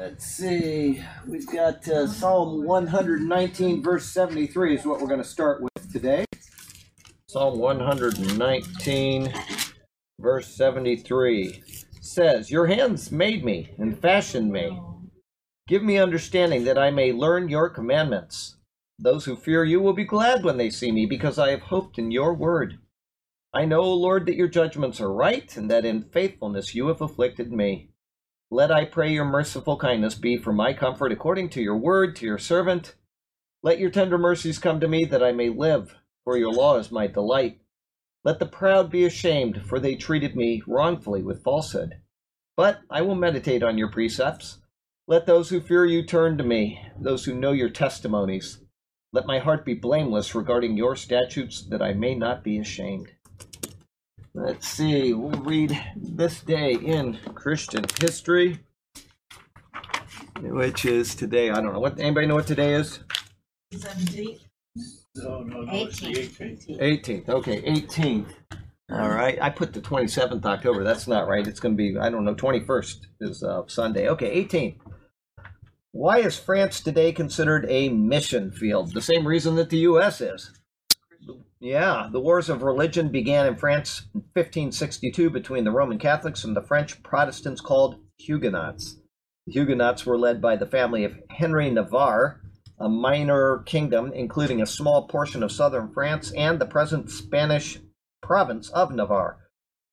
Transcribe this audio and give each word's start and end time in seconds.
Let's 0.00 0.26
see. 0.26 1.02
We've 1.26 1.46
got 1.48 1.88
uh, 1.88 2.06
Psalm 2.06 2.62
119, 2.64 3.82
verse 3.82 4.06
73 4.06 4.76
is 4.76 4.86
what 4.86 5.00
we're 5.00 5.08
going 5.08 5.20
to 5.20 5.28
start 5.28 5.60
with 5.60 5.92
today. 5.92 6.24
Psalm 7.28 7.58
119, 7.58 9.34
verse 10.20 10.54
73 10.54 11.64
says, 12.00 12.48
Your 12.48 12.68
hands 12.68 13.10
made 13.10 13.44
me 13.44 13.74
and 13.76 13.98
fashioned 13.98 14.52
me. 14.52 14.80
Give 15.66 15.82
me 15.82 15.98
understanding 15.98 16.62
that 16.62 16.78
I 16.78 16.92
may 16.92 17.12
learn 17.12 17.48
your 17.48 17.68
commandments. 17.68 18.54
Those 19.00 19.24
who 19.24 19.34
fear 19.34 19.64
you 19.64 19.80
will 19.80 19.94
be 19.94 20.04
glad 20.04 20.44
when 20.44 20.58
they 20.58 20.70
see 20.70 20.92
me, 20.92 21.06
because 21.06 21.40
I 21.40 21.50
have 21.50 21.62
hoped 21.62 21.98
in 21.98 22.12
your 22.12 22.34
word. 22.34 22.78
I 23.52 23.64
know, 23.64 23.82
Lord, 23.82 24.26
that 24.26 24.36
your 24.36 24.48
judgments 24.48 25.00
are 25.00 25.12
right, 25.12 25.56
and 25.56 25.68
that 25.72 25.84
in 25.84 26.04
faithfulness 26.04 26.72
you 26.72 26.86
have 26.86 27.00
afflicted 27.00 27.52
me. 27.52 27.90
Let 28.50 28.70
I 28.72 28.86
pray 28.86 29.12
your 29.12 29.26
merciful 29.26 29.76
kindness 29.76 30.14
be 30.14 30.38
for 30.38 30.54
my 30.54 30.72
comfort 30.72 31.12
according 31.12 31.50
to 31.50 31.60
your 31.60 31.76
word 31.76 32.16
to 32.16 32.24
your 32.24 32.38
servant. 32.38 32.94
Let 33.62 33.78
your 33.78 33.90
tender 33.90 34.16
mercies 34.16 34.58
come 34.58 34.80
to 34.80 34.88
me 34.88 35.04
that 35.04 35.22
I 35.22 35.32
may 35.32 35.50
live, 35.50 35.96
for 36.24 36.38
your 36.38 36.50
law 36.50 36.78
is 36.78 36.90
my 36.90 37.08
delight. 37.08 37.60
Let 38.24 38.38
the 38.38 38.46
proud 38.46 38.90
be 38.90 39.04
ashamed, 39.04 39.66
for 39.66 39.78
they 39.78 39.96
treated 39.96 40.34
me 40.34 40.62
wrongfully 40.66 41.22
with 41.22 41.44
falsehood. 41.44 42.00
But 42.56 42.80
I 42.90 43.02
will 43.02 43.14
meditate 43.14 43.62
on 43.62 43.76
your 43.76 43.90
precepts. 43.90 44.60
Let 45.06 45.26
those 45.26 45.50
who 45.50 45.60
fear 45.60 45.84
you 45.84 46.02
turn 46.02 46.38
to 46.38 46.44
me, 46.44 46.80
those 46.98 47.26
who 47.26 47.34
know 47.34 47.52
your 47.52 47.70
testimonies. 47.70 48.60
Let 49.12 49.26
my 49.26 49.40
heart 49.40 49.66
be 49.66 49.74
blameless 49.74 50.34
regarding 50.34 50.78
your 50.78 50.96
statutes, 50.96 51.66
that 51.68 51.82
I 51.82 51.92
may 51.92 52.14
not 52.14 52.42
be 52.42 52.58
ashamed. 52.58 53.12
Let's 54.40 54.68
see, 54.68 55.12
we'll 55.14 55.42
read 55.42 55.76
this 55.96 56.42
day 56.42 56.74
in 56.74 57.18
Christian 57.34 57.84
history, 58.00 58.60
which 60.40 60.84
is 60.84 61.16
today. 61.16 61.50
I 61.50 61.60
don't 61.60 61.72
know 61.72 61.80
what 61.80 61.98
anybody 61.98 62.28
know 62.28 62.36
what 62.36 62.46
today 62.46 62.74
is? 62.74 63.00
17th? 63.74 64.38
No, 65.16 65.40
no, 65.40 65.62
no, 65.62 65.72
it's 65.72 65.98
the 65.98 66.12
18th. 66.12 66.78
18th. 66.78 67.28
Okay, 67.28 67.62
18th. 67.62 68.28
All 68.92 69.10
right, 69.10 69.42
I 69.42 69.50
put 69.50 69.72
the 69.72 69.80
27th 69.80 70.44
October. 70.44 70.84
That's 70.84 71.08
not 71.08 71.26
right. 71.26 71.44
It's 71.44 71.58
going 71.58 71.76
to 71.76 71.76
be 71.76 71.98
I 71.98 72.08
don't 72.08 72.24
know. 72.24 72.36
21st 72.36 73.06
is 73.20 73.42
uh, 73.42 73.62
Sunday. 73.66 74.08
Okay, 74.08 74.44
18th. 74.44 74.76
Why 75.90 76.18
is 76.18 76.38
France 76.38 76.80
today 76.80 77.10
considered 77.10 77.66
a 77.68 77.88
mission 77.88 78.52
field? 78.52 78.94
The 78.94 79.02
same 79.02 79.26
reason 79.26 79.56
that 79.56 79.70
the 79.70 79.78
U.S. 79.78 80.20
is. 80.20 80.52
Yeah, 81.60 82.08
the 82.12 82.20
wars 82.20 82.48
of 82.48 82.62
religion 82.62 83.08
began 83.08 83.46
in 83.46 83.56
France 83.56 84.02
in 84.14 84.20
1562 84.20 85.28
between 85.30 85.64
the 85.64 85.72
Roman 85.72 85.98
Catholics 85.98 86.44
and 86.44 86.54
the 86.54 86.62
French 86.62 87.02
Protestants 87.02 87.60
called 87.60 87.96
Huguenots. 88.18 88.96
The 89.46 89.52
Huguenots 89.52 90.06
were 90.06 90.18
led 90.18 90.40
by 90.40 90.54
the 90.54 90.66
family 90.66 91.02
of 91.02 91.18
Henry 91.30 91.68
Navarre, 91.70 92.40
a 92.78 92.88
minor 92.88 93.64
kingdom 93.66 94.12
including 94.12 94.62
a 94.62 94.66
small 94.66 95.08
portion 95.08 95.42
of 95.42 95.50
southern 95.50 95.92
France 95.92 96.30
and 96.36 96.60
the 96.60 96.66
present 96.66 97.10
Spanish 97.10 97.80
province 98.22 98.70
of 98.70 98.92
Navarre. 98.92 99.48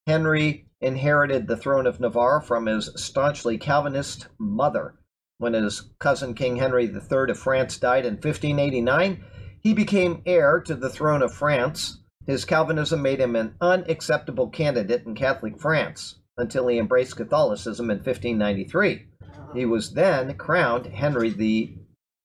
Henry 0.06 0.68
inherited 0.82 1.48
the 1.48 1.58
throne 1.58 1.88
of 1.88 2.00
Navarre 2.00 2.42
from 2.42 2.68
his 2.68 2.92
staunchly 2.96 3.58
Calvinist 3.58 4.28
mother. 4.38 4.96
When 5.40 5.54
his 5.54 5.90
cousin 6.00 6.36
King 6.36 6.58
Henry 6.58 6.86
III 6.86 7.32
of 7.32 7.40
France 7.40 7.78
died 7.78 8.06
in 8.06 8.14
1589, 8.14 9.24
he 9.66 9.74
became 9.74 10.22
heir 10.28 10.62
to 10.62 10.76
the 10.76 10.92
throne 10.92 11.24
of 11.24 11.34
France. 11.34 11.98
His 12.28 12.46
Calvinism 12.46 13.02
made 13.02 13.20
him 13.20 13.36
an 13.36 13.56
unacceptable 13.60 14.48
candidate 14.48 15.08
in 15.08 15.16
Catholic 15.16 15.60
France 15.60 16.20
until 16.38 16.68
he 16.68 16.78
embraced 16.78 17.18
Catholicism 17.18 17.90
in 17.90 17.98
1593. 17.98 19.08
He 19.56 19.66
was 19.66 19.94
then 19.94 20.36
crowned 20.38 20.86
Henry 20.86 21.32
the 21.32 21.80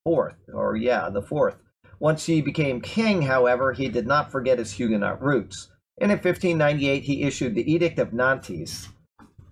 Fourth, 0.04 0.36
or 0.52 0.76
yeah, 0.76 1.08
the 1.08 1.22
fourth. 1.22 1.56
Once 1.98 2.26
he 2.26 2.42
became 2.42 2.82
king, 2.82 3.22
however, 3.22 3.72
he 3.72 3.88
did 3.88 4.06
not 4.06 4.30
forget 4.30 4.58
his 4.58 4.72
Huguenot 4.72 5.22
roots. 5.22 5.70
And 5.98 6.12
in 6.12 6.18
1598, 6.18 7.04
he 7.04 7.22
issued 7.22 7.54
the 7.54 7.72
Edict 7.72 7.98
of 7.98 8.12
Nantes. 8.12 8.88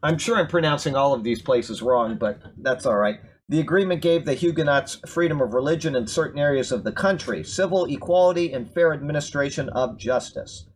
I'm 0.03 0.19
sure 0.19 0.37
I'm 0.37 0.47
pronouncing 0.47 0.95
all 0.95 1.15
of 1.15 1.25
these 1.25 1.41
places 1.41 1.81
wrong, 1.81 2.19
but 2.19 2.39
that's 2.59 2.85
all 2.85 2.97
right. 2.97 3.21
The 3.51 3.61
agreement 3.61 4.03
gave 4.03 4.27
the 4.27 4.35
Huguenots 4.35 5.01
freedom 5.07 5.41
of 5.41 5.55
religion 5.55 5.97
in 5.97 6.07
certain 6.07 6.39
areas 6.39 6.71
of 6.71 6.85
the 6.85 6.93
country, 6.93 7.43
civil 7.43 7.87
equality, 7.87 8.53
and 8.53 8.71
fair 8.71 8.93
administration 8.93 9.71
of 9.71 9.97
justice. 9.97 10.67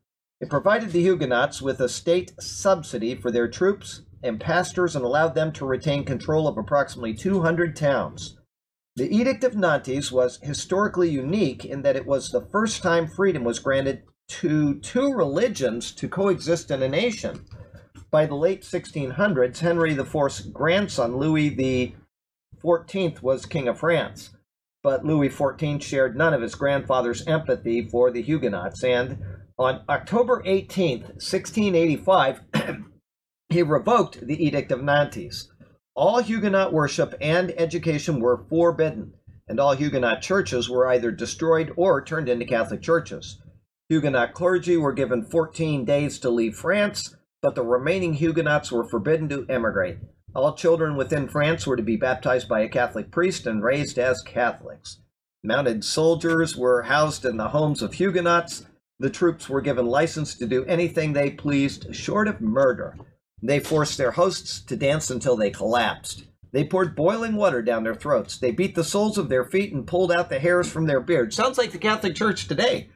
It 0.40 0.48
provided 0.48 0.90
the 0.90 1.02
Huguenots 1.02 1.60
with 1.60 1.80
a 1.80 1.88
state 1.88 2.32
subsidy 2.40 3.14
for 3.14 3.30
their 3.30 3.46
troops 3.46 4.00
and 4.22 4.40
pastors 4.40 4.96
and 4.96 5.04
allowed 5.04 5.34
them 5.34 5.52
to 5.52 5.66
retain 5.66 6.04
control 6.04 6.48
of 6.48 6.56
approximately 6.56 7.12
200 7.12 7.76
towns. 7.76 8.38
The 8.96 9.14
Edict 9.14 9.44
of 9.44 9.54
Nantes 9.54 10.10
was 10.10 10.38
historically 10.42 11.10
unique 11.10 11.66
in 11.66 11.82
that 11.82 11.96
it 11.96 12.06
was 12.06 12.30
the 12.30 12.46
first 12.50 12.82
time 12.82 13.06
freedom 13.06 13.44
was 13.44 13.58
granted 13.58 14.02
to 14.28 14.78
two 14.80 15.12
religions 15.12 15.92
to 15.92 16.08
coexist 16.08 16.70
in 16.70 16.82
a 16.82 16.88
nation. 16.88 17.44
By 18.10 18.24
the 18.24 18.34
late 18.34 18.62
1600s, 18.62 19.58
Henry 19.58 19.92
IV's 19.92 20.40
grandson, 20.40 21.18
Louis 21.18 21.50
the 22.62 22.68
14th 22.68 23.22
was 23.22 23.46
King 23.46 23.68
of 23.68 23.78
France, 23.78 24.30
but 24.82 25.04
Louis 25.04 25.28
XIV 25.28 25.82
shared 25.82 26.16
none 26.16 26.34
of 26.34 26.42
his 26.42 26.54
grandfather's 26.54 27.26
empathy 27.26 27.88
for 27.88 28.10
the 28.10 28.22
Huguenots, 28.22 28.82
and 28.82 29.18
on 29.58 29.82
October 29.88 30.42
18th, 30.44 31.02
1685, 31.20 32.40
he 33.48 33.62
revoked 33.62 34.26
the 34.26 34.44
Edict 34.44 34.72
of 34.72 34.82
Nantes. 34.82 35.50
All 35.94 36.20
Huguenot 36.20 36.72
worship 36.72 37.14
and 37.20 37.52
education 37.58 38.18
were 38.18 38.44
forbidden, 38.48 39.14
and 39.46 39.60
all 39.60 39.74
Huguenot 39.74 40.22
churches 40.22 40.70
were 40.70 40.88
either 40.88 41.10
destroyed 41.10 41.72
or 41.76 42.02
turned 42.02 42.28
into 42.28 42.46
Catholic 42.46 42.80
churches. 42.80 43.40
Huguenot 43.88 44.32
clergy 44.32 44.76
were 44.76 44.92
given 44.92 45.24
14 45.24 45.84
days 45.84 46.18
to 46.20 46.30
leave 46.30 46.56
France, 46.56 47.14
but 47.42 47.54
the 47.54 47.62
remaining 47.62 48.14
Huguenots 48.14 48.72
were 48.72 48.88
forbidden 48.88 49.28
to 49.28 49.46
emigrate. 49.50 49.98
All 50.34 50.54
children 50.54 50.96
within 50.96 51.28
France 51.28 51.66
were 51.66 51.76
to 51.76 51.82
be 51.82 51.96
baptized 51.96 52.48
by 52.48 52.60
a 52.60 52.68
Catholic 52.68 53.10
priest 53.10 53.46
and 53.46 53.62
raised 53.62 53.98
as 53.98 54.22
Catholics. 54.22 54.98
Mounted 55.44 55.84
soldiers 55.84 56.56
were 56.56 56.82
housed 56.82 57.26
in 57.26 57.36
the 57.36 57.48
homes 57.48 57.82
of 57.82 57.94
Huguenots. 57.94 58.64
The 58.98 59.10
troops 59.10 59.50
were 59.50 59.60
given 59.60 59.86
license 59.86 60.34
to 60.36 60.46
do 60.46 60.64
anything 60.64 61.12
they 61.12 61.30
pleased, 61.30 61.94
short 61.94 62.28
of 62.28 62.40
murder. 62.40 62.96
They 63.42 63.60
forced 63.60 63.98
their 63.98 64.12
hosts 64.12 64.60
to 64.62 64.76
dance 64.76 65.10
until 65.10 65.36
they 65.36 65.50
collapsed. 65.50 66.24
They 66.52 66.64
poured 66.64 66.96
boiling 66.96 67.36
water 67.36 67.60
down 67.60 67.84
their 67.84 67.94
throats. 67.94 68.38
They 68.38 68.52
beat 68.52 68.74
the 68.74 68.84
soles 68.84 69.18
of 69.18 69.28
their 69.28 69.44
feet 69.44 69.74
and 69.74 69.86
pulled 69.86 70.12
out 70.12 70.30
the 70.30 70.38
hairs 70.38 70.70
from 70.70 70.86
their 70.86 71.00
beards. 71.00 71.36
Sounds 71.36 71.58
like 71.58 71.72
the 71.72 71.78
Catholic 71.78 72.14
Church 72.14 72.46
today. 72.48 72.88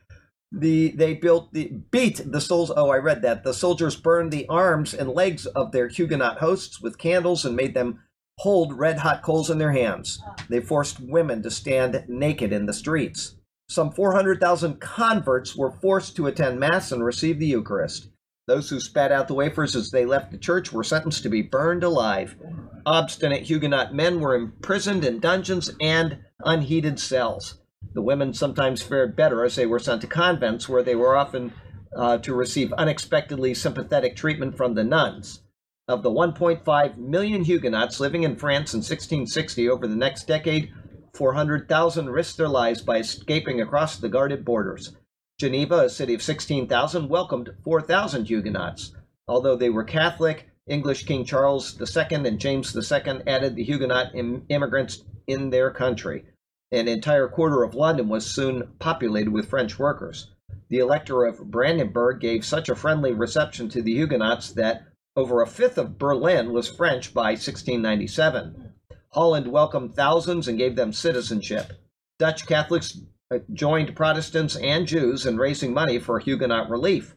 The 0.53 0.93
they 0.93 1.15
built 1.15 1.53
the 1.53 1.83
beat 1.91 2.21
the 2.25 2.41
souls. 2.41 2.71
Oh, 2.75 2.91
I 2.91 2.99
read 2.99 3.23
that 3.23 3.43
the 3.43 3.53
soldiers 3.53 3.97
burned 3.97 4.33
the 4.33 4.47
arms 4.49 4.95
and 4.95 5.11
legs 5.11 5.47
of 5.47 5.73
their 5.73 5.89
Huguenot 5.89 6.39
hosts 6.39 6.81
with 6.81 6.99
candles 6.99 7.45
and 7.45 7.57
made 7.57 7.75
them 7.75 8.01
hold 8.39 8.79
red 8.79 8.99
hot 8.99 9.23
coals 9.23 9.51
in 9.51 9.59
their 9.59 9.73
hands. 9.73 10.21
They 10.49 10.61
forced 10.61 11.01
women 11.01 11.43
to 11.43 11.51
stand 11.51 12.05
naked 12.07 12.53
in 12.53 12.67
the 12.67 12.73
streets. 12.73 13.37
Some 13.69 13.91
400,000 13.91 14.81
converts 14.81 15.57
were 15.57 15.73
forced 15.73 16.15
to 16.17 16.27
attend 16.27 16.61
Mass 16.61 16.93
and 16.93 17.05
receive 17.05 17.41
the 17.41 17.47
Eucharist. 17.47 18.09
Those 18.47 18.71
who 18.71 18.79
spat 18.79 19.11
out 19.11 19.27
the 19.27 19.35
wafers 19.35 19.75
as 19.75 19.91
they 19.91 20.05
left 20.05 20.31
the 20.31 20.39
church 20.39 20.73
were 20.73 20.85
sentenced 20.85 21.25
to 21.25 21.29
be 21.29 21.43
burned 21.43 21.83
alive. 21.83 22.37
Obstinate 22.85 23.43
Huguenot 23.43 23.93
men 23.93 24.21
were 24.21 24.37
imprisoned 24.37 25.05
in 25.05 25.19
dungeons 25.19 25.73
and 25.81 26.19
unheated 26.45 27.01
cells. 27.01 27.59
The 27.95 28.03
women 28.03 28.35
sometimes 28.35 28.83
fared 28.83 29.17
better 29.17 29.45
as 29.45 29.57
they 29.57 29.67
were 29.67 29.79
sent 29.79 30.01
to 30.03 30.07
convents 30.07 30.69
where 30.69 30.83
they 30.83 30.95
were 30.95 31.17
often 31.17 31.53
uh, 31.97 32.19
to 32.19 32.35
receive 32.35 32.73
unexpectedly 32.75 33.55
sympathetic 33.55 34.17
treatment 34.17 34.57
from 34.57 34.75
the 34.75 34.85
nuns. 34.85 35.43
Of 35.89 36.03
the 36.03 36.11
1.5 36.11 36.97
million 36.99 37.45
Huguenots 37.45 38.01
living 38.01 38.25
in 38.25 38.37
France 38.37 38.75
in 38.75 38.79
1660 38.79 39.69
over 39.69 39.87
the 39.87 39.97
next 39.97 40.27
decade, 40.27 40.73
400,000 41.15 42.11
risked 42.11 42.37
their 42.37 42.49
lives 42.49 42.83
by 42.83 42.99
escaping 42.99 43.61
across 43.61 43.97
the 43.97 44.09
guarded 44.09 44.45
borders. 44.45 44.95
Geneva, 45.39 45.85
a 45.85 45.89
city 45.89 46.15
of 46.15 46.23
16,000, 46.23 47.09
welcomed 47.09 47.51
4,000 47.65 48.27
Huguenots. 48.27 48.95
Although 49.29 49.57
they 49.57 49.71
were 49.71 49.85
Catholic, 49.85 50.49
English 50.67 51.05
King 51.07 51.25
Charles 51.25 51.81
II 51.81 52.17
and 52.27 52.39
James 52.39 52.75
II 52.75 53.23
added 53.27 53.55
the 53.55 53.65
Huguenot 53.65 54.15
Im- 54.15 54.45
immigrants 54.49 55.05
in 55.27 55.51
their 55.51 55.71
country. 55.71 56.25
An 56.73 56.89
entire 56.89 57.29
quarter 57.29 57.63
of 57.63 57.75
London 57.75 58.09
was 58.09 58.27
soon 58.27 58.73
populated 58.79 59.31
with 59.31 59.49
French 59.49 59.79
workers. 59.79 60.33
The 60.69 60.79
Elector 60.79 61.25
of 61.25 61.51
Brandenburg 61.51 62.21
gave 62.21 62.45
such 62.45 62.69
a 62.69 62.75
friendly 62.75 63.13
reception 63.13 63.69
to 63.69 63.83
the 63.83 63.95
Huguenots 63.95 64.53
that 64.55 64.83
over 65.15 65.41
a 65.41 65.47
fifth 65.47 65.79
of 65.79 65.97
Berlin 65.97 66.53
was 66.53 66.69
French 66.69 67.15
by 67.15 67.31
1697. 67.31 68.73
Holland 69.11 69.47
welcomed 69.47 69.95
thousands 69.95 70.49
and 70.49 70.59
gave 70.59 70.75
them 70.75 70.93
citizenship. 70.93 71.73
Dutch 72.19 72.47
Catholics 72.47 72.99
uh, 73.31 73.39
joined 73.53 73.95
Protestants 73.95 74.57
and 74.57 74.87
Jews 74.87 75.25
in 75.25 75.39
raising 75.39 75.73
money 75.73 75.99
for 76.01 76.19
Huguenot 76.19 76.69
relief. 76.69 77.15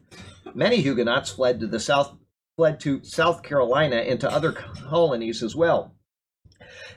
Many 0.54 0.76
Huguenots 0.76 1.30
fled 1.30 1.60
to 1.60 1.66
the 1.66 1.80
south 1.80 2.16
fled 2.56 2.78
to 2.80 3.02
South 3.02 3.42
Carolina 3.42 3.96
into 3.96 4.30
other 4.30 4.52
colonies 4.52 5.42
as 5.42 5.56
well. 5.56 5.94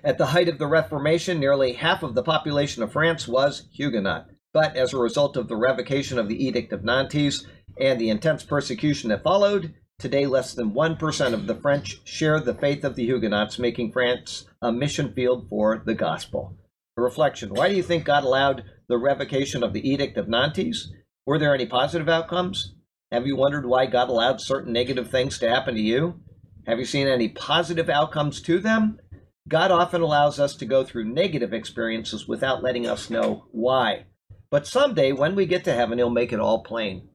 At 0.06 0.18
the 0.18 0.28
height 0.28 0.50
of 0.50 0.58
the 0.58 0.68
Reformation, 0.68 1.40
nearly 1.40 1.74
half 1.74 2.04
of 2.04 2.14
the 2.14 2.24
population 2.24 2.84
of 2.84 2.92
France 2.92 3.26
was 3.26 3.70
Huguenot. 3.72 4.28
But 4.52 4.76
as 4.76 4.94
a 4.94 4.98
result 4.98 5.38
of 5.38 5.48
the 5.48 5.56
revocation 5.56 6.20
of 6.20 6.28
the 6.28 6.46
Edict 6.46 6.74
of 6.74 6.84
Nantes 6.84 7.46
and 7.80 8.02
the 8.02 8.10
intense 8.10 8.44
persecution 8.44 9.10
that 9.10 9.24
followed, 9.24 9.74
today 9.98 10.26
less 10.26 10.54
than 10.54 10.74
1% 10.74 11.34
of 11.34 11.48
the 11.48 11.56
French 11.56 12.02
share 12.04 12.42
the 12.42 12.54
faith 12.54 12.84
of 12.84 12.96
the 12.96 13.06
Huguenots, 13.06 13.58
making 13.58 13.94
France 13.94 14.46
a 14.62 14.74
mission 14.74 15.14
field 15.14 15.48
for 15.50 15.82
the 15.86 15.94
gospel. 15.96 16.58
A 16.98 17.02
reflection 17.02 17.54
Why 17.54 17.70
do 17.70 17.76
you 17.76 17.84
think 17.84 18.04
God 18.04 18.26
allowed 18.26 18.66
the 18.90 18.98
revocation 18.98 19.64
of 19.64 19.72
the 19.72 19.90
Edict 19.90 20.18
of 20.18 20.28
Nantes? 20.28 20.92
Were 21.26 21.40
there 21.40 21.56
any 21.56 21.66
positive 21.66 22.10
outcomes? 22.10 22.76
Have 23.10 23.26
you 23.26 23.38
wondered 23.38 23.66
why 23.66 23.86
God 23.86 24.10
allowed 24.10 24.42
certain 24.42 24.74
negative 24.74 25.10
things 25.10 25.40
to 25.40 25.50
happen 25.50 25.76
to 25.76 25.82
you? 25.82 26.20
Have 26.68 26.80
you 26.80 26.86
seen 26.86 27.08
any 27.08 27.30
positive 27.30 27.90
outcomes 27.90 28.42
to 28.42 28.60
them? 28.60 29.00
God 29.48 29.72
often 29.72 30.02
allows 30.02 30.40
us 30.40 30.56
to 30.56 30.66
go 30.66 30.84
through 30.84 31.06
negative 31.06 31.54
experiences 31.54 32.28
without 32.28 32.64
letting 32.64 32.88
us 32.88 33.10
know 33.10 33.46
why. 33.52 34.06
But 34.50 34.68
someday, 34.68 35.12
when 35.12 35.36
we 35.36 35.46
get 35.46 35.64
to 35.66 35.74
heaven, 35.74 35.98
He'll 35.98 36.10
make 36.10 36.32
it 36.32 36.40
all 36.40 36.64
plain. 36.64 37.10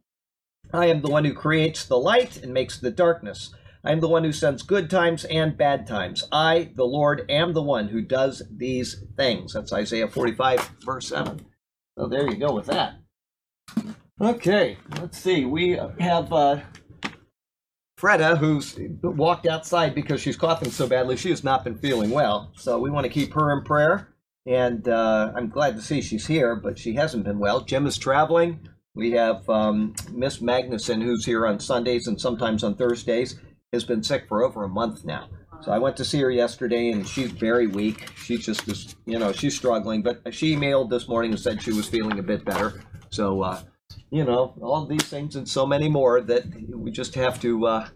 I 0.72 0.86
am 0.86 1.00
the 1.00 1.10
one 1.10 1.25
who 1.25 1.32
creates 1.32 1.84
the 1.84 1.96
light 1.96 2.36
and 2.36 2.52
makes 2.52 2.78
the 2.78 2.90
darkness. 2.90 3.54
I 3.84 3.92
am 3.92 4.00
the 4.00 4.08
one 4.08 4.25
who 4.25 4.32
sends 4.32 4.62
good 4.62 4.90
times 4.90 5.25
and 5.25 5.56
bad 5.56 5.86
times. 5.86 6.25
I, 6.30 6.72
the 6.75 6.84
Lord, 6.84 7.25
am 7.30 7.54
the 7.54 7.62
one 7.62 7.88
who 7.88 8.02
does 8.02 8.42
these 8.54 9.02
things. 9.16 9.54
That's 9.54 9.72
Isaiah 9.72 10.08
45, 10.08 10.70
verse 10.84 11.08
7. 11.08 11.46
So 11.98 12.06
there 12.06 12.28
you 12.28 12.36
go 12.36 12.52
with 12.52 12.66
that. 12.66 12.96
Okay, 14.20 14.76
let's 15.00 15.19
see. 15.19 15.44
We 15.44 15.78
have 16.00 16.32
uh, 16.32 16.60
Freda, 17.98 18.38
who's 18.38 18.78
walked 19.02 19.46
outside 19.46 19.94
because 19.94 20.20
she's 20.20 20.36
coughing 20.36 20.70
so 20.70 20.86
badly. 20.86 21.16
She 21.16 21.30
has 21.30 21.42
not 21.42 21.64
been 21.64 21.76
feeling 21.76 22.10
well. 22.10 22.52
So 22.56 22.78
we 22.78 22.90
want 22.90 23.04
to 23.04 23.12
keep 23.12 23.34
her 23.34 23.52
in 23.56 23.64
prayer. 23.64 24.08
And 24.46 24.88
uh, 24.88 25.32
I'm 25.34 25.48
glad 25.48 25.76
to 25.76 25.82
see 25.82 26.00
she's 26.00 26.26
here, 26.26 26.56
but 26.56 26.78
she 26.78 26.94
hasn't 26.94 27.24
been 27.24 27.38
well. 27.38 27.60
Jim 27.60 27.86
is 27.86 27.98
traveling. 27.98 28.68
We 28.94 29.10
have 29.12 29.48
um, 29.48 29.94
Miss 30.12 30.38
Magnuson, 30.38 31.02
who's 31.02 31.24
here 31.24 31.46
on 31.46 31.60
Sundays 31.60 32.06
and 32.06 32.20
sometimes 32.20 32.64
on 32.64 32.76
Thursdays, 32.76 33.38
has 33.72 33.84
been 33.84 34.02
sick 34.02 34.26
for 34.28 34.42
over 34.42 34.64
a 34.64 34.68
month 34.68 35.04
now. 35.04 35.28
So 35.60 35.72
I 35.72 35.78
went 35.78 35.96
to 35.96 36.04
see 36.04 36.20
her 36.20 36.30
yesterday, 36.30 36.90
and 36.90 37.06
she's 37.06 37.32
very 37.32 37.66
weak. 37.66 38.08
She's 38.16 38.46
just, 38.46 38.66
is, 38.68 38.94
you 39.06 39.18
know, 39.18 39.32
she's 39.32 39.56
struggling. 39.56 40.02
But 40.02 40.32
she 40.32 40.54
emailed 40.56 40.88
this 40.88 41.08
morning 41.08 41.32
and 41.32 41.40
said 41.40 41.60
she 41.60 41.72
was 41.72 41.88
feeling 41.88 42.18
a 42.18 42.22
bit 42.22 42.44
better. 42.44 42.80
So, 43.10 43.42
uh, 43.42 43.60
you 44.10 44.25
know, 44.25 44.55
all 44.62 44.87
these 44.87 45.05
things 45.05 45.37
and 45.37 45.49
so 45.49 45.66
many 45.66 45.88
more 45.88 46.20
that 46.20 46.44
we 46.70 46.90
just 46.90 47.14
have 47.14 47.40
to 47.40 47.66
uh, 47.66 47.88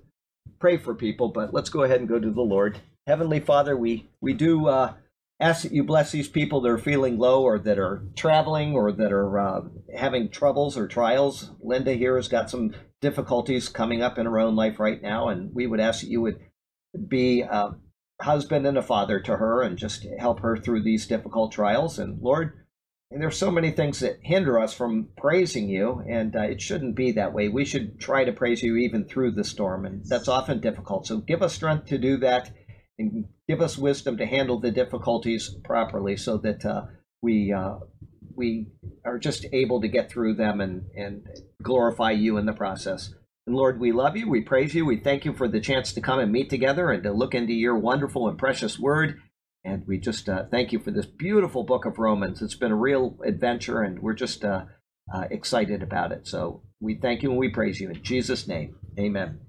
pray 0.59 0.77
for 0.77 0.95
people. 0.95 1.29
But 1.29 1.55
let's 1.55 1.71
go 1.71 1.83
ahead 1.83 2.01
and 2.01 2.09
go 2.09 2.19
to 2.19 2.31
the 2.31 2.43
Lord. 2.43 2.81
Heavenly 3.07 3.41
Father, 3.41 3.77
we 3.77 4.09
we 4.21 4.33
do 4.33 4.69
uh, 4.69 4.95
ask 5.41 5.63
that 5.63 5.73
you 5.73 5.83
bless 5.83 6.13
these 6.13 6.29
people 6.29 6.61
that 6.61 6.71
are 6.71 6.79
feeling 6.79 7.19
low 7.19 7.43
or 7.43 7.59
that 7.59 7.79
are 7.79 8.05
traveling 8.15 8.75
or 8.75 8.93
that 8.93 9.13
are 9.13 9.39
uh, 9.39 9.61
having 9.97 10.29
troubles 10.29 10.77
or 10.77 10.87
trials. 10.87 11.51
Linda 11.61 11.95
here 11.95 12.17
has 12.17 12.29
got 12.29 12.51
some 12.51 12.75
difficulties 13.01 13.69
coming 13.69 14.03
up 14.03 14.19
in 14.19 14.27
her 14.27 14.39
own 14.39 14.55
life 14.55 14.79
right 14.79 15.03
now, 15.03 15.29
and 15.29 15.53
we 15.53 15.67
would 15.67 15.81
ask 15.81 16.01
that 16.01 16.11
you 16.11 16.21
would 16.21 16.39
be 17.09 17.41
a 17.41 17.75
husband 18.21 18.67
and 18.67 18.79
a 18.79 18.83
father 18.83 19.19
to 19.19 19.37
her 19.37 19.63
and 19.63 19.77
just 19.77 20.07
help 20.19 20.41
her 20.41 20.57
through 20.57 20.83
these 20.83 21.07
difficult 21.07 21.51
trials. 21.51 21.99
And 21.99 22.21
Lord, 22.23 22.62
and 23.13 23.21
there's 23.21 23.37
so 23.37 23.51
many 23.51 23.71
things 23.71 24.01
that 24.01 24.21
hinder 24.23 24.59
us 24.59 24.73
from 24.73 25.09
praising 25.19 25.69
you, 25.69 26.03
and 26.09 26.35
uh, 26.35 26.43
it 26.43 26.63
shouldn't 26.63 26.97
be 26.97 27.13
that 27.13 27.35
way. 27.35 27.49
We 27.49 27.65
should 27.65 28.01
try 28.01 28.25
to 28.25 28.33
praise 28.33 28.63
you 28.63 28.77
even 28.77 29.05
through 29.05 29.33
the 29.33 29.45
storm, 29.45 29.85
and 29.85 30.03
that's 30.07 30.29
often 30.29 30.61
difficult. 30.61 31.07
So 31.07 31.19
give 31.19 31.43
us 31.43 31.55
strength 31.55 31.87
to 31.87 31.99
do 31.99 32.17
that 32.19 32.51
and 32.99 33.27
give 33.49 33.61
us 33.61 33.77
wisdom 33.77 34.17
to 34.17 34.27
handle 34.27 34.61
the 34.61 34.71
difficulties 34.71 35.55
properly 35.65 36.17
so 36.17 36.39
that 36.39 36.65
uh, 36.65 36.83
we 37.21 37.53
uh, 37.53 37.77
we 38.35 38.69
are 39.05 39.19
just 39.19 39.45
able 39.53 39.81
to 39.83 39.89
get 39.89 40.11
through 40.11 40.35
them 40.35 40.61
and, 40.61 40.87
and 40.97 41.27
glorify 41.63 42.13
you 42.13 42.39
in 42.39 42.47
the 42.47 42.53
process. 42.53 43.15
And 43.47 43.57
Lord, 43.57 43.79
we 43.79 43.93
love 43.93 44.17
you, 44.17 44.29
we 44.29 44.41
praise 44.41 44.75
you, 44.75 44.87
we 44.87 45.01
thank 45.01 45.25
you 45.25 45.35
for 45.35 45.49
the 45.49 45.61
chance 45.61 45.93
to 45.93 46.01
come 46.01 46.19
and 46.19 46.33
meet 46.33 46.49
together 46.49 46.91
and 46.91 47.03
to 47.03 47.13
look 47.13 47.35
into 47.35 47.53
your 47.53 47.77
wonderful 47.77 48.29
and 48.29 48.39
precious 48.39 48.79
word. 48.79 49.21
And 49.65 49.87
we 49.87 49.99
just 49.99 50.29
uh, 50.29 50.45
thank 50.51 50.73
you 50.73 50.81
for 50.81 50.91
this 50.91 51.07
beautiful 51.07 51.63
book 51.63 51.85
of 51.85 51.99
Romans. 51.99 52.43
It's 52.43 52.57
been 52.57 52.73
a 52.73 52.77
real 52.77 53.17
adventure, 53.25 53.83
and 53.83 54.01
we're 54.01 54.15
just 54.15 54.45
uh, 54.45 54.65
uh, 55.13 55.25
excited 55.31 55.83
about 55.83 56.11
it. 56.11 56.27
So 56.27 56.63
we 56.81 56.97
thank 56.97 57.23
you 57.23 57.31
and 57.31 57.39
we 57.39 57.49
praise 57.49 57.81
you. 57.81 57.91
In 57.91 58.03
Jesus' 58.03 58.49
name, 58.49 58.77
amen. 58.99 59.41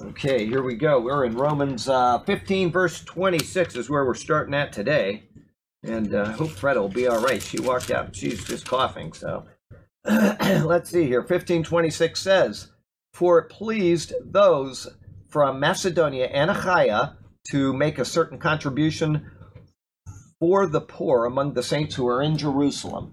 Okay, 0.00 0.46
here 0.46 0.62
we 0.62 0.76
go. 0.76 1.00
We're 1.00 1.24
in 1.24 1.34
Romans 1.36 1.88
uh, 1.88 2.20
15, 2.20 2.70
verse 2.70 3.02
26 3.02 3.74
is 3.74 3.90
where 3.90 4.04
we're 4.04 4.14
starting 4.14 4.54
at 4.54 4.72
today. 4.72 5.24
And 5.82 6.14
uh, 6.14 6.32
hope 6.32 6.50
Freda 6.50 6.76
will 6.76 6.88
be 6.88 7.08
all 7.08 7.20
right. 7.20 7.42
She 7.42 7.60
walked 7.60 7.90
out. 7.90 8.14
She's 8.14 8.44
just 8.44 8.66
coughing. 8.66 9.12
So 9.12 9.44
let's 10.04 10.90
see 10.90 11.04
here. 11.06 11.20
1526 11.20 12.20
says, 12.20 12.68
For 13.12 13.40
it 13.40 13.48
pleased 13.48 14.12
those 14.24 14.86
from 15.28 15.58
Macedonia 15.58 16.26
and 16.26 16.50
Achaia 16.50 17.16
to 17.50 17.72
make 17.72 17.98
a 17.98 18.04
certain 18.04 18.38
contribution 18.38 19.30
for 20.40 20.66
the 20.66 20.80
poor 20.80 21.24
among 21.24 21.54
the 21.54 21.62
saints 21.62 21.94
who 21.94 22.06
are 22.06 22.22
in 22.22 22.38
Jerusalem. 22.38 23.12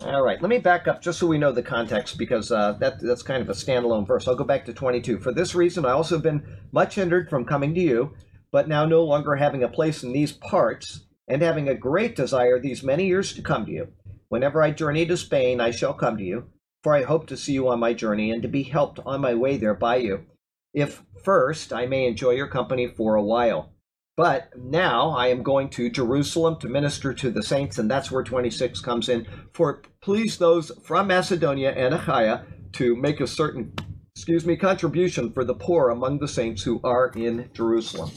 All 0.00 0.22
right, 0.22 0.42
let 0.42 0.48
me 0.48 0.58
back 0.58 0.88
up 0.88 1.00
just 1.00 1.20
so 1.20 1.28
we 1.28 1.38
know 1.38 1.52
the 1.52 1.62
context 1.62 2.18
because 2.18 2.50
uh, 2.50 2.72
that, 2.80 3.00
that's 3.00 3.22
kind 3.22 3.40
of 3.40 3.48
a 3.48 3.52
standalone 3.52 4.06
verse. 4.06 4.26
I'll 4.26 4.34
go 4.34 4.42
back 4.42 4.64
to 4.64 4.72
22. 4.72 5.20
For 5.20 5.32
this 5.32 5.54
reason, 5.54 5.84
I 5.84 5.92
also 5.92 6.16
have 6.16 6.24
been 6.24 6.44
much 6.72 6.96
hindered 6.96 7.30
from 7.30 7.44
coming 7.44 7.72
to 7.74 7.80
you, 7.80 8.14
but 8.50 8.66
now 8.66 8.84
no 8.84 9.04
longer 9.04 9.36
having 9.36 9.62
a 9.62 9.68
place 9.68 10.02
in 10.02 10.12
these 10.12 10.32
parts, 10.32 11.06
and 11.28 11.40
having 11.40 11.68
a 11.68 11.74
great 11.74 12.16
desire 12.16 12.58
these 12.58 12.82
many 12.82 13.06
years 13.06 13.32
to 13.34 13.42
come 13.42 13.64
to 13.66 13.72
you. 13.72 13.88
Whenever 14.28 14.60
I 14.60 14.72
journey 14.72 15.06
to 15.06 15.16
Spain, 15.16 15.60
I 15.60 15.70
shall 15.70 15.94
come 15.94 16.16
to 16.16 16.24
you, 16.24 16.50
for 16.82 16.96
I 16.96 17.04
hope 17.04 17.28
to 17.28 17.36
see 17.36 17.52
you 17.52 17.68
on 17.68 17.78
my 17.78 17.94
journey 17.94 18.32
and 18.32 18.42
to 18.42 18.48
be 18.48 18.64
helped 18.64 18.98
on 19.06 19.20
my 19.20 19.34
way 19.34 19.56
there 19.56 19.74
by 19.74 19.96
you, 19.96 20.26
if 20.72 21.02
first 21.22 21.72
I 21.72 21.86
may 21.86 22.06
enjoy 22.06 22.30
your 22.30 22.48
company 22.48 22.88
for 22.88 23.14
a 23.14 23.22
while. 23.22 23.72
But 24.16 24.50
now 24.58 25.10
I 25.10 25.28
am 25.28 25.42
going 25.42 25.70
to 25.70 25.88
Jerusalem 25.88 26.58
to 26.60 26.68
minister 26.68 27.14
to 27.14 27.30
the 27.30 27.42
saints, 27.42 27.78
and 27.78 27.90
that's 27.90 28.10
where 28.10 28.22
26 28.22 28.80
comes 28.80 29.08
in. 29.08 29.26
For 29.54 29.82
please 30.02 30.36
those 30.36 30.70
from 30.82 31.06
Macedonia 31.06 31.72
and 31.72 31.94
Achaia 31.94 32.44
to 32.72 32.94
make 32.94 33.20
a 33.20 33.26
certain, 33.26 33.72
excuse 34.14 34.44
me, 34.44 34.56
contribution 34.56 35.32
for 35.32 35.44
the 35.44 35.54
poor 35.54 35.88
among 35.88 36.18
the 36.18 36.28
saints 36.28 36.62
who 36.62 36.80
are 36.84 37.08
in 37.16 37.48
Jerusalem. 37.54 38.10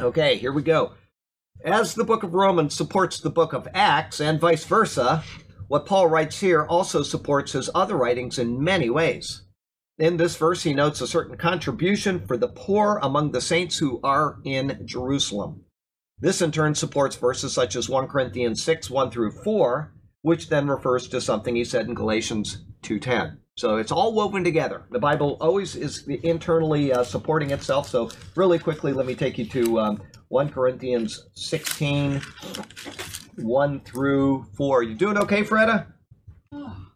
Okay, 0.00 0.36
here 0.36 0.52
we 0.52 0.62
go. 0.62 0.92
As 1.64 1.94
the 1.94 2.04
book 2.04 2.22
of 2.22 2.34
Romans 2.34 2.76
supports 2.76 3.18
the 3.18 3.30
book 3.30 3.52
of 3.52 3.66
Acts 3.74 4.20
and 4.20 4.40
vice 4.40 4.64
versa, 4.64 5.24
what 5.66 5.86
Paul 5.86 6.06
writes 6.06 6.38
here 6.38 6.64
also 6.64 7.02
supports 7.02 7.52
his 7.52 7.68
other 7.74 7.96
writings 7.96 8.38
in 8.38 8.62
many 8.62 8.88
ways. 8.88 9.42
In 9.98 10.16
this 10.16 10.36
verse, 10.36 10.62
he 10.62 10.74
notes 10.74 11.00
a 11.00 11.08
certain 11.08 11.36
contribution 11.36 12.24
for 12.24 12.36
the 12.36 12.48
poor 12.48 13.00
among 13.02 13.32
the 13.32 13.40
saints 13.40 13.78
who 13.78 13.98
are 14.04 14.38
in 14.44 14.80
Jerusalem. 14.84 15.64
This 16.20 16.40
in 16.40 16.52
turn 16.52 16.76
supports 16.76 17.16
verses 17.16 17.52
such 17.52 17.74
as 17.74 17.88
1 17.88 18.06
Corinthians 18.06 18.62
6, 18.62 18.90
1 18.90 19.10
through 19.10 19.32
4, 19.32 19.92
which 20.22 20.48
then 20.48 20.68
refers 20.68 21.08
to 21.08 21.20
something 21.20 21.56
he 21.56 21.64
said 21.64 21.86
in 21.86 21.94
Galatians 21.94 22.64
2.10. 22.82 23.38
So 23.56 23.76
it's 23.76 23.90
all 23.90 24.14
woven 24.14 24.44
together. 24.44 24.84
The 24.92 25.00
Bible 25.00 25.36
always 25.40 25.74
is 25.74 26.06
internally 26.06 26.92
uh, 26.92 27.02
supporting 27.02 27.50
itself. 27.50 27.88
So 27.88 28.08
really 28.36 28.60
quickly, 28.60 28.92
let 28.92 29.06
me 29.06 29.16
take 29.16 29.36
you 29.36 29.46
to 29.46 29.80
um, 29.80 30.02
1 30.28 30.50
Corinthians 30.50 31.28
16, 31.34 32.20
1 33.36 33.80
through 33.80 34.46
4. 34.56 34.82
You 34.84 34.94
doing 34.94 35.18
okay, 35.18 35.42
Freda? 35.42 35.86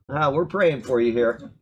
Ah, 0.08 0.30
we're 0.30 0.46
praying 0.46 0.82
for 0.82 1.00
you 1.00 1.12
here. 1.12 1.52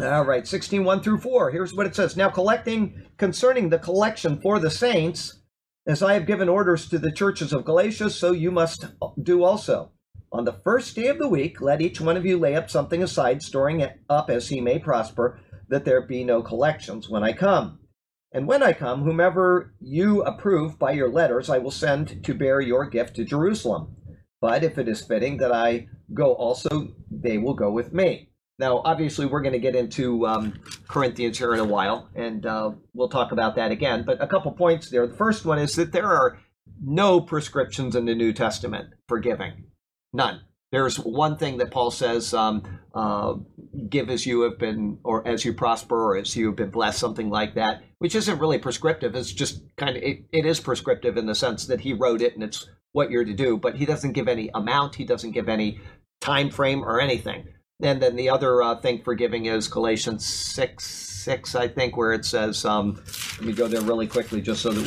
All 0.00 0.24
right, 0.24 0.46
16, 0.46 0.84
1 0.84 1.02
through 1.02 1.18
4. 1.18 1.50
Here's 1.50 1.74
what 1.74 1.86
it 1.86 1.94
says. 1.94 2.16
Now, 2.16 2.30
collecting 2.30 3.02
concerning 3.16 3.68
the 3.68 3.78
collection 3.78 4.40
for 4.40 4.58
the 4.58 4.70
saints, 4.70 5.40
as 5.86 6.02
I 6.02 6.14
have 6.14 6.26
given 6.26 6.48
orders 6.48 6.88
to 6.88 6.98
the 6.98 7.12
churches 7.12 7.52
of 7.52 7.64
Galatia, 7.64 8.10
so 8.10 8.32
you 8.32 8.50
must 8.50 8.86
do 9.22 9.44
also. 9.44 9.92
On 10.32 10.44
the 10.44 10.60
first 10.64 10.96
day 10.96 11.06
of 11.06 11.18
the 11.18 11.28
week, 11.28 11.60
let 11.60 11.80
each 11.80 12.00
one 12.00 12.16
of 12.16 12.26
you 12.26 12.38
lay 12.38 12.56
up 12.56 12.70
something 12.70 13.02
aside, 13.02 13.42
storing 13.42 13.80
it 13.80 14.00
up 14.08 14.30
as 14.30 14.48
he 14.48 14.60
may 14.60 14.78
prosper, 14.78 15.38
that 15.68 15.84
there 15.84 16.06
be 16.06 16.24
no 16.24 16.42
collections 16.42 17.08
when 17.08 17.22
I 17.22 17.32
come. 17.32 17.78
And 18.32 18.48
when 18.48 18.62
I 18.62 18.72
come, 18.72 19.02
whomever 19.02 19.74
you 19.80 20.22
approve 20.22 20.76
by 20.76 20.90
your 20.90 21.08
letters, 21.08 21.48
I 21.48 21.58
will 21.58 21.70
send 21.70 22.24
to 22.24 22.34
bear 22.34 22.60
your 22.60 22.86
gift 22.86 23.14
to 23.16 23.24
Jerusalem. 23.24 23.94
But 24.40 24.64
if 24.64 24.76
it 24.76 24.88
is 24.88 25.06
fitting 25.06 25.36
that 25.36 25.52
I 25.52 25.86
go 26.12 26.32
also, 26.32 26.88
they 27.10 27.38
will 27.38 27.54
go 27.54 27.70
with 27.70 27.92
me. 27.92 28.30
Now, 28.58 28.82
obviously, 28.84 29.26
we're 29.26 29.42
going 29.42 29.54
to 29.54 29.58
get 29.58 29.74
into 29.74 30.26
um, 30.26 30.60
Corinthians 30.86 31.38
here 31.38 31.54
in 31.54 31.60
a 31.60 31.64
while, 31.64 32.08
and 32.14 32.46
uh, 32.46 32.70
we'll 32.92 33.08
talk 33.08 33.32
about 33.32 33.56
that 33.56 33.72
again. 33.72 34.04
But 34.06 34.22
a 34.22 34.28
couple 34.28 34.52
points 34.52 34.90
there. 34.90 35.06
The 35.06 35.16
first 35.16 35.44
one 35.44 35.58
is 35.58 35.74
that 35.74 35.92
there 35.92 36.06
are 36.06 36.38
no 36.82 37.20
prescriptions 37.20 37.96
in 37.96 38.04
the 38.04 38.14
New 38.14 38.32
Testament 38.32 38.90
for 39.08 39.18
giving. 39.18 39.64
None. 40.12 40.40
There's 40.70 40.98
one 40.98 41.36
thing 41.36 41.58
that 41.58 41.70
Paul 41.70 41.90
says, 41.90 42.34
um, 42.34 42.80
uh, 42.94 43.34
give 43.88 44.10
as 44.10 44.26
you 44.26 44.42
have 44.42 44.58
been, 44.58 44.98
or 45.04 45.26
as 45.26 45.44
you 45.44 45.52
prosper, 45.52 46.12
or 46.12 46.16
as 46.16 46.34
you 46.36 46.46
have 46.46 46.56
been 46.56 46.70
blessed, 46.70 46.98
something 46.98 47.30
like 47.30 47.54
that, 47.54 47.82
which 47.98 48.14
isn't 48.14 48.38
really 48.38 48.58
prescriptive. 48.58 49.14
It's 49.14 49.32
just 49.32 49.62
kind 49.76 49.96
of, 49.96 50.02
it, 50.02 50.24
it 50.32 50.46
is 50.46 50.60
prescriptive 50.60 51.16
in 51.16 51.26
the 51.26 51.34
sense 51.34 51.66
that 51.66 51.80
he 51.80 51.92
wrote 51.92 52.22
it 52.22 52.34
and 52.34 52.42
it's 52.42 52.68
what 52.92 53.10
you're 53.10 53.24
to 53.24 53.34
do, 53.34 53.56
but 53.56 53.76
he 53.76 53.86
doesn't 53.86 54.12
give 54.12 54.28
any 54.28 54.50
amount, 54.54 54.94
he 54.94 55.04
doesn't 55.04 55.32
give 55.32 55.48
any 55.48 55.80
time 56.20 56.50
frame 56.50 56.82
or 56.82 57.00
anything. 57.00 57.48
And 57.82 58.00
then 58.00 58.16
the 58.16 58.30
other 58.30 58.62
uh, 58.62 58.76
thing 58.76 59.02
for 59.02 59.14
giving 59.14 59.46
is 59.46 59.68
Galatians 59.68 60.24
6, 60.24 60.84
6, 60.86 61.54
I 61.54 61.68
think, 61.68 61.96
where 61.96 62.12
it 62.12 62.24
says, 62.24 62.64
um, 62.64 63.02
let 63.38 63.42
me 63.42 63.52
go 63.52 63.66
there 63.66 63.80
really 63.80 64.06
quickly 64.06 64.40
just 64.40 64.62
so 64.62 64.70
that 64.70 64.86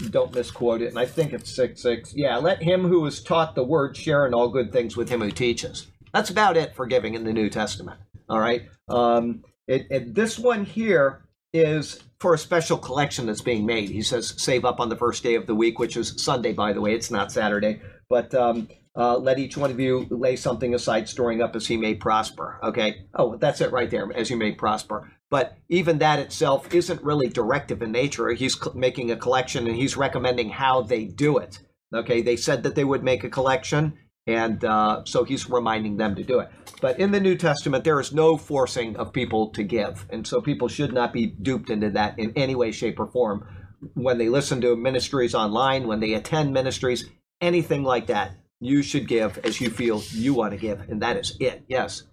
we 0.00 0.08
don't 0.08 0.34
misquote 0.34 0.80
it. 0.82 0.88
And 0.88 0.98
I 0.98 1.06
think 1.06 1.32
it's 1.32 1.54
6, 1.54 1.80
6. 1.80 2.14
Yeah, 2.14 2.36
let 2.38 2.62
him 2.62 2.82
who 2.82 3.04
is 3.06 3.22
taught 3.22 3.54
the 3.54 3.62
word 3.64 3.96
share 3.96 4.26
in 4.26 4.34
all 4.34 4.48
good 4.48 4.72
things 4.72 4.96
with 4.96 5.08
him 5.08 5.20
who 5.20 5.30
teaches. 5.30 5.86
That's 6.12 6.30
about 6.30 6.56
it 6.56 6.74
for 6.74 6.86
giving 6.86 7.14
in 7.14 7.24
the 7.24 7.32
New 7.32 7.50
Testament. 7.50 8.00
All 8.28 8.40
right. 8.40 8.62
Um, 8.88 9.44
it, 9.66 9.86
it, 9.90 10.14
this 10.14 10.38
one 10.38 10.64
here 10.64 11.24
is 11.52 12.00
for 12.20 12.34
a 12.34 12.38
special 12.38 12.78
collection 12.78 13.26
that's 13.26 13.42
being 13.42 13.66
made. 13.66 13.90
He 13.90 14.02
says, 14.02 14.34
save 14.38 14.64
up 14.64 14.80
on 14.80 14.88
the 14.88 14.96
first 14.96 15.22
day 15.22 15.34
of 15.34 15.46
the 15.46 15.54
week, 15.54 15.78
which 15.78 15.96
is 15.96 16.22
Sunday, 16.22 16.52
by 16.52 16.72
the 16.72 16.80
way. 16.80 16.94
It's 16.94 17.10
not 17.10 17.30
Saturday. 17.30 17.80
But 18.08 18.34
um, 18.34 18.68
uh, 18.96 19.16
let 19.18 19.38
each 19.38 19.56
one 19.56 19.70
of 19.70 19.80
you 19.80 20.06
lay 20.10 20.36
something 20.36 20.74
aside, 20.74 21.08
storing 21.08 21.42
up 21.42 21.56
as 21.56 21.66
he 21.66 21.76
may 21.76 21.94
prosper. 21.94 22.60
Okay. 22.62 23.06
Oh, 23.14 23.36
that's 23.36 23.60
it 23.60 23.72
right 23.72 23.90
there, 23.90 24.08
as 24.14 24.30
you 24.30 24.36
may 24.36 24.52
prosper. 24.52 25.10
But 25.30 25.58
even 25.68 25.98
that 25.98 26.20
itself 26.20 26.72
isn't 26.72 27.02
really 27.02 27.28
directive 27.28 27.82
in 27.82 27.90
nature. 27.90 28.28
He's 28.30 28.56
making 28.74 29.10
a 29.10 29.16
collection 29.16 29.66
and 29.66 29.74
he's 29.74 29.96
recommending 29.96 30.50
how 30.50 30.82
they 30.82 31.06
do 31.06 31.38
it. 31.38 31.58
Okay. 31.92 32.22
They 32.22 32.36
said 32.36 32.62
that 32.62 32.76
they 32.76 32.84
would 32.84 33.02
make 33.02 33.24
a 33.24 33.30
collection, 33.30 33.94
and 34.28 34.64
uh, 34.64 35.02
so 35.04 35.24
he's 35.24 35.50
reminding 35.50 35.96
them 35.96 36.14
to 36.14 36.22
do 36.22 36.38
it. 36.38 36.50
But 36.80 37.00
in 37.00 37.10
the 37.10 37.20
New 37.20 37.36
Testament, 37.36 37.82
there 37.82 38.00
is 38.00 38.12
no 38.12 38.36
forcing 38.36 38.96
of 38.96 39.12
people 39.12 39.50
to 39.50 39.64
give. 39.64 40.06
And 40.10 40.24
so 40.24 40.40
people 40.40 40.68
should 40.68 40.92
not 40.92 41.12
be 41.12 41.26
duped 41.26 41.68
into 41.68 41.90
that 41.90 42.18
in 42.18 42.32
any 42.36 42.54
way, 42.54 42.70
shape, 42.70 43.00
or 43.00 43.06
form 43.06 43.46
when 43.94 44.18
they 44.18 44.28
listen 44.28 44.60
to 44.62 44.76
ministries 44.76 45.34
online, 45.34 45.86
when 45.86 46.00
they 46.00 46.14
attend 46.14 46.54
ministries, 46.54 47.04
anything 47.42 47.82
like 47.82 48.06
that 48.06 48.34
you 48.60 48.82
should 48.82 49.08
give 49.08 49.38
as 49.44 49.60
you 49.60 49.70
feel 49.70 50.02
you 50.10 50.34
want 50.34 50.52
to 50.52 50.56
give, 50.56 50.80
and 50.80 51.02
that 51.02 51.16
is 51.16 51.36
it. 51.40 51.64
Yes. 51.68 52.04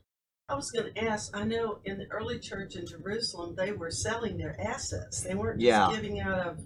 I 0.49 0.55
was 0.55 0.69
going 0.69 0.93
to 0.93 1.03
ask. 1.05 1.35
I 1.35 1.45
know 1.45 1.79
in 1.85 1.97
the 1.97 2.07
early 2.11 2.37
church 2.37 2.75
in 2.75 2.85
Jerusalem, 2.85 3.55
they 3.57 3.71
were 3.71 3.89
selling 3.89 4.37
their 4.37 4.59
assets. 4.59 5.21
They 5.21 5.33
weren't 5.33 5.61
just 5.61 5.67
yeah. 5.67 5.89
giving 5.93 6.19
out 6.19 6.39
of. 6.39 6.59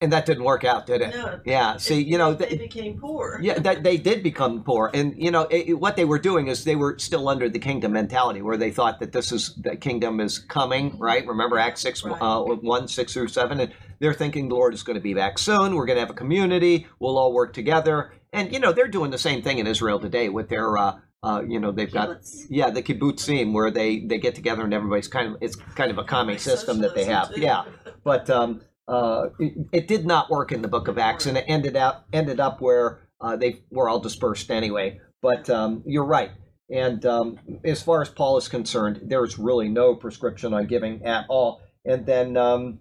And 0.00 0.12
that 0.12 0.26
didn't 0.26 0.44
work 0.44 0.62
out, 0.62 0.86
did 0.86 1.00
it? 1.00 1.14
No. 1.14 1.40
Yeah. 1.46 1.78
See, 1.78 2.02
you 2.02 2.18
know, 2.18 2.34
they, 2.34 2.50
they 2.50 2.58
became 2.58 3.00
poor. 3.00 3.40
Yeah, 3.42 3.58
that 3.60 3.82
they 3.82 3.96
did 3.96 4.22
become 4.22 4.62
poor, 4.62 4.90
and 4.92 5.14
you 5.16 5.30
know 5.30 5.48
it, 5.50 5.72
what 5.80 5.96
they 5.96 6.04
were 6.04 6.18
doing 6.18 6.48
is 6.48 6.64
they 6.64 6.76
were 6.76 6.98
still 6.98 7.28
under 7.30 7.48
the 7.48 7.58
kingdom 7.58 7.92
mentality, 7.92 8.42
where 8.42 8.58
they 8.58 8.70
thought 8.70 9.00
that 9.00 9.12
this 9.12 9.32
is 9.32 9.54
the 9.56 9.74
kingdom 9.74 10.20
is 10.20 10.38
coming. 10.38 10.98
Right? 10.98 11.26
Remember 11.26 11.58
Acts 11.58 11.80
six 11.80 12.04
right. 12.04 12.20
uh, 12.20 12.42
one 12.42 12.86
six 12.88 13.14
through 13.14 13.28
seven, 13.28 13.58
and 13.58 13.72
they're 13.98 14.14
thinking 14.14 14.50
the 14.50 14.54
Lord 14.54 14.74
is 14.74 14.82
going 14.82 14.98
to 14.98 15.02
be 15.02 15.14
back 15.14 15.38
soon. 15.38 15.74
We're 15.74 15.86
going 15.86 15.96
to 15.96 16.00
have 16.00 16.10
a 16.10 16.14
community. 16.14 16.86
We'll 17.00 17.16
all 17.16 17.32
work 17.32 17.54
together 17.54 18.12
and 18.36 18.52
you 18.52 18.60
know 18.60 18.72
they're 18.72 18.88
doing 18.88 19.10
the 19.10 19.18
same 19.18 19.42
thing 19.42 19.58
in 19.58 19.66
Israel 19.66 19.98
today 19.98 20.28
with 20.28 20.48
their 20.48 20.76
uh, 20.76 20.98
uh, 21.22 21.42
you 21.46 21.58
know 21.58 21.72
they've 21.72 21.92
got 21.92 22.18
yeah 22.48 22.70
the 22.70 22.82
kibbutzim 22.82 23.52
where 23.52 23.70
they 23.70 24.00
they 24.00 24.18
get 24.18 24.34
together 24.34 24.62
and 24.62 24.72
everybody's 24.72 25.08
kind 25.08 25.32
of 25.32 25.38
it's 25.40 25.56
kind 25.56 25.90
of 25.90 25.98
a 25.98 26.04
common 26.04 26.38
system 26.38 26.78
that 26.78 26.94
they 26.94 27.04
have. 27.04 27.32
yeah. 27.36 27.64
But 28.04 28.30
um, 28.30 28.60
uh, 28.86 29.30
it, 29.40 29.54
it, 29.72 29.88
did 29.88 30.06
not 30.06 30.30
work 30.30 30.52
in 30.52 30.62
the 30.62 30.68
book 30.68 30.86
of 30.86 30.96
Acts 30.96 31.26
and 31.26 31.36
it 31.36 31.44
ended 31.48 31.76
up 31.76 32.06
ended 32.12 32.38
up 32.38 32.60
where 32.60 33.00
uh, 33.20 33.34
they 33.34 33.62
were 33.70 33.88
all 33.88 33.98
dispersed 33.98 34.50
anyway. 34.50 35.00
But 35.22 35.50
um, 35.50 35.82
you're 35.86 36.04
right. 36.04 36.30
And 36.70 37.04
um, 37.04 37.38
as 37.64 37.82
far 37.82 38.02
as 38.02 38.08
Paul 38.08 38.36
is 38.36 38.48
concerned 38.48 39.00
there's 39.02 39.38
really 39.38 39.68
no 39.68 39.96
prescription 39.96 40.54
on 40.54 40.66
giving 40.66 41.04
at 41.04 41.26
all. 41.28 41.62
And 41.84 42.04
then 42.06 42.36
um, 42.36 42.80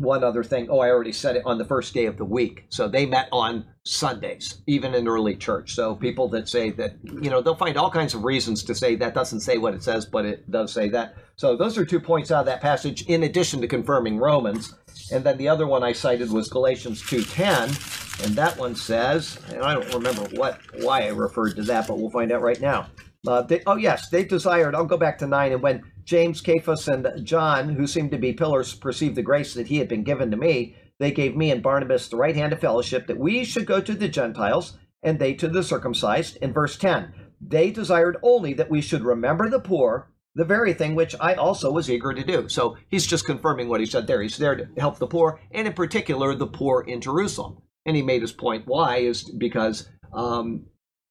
one 0.00 0.24
other 0.24 0.42
thing. 0.42 0.66
Oh, 0.70 0.78
I 0.78 0.88
already 0.88 1.12
said 1.12 1.36
it 1.36 1.42
on 1.44 1.58
the 1.58 1.64
first 1.64 1.92
day 1.92 2.06
of 2.06 2.16
the 2.16 2.24
week. 2.24 2.64
So 2.70 2.88
they 2.88 3.04
met 3.04 3.28
on 3.32 3.66
Sundays, 3.84 4.62
even 4.66 4.94
in 4.94 5.06
early 5.06 5.36
church. 5.36 5.74
So 5.74 5.94
people 5.94 6.28
that 6.30 6.48
say 6.48 6.70
that, 6.70 6.94
you 7.04 7.28
know, 7.28 7.42
they'll 7.42 7.54
find 7.54 7.76
all 7.76 7.90
kinds 7.90 8.14
of 8.14 8.24
reasons 8.24 8.64
to 8.64 8.74
say 8.74 8.96
that 8.96 9.14
doesn't 9.14 9.40
say 9.40 9.58
what 9.58 9.74
it 9.74 9.82
says, 9.82 10.06
but 10.06 10.24
it 10.24 10.50
does 10.50 10.72
say 10.72 10.88
that. 10.88 11.16
So 11.36 11.56
those 11.56 11.76
are 11.76 11.84
two 11.84 12.00
points 12.00 12.30
out 12.30 12.40
of 12.40 12.46
that 12.46 12.62
passage, 12.62 13.02
in 13.02 13.22
addition 13.22 13.60
to 13.60 13.68
confirming 13.68 14.18
Romans. 14.18 14.74
And 15.12 15.22
then 15.22 15.36
the 15.36 15.48
other 15.48 15.66
one 15.66 15.82
I 15.82 15.92
cited 15.92 16.30
was 16.30 16.48
Galatians 16.48 17.02
2.10, 17.02 18.24
and 18.24 18.36
that 18.36 18.56
one 18.58 18.74
says, 18.74 19.38
and 19.48 19.62
I 19.62 19.74
don't 19.74 19.92
remember 19.94 20.22
what 20.36 20.60
why 20.80 21.02
I 21.02 21.08
referred 21.08 21.56
to 21.56 21.62
that, 21.64 21.88
but 21.88 21.98
we'll 21.98 22.10
find 22.10 22.32
out 22.32 22.42
right 22.42 22.60
now. 22.60 22.88
Uh, 23.26 23.42
they, 23.42 23.62
oh, 23.66 23.76
yes, 23.76 24.08
they 24.08 24.24
desired, 24.24 24.74
I'll 24.74 24.86
go 24.86 24.96
back 24.96 25.18
to 25.18 25.26
9, 25.26 25.52
and 25.52 25.62
when 25.62 25.82
James, 26.10 26.42
Cephas, 26.44 26.88
and 26.88 27.08
John, 27.24 27.68
who 27.68 27.86
seemed 27.86 28.10
to 28.10 28.18
be 28.18 28.32
pillars, 28.32 28.74
perceived 28.74 29.14
the 29.14 29.22
grace 29.22 29.54
that 29.54 29.68
he 29.68 29.78
had 29.78 29.86
been 29.86 30.02
given 30.02 30.32
to 30.32 30.36
me. 30.36 30.74
They 30.98 31.12
gave 31.12 31.36
me 31.36 31.52
and 31.52 31.62
Barnabas 31.62 32.08
the 32.08 32.16
right 32.16 32.34
hand 32.34 32.52
of 32.52 32.58
fellowship 32.58 33.06
that 33.06 33.16
we 33.16 33.44
should 33.44 33.64
go 33.64 33.80
to 33.80 33.94
the 33.94 34.08
Gentiles 34.08 34.76
and 35.04 35.20
they 35.20 35.34
to 35.34 35.46
the 35.46 35.62
circumcised. 35.62 36.36
In 36.38 36.52
verse 36.52 36.76
10, 36.76 37.14
they 37.40 37.70
desired 37.70 38.16
only 38.24 38.54
that 38.54 38.68
we 38.68 38.80
should 38.80 39.04
remember 39.04 39.48
the 39.48 39.60
poor, 39.60 40.10
the 40.34 40.44
very 40.44 40.74
thing 40.74 40.96
which 40.96 41.14
I 41.20 41.34
also 41.34 41.70
was 41.70 41.88
eager 41.88 42.12
to 42.12 42.24
do. 42.24 42.48
So 42.48 42.76
he's 42.88 43.06
just 43.06 43.24
confirming 43.24 43.68
what 43.68 43.78
he 43.78 43.86
said 43.86 44.08
there. 44.08 44.20
He's 44.20 44.36
there 44.36 44.56
to 44.56 44.66
help 44.78 44.98
the 44.98 45.06
poor, 45.06 45.40
and 45.52 45.68
in 45.68 45.74
particular, 45.74 46.34
the 46.34 46.48
poor 46.48 46.80
in 46.80 47.00
Jerusalem. 47.00 47.58
And 47.86 47.94
he 47.94 48.02
made 48.02 48.22
his 48.22 48.32
point. 48.32 48.64
Why? 48.66 48.96
Is 48.96 49.22
because 49.22 49.88
um, 50.12 50.66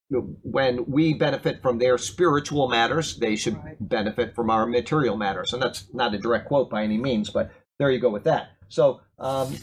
when 0.10 0.86
we 0.86 1.14
benefit 1.14 1.62
from 1.62 1.78
their 1.78 1.98
spiritual 1.98 2.68
matters, 2.68 3.18
they 3.18 3.36
should 3.36 3.64
right. 3.64 3.78
benefit 3.80 4.36
from 4.36 4.50
our 4.50 4.66
material 4.66 5.16
matters. 5.16 5.54
And 5.54 5.62
that's 5.62 5.86
not 5.94 6.14
a 6.14 6.18
direct 6.18 6.48
quote 6.48 6.70
by 6.70 6.84
any 6.84 6.98
means, 6.98 7.30
but 7.30 7.52
there 7.78 7.92
you 7.92 8.00
go 8.00 8.10
with 8.10 8.24
that. 8.24 8.50
So 8.70 9.02
um, 9.20 9.56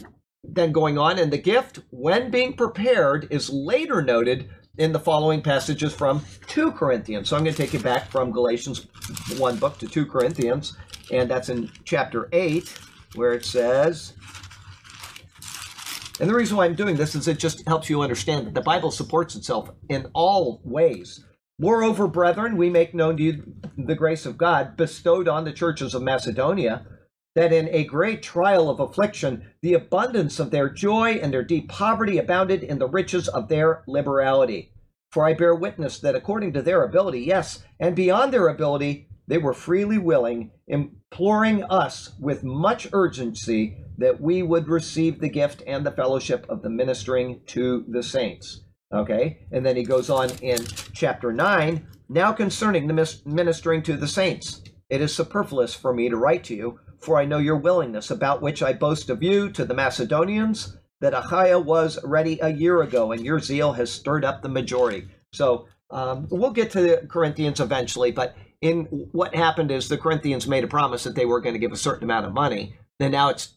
then 0.43 0.71
going 0.71 0.97
on, 0.97 1.19
and 1.19 1.31
the 1.31 1.37
gift, 1.37 1.79
when 1.89 2.31
being 2.31 2.53
prepared, 2.53 3.27
is 3.29 3.49
later 3.49 4.01
noted 4.01 4.49
in 4.77 4.91
the 4.91 4.99
following 4.99 5.41
passages 5.41 5.93
from 5.93 6.23
2 6.47 6.71
Corinthians. 6.71 7.29
So 7.29 7.35
I'm 7.35 7.43
going 7.43 7.55
to 7.55 7.61
take 7.61 7.73
you 7.73 7.79
back 7.79 8.09
from 8.09 8.31
Galatians 8.31 8.87
1 9.37 9.57
book 9.57 9.77
to 9.79 9.87
2 9.87 10.05
Corinthians, 10.05 10.77
and 11.11 11.29
that's 11.29 11.49
in 11.49 11.71
chapter 11.83 12.29
8, 12.31 12.79
where 13.15 13.33
it 13.33 13.45
says, 13.45 14.13
and 16.19 16.29
the 16.29 16.35
reason 16.35 16.57
why 16.57 16.65
I'm 16.65 16.75
doing 16.75 16.95
this 16.95 17.15
is 17.15 17.27
it 17.27 17.39
just 17.39 17.67
helps 17.67 17.89
you 17.89 18.01
understand 18.01 18.47
that 18.47 18.53
the 18.53 18.61
Bible 18.61 18.91
supports 18.91 19.35
itself 19.35 19.69
in 19.89 20.07
all 20.13 20.61
ways. 20.63 21.23
Moreover, 21.59 22.07
brethren, 22.07 22.55
we 22.55 22.69
make 22.69 22.93
known 22.93 23.17
to 23.17 23.23
you 23.23 23.53
the 23.77 23.95
grace 23.95 24.25
of 24.25 24.37
God 24.37 24.77
bestowed 24.77 25.27
on 25.27 25.43
the 25.43 25.51
churches 25.51 25.95
of 25.95 26.03
Macedonia, 26.03 26.85
that 27.35 27.53
in 27.53 27.67
a 27.69 27.83
great 27.83 28.23
trial 28.23 28.69
of 28.69 28.79
affliction, 28.79 29.51
the 29.61 29.73
abundance 29.73 30.39
of 30.39 30.51
their 30.51 30.69
joy 30.69 31.13
and 31.13 31.33
their 31.33 31.43
deep 31.43 31.69
poverty 31.69 32.17
abounded 32.17 32.63
in 32.63 32.79
the 32.79 32.87
riches 32.87 33.27
of 33.27 33.47
their 33.47 33.83
liberality. 33.87 34.71
For 35.11 35.25
I 35.25 35.33
bear 35.33 35.55
witness 35.55 35.99
that 35.99 36.15
according 36.15 36.53
to 36.53 36.61
their 36.61 36.83
ability, 36.83 37.21
yes, 37.21 37.63
and 37.79 37.95
beyond 37.95 38.33
their 38.33 38.47
ability, 38.47 39.07
they 39.27 39.37
were 39.37 39.53
freely 39.53 39.97
willing, 39.97 40.51
imploring 41.11 41.63
us 41.63 42.11
with 42.19 42.43
much 42.43 42.87
urgency 42.93 43.77
that 43.97 44.21
we 44.21 44.43
would 44.43 44.67
receive 44.67 45.19
the 45.19 45.29
gift 45.29 45.63
and 45.65 45.85
the 45.85 45.91
fellowship 45.91 46.45
of 46.49 46.61
the 46.61 46.69
ministering 46.69 47.41
to 47.47 47.85
the 47.87 48.03
saints. 48.03 48.61
Okay? 48.93 49.39
And 49.51 49.65
then 49.65 49.75
he 49.75 49.83
goes 49.83 50.09
on 50.09 50.29
in 50.41 50.63
chapter 50.93 51.31
9 51.33 51.87
now 52.09 52.31
concerning 52.31 52.87
the 52.87 53.21
ministering 53.25 53.83
to 53.83 53.97
the 53.97 54.07
saints. 54.07 54.61
It 54.89 55.01
is 55.01 55.13
superfluous 55.13 55.73
for 55.73 55.93
me 55.93 56.09
to 56.09 56.15
write 56.15 56.43
to 56.45 56.55
you, 56.55 56.79
for 56.99 57.17
I 57.17 57.25
know 57.25 57.39
your 57.39 57.57
willingness, 57.57 58.11
about 58.11 58.41
which 58.41 58.63
I 58.63 58.73
boast 58.73 59.09
of 59.09 59.21
you 59.21 59.49
to 59.51 59.65
the 59.65 59.73
Macedonians, 59.73 60.77
that 61.01 61.13
Achaia 61.13 61.59
was 61.59 61.99
ready 62.03 62.39
a 62.41 62.49
year 62.49 62.81
ago, 62.81 63.11
and 63.11 63.25
your 63.25 63.39
zeal 63.39 63.73
has 63.73 63.91
stirred 63.91 64.23
up 64.23 64.41
the 64.41 64.49
majority. 64.49 65.07
So 65.33 65.67
um, 65.89 66.27
we'll 66.31 66.51
get 66.51 66.71
to 66.71 66.81
the 66.81 67.07
Corinthians 67.09 67.59
eventually, 67.59 68.11
but 68.11 68.35
in 68.61 68.85
what 69.11 69.35
happened 69.35 69.71
is 69.71 69.87
the 69.87 69.97
Corinthians 69.97 70.47
made 70.47 70.63
a 70.63 70.67
promise 70.67 71.03
that 71.03 71.15
they 71.15 71.25
were 71.25 71.41
going 71.41 71.53
to 71.53 71.59
give 71.59 71.71
a 71.71 71.77
certain 71.77 72.03
amount 72.03 72.25
of 72.25 72.33
money. 72.33 72.77
Then 72.99 73.11
now 73.11 73.29
it's 73.29 73.53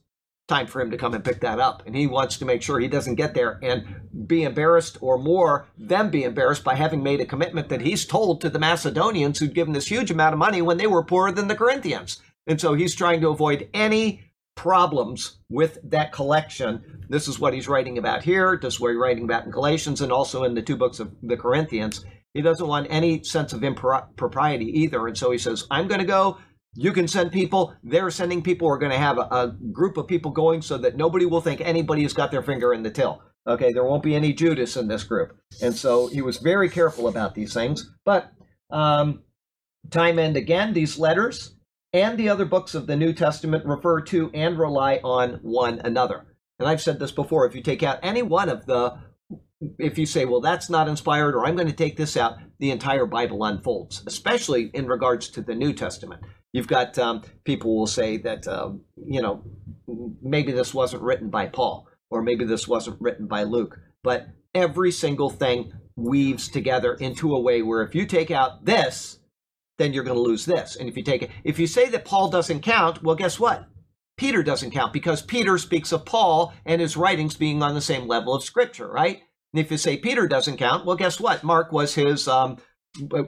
time 0.51 0.67
for 0.67 0.81
him 0.81 0.91
to 0.91 0.99
come 0.99 1.15
and 1.15 1.25
pick 1.25 1.41
that 1.41 1.61
up. 1.61 1.83
And 1.87 1.95
he 1.95 2.07
wants 2.07 2.37
to 2.39 2.45
make 2.45 2.61
sure 2.61 2.81
he 2.81 2.89
doesn't 2.89 3.15
get 3.15 3.35
there 3.35 3.59
and 3.63 4.27
be 4.27 4.43
embarrassed 4.43 4.99
or 5.01 5.17
more, 5.17 5.69
them 5.79 6.11
be 6.11 6.25
embarrassed 6.25 6.65
by 6.65 6.75
having 6.75 7.03
made 7.03 7.21
a 7.21 7.27
commitment 7.27 7.69
that 7.69 7.81
he's 7.81 8.05
told 8.05 8.41
to 8.41 8.51
the 8.51 8.59
Macedonians 8.59 9.39
who'd 9.39 9.55
given 9.55 9.73
this 9.73 9.87
huge 9.87 10.11
amount 10.11 10.35
of 10.35 10.39
money 10.39 10.61
when 10.61 10.77
they 10.77 10.89
were 10.89 11.05
poorer 11.05 11.33
than 11.33 11.49
the 11.49 11.55
Corinthians. 11.55 12.21
And 12.47 12.61
so 12.61 12.75
he's 12.75 12.97
trying 12.97 13.21
to 13.21 13.29
avoid 13.29 13.69
any 13.73 14.25
problems 14.57 15.39
with 15.49 15.79
that 15.85 16.13
collection. 16.13 17.07
This 17.09 17.29
is 17.29 17.39
what 17.39 17.55
he's 17.55 17.69
writing 17.69 17.97
about 17.97 18.25
here. 18.25 18.59
This 18.61 18.75
is 18.75 18.81
what 18.81 18.91
he's 18.91 18.99
writing 18.99 19.25
about 19.25 19.45
in 19.45 19.51
Galatians 19.53 20.01
and 20.01 20.11
also 20.11 20.45
in 20.45 20.55
the 20.55 20.63
two 20.63 20.77
books 20.77 20.99
of 20.99 21.15
the 21.23 21.37
Corinthians. 21.37 22.05
He 22.35 22.43
doesn't 22.43 22.67
want 22.67 22.87
any 22.91 23.25
sense 23.25 23.53
of 23.53 23.65
impropriety 23.65 24.67
either. 24.81 25.07
And 25.07 25.19
so 25.19 25.31
he 25.31 25.39
says, 25.39 25.67
I'm 25.71 25.89
going 25.89 26.01
to 26.01 26.07
go 26.07 26.39
you 26.75 26.93
can 26.93 27.09
send 27.09 27.33
people. 27.33 27.75
They're 27.83 28.11
sending 28.11 28.43
people. 28.43 28.69
We're 28.69 28.79
going 28.79 28.93
to 28.93 28.99
have 28.99 29.19
a, 29.19 29.23
a, 29.23 29.57
group 29.73 29.97
of 29.97 30.07
people 30.07 30.31
going 30.31 30.63
so 30.63 30.79
that 30.79 30.97
nobody 30.97 31.27
will 31.27 31.41
think 31.41 31.61
anybody 31.61 32.03
has 32.03 32.13
got 32.13 32.31
their 32.31 32.43
finger 32.43 32.73
in 32.73 32.83
the 32.83 32.91
till. 32.91 33.23
Okay, 33.47 33.73
there 33.73 33.85
won't 33.85 34.03
be 34.03 34.15
any 34.15 34.33
Judas 34.33 34.77
in 34.77 34.87
this 34.87 35.03
group. 35.03 35.37
And 35.63 35.75
so 35.75 36.07
he 36.09 36.23
was 36.23 36.37
very 36.37 36.69
careful 36.69 37.09
about 37.09 37.35
these 37.35 37.53
things. 37.53 37.91
But 38.05 38.31
um, 38.71 39.23
time 39.91 40.19
and 40.19 40.37
again, 40.37 40.73
these 40.73 40.99
letters 40.99 41.57
and 41.93 42.17
the 42.19 42.29
other 42.29 42.45
books 42.45 42.75
of 42.75 42.87
the 42.87 42.97
New 42.97 43.13
Testament 43.13 43.65
refer 43.65 44.01
to 44.03 44.31
and 44.33 44.59
rely 44.59 45.01
on 45.03 45.41
one 45.43 45.81
another. 45.81 46.27
And 46.59 46.69
I've 46.69 46.83
said 46.83 46.99
this 46.99 47.11
before 47.11 47.47
if 47.47 47.55
you 47.55 47.63
take 47.63 47.83
out 47.83 47.99
any 48.03 48.23
one 48.23 48.49
of 48.49 48.67
the, 48.67 48.99
if 49.79 49.99
you 49.99 50.07
say, 50.07 50.25
well, 50.25 50.41
that's 50.41 50.71
not 50.71 50.89
inspired, 50.89 51.35
or 51.35 51.47
I'm 51.47 51.57
going 51.57 51.69
to 51.69 51.75
take 51.75 51.97
this 51.97 52.17
out, 52.17 52.39
the 52.59 52.71
entire 52.71 53.07
Bible 53.07 53.45
unfolds, 53.45 54.03
especially 54.07 54.71
in 54.73 54.87
regards 54.87 55.29
to 55.31 55.43
the 55.43 55.55
New 55.55 55.73
Testament. 55.73 56.23
You've 56.53 56.67
got 56.67 56.99
um, 56.99 57.23
people 57.45 57.77
will 57.77 57.87
say 57.87 58.17
that, 58.19 58.49
um, 58.49 58.83
you 58.97 59.23
know, 59.23 59.45
maybe 60.23 60.53
this 60.53 60.75
wasn't 60.75 61.03
written 61.03 61.31
by 61.31 61.47
Paul, 61.47 61.87
or 62.11 62.23
maybe 62.23 62.45
this 62.45 62.67
wasn't 62.67 63.01
written 63.01 63.27
by 63.27 63.45
Luke, 63.45 63.79
but 64.03 64.29
every 64.55 64.91
single 64.91 65.31
thing 65.31 65.73
weaves 65.97 66.49
together 66.49 66.95
into 66.95 67.35
a 67.35 67.41
way 67.41 67.63
where 67.63 67.83
if 67.83 67.95
you 67.95 68.07
take 68.07 68.31
out 68.31 68.65
this, 68.65 69.19
then 69.79 69.93
you're 69.93 70.05
going 70.05 70.17
to 70.17 70.23
lose 70.23 70.45
this. 70.45 70.77
And 70.77 70.89
if 70.89 70.97
you 70.97 71.03
take 71.03 71.23
it, 71.23 71.31
if 71.45 71.59
you 71.59 71.67
say 71.67 71.89
that 71.91 72.05
Paul 72.05 72.31
doesn't 72.31 72.61
count, 72.61 73.03
well, 73.03 73.17
guess 73.17 73.39
what? 73.39 73.67
Peter 74.17 74.43
doesn't 74.43 74.73
count 74.73 74.93
because 74.93 75.23
Peter 75.23 75.57
speaks 75.57 75.93
of 75.93 76.05
Paul 76.05 76.53
and 76.67 76.81
his 76.81 76.97
writings 76.97 77.35
being 77.35 77.63
on 77.63 77.75
the 77.75 77.81
same 77.81 78.07
level 78.07 78.35
of 78.35 78.45
Scripture, 78.45 78.89
right? 78.91 79.23
And 79.53 79.65
if 79.65 79.71
you 79.71 79.77
say 79.77 79.97
Peter 79.97 80.27
doesn't 80.27 80.59
count, 80.59 80.87
well, 80.87 80.97
guess 80.97 81.21
what? 81.21 81.43
Mark 81.43 81.73
was 81.73 81.95
his, 81.95 82.29
um, 82.29 82.59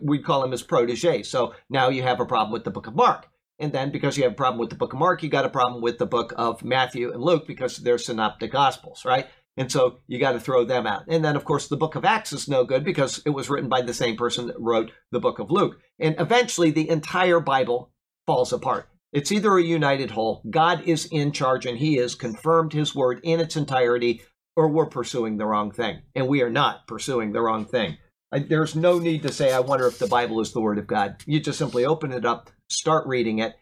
we 0.01 0.21
call 0.21 0.45
him 0.45 0.53
his 0.53 0.63
protege. 0.63 1.23
So 1.23 1.55
now 1.69 1.89
you 1.89 2.03
have 2.03 2.21
a 2.21 2.27
problem 2.27 2.53
with 2.53 2.65
the 2.65 2.71
book 2.71 2.87
of 2.87 2.95
Mark. 2.95 3.27
And 3.59 3.73
then 3.73 3.91
because 3.93 4.17
you 4.17 4.25
have 4.25 4.33
a 4.33 4.37
problem 4.37 4.59
with 4.59 4.71
the 4.71 4.77
book 4.77 4.93
of 4.93 4.99
Mark, 4.99 5.23
you 5.23 5.29
got 5.29 5.45
a 5.45 5.51
problem 5.51 5.83
with 5.83 5.99
the 5.99 6.07
book 6.07 6.33
of 6.37 6.65
Matthew 6.65 7.13
and 7.13 7.23
Luke 7.23 7.47
because 7.47 7.77
they're 7.77 7.99
synoptic 7.99 8.51
gospels, 8.51 9.05
right? 9.05 9.27
And 9.57 9.71
so 9.71 9.99
you 10.07 10.19
got 10.19 10.33
to 10.33 10.41
throw 10.41 10.65
them 10.65 10.87
out. 10.87 11.05
And 11.09 11.25
then, 11.25 11.37
of 11.37 11.45
course, 11.45 11.69
the 11.69 11.77
book 11.77 11.95
of 11.95 12.05
Acts 12.05 12.33
is 12.33 12.49
no 12.49 12.65
good 12.65 12.85
because 12.85 13.23
it 13.27 13.31
was 13.31 13.51
written 13.51 13.69
by 13.69 13.83
the 13.83 13.95
same 13.95 14.17
person 14.17 14.47
that 14.47 14.59
wrote 14.59 14.91
the 15.11 15.21
book 15.21 15.39
of 15.39 15.51
Luke. 15.51 15.79
And 15.99 16.17
eventually, 16.19 16.71
the 16.71 16.89
entire 16.89 17.39
Bible 17.39 17.93
falls 18.27 18.53
apart. 18.53 18.89
It's 19.13 19.31
either 19.31 19.59
a 19.59 19.63
united 19.63 20.11
whole, 20.11 20.43
God 20.49 20.85
is 20.85 21.07
in 21.13 21.33
charge 21.33 21.67
and 21.67 21.77
he 21.77 21.97
has 21.97 22.15
confirmed 22.15 22.73
his 22.73 22.95
word 22.95 23.21
in 23.23 23.41
its 23.41 23.57
entirety, 23.57 24.23
or 24.57 24.69
we're 24.69 24.87
pursuing 24.87 25.37
the 25.37 25.47
wrong 25.47 25.71
thing. 25.71 26.03
And 26.15 26.29
we 26.29 26.43
are 26.43 26.51
not 26.51 26.87
pursuing 26.87 27.33
the 27.33 27.41
wrong 27.41 27.65
thing. 27.65 27.99
I, 28.33 28.41
there's 28.41 28.75
no 28.75 28.99
need 28.99 29.23
to 29.23 29.33
say, 29.33 29.53
I 29.53 29.61
wonder 29.61 29.87
if 29.87 29.99
the 29.99 30.07
Bible 30.07 30.41
is 30.41 30.53
the 30.53 30.61
word 30.61 30.79
of 30.79 30.87
God. 30.87 31.17
You 31.27 31.41
just 31.41 31.59
simply 31.59 31.85
open 31.85 32.13
it 32.13 32.25
up, 32.25 32.51
start 32.69 33.07
reading 33.07 33.39
it, 33.39 33.55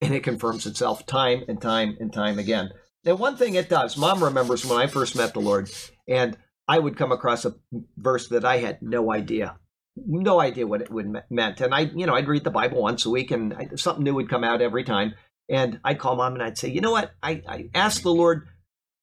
and 0.00 0.14
it 0.14 0.22
confirms 0.22 0.66
itself 0.66 1.06
time 1.06 1.44
and 1.48 1.60
time 1.60 1.96
and 1.98 2.12
time 2.12 2.38
again. 2.38 2.70
And 3.04 3.18
one 3.18 3.36
thing 3.36 3.54
it 3.54 3.68
does, 3.68 3.96
mom 3.96 4.22
remembers 4.22 4.66
when 4.66 4.78
I 4.78 4.86
first 4.86 5.16
met 5.16 5.32
the 5.32 5.40
Lord, 5.40 5.70
and 6.06 6.36
I 6.66 6.78
would 6.78 6.98
come 6.98 7.12
across 7.12 7.44
a 7.44 7.54
verse 7.96 8.28
that 8.28 8.44
I 8.44 8.58
had 8.58 8.82
no 8.82 9.12
idea, 9.12 9.56
no 9.96 10.40
idea 10.40 10.66
what 10.66 10.82
it 10.82 10.90
would 10.90 11.22
meant. 11.30 11.60
And 11.60 11.74
I, 11.74 11.80
you 11.80 12.06
know, 12.06 12.14
I'd 12.14 12.28
read 12.28 12.44
the 12.44 12.50
Bible 12.50 12.82
once 12.82 13.06
a 13.06 13.10
week, 13.10 13.30
and 13.30 13.54
I, 13.54 13.68
something 13.76 14.04
new 14.04 14.14
would 14.14 14.28
come 14.28 14.44
out 14.44 14.60
every 14.60 14.84
time. 14.84 15.14
And 15.48 15.80
I'd 15.82 15.98
call 15.98 16.16
mom 16.16 16.34
and 16.34 16.42
I'd 16.42 16.58
say, 16.58 16.68
you 16.68 16.82
know 16.82 16.90
what? 16.90 17.12
I, 17.22 17.42
I 17.48 17.70
asked 17.74 18.02
the 18.02 18.12
Lord, 18.12 18.46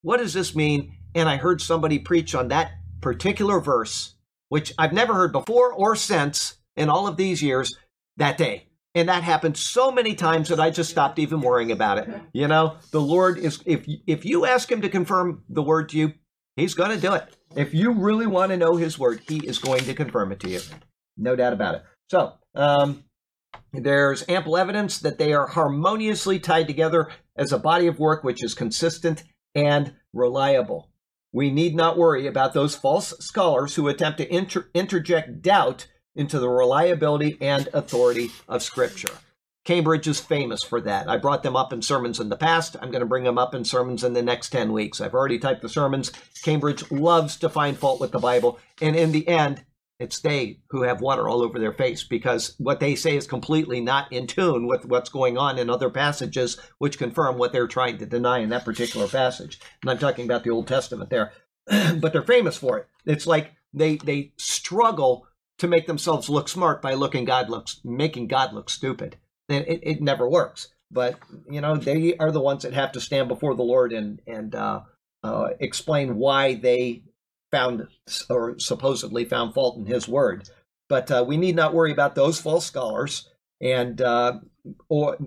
what 0.04 0.18
does 0.18 0.34
this 0.34 0.56
mean? 0.56 0.96
And 1.16 1.28
I 1.28 1.38
heard 1.38 1.62
somebody 1.62 1.98
preach 1.98 2.36
on 2.36 2.50
that 2.50 2.74
particular 3.02 3.60
verse, 3.60 4.16
which 4.50 4.74
I've 4.78 4.94
never 4.94 5.14
heard 5.14 5.32
before 5.32 5.72
or 5.74 5.96
since 5.96 6.58
in 6.76 6.90
all 6.90 7.08
of 7.08 7.18
these 7.18 7.42
years 7.42 7.76
that 8.18 8.38
day. 8.38 8.68
And 8.94 9.10
that 9.10 9.24
happened 9.24 9.58
so 9.58 9.92
many 9.92 10.16
times 10.16 10.50
that 10.50 10.60
I 10.60 10.70
just 10.70 10.90
stopped 10.90 11.20
even 11.20 11.42
worrying 11.42 11.72
about 11.72 11.98
it. 11.98 12.10
You 12.34 12.48
know, 12.48 12.78
the 12.92 13.02
Lord 13.02 13.38
is, 13.38 13.62
if, 13.66 13.86
if 14.08 14.24
you 14.24 14.46
ask 14.46 14.72
Him 14.72 14.82
to 14.82 14.90
confirm 14.90 15.44
the 15.50 15.64
word 15.64 15.90
to 15.90 15.98
you, 15.98 16.14
He's 16.56 16.74
going 16.74 16.92
to 16.92 17.02
do 17.02 17.14
it. 17.14 17.26
If 17.56 17.74
you 17.74 17.92
really 17.92 18.28
want 18.28 18.52
to 18.52 18.58
know 18.58 18.78
His 18.78 18.98
word, 18.98 19.22
He 19.28 19.46
is 19.46 19.60
going 19.60 19.84
to 19.84 19.94
confirm 19.94 20.32
it 20.32 20.40
to 20.42 20.50
you. 20.50 20.62
No 21.18 21.36
doubt 21.36 21.52
about 21.52 21.76
it. 21.76 21.84
So, 22.10 22.34
um, 22.56 23.04
there's 23.74 24.24
ample 24.30 24.56
evidence 24.58 25.00
that 25.00 25.18
they 25.18 25.34
are 25.34 25.48
harmoniously 25.48 26.40
tied 26.40 26.68
together 26.68 27.10
as 27.36 27.52
a 27.52 27.60
body 27.60 27.88
of 27.88 28.00
work 28.00 28.24
which 28.24 28.44
is 28.44 28.54
consistent 28.54 29.24
and 29.54 29.94
reliable. 30.14 30.90
We 31.36 31.52
need 31.52 31.76
not 31.76 31.98
worry 31.98 32.28
about 32.28 32.54
those 32.54 32.78
false 32.78 33.14
scholars 33.20 33.76
who 33.76 33.90
attempt 33.90 34.20
to 34.20 34.34
inter- 34.34 34.70
interject 34.74 35.42
doubt 35.42 35.86
into 36.16 36.40
the 36.40 36.48
reliability 36.48 37.38
and 37.42 37.68
authority 37.74 38.32
of 38.48 38.64
Scripture. 38.64 39.12
Cambridge 39.66 40.08
is 40.08 40.22
famous 40.22 40.64
for 40.64 40.80
that. 40.80 41.10
I 41.10 41.18
brought 41.18 41.44
them 41.44 41.58
up 41.58 41.74
in 41.74 41.82
sermons 41.82 42.22
in 42.22 42.30
the 42.30 42.38
past. 42.38 42.78
I'm 42.82 42.90
going 42.90 43.02
to 43.02 43.06
bring 43.06 43.26
them 43.26 43.38
up 43.38 43.54
in 43.54 43.66
sermons 43.66 44.02
in 44.02 44.14
the 44.14 44.22
next 44.22 44.52
10 44.52 44.72
weeks. 44.72 45.02
I've 45.02 45.14
already 45.14 45.38
typed 45.38 45.62
the 45.62 45.68
sermons. 45.68 46.10
Cambridge 46.42 46.90
loves 46.90 47.36
to 47.40 47.50
find 47.50 47.78
fault 47.78 48.00
with 48.00 48.14
the 48.14 48.20
Bible. 48.20 48.58
And 48.82 48.96
in 48.96 49.12
the 49.12 49.28
end, 49.28 49.66
it's 50.00 50.20
they 50.20 50.60
who 50.70 50.84
have 50.84 51.02
water 51.02 51.30
all 51.30 51.42
over 51.42 51.58
their 51.58 51.72
face 51.72 52.04
because 52.04 52.56
what 52.58 52.80
they 52.80 52.96
say 52.96 53.16
is 53.16 53.28
completely 53.28 53.80
not 53.80 54.12
in 54.12 54.28
tune 54.28 54.68
with 54.68 54.86
what's 54.86 55.10
going 55.10 55.38
on 55.38 55.58
in 55.58 55.70
other 55.70 55.90
passages, 55.90 56.58
which 56.80 56.98
confirm 56.98 57.38
what 57.38 57.54
they're 57.54 57.68
trying 57.68 57.98
to 58.00 58.06
deny 58.06 58.40
in 58.40 58.50
that 58.50 58.66
particular 58.66 59.08
passage. 59.08 59.60
And 59.82 59.90
I'm 59.90 59.98
talking 59.98 60.26
about 60.26 60.44
the 60.44 60.50
Old 60.50 60.68
Testament 60.68 61.10
there. 61.10 61.32
but 62.00 62.14
they're 62.14 62.22
famous 62.24 62.58
for 62.58 62.78
it. 62.78 62.88
It's 63.06 63.26
like 63.26 63.54
they 63.74 63.96
they 63.98 64.34
struggle 64.38 65.28
to 65.58 65.68
make 65.68 65.88
themselves 65.88 66.30
look 66.30 66.50
smart 66.50 66.82
by 66.82 66.94
looking 66.94 67.26
God 67.26 67.50
looks 67.50 67.80
making 67.84 68.28
God 68.28 68.54
look 68.54 68.70
stupid. 68.70 69.18
And 69.50 69.66
it, 69.68 69.80
it 69.84 70.02
never 70.02 70.30
works. 70.30 70.70
But 70.92 71.18
you 71.50 71.62
know, 71.62 71.76
they 71.76 72.16
are 72.18 72.32
the 72.32 72.42
ones 72.42 72.64
that 72.64 72.74
have 72.74 72.92
to 72.94 73.02
stand 73.02 73.28
before 73.28 73.56
the 73.56 73.64
Lord 73.64 73.94
and 73.94 74.22
and 74.28 74.54
uh, 74.54 74.82
uh, 75.24 75.50
explain 75.60 76.18
why 76.18 76.56
they 76.56 77.04
found 77.52 77.88
or 78.30 78.60
supposedly 78.60 79.26
found 79.26 79.54
fault 79.54 79.78
in 79.78 79.86
His 79.86 80.08
word. 80.08 80.50
But 80.88 81.10
uh, 81.12 81.26
we 81.28 81.38
need 81.38 81.56
not 81.56 81.74
worry 81.74 81.92
about 81.92 82.16
those 82.16 82.40
false 82.40 82.66
scholars 82.66 83.30
and 83.62 84.02
uh, 84.02 84.40
or 84.90 85.18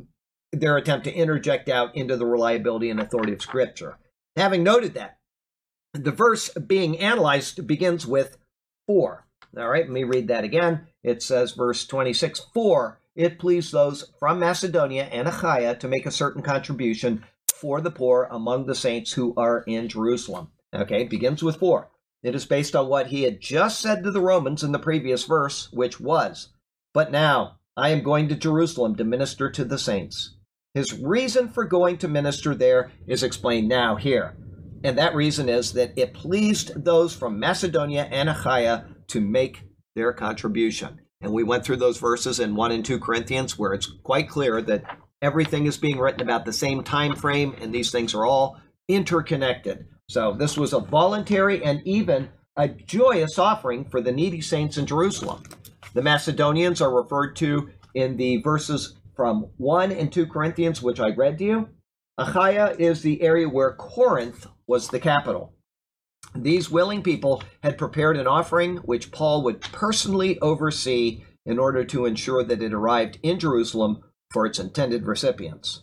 their 0.53 0.77
attempt 0.77 1.05
to 1.05 1.15
interject 1.15 1.67
doubt 1.67 1.97
into 1.97 2.17
the 2.17 2.27
reliability 2.27 2.91
and 2.91 3.01
authority 3.01 3.33
of 3.33 3.43
Scripture. 3.43 3.99
Having 4.37 4.63
noted 4.63 4.95
that, 4.95 5.19
the 5.95 6.13
verse 6.13 6.51
being 6.51 6.99
analyzed 6.99 7.67
begins 7.67 8.07
with 8.07 8.39
for. 8.87 9.27
All 9.57 9.69
right, 9.69 9.85
let 9.85 9.91
me 9.91 10.05
read 10.05 10.29
that 10.29 10.45
again. 10.45 10.87
It 11.03 11.23
says, 11.23 11.53
verse 11.53 11.87
26 11.87 12.47
For 12.53 13.01
it 13.17 13.39
pleased 13.39 13.73
those 13.73 14.13
from 14.19 14.39
Macedonia 14.39 15.05
and 15.05 15.27
Achaia 15.27 15.75
to 15.77 15.89
make 15.89 16.07
a 16.07 16.11
certain 16.11 16.43
contribution 16.43 17.25
for 17.53 17.81
the 17.81 17.91
poor 17.91 18.29
among 18.31 18.67
the 18.67 18.75
saints 18.75 19.13
who 19.13 19.35
are 19.37 19.65
in 19.67 19.89
Jerusalem. 19.89 20.53
Okay, 20.73 21.05
begins 21.05 21.43
with 21.43 21.57
for. 21.57 21.91
It 22.23 22.35
is 22.35 22.47
based 22.47 22.75
on 22.75 22.89
what 22.89 23.09
he 23.09 23.23
had 23.23 23.41
just 23.41 23.81
said 23.81 24.03
to 24.03 24.11
the 24.11 24.21
Romans 24.21 24.63
in 24.63 24.73
the 24.73 24.79
previous 24.79 25.25
verse, 25.25 25.71
which 25.73 26.01
was, 26.01 26.49
But 26.93 27.13
now 27.13 27.59
I 27.77 27.91
am 27.91 28.03
going 28.03 28.29
to 28.29 28.35
Jerusalem 28.35 28.97
to 28.97 29.05
minister 29.05 29.51
to 29.51 29.65
the 29.65 29.79
saints. 29.79 30.35
His 30.75 30.99
reason 30.99 31.49
for 31.49 31.65
going 31.65 31.99
to 31.99 32.09
minister 32.09 32.55
there 32.55 32.91
is 33.07 33.23
explained 33.23 33.69
now 33.69 33.97
here. 33.97 34.37
And 34.85 34.99
that 34.99 35.15
reason 35.15 35.49
is 35.49 35.73
that 35.73 35.93
it 35.97 36.15
pleased 36.15 36.85
those 36.85 37.15
from 37.15 37.39
Macedonia 37.39 38.05
and 38.11 38.29
Achaia 38.29 38.87
to 39.09 39.21
make 39.21 39.65
their 39.95 40.13
contribution. 40.13 41.01
And 41.21 41.33
we 41.33 41.43
went 41.43 41.65
through 41.65 41.77
those 41.77 41.99
verses 41.99 42.39
in 42.39 42.55
1 42.55 42.73
and 42.73 42.85
2 42.85 43.01
Corinthians 43.01 43.59
where 43.59 43.73
it's 43.73 43.91
quite 44.05 44.29
clear 44.29 44.63
that 44.63 44.85
everything 45.21 45.67
is 45.67 45.77
being 45.77 45.99
written 45.99 46.21
about 46.21 46.45
the 46.45 46.53
same 46.53 46.85
time 46.85 47.17
frame 47.17 47.57
and 47.61 47.75
these 47.75 47.91
things 47.91 48.15
are 48.15 48.25
all 48.25 48.61
interconnected. 48.87 49.87
So 50.09 50.33
this 50.33 50.57
was 50.57 50.73
a 50.73 50.81
voluntary 50.81 51.63
and 51.63 51.83
even 51.87 52.31
a 52.57 52.69
joyous 52.69 53.39
offering 53.39 53.85
for 53.85 54.01
the 54.01 54.13
needy 54.13 54.41
saints 54.41 54.79
in 54.79 54.87
Jerusalem. 54.87 55.43
The 55.95 56.03
Macedonians 56.03 56.81
are 56.81 56.95
referred 56.95 57.37
to 57.37 57.71
in 57.95 58.17
the 58.17 58.39
verses 58.39 58.97
from 59.15 59.51
1 59.59 59.93
and 59.93 60.13
2 60.13 60.27
Corinthians, 60.27 60.81
which 60.81 60.99
I 60.99 61.11
read 61.11 61.39
to 61.39 61.45
you. 61.45 61.69
Achaia 62.17 62.75
is 62.79 63.03
the 63.03 63.21
area 63.23 63.49
where 63.49 63.75
Corinth 63.75 64.47
was 64.67 64.89
the 64.89 64.99
capital. 64.99 65.53
These 66.35 66.71
willing 66.71 67.03
people 67.03 67.43
had 67.63 67.79
prepared 67.79 68.17
an 68.17 68.27
offering 68.27 68.79
which 68.79 69.13
Paul 69.13 69.43
would 69.45 69.61
personally 69.61 70.39
oversee 70.41 71.23
in 71.47 71.59
order 71.59 71.85
to 71.85 72.07
ensure 72.07 72.45
that 72.45 72.63
it 72.63 72.75
arrived 72.75 73.19
in 73.23 73.39
Jerusalem 73.39 74.03
for 74.33 74.47
its 74.47 74.59
intended 74.59 75.07
recipients. 75.07 75.83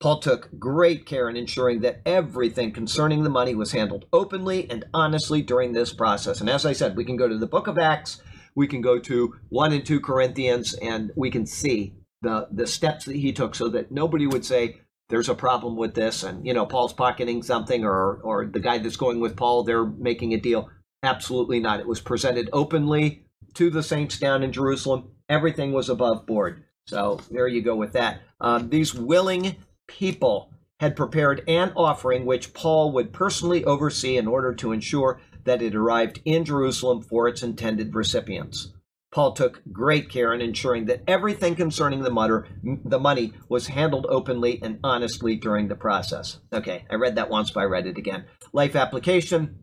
Paul 0.00 0.20
took 0.20 0.50
great 0.58 1.06
care 1.06 1.28
in 1.28 1.36
ensuring 1.36 1.80
that 1.80 2.02
everything 2.04 2.72
concerning 2.72 3.22
the 3.22 3.30
money 3.30 3.54
was 3.54 3.72
handled 3.72 4.04
openly 4.12 4.70
and 4.70 4.84
honestly 4.92 5.40
during 5.40 5.72
this 5.72 5.92
process. 5.92 6.40
And 6.40 6.50
as 6.50 6.66
I 6.66 6.74
said, 6.74 6.96
we 6.96 7.04
can 7.04 7.16
go 7.16 7.28
to 7.28 7.38
the 7.38 7.46
book 7.46 7.66
of 7.66 7.78
Acts, 7.78 8.20
we 8.54 8.66
can 8.66 8.82
go 8.82 8.98
to 8.98 9.34
1 9.48 9.72
and 9.72 9.84
2 9.84 10.00
Corinthians, 10.00 10.74
and 10.74 11.12
we 11.16 11.30
can 11.30 11.46
see 11.46 11.94
the, 12.20 12.48
the 12.50 12.66
steps 12.66 13.06
that 13.06 13.16
he 13.16 13.32
took 13.32 13.54
so 13.54 13.68
that 13.70 13.90
nobody 13.90 14.26
would 14.26 14.44
say, 14.44 14.80
there's 15.08 15.28
a 15.28 15.34
problem 15.34 15.76
with 15.76 15.94
this 15.94 16.22
and 16.22 16.46
you 16.46 16.52
know 16.52 16.66
paul's 16.66 16.92
pocketing 16.92 17.42
something 17.42 17.84
or 17.84 18.16
or 18.22 18.46
the 18.46 18.60
guy 18.60 18.78
that's 18.78 18.96
going 18.96 19.20
with 19.20 19.36
paul 19.36 19.62
they're 19.62 19.84
making 19.84 20.34
a 20.34 20.40
deal. 20.40 20.68
Absolutely 21.02 21.60
not. 21.60 21.78
It 21.78 21.86
was 21.86 22.00
presented 22.00 22.50
openly 22.52 23.26
to 23.54 23.70
the 23.70 23.82
saints 23.82 24.18
down 24.18 24.42
in 24.42 24.52
jerusalem. 24.52 25.10
Everything 25.28 25.72
was 25.72 25.88
above 25.88 26.26
board. 26.26 26.64
So 26.86 27.20
there 27.30 27.48
you 27.48 27.62
go 27.62 27.76
with 27.76 27.92
that. 27.92 28.22
Um, 28.40 28.68
these 28.68 28.94
willing 28.94 29.56
people 29.86 30.52
had 30.80 30.96
prepared 30.96 31.42
an 31.48 31.72
offering 31.76 32.26
which 32.26 32.52
Paul 32.52 32.92
would 32.92 33.12
personally 33.12 33.64
oversee 33.64 34.16
in 34.16 34.26
order 34.26 34.54
to 34.54 34.72
ensure 34.72 35.20
that 35.44 35.62
it 35.62 35.74
arrived 35.74 36.20
in 36.24 36.44
Jerusalem 36.44 37.02
for 37.02 37.28
its 37.28 37.42
intended 37.42 37.94
recipients. 37.94 38.72
Paul 39.12 39.32
took 39.32 39.62
great 39.72 40.10
care 40.10 40.34
in 40.34 40.42
ensuring 40.42 40.86
that 40.86 41.02
everything 41.08 41.54
concerning 41.54 42.02
the, 42.02 42.10
mutter, 42.10 42.46
the 42.62 42.98
money 42.98 43.32
was 43.48 43.68
handled 43.68 44.06
openly 44.10 44.60
and 44.62 44.78
honestly 44.84 45.36
during 45.36 45.68
the 45.68 45.74
process. 45.74 46.40
Okay, 46.52 46.84
I 46.90 46.96
read 46.96 47.14
that 47.14 47.30
once, 47.30 47.50
but 47.50 47.60
I 47.60 47.64
read 47.64 47.86
it 47.86 47.96
again. 47.96 48.26
Life 48.52 48.76
application. 48.76 49.60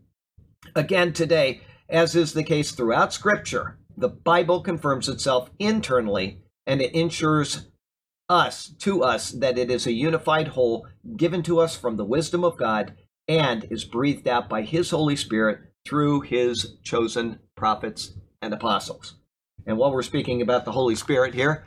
Again, 0.74 1.12
today, 1.12 1.60
as 1.88 2.16
is 2.16 2.32
the 2.32 2.42
case 2.42 2.72
throughout 2.72 3.12
Scripture, 3.12 3.78
the 3.96 4.08
Bible 4.08 4.60
confirms 4.60 5.08
itself 5.08 5.50
internally 5.60 6.40
and 6.66 6.80
it 6.80 6.94
ensures 6.94 7.68
us, 8.28 8.68
to 8.80 9.02
us, 9.02 9.30
that 9.30 9.58
it 9.58 9.70
is 9.70 9.86
a 9.86 9.92
unified 9.92 10.48
whole 10.48 10.86
given 11.16 11.42
to 11.44 11.60
us 11.60 11.76
from 11.76 11.96
the 11.96 12.04
wisdom 12.04 12.44
of 12.44 12.56
God 12.56 12.94
and 13.28 13.66
is 13.70 13.84
breathed 13.84 14.28
out 14.28 14.48
by 14.48 14.62
His 14.62 14.90
Holy 14.90 15.16
Spirit 15.16 15.60
through 15.86 16.22
His 16.22 16.76
chosen 16.82 17.38
prophets 17.56 18.14
and 18.40 18.52
apostles. 18.52 19.16
And 19.66 19.78
while 19.78 19.92
we're 19.92 20.02
speaking 20.02 20.42
about 20.42 20.64
the 20.64 20.72
Holy 20.72 20.94
Spirit 20.94 21.34
here, 21.34 21.64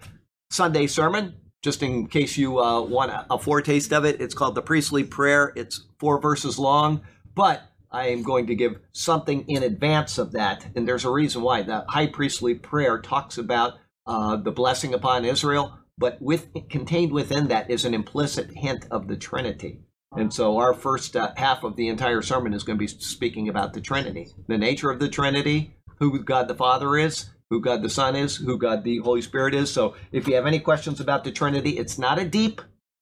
Sunday 0.52 0.88
sermon, 0.88 1.36
just 1.64 1.82
in 1.82 2.08
case 2.08 2.38
you 2.38 2.60
uh, 2.60 2.82
want 2.82 3.12
a, 3.12 3.40
foretaste 3.40 3.92
of 3.92 4.06
it, 4.06 4.22
it's 4.22 4.36
called 4.36 4.56
the 4.56 4.62
Priestly 4.62 5.04
Prayer. 5.04 5.52
It's 5.56 5.86
four 6.00 6.22
verses 6.22 6.60
long, 6.60 7.02
but 7.34 7.64
I 7.92 8.08
am 8.08 8.22
going 8.22 8.48
to 8.48 8.56
give 8.56 8.80
something 8.92 9.44
in 9.48 9.64
advance 9.64 10.18
of 10.18 10.34
that. 10.34 10.68
And 10.76 10.88
there's 10.88 11.06
a 11.06 11.12
reason 11.12 11.42
why. 11.42 11.64
The 11.64 11.86
high 11.90 12.08
priestly 12.08 12.54
prayer 12.54 13.00
talks 13.00 13.38
about 13.38 13.74
uh, 14.06 14.38
the 14.38 14.52
blessing 14.52 14.94
upon 14.94 15.26
Israel, 15.26 15.78
but 15.98 16.22
with 16.22 16.48
contained 16.70 17.12
within 17.12 17.48
that 17.48 17.70
is 17.70 17.86
an 17.86 17.94
implicit 17.94 18.52
hint 18.56 18.86
of 18.92 19.08
the 19.08 19.18
Trinity. 19.18 19.82
And 20.16 20.34
so 20.34 20.58
our 20.58 20.74
first 20.74 21.16
uh, 21.16 21.34
half 21.36 21.64
of 21.64 21.76
the 21.76 21.90
entire 21.90 22.22
sermon 22.22 22.54
is 22.54 22.64
going 22.64 22.78
to 22.78 22.86
be 22.86 22.88
speaking 22.88 23.50
about 23.50 23.74
the 23.74 23.82
Trinity, 23.82 24.28
the 24.48 24.58
nature 24.58 24.90
of 24.90 25.00
the 25.00 25.10
Trinity, 25.10 25.76
who 26.00 26.24
God 26.24 26.48
the 26.48 26.56
Father 26.56 26.96
is, 26.96 27.30
who 27.50 27.62
God 27.62 27.82
the 27.82 27.90
Son 27.90 28.16
is, 28.16 28.38
who 28.38 28.58
God 28.58 28.84
the 28.84 29.00
Holy 29.00 29.22
Spirit 29.22 29.54
is. 29.54 29.72
So 29.72 29.96
if 30.12 30.28
you 30.28 30.36
have 30.36 30.46
any 30.46 30.60
questions 30.60 31.00
about 31.00 31.24
the 31.24 31.32
Trinity, 31.32 31.78
it's 31.78 31.98
not 31.98 32.20
a 32.20 32.26
deep, 32.26 32.62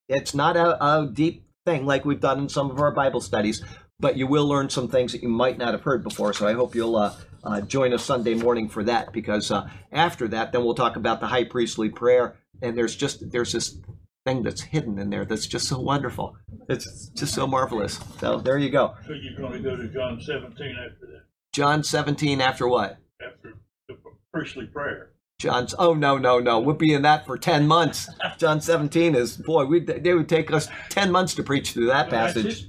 it's 0.10 0.34
not 0.34 0.58
a, 0.58 0.84
a 0.84 1.08
deep 1.08 1.46
thing 1.66 1.86
like 1.86 2.06
we've 2.06 2.20
done 2.20 2.40
in 2.40 2.50
some 2.50 2.72
of 2.72 2.80
our 2.80 2.92
Bible 2.92 3.22
studies, 3.22 3.64
but 4.00 4.18
you 4.18 4.28
will 4.28 4.48
learn 4.48 4.70
some 4.70 4.88
things 4.88 5.12
that 5.12 5.24
you 5.24 5.30
might 5.30 5.58
not 5.58 5.74
have 5.74 5.84
heard 5.84 6.04
before. 6.04 6.34
So 6.34 6.48
I 6.48 6.54
hope 6.54 6.76
you'll 6.76 6.96
uh, 6.96 7.16
uh, 7.44 7.62
join 7.62 7.94
us 7.94 8.04
Sunday 8.04 8.34
morning 8.34 8.68
for 8.68 8.84
that, 8.84 9.14
because 9.14 9.52
uh, 9.52 9.70
after 9.92 10.28
that, 10.30 10.52
then 10.52 10.64
we'll 10.64 10.76
talk 10.76 10.96
about 10.96 11.20
the 11.20 11.28
high 11.28 11.46
priestly 11.46 11.90
prayer, 11.90 12.36
and 12.62 12.78
there's 12.78 12.96
just 12.96 13.32
there's 13.32 13.52
this 13.52 13.78
thing 14.26 14.44
that's 14.44 14.62
hidden 14.62 14.98
in 14.98 15.10
there 15.10 15.26
that's 15.26 15.48
just 15.48 15.68
so 15.68 15.80
wonderful. 15.80 16.36
It's 16.68 17.10
just 17.10 17.34
so 17.34 17.46
marvelous. 17.46 18.00
So 18.20 18.40
there 18.40 18.58
you 18.58 18.70
go. 18.70 18.96
So 19.06 19.14
you're 19.14 19.38
going 19.38 19.54
to 19.54 19.60
go 19.60 19.76
to 19.76 19.88
John 19.88 20.20
17 20.20 20.52
after 20.52 21.06
that. 21.06 21.24
John 21.54 21.84
17 21.84 22.42
after 22.42 22.68
what? 22.68 22.98
After 23.22 23.54
the 23.88 23.98
priestly 24.34 24.66
prayer. 24.66 25.12
John's. 25.38 25.76
Oh 25.78 25.94
no, 25.94 26.18
no, 26.18 26.40
no. 26.40 26.62
We'll 26.62 26.76
be 26.76 26.94
in 26.94 27.02
that 27.02 27.26
for 27.26 27.38
ten 27.38 27.68
months. 27.68 28.10
John 28.38 28.62
seventeen 28.62 29.16
is 29.16 29.36
boy. 29.36 29.66
We 29.66 29.82
they 29.82 30.14
would 30.14 30.30
take 30.30 30.50
us 30.50 30.70
ten 30.90 31.12
months 31.12 31.34
to 31.36 31.44
preach 31.44 31.74
through 31.74 31.88
that 31.88 32.10
passage. 32.10 32.66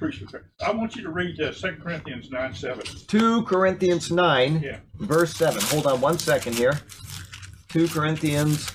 I 0.60 0.72
want 0.72 0.96
you 0.96 1.02
to 1.04 1.10
read 1.10 1.40
uh, 1.40 1.52
2 1.52 1.76
Corinthians 1.80 2.28
nine 2.32 2.54
seven. 2.54 2.84
Two 3.06 3.44
Corinthians 3.44 4.10
nine, 4.10 4.60
yeah. 4.62 4.80
verse 4.96 5.32
seven. 5.34 5.62
Hold 5.66 5.86
on 5.86 6.00
one 6.00 6.18
second 6.18 6.56
here. 6.56 6.80
Two 7.68 7.86
Corinthians 7.86 8.68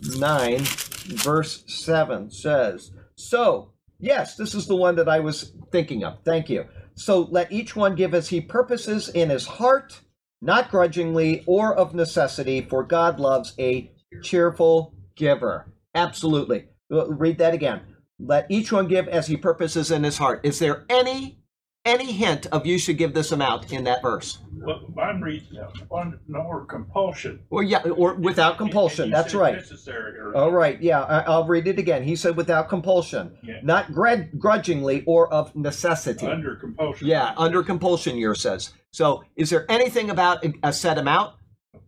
nine, 0.00 0.60
verse 0.60 1.64
seven 1.66 2.30
says, 2.30 2.92
"So 3.16 3.72
yes, 3.98 4.36
this 4.36 4.54
is 4.54 4.66
the 4.66 4.76
one 4.76 4.96
that 4.96 5.08
I 5.08 5.20
was 5.20 5.52
thinking 5.70 6.04
of. 6.04 6.18
Thank 6.24 6.48
you. 6.50 6.66
So 6.94 7.22
let 7.30 7.50
each 7.50 7.74
one 7.74 7.94
give 7.94 8.14
as 8.14 8.28
he 8.28 8.40
purposes 8.40 9.08
in 9.08 9.30
his 9.30 9.46
heart." 9.46 10.00
not 10.44 10.70
grudgingly 10.70 11.42
or 11.46 11.74
of 11.74 11.94
necessity, 11.94 12.60
for 12.60 12.84
God 12.84 13.18
loves 13.18 13.54
a 13.58 13.90
cheerful 14.22 14.94
giver. 15.16 15.72
Absolutely. 15.94 16.66
Read 16.90 17.38
that 17.38 17.54
again. 17.54 17.80
Let 18.18 18.50
each 18.50 18.70
one 18.70 18.86
give 18.86 19.08
as 19.08 19.26
he 19.26 19.38
purposes 19.38 19.90
in 19.90 20.04
his 20.04 20.18
heart. 20.18 20.44
Is 20.44 20.58
there 20.58 20.84
any 20.90 21.38
any 21.84 22.12
hint 22.12 22.46
of 22.46 22.66
you 22.66 22.78
should 22.78 22.96
give 22.96 23.14
this 23.14 23.32
amount 23.32 23.72
in 23.72 23.84
that 23.84 24.02
verse? 24.02 24.38
Well, 24.56 24.80
mine 24.94 25.20
reads 25.20 25.46
on 25.90 26.18
or 26.34 26.64
compulsion. 26.64 27.40
Well, 27.50 27.62
yeah, 27.62 27.82
or 27.82 28.14
without 28.14 28.56
compulsion. 28.56 29.10
That's 29.10 29.34
right. 29.34 29.56
Necessary. 29.56 30.32
All 30.34 30.50
right. 30.50 30.80
Yeah, 30.80 31.02
I, 31.02 31.36
will 31.36 31.46
read 31.46 31.68
it 31.68 31.78
again. 31.78 32.02
He 32.02 32.16
said 32.16 32.36
without 32.36 32.68
compulsion, 32.68 33.36
yeah. 33.42 33.60
not 33.62 33.92
grudgingly 33.92 35.04
or 35.06 35.32
of 35.32 35.54
necessity. 35.54 36.26
Under 36.26 36.56
compulsion. 36.56 37.06
Yeah, 37.06 37.34
under 37.36 37.62
compulsion. 37.62 38.16
Yours 38.16 38.40
says. 38.40 38.72
So, 38.90 39.24
is 39.36 39.50
there 39.50 39.70
anything 39.70 40.08
about 40.10 40.44
a 40.62 40.72
set 40.72 40.98
amount? 40.98 41.34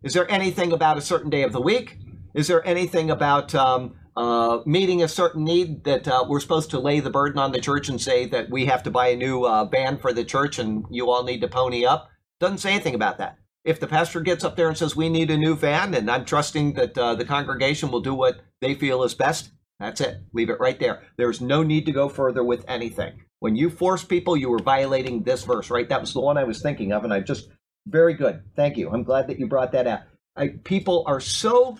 Is 0.03 0.13
there 0.13 0.31
anything 0.31 0.73
about 0.73 0.99
a 0.99 1.01
certain 1.01 1.31
day 1.31 1.43
of 1.43 1.53
the 1.53 1.61
week? 1.61 1.99
Is 2.35 2.49
there 2.49 2.67
anything 2.67 3.11
about 3.11 3.55
um, 3.55 3.95
uh, 4.17 4.61
meeting 4.65 5.03
a 5.03 5.09
certain 5.09 5.45
need 5.45 5.85
that 5.85 6.09
uh, 6.09 6.25
we're 6.27 6.41
supposed 6.41 6.71
to 6.71 6.79
lay 6.79 7.01
the 7.01 7.11
burden 7.11 7.39
on 7.39 7.53
the 7.53 7.61
church 7.61 7.89
and 7.89 8.01
say 8.01 8.27
that 8.27 8.51
we 8.51 8.67
have 8.67 8.83
to 8.85 8.91
buy 8.91 9.09
a 9.09 9.17
new 9.17 9.45
uh, 9.45 9.65
van 9.67 9.99
for 9.99 10.13
the 10.13 10.25
church 10.25 10.59
and 10.59 10.85
you 10.91 11.11
all 11.11 11.23
need 11.23 11.41
to 11.41 11.49
pony 11.49 11.85
up? 11.85 12.11
Doesn't 12.41 12.59
say 12.59 12.73
anything 12.73 12.95
about 12.95 13.19
that. 13.19 13.39
If 13.65 13.81
the 13.81 13.87
pastor 13.87 14.21
gets 14.21 14.45
up 14.45 14.57
there 14.57 14.69
and 14.69 14.79
says 14.79 14.97
we 14.97 15.09
need 15.09 15.31
a 15.31 15.37
new 15.37 15.55
van 15.55 15.93
and 15.95 16.11
I'm 16.11 16.25
trusting 16.25 16.75
that 16.75 16.97
uh, 16.97 17.15
the 17.15 17.25
congregation 17.25 17.91
will 17.91 18.01
do 18.01 18.15
what 18.15 18.41
they 18.61 18.75
feel 18.75 19.03
is 19.03 19.15
best, 19.15 19.51
that's 19.79 20.01
it. 20.01 20.23
Leave 20.33 20.51
it 20.51 20.61
right 20.61 20.79
there. 20.79 21.03
There's 21.17 21.41
no 21.41 21.63
need 21.63 21.85
to 21.87 21.93
go 21.93 22.09
further 22.09 22.43
with 22.43 22.65
anything. 22.69 23.25
When 23.41 23.57
you 23.57 23.69
force 23.69 24.03
people, 24.03 24.37
you 24.37 24.49
were 24.49 24.63
violating 24.63 25.23
this 25.23 25.45
verse, 25.45 25.69
right? 25.69 25.89
That 25.89 26.01
was 26.01 26.15
the 26.15 26.21
one 26.21 26.39
I 26.39 26.45
was 26.45 26.63
thinking 26.63 26.93
of, 26.93 27.05
and 27.05 27.13
I 27.13 27.21
just 27.21 27.51
very 27.87 28.15
good. 28.15 28.43
Thank 28.57 28.79
you. 28.79 28.91
I'm 28.91 29.03
glad 29.03 29.29
that 29.29 29.39
you 29.39 29.47
brought 29.47 29.73
that 29.73 29.87
out. 29.87 30.01
I, 30.35 30.49
people 30.65 31.05
are 31.07 31.21
so 31.21 31.77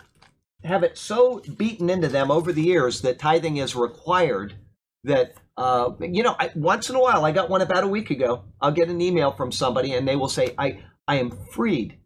have 0.67 0.83
it 0.83 0.99
so 0.99 1.41
beaten 1.57 1.89
into 1.89 2.09
them 2.09 2.31
over 2.31 2.53
the 2.53 2.63
years 2.63 3.01
that 3.03 3.19
tithing 3.19 3.57
is 3.57 3.77
required 3.77 4.55
that 5.05 5.35
uh, 5.57 5.91
you 6.01 6.23
know 6.23 6.35
I, 6.39 6.51
once 6.55 6.91
in 6.91 6.97
a 6.97 7.01
while 7.01 7.25
i 7.25 7.31
got 7.33 7.49
one 7.49 7.63
about 7.63 7.85
a 7.85 7.89
week 7.89 8.11
ago 8.11 8.45
i'll 8.61 8.73
get 8.73 8.89
an 8.89 9.01
email 9.01 9.33
from 9.33 9.53
somebody 9.53 9.95
and 9.95 10.07
they 10.07 10.17
will 10.17 10.29
say 10.29 10.55
i 10.59 10.83
i 11.09 11.17
am 11.17 11.31
freed. 11.31 11.99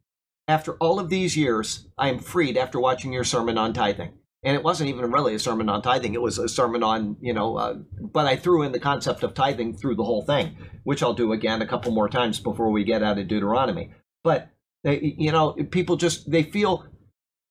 After 0.46 0.74
all 0.74 1.00
of 1.00 1.08
these 1.08 1.36
years 1.36 1.88
i 1.96 2.08
am 2.08 2.18
freed 2.18 2.56
after 2.56 2.78
watching 2.78 3.12
your 3.12 3.24
sermon 3.24 3.58
on 3.58 3.72
tithing. 3.72 4.12
And 4.42 4.56
it 4.56 4.64
wasn't 4.64 4.88
even 4.88 5.12
really 5.12 5.34
a 5.34 5.38
sermon 5.38 5.68
on 5.68 5.82
tithing 5.82 6.14
it 6.14 6.22
was 6.22 6.38
a 6.38 6.48
sermon 6.48 6.82
on 6.82 7.16
you 7.20 7.32
know 7.32 7.56
uh, 7.56 7.74
but 8.00 8.26
i 8.26 8.36
threw 8.36 8.62
in 8.62 8.72
the 8.72 8.80
concept 8.80 9.22
of 9.22 9.34
tithing 9.34 9.76
through 9.76 9.96
the 9.96 10.04
whole 10.04 10.22
thing 10.22 10.56
which 10.84 11.02
i'll 11.02 11.14
do 11.14 11.32
again 11.32 11.62
a 11.62 11.66
couple 11.66 11.92
more 11.92 12.08
times 12.08 12.40
before 12.40 12.70
we 12.70 12.84
get 12.84 13.02
out 13.02 13.18
of 13.18 13.28
deuteronomy. 13.28 13.92
But 14.22 14.50
they, 14.84 15.14
you 15.18 15.32
know 15.32 15.52
people 15.70 15.96
just 15.96 16.30
they 16.30 16.42
feel 16.42 16.86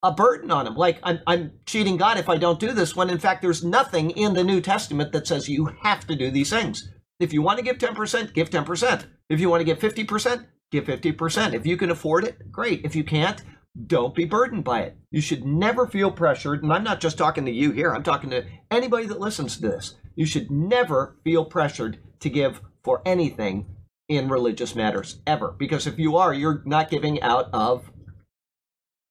a 0.04 0.12
burden 0.12 0.52
on 0.52 0.66
them 0.66 0.76
like 0.76 1.00
I'm, 1.04 1.20
I'm 1.28 1.52
cheating 1.66 1.98
god 1.98 2.18
if 2.18 2.30
i 2.30 2.38
don't 2.38 2.60
do 2.60 2.72
this 2.72 2.96
when 2.96 3.10
in 3.10 3.20
fact 3.20 3.42
there's 3.42 3.64
nothing 3.64 4.12
in 4.12 4.34
the 4.34 4.44
new 4.44 4.62
testament 4.62 5.12
that 5.12 5.28
says 5.28 5.50
you 5.50 5.72
have 5.84 6.08
to 6.08 6.16
do 6.16 6.32
these 6.32 6.50
things 6.50 6.90
if 7.20 7.34
you 7.34 7.42
want 7.42 7.60
to 7.60 7.66
give 7.66 7.78
10% 7.78 8.34
give 8.34 8.50
10% 8.50 9.06
if 9.30 9.40
you 9.40 9.50
want 9.50 9.60
to 9.60 9.66
give 9.66 9.80
50% 9.80 10.46
give 10.72 10.86
50% 10.86 11.54
if 11.54 11.66
you 11.66 11.76
can 11.76 11.92
afford 11.92 12.24
it 12.24 12.52
great 12.52 12.86
if 12.86 12.96
you 12.96 13.04
can't 13.04 13.44
don't 13.88 14.16
be 14.16 14.26
burdened 14.26 14.64
by 14.64 14.82
it. 14.82 14.98
You 15.12 15.22
should 15.22 15.46
never 15.46 15.88
feel 15.88 16.12
pressured. 16.12 16.64
And 16.64 16.74
I'm 16.74 16.84
not 16.84 17.00
just 17.00 17.18
talking 17.18 17.46
to 17.46 17.52
you 17.52 17.72
here, 17.72 17.94
I'm 17.94 18.04
talking 18.04 18.30
to 18.32 18.46
anybody 18.72 19.06
that 19.08 19.20
listens 19.20 19.56
to 19.56 19.62
this. 19.62 19.96
You 20.16 20.26
should 20.26 20.52
never 20.52 21.18
feel 21.24 21.46
pressured 21.46 22.00
to 22.20 22.30
give 22.30 22.62
for 22.84 23.02
anything 23.06 23.68
in 24.08 24.28
religious 24.28 24.76
matters, 24.76 25.22
ever. 25.28 25.56
Because 25.58 25.88
if 25.88 26.00
you 26.00 26.18
are, 26.18 26.34
you're 26.34 26.62
not 26.66 26.90
giving 26.90 27.22
out 27.22 27.50
of 27.54 27.92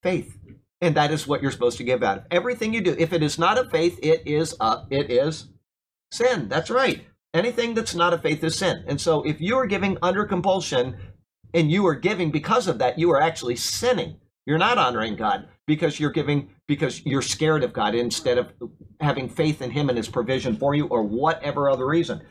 faith. 0.02 0.37
And 0.80 0.94
that 0.94 1.10
is 1.10 1.26
what 1.26 1.42
you're 1.42 1.50
supposed 1.50 1.78
to 1.78 1.84
give 1.84 2.02
out 2.02 2.18
of. 2.18 2.24
Everything 2.30 2.72
you 2.72 2.80
do, 2.80 2.94
if 2.98 3.12
it 3.12 3.22
is 3.22 3.38
not 3.38 3.58
of 3.58 3.70
faith, 3.70 3.98
it 4.02 4.22
is 4.26 4.54
uh, 4.60 4.84
it 4.90 5.10
is 5.10 5.48
sin. 6.12 6.48
That's 6.48 6.70
right. 6.70 7.04
Anything 7.34 7.74
that's 7.74 7.94
not 7.94 8.14
of 8.14 8.22
faith 8.22 8.42
is 8.44 8.56
sin. 8.56 8.84
And 8.86 9.00
so 9.00 9.22
if 9.22 9.40
you 9.40 9.56
are 9.58 9.66
giving 9.66 9.98
under 10.02 10.24
compulsion 10.24 10.96
and 11.52 11.70
you 11.70 11.86
are 11.86 11.94
giving 11.94 12.30
because 12.30 12.68
of 12.68 12.78
that, 12.78 12.98
you 12.98 13.10
are 13.10 13.20
actually 13.20 13.56
sinning. 13.56 14.16
You're 14.46 14.58
not 14.58 14.78
honoring 14.78 15.16
God 15.16 15.46
because 15.66 16.00
you're 16.00 16.10
giving 16.10 16.48
because 16.66 17.04
you're 17.04 17.22
scared 17.22 17.62
of 17.64 17.72
God 17.72 17.94
instead 17.94 18.38
of 18.38 18.52
having 19.00 19.28
faith 19.28 19.60
in 19.60 19.70
Him 19.70 19.88
and 19.88 19.98
His 19.98 20.08
provision 20.08 20.56
for 20.56 20.74
you, 20.74 20.86
or 20.86 21.02
whatever 21.02 21.68
other 21.68 21.86
reason. 21.86 22.22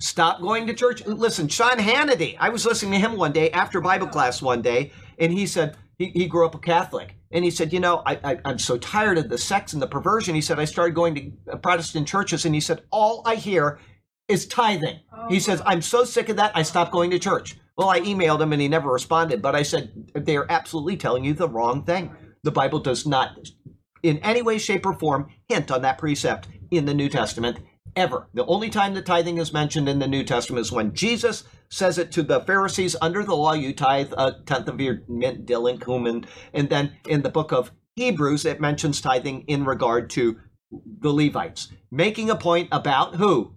Stop 0.00 0.40
going 0.40 0.66
to 0.66 0.74
church. 0.74 1.04
Listen, 1.06 1.48
Sean 1.48 1.78
Hannity. 1.78 2.36
I 2.38 2.48
was 2.48 2.66
listening 2.66 2.92
to 2.92 2.98
him 2.98 3.16
one 3.16 3.32
day 3.32 3.50
after 3.50 3.80
Bible 3.80 4.06
class 4.06 4.42
one 4.42 4.60
day, 4.60 4.92
and 5.18 5.32
he 5.32 5.46
said 5.46 5.76
he, 5.98 6.06
he 6.06 6.26
grew 6.26 6.46
up 6.46 6.54
a 6.54 6.58
Catholic, 6.58 7.16
and 7.30 7.44
he 7.44 7.50
said, 7.50 7.72
you 7.72 7.80
know, 7.80 8.02
I, 8.06 8.18
I 8.24 8.38
I'm 8.44 8.58
so 8.58 8.78
tired 8.78 9.18
of 9.18 9.28
the 9.28 9.38
sex 9.38 9.72
and 9.72 9.82
the 9.82 9.86
perversion. 9.86 10.34
He 10.34 10.40
said 10.40 10.58
I 10.58 10.64
started 10.64 10.94
going 10.94 11.14
to 11.14 11.52
uh, 11.52 11.56
Protestant 11.56 12.08
churches, 12.08 12.44
and 12.44 12.54
he 12.54 12.60
said 12.60 12.82
all 12.90 13.22
I 13.26 13.36
hear 13.36 13.78
is 14.28 14.46
tithing. 14.46 15.00
Oh, 15.12 15.28
he 15.28 15.40
says 15.40 15.62
I'm 15.66 15.82
so 15.82 16.04
sick 16.04 16.28
of 16.28 16.36
that. 16.36 16.52
I 16.54 16.62
stopped 16.62 16.92
going 16.92 17.10
to 17.10 17.18
church. 17.18 17.56
Well, 17.76 17.90
I 17.90 18.00
emailed 18.00 18.40
him 18.40 18.52
and 18.52 18.62
he 18.62 18.68
never 18.68 18.90
responded, 18.90 19.42
but 19.42 19.56
I 19.56 19.64
said, 19.64 19.92
they're 20.14 20.50
absolutely 20.50 20.96
telling 20.96 21.24
you 21.24 21.34
the 21.34 21.48
wrong 21.48 21.82
thing. 21.82 22.14
The 22.44 22.52
Bible 22.52 22.78
does 22.78 23.04
not, 23.04 23.36
in 24.02 24.18
any 24.18 24.42
way, 24.42 24.58
shape, 24.58 24.86
or 24.86 24.96
form, 24.96 25.28
hint 25.48 25.72
on 25.72 25.82
that 25.82 25.98
precept 25.98 26.46
in 26.70 26.84
the 26.84 26.94
New 26.94 27.08
Testament 27.08 27.58
ever. 27.96 28.28
The 28.32 28.46
only 28.46 28.70
time 28.70 28.94
that 28.94 29.06
tithing 29.06 29.38
is 29.38 29.52
mentioned 29.52 29.88
in 29.88 29.98
the 29.98 30.06
New 30.06 30.22
Testament 30.22 30.60
is 30.60 30.72
when 30.72 30.94
Jesus 30.94 31.44
says 31.68 31.98
it 31.98 32.12
to 32.12 32.22
the 32.22 32.40
Pharisees 32.40 32.96
under 33.00 33.24
the 33.24 33.34
law, 33.34 33.52
you 33.52 33.72
tithe 33.72 34.12
a 34.16 34.36
tenth 34.46 34.68
of 34.68 34.80
your 34.80 35.02
mint, 35.08 35.46
dill, 35.46 35.66
and 35.66 35.80
cumin. 35.80 36.26
And 36.52 36.68
then 36.68 36.96
in 37.08 37.22
the 37.22 37.28
book 37.28 37.52
of 37.52 37.72
Hebrews, 37.96 38.44
it 38.44 38.60
mentions 38.60 39.00
tithing 39.00 39.42
in 39.42 39.64
regard 39.64 40.10
to 40.10 40.38
the 41.00 41.12
Levites, 41.12 41.68
making 41.90 42.30
a 42.30 42.36
point 42.36 42.68
about 42.72 43.16
who? 43.16 43.54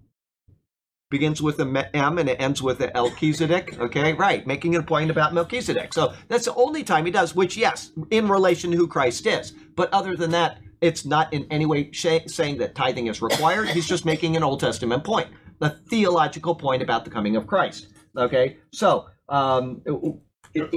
Begins 1.09 1.41
with 1.41 1.59
a 1.59 1.89
M 1.95 2.17
and 2.17 2.27
it 2.27 2.41
ends 2.41 2.61
with 2.61 2.81
a 2.81 2.91
Melchizedek. 2.93 3.79
Okay, 3.79 4.13
right. 4.13 4.45
Making 4.45 4.75
a 4.75 4.83
point 4.83 5.09
about 5.09 5.33
Melchizedek. 5.33 5.93
So 5.93 6.13
that's 6.27 6.45
the 6.45 6.53
only 6.55 6.83
time 6.83 7.05
he 7.05 7.11
does, 7.11 7.33
which, 7.33 7.55
yes, 7.55 7.91
in 8.11 8.27
relation 8.27 8.71
to 8.71 8.77
who 8.77 8.87
Christ 8.87 9.25
is. 9.25 9.53
But 9.75 9.91
other 9.93 10.17
than 10.17 10.31
that, 10.31 10.59
it's 10.81 11.05
not 11.05 11.33
in 11.33 11.47
any 11.49 11.65
way 11.65 11.91
saying 11.93 12.57
that 12.57 12.75
tithing 12.75 13.07
is 13.07 13.21
required. 13.21 13.69
He's 13.69 13.87
just 13.87 14.05
making 14.05 14.35
an 14.35 14.43
Old 14.43 14.59
Testament 14.59 15.03
point, 15.03 15.29
a 15.61 15.69
theological 15.69 16.53
point 16.53 16.81
about 16.81 17.05
the 17.05 17.09
coming 17.09 17.35
of 17.35 17.47
Christ. 17.47 17.87
Okay, 18.17 18.57
so 18.71 19.07
um, 19.29 19.81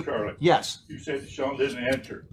Charlie, 0.04 0.34
yes, 0.38 0.82
you 0.88 0.98
said 0.98 1.28
Sean 1.28 1.56
didn't 1.56 1.84
answer. 1.86 2.26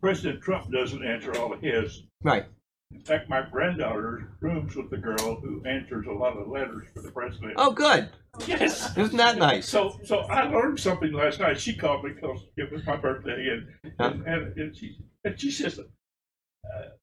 President 0.00 0.42
Trump 0.42 0.70
doesn't 0.70 1.04
answer 1.04 1.34
all 1.38 1.52
of 1.52 1.60
his. 1.60 2.02
right. 2.22 2.44
In 2.92 3.00
fact, 3.00 3.28
my 3.28 3.42
granddaughter 3.50 4.36
rooms 4.40 4.76
with 4.76 4.90
the 4.90 4.96
girl 4.96 5.40
who 5.40 5.60
answers 5.64 6.06
a 6.06 6.12
lot 6.12 6.36
of 6.36 6.46
letters 6.46 6.86
for 6.94 7.02
the 7.02 7.10
president. 7.10 7.54
Oh, 7.56 7.72
good. 7.72 8.10
Yes. 8.46 8.96
Isn't 8.96 9.16
that 9.16 9.38
nice? 9.38 9.68
So, 9.68 9.98
so 10.04 10.18
I 10.20 10.44
learned 10.44 10.78
something 10.78 11.12
last 11.12 11.40
night. 11.40 11.58
She 11.60 11.74
called 11.74 12.04
me 12.04 12.12
because 12.14 12.44
it 12.56 12.70
was 12.70 12.86
my 12.86 12.96
birthday, 12.96 13.48
and 13.48 13.94
and, 13.98 14.26
and, 14.26 14.56
and 14.56 14.76
she 14.76 14.98
and 15.24 15.40
she 15.40 15.50
says, 15.50 15.80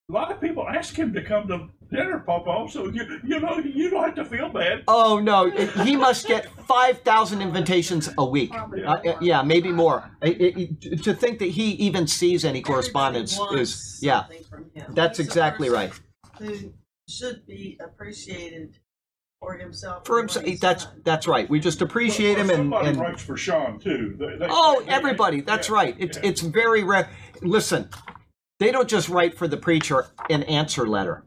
a 0.10 0.12
lot 0.12 0.32
of 0.32 0.42
people 0.42 0.68
ask 0.68 0.96
him 0.96 1.14
to 1.14 1.22
come 1.24 1.48
to 1.48 1.70
dinner, 1.90 2.20
Papa. 2.20 2.68
So 2.70 2.88
you 2.88 3.20
you 3.24 3.40
know 3.40 3.58
you 3.60 3.90
don't 3.90 4.04
have 4.04 4.16
to 4.16 4.26
feel 4.26 4.50
bad. 4.50 4.84
Oh 4.88 5.20
no, 5.20 5.50
he 5.84 5.96
must 5.96 6.28
get 6.28 6.48
five 6.68 7.00
thousand 7.02 7.42
invitations 7.42 8.10
a 8.18 8.26
week. 8.26 8.54
Uh, 8.54 8.98
yeah, 9.22 9.42
maybe 9.42 9.72
more. 9.72 10.12
It- 10.22 10.42
it- 10.82 11.04
to 11.04 11.14
think 11.14 11.40
that 11.40 11.50
he 11.50 11.72
even 11.74 12.08
sees 12.08 12.44
any 12.46 12.62
correspondence 12.62 13.40
is 13.54 14.00
yeah. 14.02 14.22
something 14.22 14.44
from 14.44 14.66
him. 14.74 14.94
That's 14.94 15.18
He's 15.18 15.28
exactly 15.28 15.70
right. 15.70 15.92
Who 16.40 16.74
should 17.08 17.46
be 17.48 17.80
appreciated 17.84 18.78
for 19.40 19.58
himself. 19.58 20.06
For 20.06 20.20
himself, 20.20 20.46
that's 20.60 20.86
done. 20.86 21.02
that's 21.04 21.28
right. 21.28 21.50
We 21.50 21.60
just 21.60 21.82
appreciate 21.82 22.38
him 22.38 22.48
Well, 22.48 22.56
and, 22.56 22.60
somebody 22.66 22.88
and 22.90 22.98
writes 23.00 23.22
for 23.22 23.38
Sean 23.38 23.80
too. 23.80 24.16
They- 24.18 24.38
they- 24.38 24.48
oh, 24.50 24.82
they- 24.86 24.92
everybody. 24.92 25.42
That's 25.42 25.70
yeah, 25.70 25.76
right. 25.76 25.96
It's 26.00 26.18
yeah. 26.18 26.30
it's 26.30 26.42
very 26.42 26.84
rare. 26.84 27.10
Listen, 27.42 27.90
they 28.60 28.72
don't 28.72 28.90
just 28.90 29.10
write 29.10 29.38
for 29.38 29.48
the 29.48 29.58
preacher 29.58 30.08
an 30.30 30.44
answer 30.44 30.88
letter. 30.88 31.26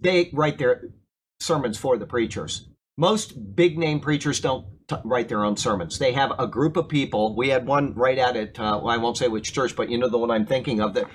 They 0.00 0.30
write 0.32 0.58
their 0.58 0.90
sermons 1.40 1.78
for 1.78 1.96
the 1.96 2.06
preachers. 2.06 2.68
Most 2.96 3.56
big 3.56 3.78
name 3.78 4.00
preachers 4.00 4.40
don't 4.40 4.66
t- 4.88 4.96
write 5.04 5.28
their 5.28 5.44
own 5.44 5.56
sermons. 5.56 5.98
They 5.98 6.12
have 6.12 6.32
a 6.38 6.46
group 6.46 6.76
of 6.76 6.88
people. 6.88 7.34
We 7.34 7.48
had 7.48 7.66
one 7.66 7.94
right 7.94 8.18
at 8.18 8.36
it. 8.36 8.58
Uh, 8.58 8.80
well, 8.82 8.88
I 8.88 8.98
won't 8.98 9.16
say 9.16 9.28
which 9.28 9.52
church, 9.52 9.74
but 9.74 9.90
you 9.90 9.98
know 9.98 10.08
the 10.08 10.18
one 10.18 10.30
I'm 10.30 10.46
thinking 10.46 10.80
of. 10.80 10.94
That 10.94 11.06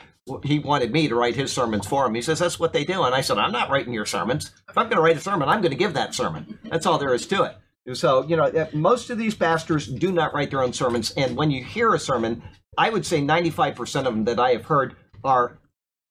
he 0.43 0.59
wanted 0.59 0.91
me 0.91 1.07
to 1.07 1.15
write 1.15 1.35
his 1.35 1.51
sermons 1.51 1.87
for 1.87 2.05
him. 2.05 2.15
He 2.15 2.21
says 2.21 2.39
that's 2.39 2.59
what 2.59 2.73
they 2.73 2.83
do, 2.83 3.03
and 3.03 3.15
I 3.15 3.21
said 3.21 3.37
I'm 3.37 3.51
not 3.51 3.69
writing 3.69 3.93
your 3.93 4.05
sermons. 4.05 4.51
If 4.69 4.77
I'm 4.77 4.85
going 4.85 4.97
to 4.97 5.01
write 5.01 5.17
a 5.17 5.21
sermon, 5.21 5.47
I'm 5.47 5.61
going 5.61 5.71
to 5.71 5.77
give 5.77 5.93
that 5.93 6.13
sermon. 6.13 6.59
That's 6.65 6.85
all 6.85 6.97
there 6.97 7.13
is 7.13 7.25
to 7.27 7.43
it. 7.43 7.57
So 7.95 8.27
you 8.27 8.35
know, 8.35 8.67
most 8.73 9.09
of 9.09 9.17
these 9.17 9.35
pastors 9.35 9.87
do 9.87 10.11
not 10.11 10.33
write 10.33 10.51
their 10.51 10.63
own 10.63 10.73
sermons, 10.73 11.11
and 11.11 11.35
when 11.35 11.49
you 11.49 11.63
hear 11.63 11.93
a 11.93 11.99
sermon, 11.99 12.43
I 12.77 12.89
would 12.89 13.05
say 13.05 13.21
95% 13.21 13.99
of 13.99 14.05
them 14.05 14.25
that 14.25 14.39
I 14.39 14.51
have 14.51 14.65
heard 14.65 14.95
are 15.23 15.59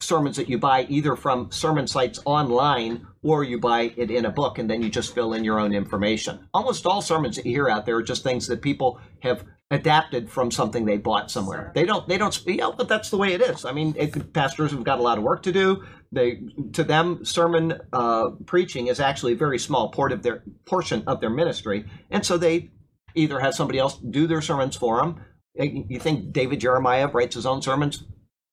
sermons 0.01 0.37
that 0.37 0.49
you 0.49 0.59
buy 0.59 0.87
either 0.89 1.17
from 1.17 1.51
sermon 1.51 1.87
sites 1.87 2.21
online 2.25 3.07
or 3.23 3.43
you 3.43 3.59
buy 3.59 3.93
it 3.97 4.11
in 4.11 4.25
a 4.25 4.31
book 4.31 4.59
and 4.59 4.71
then 4.71 4.83
you 4.83 4.89
just 4.89 5.15
fill 5.15 5.33
in 5.35 5.45
your 5.45 5.59
own 5.59 5.75
information. 5.75 6.49
Almost 6.55 6.87
all 6.87 7.03
sermons 7.03 7.37
that 7.37 7.47
you 7.47 7.53
hear 7.53 7.69
out 7.69 7.85
there 7.85 7.97
are 7.97 8.03
just 8.03 8.23
things 8.23 8.47
that 8.47 8.63
people 8.63 9.01
have 9.21 9.45
adapted 9.71 10.31
from 10.31 10.51
something 10.51 10.85
they 10.85 10.97
bought 10.97 11.31
somewhere. 11.31 11.73
They 11.75 11.85
don't 11.85 12.09
they 12.09 12.17
don't 12.17 12.39
yeah, 12.47 12.71
but 12.77 12.89
that's 12.89 13.11
the 13.11 13.19
way 13.19 13.35
it 13.35 13.43
is. 13.43 13.65
I 13.65 13.73
mean, 13.73 13.95
it, 13.99 14.33
pastors 14.33 14.71
have 14.71 14.85
got 14.85 14.99
a 14.99 15.03
lot 15.03 15.19
of 15.19 15.25
work 15.25 15.43
to 15.43 15.53
do. 15.53 15.85
They 16.11 16.43
to 16.73 16.85
them 16.85 17.25
sermon 17.25 17.79
uh, 17.93 18.31
preaching 18.47 18.87
is 18.87 19.01
actually 19.01 19.33
a 19.33 19.37
very 19.37 19.59
small 19.59 19.91
part 19.91 20.13
of 20.13 20.23
their 20.23 20.43
portion 20.65 21.03
of 21.07 21.21
their 21.21 21.31
ministry. 21.31 21.85
And 22.11 22.25
so 22.25 22.39
they 22.39 22.71
either 23.15 23.41
have 23.41 23.55
somebody 23.55 23.79
else 23.79 23.99
do 23.99 24.27
their 24.27 24.41
sermons 24.41 24.77
for 24.77 24.99
them. 24.99 25.25
You 25.55 25.99
think 25.99 26.33
David 26.33 26.61
Jeremiah 26.61 27.09
writes 27.09 27.35
his 27.35 27.45
own 27.45 27.63
sermons? 27.63 28.05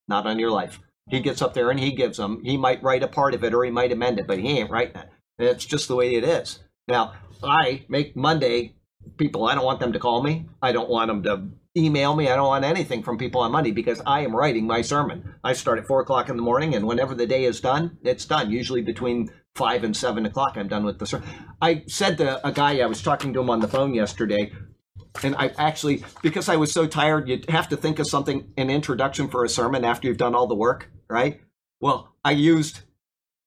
Not 0.08 0.28
on 0.28 0.39
your 0.39 0.52
life. 0.52 0.80
He 1.10 1.20
gets 1.20 1.41
up 1.41 1.54
there 1.54 1.70
and 1.70 1.80
he 1.80 1.91
gives 1.91 2.18
them. 2.18 2.41
He 2.44 2.58
might 2.58 2.84
write 2.84 3.04
a 3.04 3.08
part 3.08 3.34
of 3.34 3.44
it 3.44 3.54
or 3.54 3.63
he 3.63 3.72
might 3.72 3.91
amend 3.91 4.20
it, 4.20 4.28
but 4.28 4.39
he 4.39 4.60
ain't 4.60 4.72
writing 4.72 4.98
it. 4.98 5.10
It's 5.38 5.65
just 5.65 5.88
the 5.88 5.96
way 5.96 6.15
it 6.15 6.24
is. 6.24 6.60
Now, 6.88 7.13
I 7.44 7.86
make 7.89 8.15
Monday 8.15 8.76
people, 9.18 9.46
I 9.46 9.56
don't 9.56 9.65
want 9.65 9.80
them 9.80 9.94
to 9.94 10.00
call 10.00 10.24
me. 10.24 10.46
I 10.62 10.72
don't 10.72 10.89
want 10.89 11.08
them 11.10 11.24
to 11.24 11.50
email 11.78 12.15
me. 12.15 12.30
I 12.30 12.36
don't 12.36 12.48
want 12.48 12.65
anything 12.65 13.04
from 13.04 13.18
people 13.18 13.41
on 13.41 13.52
Monday 13.52 13.72
because 13.72 14.02
I 14.06 14.22
am 14.22 14.36
writing 14.36 14.65
my 14.65 14.82
sermon. 14.82 15.36
I 15.44 15.54
start 15.54 15.80
at 15.80 15.88
four 15.88 16.02
o'clock 16.02 16.30
in 16.30 16.38
the 16.38 16.41
morning, 16.41 16.74
and 16.74 16.88
whenever 16.88 17.13
the 17.13 17.28
day 17.28 17.44
is 17.44 17.60
done, 17.60 17.98
it's 18.04 18.26
done. 18.26 18.50
Usually 18.50 18.82
between 18.82 19.30
five 19.56 19.84
and 19.84 19.96
seven 19.96 20.26
o'clock, 20.26 20.54
I'm 20.56 20.68
done 20.68 20.86
with 20.86 21.00
the 21.00 21.06
sermon. 21.06 21.28
I 21.62 21.84
said 21.88 22.18
to 22.20 22.46
a 22.48 22.52
guy, 22.52 22.80
I 22.80 22.86
was 22.86 23.02
talking 23.02 23.34
to 23.34 23.41
him 23.41 23.50
on 23.50 23.60
the 23.60 23.68
phone 23.68 23.94
yesterday, 23.94 24.52
and 25.23 25.36
I 25.36 25.51
actually, 25.58 26.04
because 26.21 26.49
I 26.49 26.56
was 26.56 26.71
so 26.71 26.88
tired, 26.88 27.28
you'd 27.28 27.49
have 27.49 27.69
to 27.69 27.78
think 27.78 27.99
of 27.99 28.08
something, 28.08 28.51
an 28.58 28.69
introduction 28.69 29.28
for 29.28 29.43
a 29.43 29.49
sermon 29.49 29.84
after 29.86 30.08
you've 30.08 30.17
done 30.17 30.36
all 30.36 30.47
the 30.47 30.56
work, 30.56 30.89
right? 31.10 31.41
Well, 31.80 32.15
I 32.23 32.32
used 32.32 32.82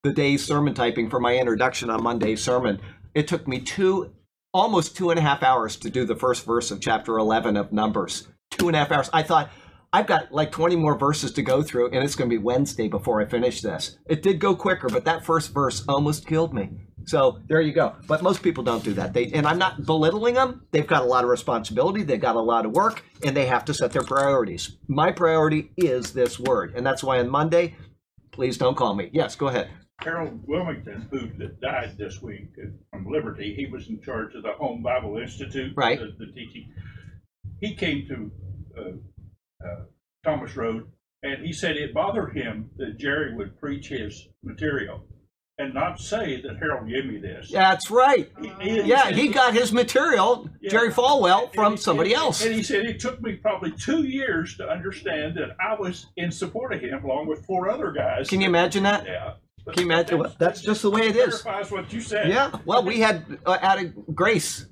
the 0.02 0.12
day's 0.12 0.44
sermon 0.44 0.74
typing 0.74 1.10
for 1.10 1.20
my 1.20 1.36
introduction 1.36 1.90
on 1.90 2.02
Monday's 2.02 2.42
sermon. 2.42 2.80
It 3.14 3.26
took 3.26 3.48
me 3.48 3.60
two, 3.60 4.12
almost 4.54 4.96
two 4.96 5.10
and 5.10 5.18
a 5.18 5.22
half 5.22 5.42
hours 5.42 5.76
to 5.76 5.90
do 5.90 6.04
the 6.04 6.16
first 6.16 6.44
verse 6.44 6.70
of 6.70 6.80
chapter 6.80 7.18
11 7.18 7.56
of 7.56 7.72
Numbers. 7.72 8.28
Two 8.50 8.68
and 8.68 8.76
a 8.76 8.78
half 8.78 8.92
hours. 8.92 9.10
I 9.12 9.22
thought, 9.22 9.50
I've 9.92 10.06
got 10.06 10.32
like 10.32 10.52
20 10.52 10.76
more 10.76 10.96
verses 10.96 11.32
to 11.32 11.42
go 11.42 11.62
through, 11.62 11.90
and 11.90 12.04
it's 12.04 12.14
going 12.14 12.28
to 12.28 12.36
be 12.36 12.42
Wednesday 12.42 12.88
before 12.88 13.20
I 13.20 13.24
finish 13.24 13.62
this. 13.62 13.96
It 14.06 14.22
did 14.22 14.38
go 14.38 14.54
quicker, 14.54 14.88
but 14.88 15.04
that 15.06 15.24
first 15.24 15.52
verse 15.52 15.82
almost 15.88 16.26
killed 16.26 16.52
me. 16.52 16.70
So 17.08 17.40
there 17.48 17.62
you 17.62 17.72
go. 17.72 17.96
But 18.06 18.22
most 18.22 18.42
people 18.42 18.62
don't 18.62 18.84
do 18.84 18.92
that. 18.94 19.14
They 19.14 19.32
and 19.32 19.46
I'm 19.46 19.58
not 19.58 19.86
belittling 19.86 20.34
them. 20.34 20.66
They've 20.72 20.86
got 20.86 21.02
a 21.02 21.06
lot 21.06 21.24
of 21.24 21.30
responsibility. 21.30 22.02
They've 22.02 22.20
got 22.20 22.36
a 22.36 22.40
lot 22.40 22.66
of 22.66 22.72
work, 22.72 23.02
and 23.24 23.34
they 23.34 23.46
have 23.46 23.64
to 23.64 23.74
set 23.74 23.92
their 23.92 24.02
priorities. 24.02 24.76
My 24.88 25.10
priority 25.10 25.70
is 25.78 26.12
this 26.12 26.38
word, 26.38 26.74
and 26.76 26.84
that's 26.84 27.02
why 27.02 27.18
on 27.18 27.30
Monday, 27.30 27.76
please 28.30 28.58
don't 28.58 28.76
call 28.76 28.94
me. 28.94 29.08
Yes, 29.14 29.36
go 29.36 29.48
ahead. 29.48 29.70
Harold 30.02 30.46
Willmington, 30.46 31.08
who 31.10 31.28
died 31.62 31.96
this 31.96 32.20
week 32.20 32.50
from 32.90 33.06
Liberty, 33.10 33.54
he 33.56 33.66
was 33.66 33.88
in 33.88 34.00
charge 34.02 34.34
of 34.34 34.42
the 34.42 34.52
Home 34.52 34.82
Bible 34.82 35.16
Institute, 35.16 35.72
Right. 35.76 35.98
The, 35.98 36.26
the 36.26 36.30
teaching. 36.32 36.72
He 37.60 37.74
came 37.74 38.06
to 38.06 38.30
uh, 38.78 39.66
uh, 39.66 39.84
Thomas 40.24 40.54
Road, 40.56 40.92
and 41.22 41.44
he 41.44 41.54
said 41.54 41.76
it 41.76 41.94
bothered 41.94 42.36
him 42.36 42.70
that 42.76 42.98
Jerry 42.98 43.34
would 43.34 43.58
preach 43.58 43.88
his 43.88 44.28
material 44.44 45.07
and 45.58 45.74
not 45.74 45.98
say 46.00 46.40
that 46.40 46.56
Harold 46.58 46.88
gave 46.88 47.04
me 47.06 47.18
this. 47.18 47.50
That's 47.50 47.90
right. 47.90 48.30
He- 48.60 48.80
Yeah, 48.82 49.04
said- 49.04 49.16
he 49.16 49.28
got 49.28 49.54
his 49.54 49.72
material, 49.72 50.48
Yeah. 50.60 50.70
Jerry 50.70 50.90
Falwell, 50.90 51.52
from 51.52 51.72
he- 51.72 51.78
somebody 51.78 52.14
else. 52.14 52.44
And 52.44 52.54
he 52.54 52.62
said 52.62 52.86
it 52.86 53.00
took 53.00 53.20
me 53.20 53.34
probably 53.34 53.72
two 53.72 54.04
years 54.04 54.56
to 54.58 54.68
understand 54.68 55.36
that 55.36 55.56
I 55.60 55.74
was 55.74 56.06
in 56.16 56.30
support 56.30 56.72
of 56.72 56.80
him, 56.80 57.04
along 57.04 57.26
with 57.26 57.44
four 57.44 57.68
other 57.68 57.90
guys. 57.90 58.28
Can 58.28 58.40
you 58.40 58.46
imagine 58.46 58.84
that? 58.84 59.04
Yeah. 59.04 59.32
But 59.64 59.74
Can 59.74 59.86
you 59.86 59.92
imagine 59.92 60.18
what- 60.18 60.38
that's 60.38 60.62
just 60.62 60.82
the 60.82 60.90
way 60.90 61.08
it 61.08 61.16
is. 61.16 61.42
Verifies 61.42 61.70
what 61.72 61.92
you 61.92 62.00
said. 62.00 62.28
Yeah. 62.28 62.52
Well, 62.64 62.84
we 62.84 63.00
had 63.00 63.24
uh, 63.44 63.58
out 63.60 63.82
of 63.82 64.14
grace, 64.14 64.66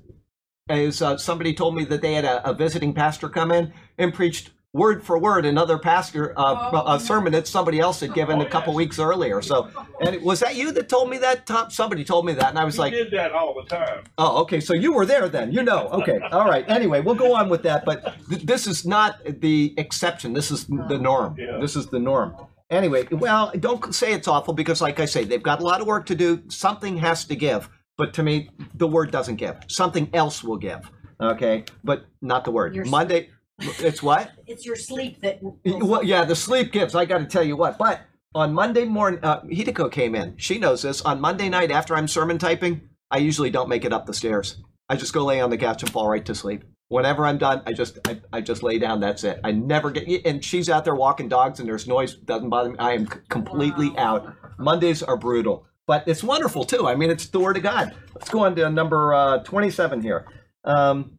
as 0.69 1.01
uh, 1.01 1.17
somebody 1.17 1.53
told 1.53 1.75
me 1.75 1.83
that 1.85 2.01
they 2.01 2.13
had 2.13 2.25
a, 2.25 2.49
a 2.49 2.53
visiting 2.53 2.93
pastor 2.93 3.27
come 3.29 3.51
in 3.51 3.73
and 3.97 4.13
preached 4.13 4.51
word 4.73 5.03
for 5.03 5.17
word 5.17 5.45
another 5.45 5.77
pastor 5.79 6.33
uh, 6.37 6.83
a 6.87 6.99
sermon 6.99 7.31
that 7.33 7.47
somebody 7.47 7.79
else 7.79 7.99
had 7.99 8.13
given 8.13 8.39
Oh, 8.39 8.45
a 8.45 8.49
couple 8.49 8.73
yes. 8.73 8.77
weeks 8.77 8.99
earlier. 8.99 9.41
So, 9.41 9.69
and 10.01 10.15
it- 10.15 10.21
was 10.21 10.39
that 10.41 10.55
you 10.55 10.71
that 10.73 10.89
told 10.89 11.09
me 11.09 11.17
that? 11.19 11.45
Tom? 11.47 11.69
Somebody 11.71 12.03
told 12.03 12.25
me 12.25 12.33
that, 12.33 12.49
and 12.49 12.59
I 12.59 12.63
was 12.65 12.75
He 12.75 12.81
like, 12.81 12.93
did 12.93 13.11
that 13.11 13.31
all 13.31 13.53
the 13.55 13.67
time. 13.67 14.03
Oh, 14.17 14.41
okay. 14.41 14.59
So 14.59 14.73
you 14.73 14.93
were 14.93 15.05
there 15.05 15.29
then. 15.29 15.51
You 15.51 15.63
know. 15.63 15.87
Okay. 15.89 16.19
All 16.31 16.45
right. 16.45 16.67
Anyway, 16.69 17.01
we'll 17.01 17.15
go 17.15 17.33
on 17.35 17.49
with 17.49 17.63
that. 17.63 17.85
But 17.85 18.13
th- 18.29 18.43
this 18.43 18.67
is 18.67 18.85
not 18.85 19.19
the 19.41 19.73
exception. 19.77 20.33
This 20.33 20.51
is 20.51 20.65
the 20.67 20.97
norm. 20.99 21.35
Yeah. 21.39 21.57
This 21.59 21.75
is 21.75 21.87
the 21.87 21.99
norm. 21.99 22.35
Anyway, 22.69 23.07
well, 23.11 23.51
don't 23.59 23.95
say 23.95 24.11
it's 24.11 24.27
awful 24.27 24.53
because, 24.53 24.81
like 24.81 24.99
I 24.99 25.05
say, 25.05 25.23
they've 25.23 25.41
got 25.41 25.61
a 25.61 25.63
lot 25.63 25.79
of 25.79 25.87
work 25.87 26.05
to 26.07 26.15
do. 26.15 26.43
Something 26.49 26.97
has 26.97 27.23
to 27.25 27.35
give. 27.35 27.69
But 27.97 28.13
to 28.15 28.23
me, 28.23 28.49
the 28.75 28.87
word 28.87 29.09
doesn't 29.11 29.37
give. 29.37 29.55
Something 29.69 30.09
else 30.13 30.43
will 30.43 30.57
give. 30.57 30.91
Okay. 31.19 31.63
But 31.83 32.05
not 32.21 32.43
the 32.43 32.51
word. 32.51 32.75
Your- 32.75 32.85
Monday. 32.85 33.29
It's 33.59 34.03
what? 34.03 34.31
It's 34.45 34.65
your 34.65 34.75
sleep 34.75 35.21
that. 35.21 35.39
Well, 35.65 36.03
yeah, 36.03 36.25
the 36.25 36.35
sleep 36.35 36.71
gives. 36.71 36.93
I 36.95 37.05
got 37.05 37.17
to 37.19 37.25
tell 37.25 37.43
you 37.43 37.55
what. 37.55 37.77
But 37.77 38.01
on 38.35 38.53
Monday 38.53 38.85
morning, 38.85 39.19
uh, 39.23 39.41
Hideko 39.41 39.91
came 39.91 40.13
in. 40.15 40.35
She 40.37 40.59
knows 40.59 40.83
this. 40.83 41.01
On 41.01 41.19
Monday 41.19 41.49
night, 41.49 41.71
after 41.71 41.95
I'm 41.95 42.07
sermon 42.07 42.37
typing, 42.37 42.81
I 43.09 43.17
usually 43.17 43.49
don't 43.49 43.69
make 43.69 43.83
it 43.85 43.93
up 43.93 44.05
the 44.05 44.13
stairs. 44.13 44.57
I 44.89 44.95
just 44.95 45.13
go 45.13 45.25
lay 45.25 45.41
on 45.41 45.49
the 45.49 45.57
couch 45.57 45.81
and 45.81 45.91
fall 45.91 46.07
right 46.07 46.23
to 46.25 46.35
sleep. 46.35 46.63
Whenever 46.89 47.25
I'm 47.25 47.37
done, 47.37 47.61
I 47.65 47.73
just 47.73 47.97
I, 48.07 48.21
I 48.31 48.41
just 48.41 48.63
lay 48.63 48.79
down. 48.79 48.99
That's 48.99 49.23
it. 49.23 49.39
I 49.43 49.51
never 49.51 49.91
get. 49.91 50.25
And 50.25 50.43
she's 50.43 50.69
out 50.69 50.85
there 50.85 50.95
walking 50.95 51.27
dogs, 51.27 51.59
and 51.59 51.67
there's 51.67 51.87
noise. 51.87 52.13
Doesn't 52.15 52.49
bother 52.49 52.69
me. 52.71 52.77
I 52.79 52.93
am 52.93 53.07
completely 53.07 53.89
Wow. 53.89 53.97
out. 53.97 54.35
Mondays 54.59 55.03
are 55.03 55.17
brutal, 55.17 55.65
but 55.87 56.07
it's 56.07 56.23
wonderful 56.23 56.63
too. 56.63 56.87
I 56.87 56.95
mean, 56.95 57.09
it's 57.09 57.27
the 57.27 57.39
Word 57.39 57.57
of 57.57 57.63
God. 57.63 57.93
Let's 58.15 58.29
go 58.29 58.45
on 58.45 58.55
to 58.55 58.69
number 58.69 59.13
uh, 59.13 59.39
27 59.39 60.01
here. 60.01 60.25
Um, 60.63 61.17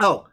oh, 0.00 0.26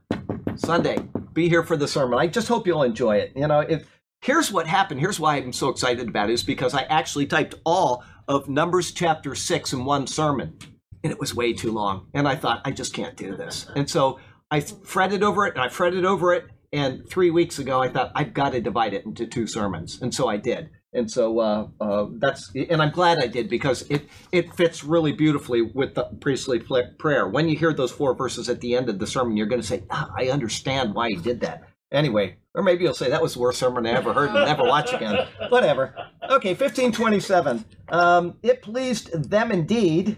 Sunday. 0.59 0.97
Be 1.33 1.49
here 1.49 1.63
for 1.63 1.77
the 1.77 1.87
sermon. 1.87 2.19
I 2.19 2.27
just 2.27 2.47
hope 2.47 2.67
you'll 2.67 2.83
enjoy 2.83 3.17
it. 3.17 3.31
You 3.35 3.47
know, 3.47 3.61
if 3.61 3.89
here's 4.21 4.51
what 4.51 4.67
happened. 4.67 4.99
Here's 4.99 5.19
why 5.19 5.37
I'm 5.37 5.53
so 5.53 5.69
excited 5.69 6.07
about 6.07 6.29
it 6.29 6.33
is 6.33 6.43
because 6.43 6.73
I 6.73 6.83
actually 6.83 7.25
typed 7.25 7.55
all 7.65 8.03
of 8.27 8.49
Numbers 8.49 8.91
chapter 8.91 9.35
six 9.35 9.73
in 9.73 9.85
one 9.85 10.07
sermon, 10.07 10.57
and 11.03 11.11
it 11.11 11.19
was 11.19 11.33
way 11.33 11.53
too 11.53 11.71
long. 11.71 12.07
And 12.13 12.27
I 12.27 12.35
thought 12.35 12.61
I 12.65 12.71
just 12.71 12.93
can't 12.93 13.15
do 13.15 13.35
this. 13.35 13.67
And 13.75 13.89
so 13.89 14.19
I 14.51 14.59
fretted 14.59 15.23
over 15.23 15.47
it, 15.47 15.55
and 15.55 15.63
I 15.63 15.69
fretted 15.69 16.05
over 16.05 16.33
it. 16.33 16.45
And 16.71 17.09
three 17.09 17.31
weeks 17.31 17.57
ago, 17.57 17.81
I 17.81 17.89
thought 17.89 18.11
I've 18.13 18.33
got 18.33 18.51
to 18.51 18.61
divide 18.61 18.93
it 18.93 19.05
into 19.05 19.25
two 19.25 19.47
sermons, 19.47 19.99
and 20.01 20.13
so 20.13 20.27
I 20.27 20.37
did. 20.37 20.69
And 20.91 21.09
so 21.09 21.39
uh, 21.39 21.67
uh, 21.79 22.07
that's, 22.13 22.51
and 22.55 22.81
I'm 22.81 22.91
glad 22.91 23.19
I 23.21 23.27
did 23.27 23.47
because 23.47 23.83
it 23.89 24.07
it 24.31 24.53
fits 24.55 24.83
really 24.83 25.11
beautifully 25.11 25.61
with 25.61 25.93
the 25.93 26.05
priestly 26.19 26.59
prayer. 26.97 27.27
When 27.27 27.47
you 27.47 27.55
hear 27.55 27.73
those 27.73 27.91
four 27.91 28.15
verses 28.15 28.49
at 28.49 28.59
the 28.61 28.75
end 28.75 28.89
of 28.89 28.97
the 28.97 29.05
sermon, 29.05 29.37
you're 29.37 29.45
going 29.45 29.61
to 29.61 29.67
say, 29.67 29.83
ah, 29.91 30.11
"I 30.17 30.29
understand 30.29 30.95
why 30.95 31.09
he 31.09 31.17
did 31.17 31.41
that." 31.41 31.63
Anyway, 31.91 32.37
or 32.55 32.63
maybe 32.63 32.83
you'll 32.83 32.93
say 32.93 33.09
that 33.09 33.21
was 33.21 33.33
the 33.33 33.39
worst 33.39 33.59
sermon 33.59 33.85
I 33.85 33.91
ever 33.91 34.13
heard 34.13 34.29
and 34.29 34.45
never 34.45 34.63
watch 34.63 34.93
again. 34.93 35.27
Whatever. 35.49 35.95
Okay, 36.23 36.49
1527. 36.49 37.65
Um, 37.89 38.37
it 38.43 38.61
pleased 38.61 39.29
them 39.29 39.51
indeed, 39.51 40.17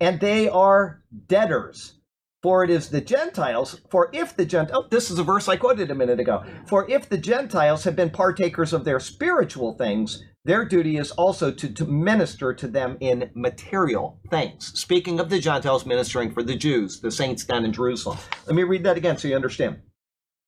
and 0.00 0.20
they 0.20 0.48
are 0.48 1.02
debtors. 1.28 1.99
For 2.42 2.64
it 2.64 2.70
is 2.70 2.88
the 2.88 3.02
Gentiles, 3.02 3.82
for 3.90 4.08
if 4.14 4.34
the 4.34 4.46
Gentiles, 4.46 4.84
oh, 4.86 4.88
this 4.90 5.10
is 5.10 5.18
a 5.18 5.22
verse 5.22 5.46
I 5.46 5.56
quoted 5.56 5.90
a 5.90 5.94
minute 5.94 6.18
ago. 6.18 6.42
For 6.66 6.90
if 6.90 7.06
the 7.06 7.18
Gentiles 7.18 7.84
have 7.84 7.94
been 7.94 8.08
partakers 8.08 8.72
of 8.72 8.84
their 8.84 8.98
spiritual 8.98 9.74
things, 9.74 10.24
their 10.46 10.64
duty 10.64 10.96
is 10.96 11.10
also 11.10 11.50
to, 11.50 11.68
to 11.68 11.84
minister 11.84 12.54
to 12.54 12.66
them 12.66 12.96
in 13.00 13.30
material 13.34 14.18
things. 14.30 14.72
Speaking 14.78 15.20
of 15.20 15.28
the 15.28 15.38
Gentiles 15.38 15.84
ministering 15.84 16.32
for 16.32 16.42
the 16.42 16.56
Jews, 16.56 17.00
the 17.00 17.10
saints 17.10 17.44
down 17.44 17.66
in 17.66 17.74
Jerusalem. 17.74 18.16
Let 18.46 18.56
me 18.56 18.62
read 18.62 18.84
that 18.84 18.96
again 18.96 19.18
so 19.18 19.28
you 19.28 19.36
understand. 19.36 19.82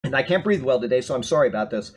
And 0.02 0.16
I 0.16 0.22
can't 0.22 0.42
breathe 0.42 0.62
well 0.62 0.81
today, 0.81 1.02
so 1.02 1.14
I'm 1.14 1.22
sorry 1.22 1.48
about 1.48 1.70
this. 1.70 1.92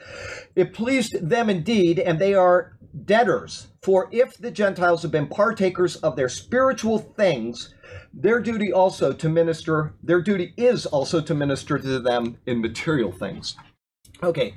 It 0.57 0.73
pleased 0.73 1.27
them 1.27 1.49
indeed, 1.49 1.99
and 1.99 2.19
they 2.19 2.33
are 2.33 2.77
debtors. 3.05 3.67
For 3.81 4.09
if 4.11 4.37
the 4.37 4.51
Gentiles 4.51 5.01
have 5.03 5.11
been 5.11 5.27
partakers 5.27 5.95
of 5.97 6.17
their 6.17 6.29
spiritual 6.29 6.99
things, 6.99 7.73
their 8.15 8.39
duty 8.39 8.71
also 8.71 9.11
to 9.11 9.29
minister, 9.29 9.93
their 10.01 10.21
duty 10.21 10.53
is 10.55 10.85
also 10.85 11.19
to 11.21 11.35
minister 11.35 11.77
to 11.77 11.99
them 11.99 12.37
in 12.45 12.61
material 12.61 13.11
things. 13.11 13.57
Okay, 14.23 14.55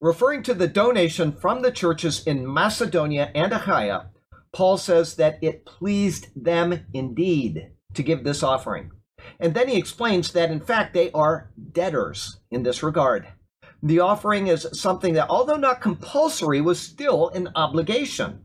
referring 0.00 0.44
to 0.44 0.54
the 0.54 0.68
donation 0.68 1.32
from 1.32 1.62
the 1.62 1.72
churches 1.72 2.24
in 2.24 2.46
Macedonia 2.46 3.32
and 3.34 3.52
Achaia, 3.52 4.10
Paul 4.52 4.78
says 4.78 5.16
that 5.16 5.38
it 5.42 5.66
pleased 5.66 6.28
them 6.36 6.86
indeed 6.94 7.70
to 7.94 8.02
give 8.04 8.22
this 8.22 8.44
offering. 8.44 8.92
And 9.40 9.54
then 9.54 9.68
he 9.68 9.76
explains 9.76 10.32
that 10.32 10.50
in 10.50 10.60
fact 10.60 10.94
they 10.94 11.10
are 11.10 11.50
debtors 11.72 12.38
in 12.50 12.62
this 12.62 12.82
regard. 12.82 13.26
The 13.82 14.00
offering 14.00 14.46
is 14.46 14.68
something 14.72 15.14
that, 15.14 15.30
although 15.30 15.56
not 15.56 15.80
compulsory, 15.80 16.60
was 16.60 16.78
still 16.78 17.30
an 17.30 17.48
obligation. 17.54 18.44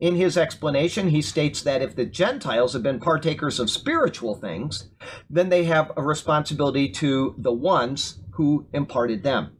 In 0.00 0.16
his 0.16 0.36
explanation, 0.36 1.10
he 1.10 1.22
states 1.22 1.62
that 1.62 1.80
if 1.80 1.94
the 1.94 2.04
Gentiles 2.04 2.72
have 2.72 2.82
been 2.82 2.98
partakers 2.98 3.60
of 3.60 3.70
spiritual 3.70 4.34
things, 4.34 4.90
then 5.30 5.48
they 5.48 5.64
have 5.64 5.92
a 5.96 6.02
responsibility 6.02 6.88
to 6.90 7.34
the 7.38 7.52
ones 7.52 8.18
who 8.32 8.66
imparted 8.72 9.22
them. 9.22 9.56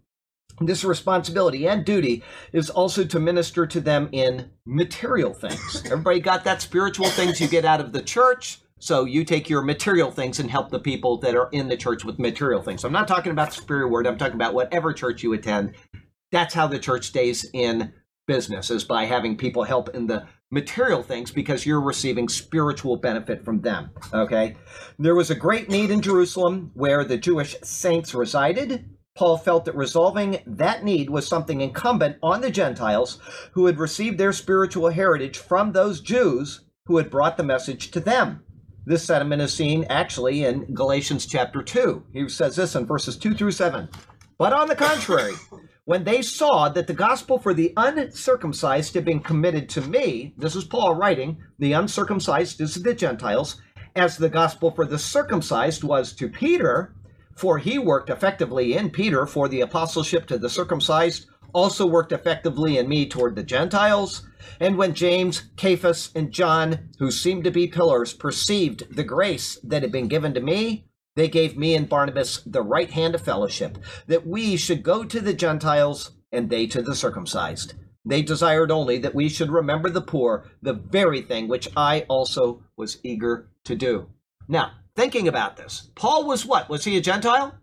This 0.60 0.84
responsibility 0.84 1.66
and 1.66 1.84
duty 1.84 2.22
is 2.52 2.70
also 2.70 3.04
to 3.04 3.18
minister 3.18 3.66
to 3.66 3.80
them 3.80 4.08
in 4.12 4.50
material 4.66 5.34
things. 5.34 5.82
Everybody 5.86 6.20
got 6.20 6.44
that 6.44 6.62
spiritual 6.62 7.08
things 7.08 7.40
you 7.40 7.48
get 7.48 7.64
out 7.64 7.80
of 7.80 7.92
the 7.92 8.02
church. 8.02 8.60
So 8.78 9.04
you 9.04 9.24
take 9.24 9.48
your 9.48 9.62
material 9.62 10.10
things 10.10 10.38
and 10.38 10.50
help 10.50 10.70
the 10.70 10.78
people 10.78 11.16
that 11.18 11.34
are 11.34 11.48
in 11.52 11.68
the 11.68 11.76
church 11.76 12.04
with 12.04 12.18
material 12.18 12.62
things. 12.62 12.82
So 12.82 12.88
I'm 12.88 12.92
not 12.92 13.08
talking 13.08 13.32
about 13.32 13.50
the 13.50 13.56
superior 13.56 13.88
word. 13.88 14.06
I'm 14.06 14.18
talking 14.18 14.34
about 14.34 14.54
whatever 14.54 14.92
church 14.92 15.22
you 15.22 15.32
attend. 15.32 15.74
That's 16.30 16.54
how 16.54 16.66
the 16.66 16.78
church 16.78 17.06
stays 17.06 17.48
in 17.52 17.92
business 18.26 18.70
is 18.70 18.84
by 18.84 19.04
having 19.04 19.36
people 19.36 19.64
help 19.64 19.88
in 19.94 20.06
the 20.06 20.26
material 20.50 21.02
things 21.02 21.30
because 21.30 21.66
you're 21.66 21.80
receiving 21.80 22.28
spiritual 22.28 22.96
benefit 22.96 23.44
from 23.44 23.60
them. 23.60 23.90
Okay. 24.12 24.56
There 24.98 25.14
was 25.14 25.30
a 25.30 25.34
great 25.34 25.68
need 25.68 25.90
in 25.90 26.00
Jerusalem 26.00 26.70
where 26.74 27.04
the 27.04 27.18
Jewish 27.18 27.56
saints 27.62 28.14
resided. 28.14 28.88
Paul 29.16 29.36
felt 29.36 29.64
that 29.64 29.76
resolving 29.76 30.42
that 30.46 30.82
need 30.82 31.10
was 31.10 31.26
something 31.26 31.60
incumbent 31.60 32.16
on 32.22 32.40
the 32.40 32.50
Gentiles 32.50 33.18
who 33.52 33.66
had 33.66 33.78
received 33.78 34.18
their 34.18 34.32
spiritual 34.32 34.90
heritage 34.90 35.38
from 35.38 35.72
those 35.72 36.00
Jews 36.00 36.62
who 36.86 36.96
had 36.96 37.10
brought 37.10 37.36
the 37.36 37.44
message 37.44 37.90
to 37.92 38.00
them. 38.00 38.42
This 38.86 39.04
sentiment 39.04 39.40
is 39.40 39.54
seen 39.54 39.86
actually 39.88 40.44
in 40.44 40.74
Galatians 40.74 41.26
chapter 41.26 41.62
2. 41.62 42.04
He 42.12 42.28
says 42.28 42.56
this 42.56 42.74
in 42.74 42.86
verses 42.86 43.16
2 43.16 43.34
through 43.34 43.52
7. 43.52 43.88
But 44.36 44.52
on 44.52 44.68
the 44.68 44.76
contrary, 44.76 45.32
when 45.84 46.04
they 46.04 46.22
saw 46.22 46.68
that 46.70 46.86
the 46.86 46.94
gospel 46.94 47.38
for 47.38 47.52
the 47.52 47.72
uncircumcised 47.76 48.94
had 48.94 49.04
been 49.04 49.20
committed 49.20 49.68
to 49.68 49.82
me, 49.82 50.32
this 50.38 50.56
is 50.56 50.64
Paul 50.64 50.94
writing, 50.94 51.36
the 51.58 51.74
uncircumcised 51.74 52.60
is 52.60 52.74
the 52.74 52.94
Gentiles, 52.94 53.60
as 53.94 54.16
the 54.16 54.30
gospel 54.30 54.70
for 54.70 54.86
the 54.86 54.98
circumcised 54.98 55.84
was 55.84 56.14
to 56.14 56.28
Peter, 56.28 56.94
for 57.36 57.58
he 57.58 57.78
worked 57.78 58.08
effectively 58.08 58.74
in 58.74 58.90
Peter 58.90 59.26
for 59.26 59.48
the 59.48 59.60
apostleship 59.60 60.26
to 60.26 60.38
the 60.38 60.48
circumcised, 60.48 61.26
also 61.52 61.86
worked 61.86 62.12
effectively 62.12 62.78
in 62.78 62.88
me 62.88 63.06
toward 63.06 63.36
the 63.36 63.42
Gentiles. 63.42 64.26
And 64.60 64.78
when 64.78 64.94
James, 64.94 65.50
Cephas, 65.56 66.10
and 66.14 66.32
John, 66.32 66.88
who 66.98 67.10
seemed 67.10 67.44
to 67.44 67.50
be 67.50 67.68
pillars, 67.68 68.14
perceived 68.14 68.96
the 68.96 69.04
grace 69.04 69.58
that 69.62 69.82
had 69.82 69.92
been 69.92 70.08
given 70.08 70.34
to 70.34 70.40
me, 70.40 70.86
they 71.16 71.28
gave 71.28 71.56
me 71.56 71.74
and 71.74 71.88
Barnabas 71.88 72.42
the 72.44 72.62
right 72.62 72.90
hand 72.90 73.14
of 73.14 73.22
fellowship, 73.22 73.78
that 74.06 74.26
we 74.26 74.56
should 74.56 74.82
go 74.82 75.04
to 75.04 75.20
the 75.20 75.34
Gentiles 75.34 76.12
and 76.32 76.50
they 76.50 76.66
to 76.66 76.82
the 76.82 76.94
circumcised. 76.94 77.74
They 78.04 78.22
desired 78.22 78.70
only 78.70 78.98
that 78.98 79.14
we 79.14 79.28
should 79.28 79.50
remember 79.50 79.88
the 79.88 80.02
poor, 80.02 80.50
the 80.60 80.74
very 80.74 81.22
thing 81.22 81.48
which 81.48 81.68
I 81.76 82.00
also 82.08 82.62
was 82.76 82.98
eager 83.02 83.48
to 83.64 83.74
do. 83.74 84.08
Now, 84.46 84.72
thinking 84.94 85.26
about 85.28 85.56
this, 85.56 85.90
Paul 85.94 86.26
was 86.26 86.44
what? 86.44 86.68
Was 86.68 86.84
he 86.84 86.96
a 86.96 87.00
Gentile? 87.00 87.54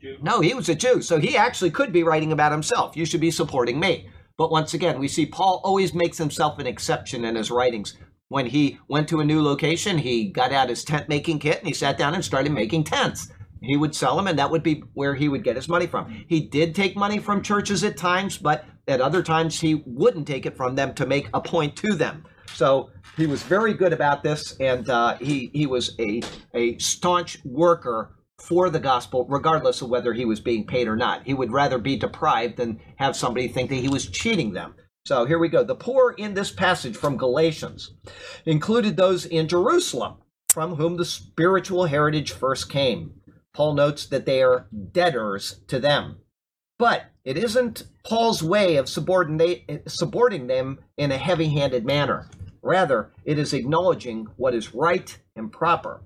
Jew. 0.00 0.16
No, 0.22 0.40
he 0.40 0.54
was 0.54 0.68
a 0.68 0.76
Jew. 0.76 1.02
So 1.02 1.18
he 1.18 1.36
actually 1.36 1.70
could 1.70 1.92
be 1.92 2.04
writing 2.04 2.30
about 2.30 2.52
himself. 2.52 2.96
You 2.96 3.04
should 3.04 3.20
be 3.20 3.32
supporting 3.32 3.80
me. 3.80 4.08
But 4.36 4.52
once 4.52 4.72
again, 4.74 5.00
we 5.00 5.08
see 5.08 5.26
Paul 5.26 5.60
always 5.64 5.92
makes 5.92 6.18
himself 6.18 6.60
an 6.60 6.66
exception 6.68 7.24
in 7.24 7.34
his 7.34 7.50
writings 7.50 7.96
when 8.28 8.46
he 8.46 8.78
went 8.88 9.08
to 9.08 9.20
a 9.20 9.24
new 9.24 9.42
location, 9.42 9.98
he 9.98 10.28
got 10.28 10.52
out 10.52 10.68
his 10.68 10.84
tent 10.84 11.08
making 11.08 11.38
kit 11.38 11.58
and 11.58 11.66
he 11.66 11.74
sat 11.74 11.98
down 11.98 12.14
and 12.14 12.24
started 12.24 12.52
making 12.52 12.84
tents. 12.84 13.28
He 13.60 13.76
would 13.76 13.94
sell 13.94 14.16
them, 14.16 14.28
and 14.28 14.38
that 14.38 14.50
would 14.50 14.62
be 14.62 14.84
where 14.94 15.14
he 15.14 15.28
would 15.28 15.42
get 15.42 15.56
his 15.56 15.68
money 15.68 15.86
from. 15.86 16.24
He 16.28 16.40
did 16.40 16.74
take 16.74 16.96
money 16.96 17.18
from 17.18 17.42
churches 17.42 17.82
at 17.82 17.96
times, 17.96 18.38
but 18.38 18.64
at 18.86 19.00
other 19.00 19.22
times 19.22 19.60
he 19.60 19.82
wouldn't 19.84 20.28
take 20.28 20.46
it 20.46 20.56
from 20.56 20.76
them 20.76 20.94
to 20.94 21.06
make 21.06 21.28
a 21.34 21.40
point 21.40 21.74
to 21.76 21.94
them. 21.94 22.24
So 22.54 22.90
he 23.16 23.26
was 23.26 23.42
very 23.42 23.74
good 23.74 23.92
about 23.92 24.22
this, 24.22 24.56
and 24.60 24.88
uh, 24.88 25.16
he 25.16 25.50
he 25.52 25.66
was 25.66 25.94
a 25.98 26.22
a 26.54 26.78
staunch 26.78 27.38
worker 27.44 28.14
for 28.38 28.70
the 28.70 28.78
gospel, 28.78 29.26
regardless 29.28 29.82
of 29.82 29.90
whether 29.90 30.12
he 30.12 30.24
was 30.24 30.40
being 30.40 30.64
paid 30.64 30.86
or 30.86 30.96
not. 30.96 31.26
He 31.26 31.34
would 31.34 31.50
rather 31.50 31.78
be 31.78 31.96
deprived 31.96 32.56
than 32.56 32.80
have 32.96 33.16
somebody 33.16 33.48
think 33.48 33.70
that 33.70 33.76
he 33.76 33.88
was 33.88 34.06
cheating 34.06 34.52
them. 34.52 34.74
So 35.08 35.24
here 35.24 35.38
we 35.38 35.48
go. 35.48 35.64
The 35.64 35.74
poor 35.74 36.14
in 36.18 36.34
this 36.34 36.52
passage 36.52 36.94
from 36.94 37.16
Galatians 37.16 37.92
included 38.44 38.98
those 38.98 39.24
in 39.24 39.48
Jerusalem, 39.48 40.16
from 40.50 40.74
whom 40.74 40.98
the 40.98 41.06
spiritual 41.06 41.86
heritage 41.86 42.32
first 42.32 42.68
came. 42.68 43.14
Paul 43.54 43.72
notes 43.72 44.04
that 44.04 44.26
they 44.26 44.42
are 44.42 44.68
debtors 44.92 45.60
to 45.68 45.80
them. 45.80 46.18
But 46.78 47.04
it 47.24 47.38
isn't 47.38 47.84
Paul's 48.04 48.42
way 48.42 48.76
of 48.76 48.86
subordinating 48.86 50.46
them 50.46 50.78
in 50.98 51.10
a 51.10 51.16
heavy 51.16 51.48
handed 51.54 51.86
manner. 51.86 52.28
Rather, 52.60 53.10
it 53.24 53.38
is 53.38 53.54
acknowledging 53.54 54.26
what 54.36 54.54
is 54.54 54.74
right 54.74 55.18
and 55.34 55.50
proper. 55.50 56.02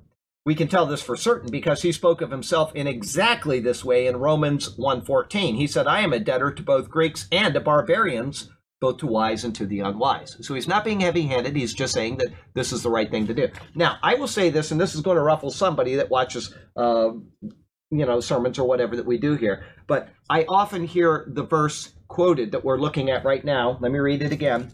We 0.47 0.55
can 0.55 0.69
tell 0.69 0.87
this 0.87 1.03
for 1.03 1.17
certain 1.17 1.51
because 1.51 1.83
he 1.83 1.91
spoke 1.91 2.21
of 2.21 2.31
himself 2.31 2.73
in 2.77 2.87
exactly 2.87 3.59
this 3.59 3.85
way 3.85 4.07
in 4.07 4.19
Romans 4.19 4.79
1:14. 4.79 5.57
He 5.57 5.67
said, 5.67 5.89
"I 5.89 6.03
am 6.03 6.13
a 6.13 6.21
debtor 6.21 6.53
to 6.53 6.63
both 6.63 6.89
Greeks 6.89 7.27
and 7.33 7.53
to 7.55 7.61
barbarians, 7.61 8.49
both 8.83 8.99
to 8.99 9.07
wise 9.07 9.45
and 9.45 9.55
to 9.55 9.65
the 9.65 9.79
unwise. 9.79 10.37
So 10.45 10.55
he's 10.55 10.67
not 10.67 10.85
being 10.85 10.99
heavy 10.99 11.23
handed. 11.23 11.55
He's 11.55 11.73
just 11.73 11.95
saying 11.95 12.17
that 12.17 12.33
this 12.53 12.73
is 12.73 12.83
the 12.83 12.91
right 12.91 13.09
thing 13.09 13.29
to 13.29 13.33
do. 13.33 13.49
Now, 13.77 13.97
I 14.03 14.17
will 14.17 14.27
say 14.27 14.51
this, 14.51 14.73
and 14.73 14.81
this 14.81 14.97
is 14.97 15.01
going 15.01 15.17
to 15.17 15.23
ruffle 15.23 15.53
somebody 15.53 15.95
that 15.95 16.11
watches, 16.11 16.53
uh, 16.77 17.11
you 17.43 18.07
know, 18.07 18.19
sermons 18.19 18.59
or 18.59 18.67
whatever 18.67 18.97
that 18.97 19.07
we 19.07 19.19
do 19.19 19.37
here. 19.37 19.65
But 19.87 20.09
I 20.29 20.45
often 20.49 20.85
hear 20.85 21.25
the 21.33 21.45
verse 21.45 21.95
quoted 22.09 22.51
that 22.53 22.65
we're 22.65 22.81
looking 22.81 23.09
at 23.09 23.25
right 23.25 23.45
now. 23.45 23.79
Let 23.81 23.93
me 23.93 24.01
read 24.01 24.21
it 24.21 24.33
again. 24.33 24.73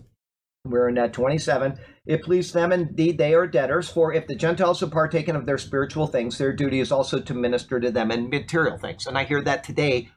We're 0.64 0.88
in 0.88 0.94
that 0.94 1.12
27. 1.12 1.78
It 2.06 2.22
pleased 2.22 2.54
them 2.54 2.72
indeed 2.72 3.18
they 3.18 3.34
are 3.34 3.46
debtors, 3.46 3.90
for 3.90 4.14
if 4.14 4.26
the 4.26 4.34
Gentiles 4.34 4.80
have 4.80 4.90
partaken 4.90 5.36
of 5.36 5.44
their 5.44 5.58
spiritual 5.58 6.06
things, 6.06 6.38
their 6.38 6.54
duty 6.54 6.80
is 6.80 6.90
also 6.90 7.20
to 7.20 7.34
minister 7.34 7.78
to 7.78 7.90
them 7.90 8.10
in 8.10 8.30
material 8.30 8.78
things. 8.78 9.06
And 9.06 9.18
I 9.18 9.24
hear 9.24 9.42
that 9.42 9.64
today 9.64 10.08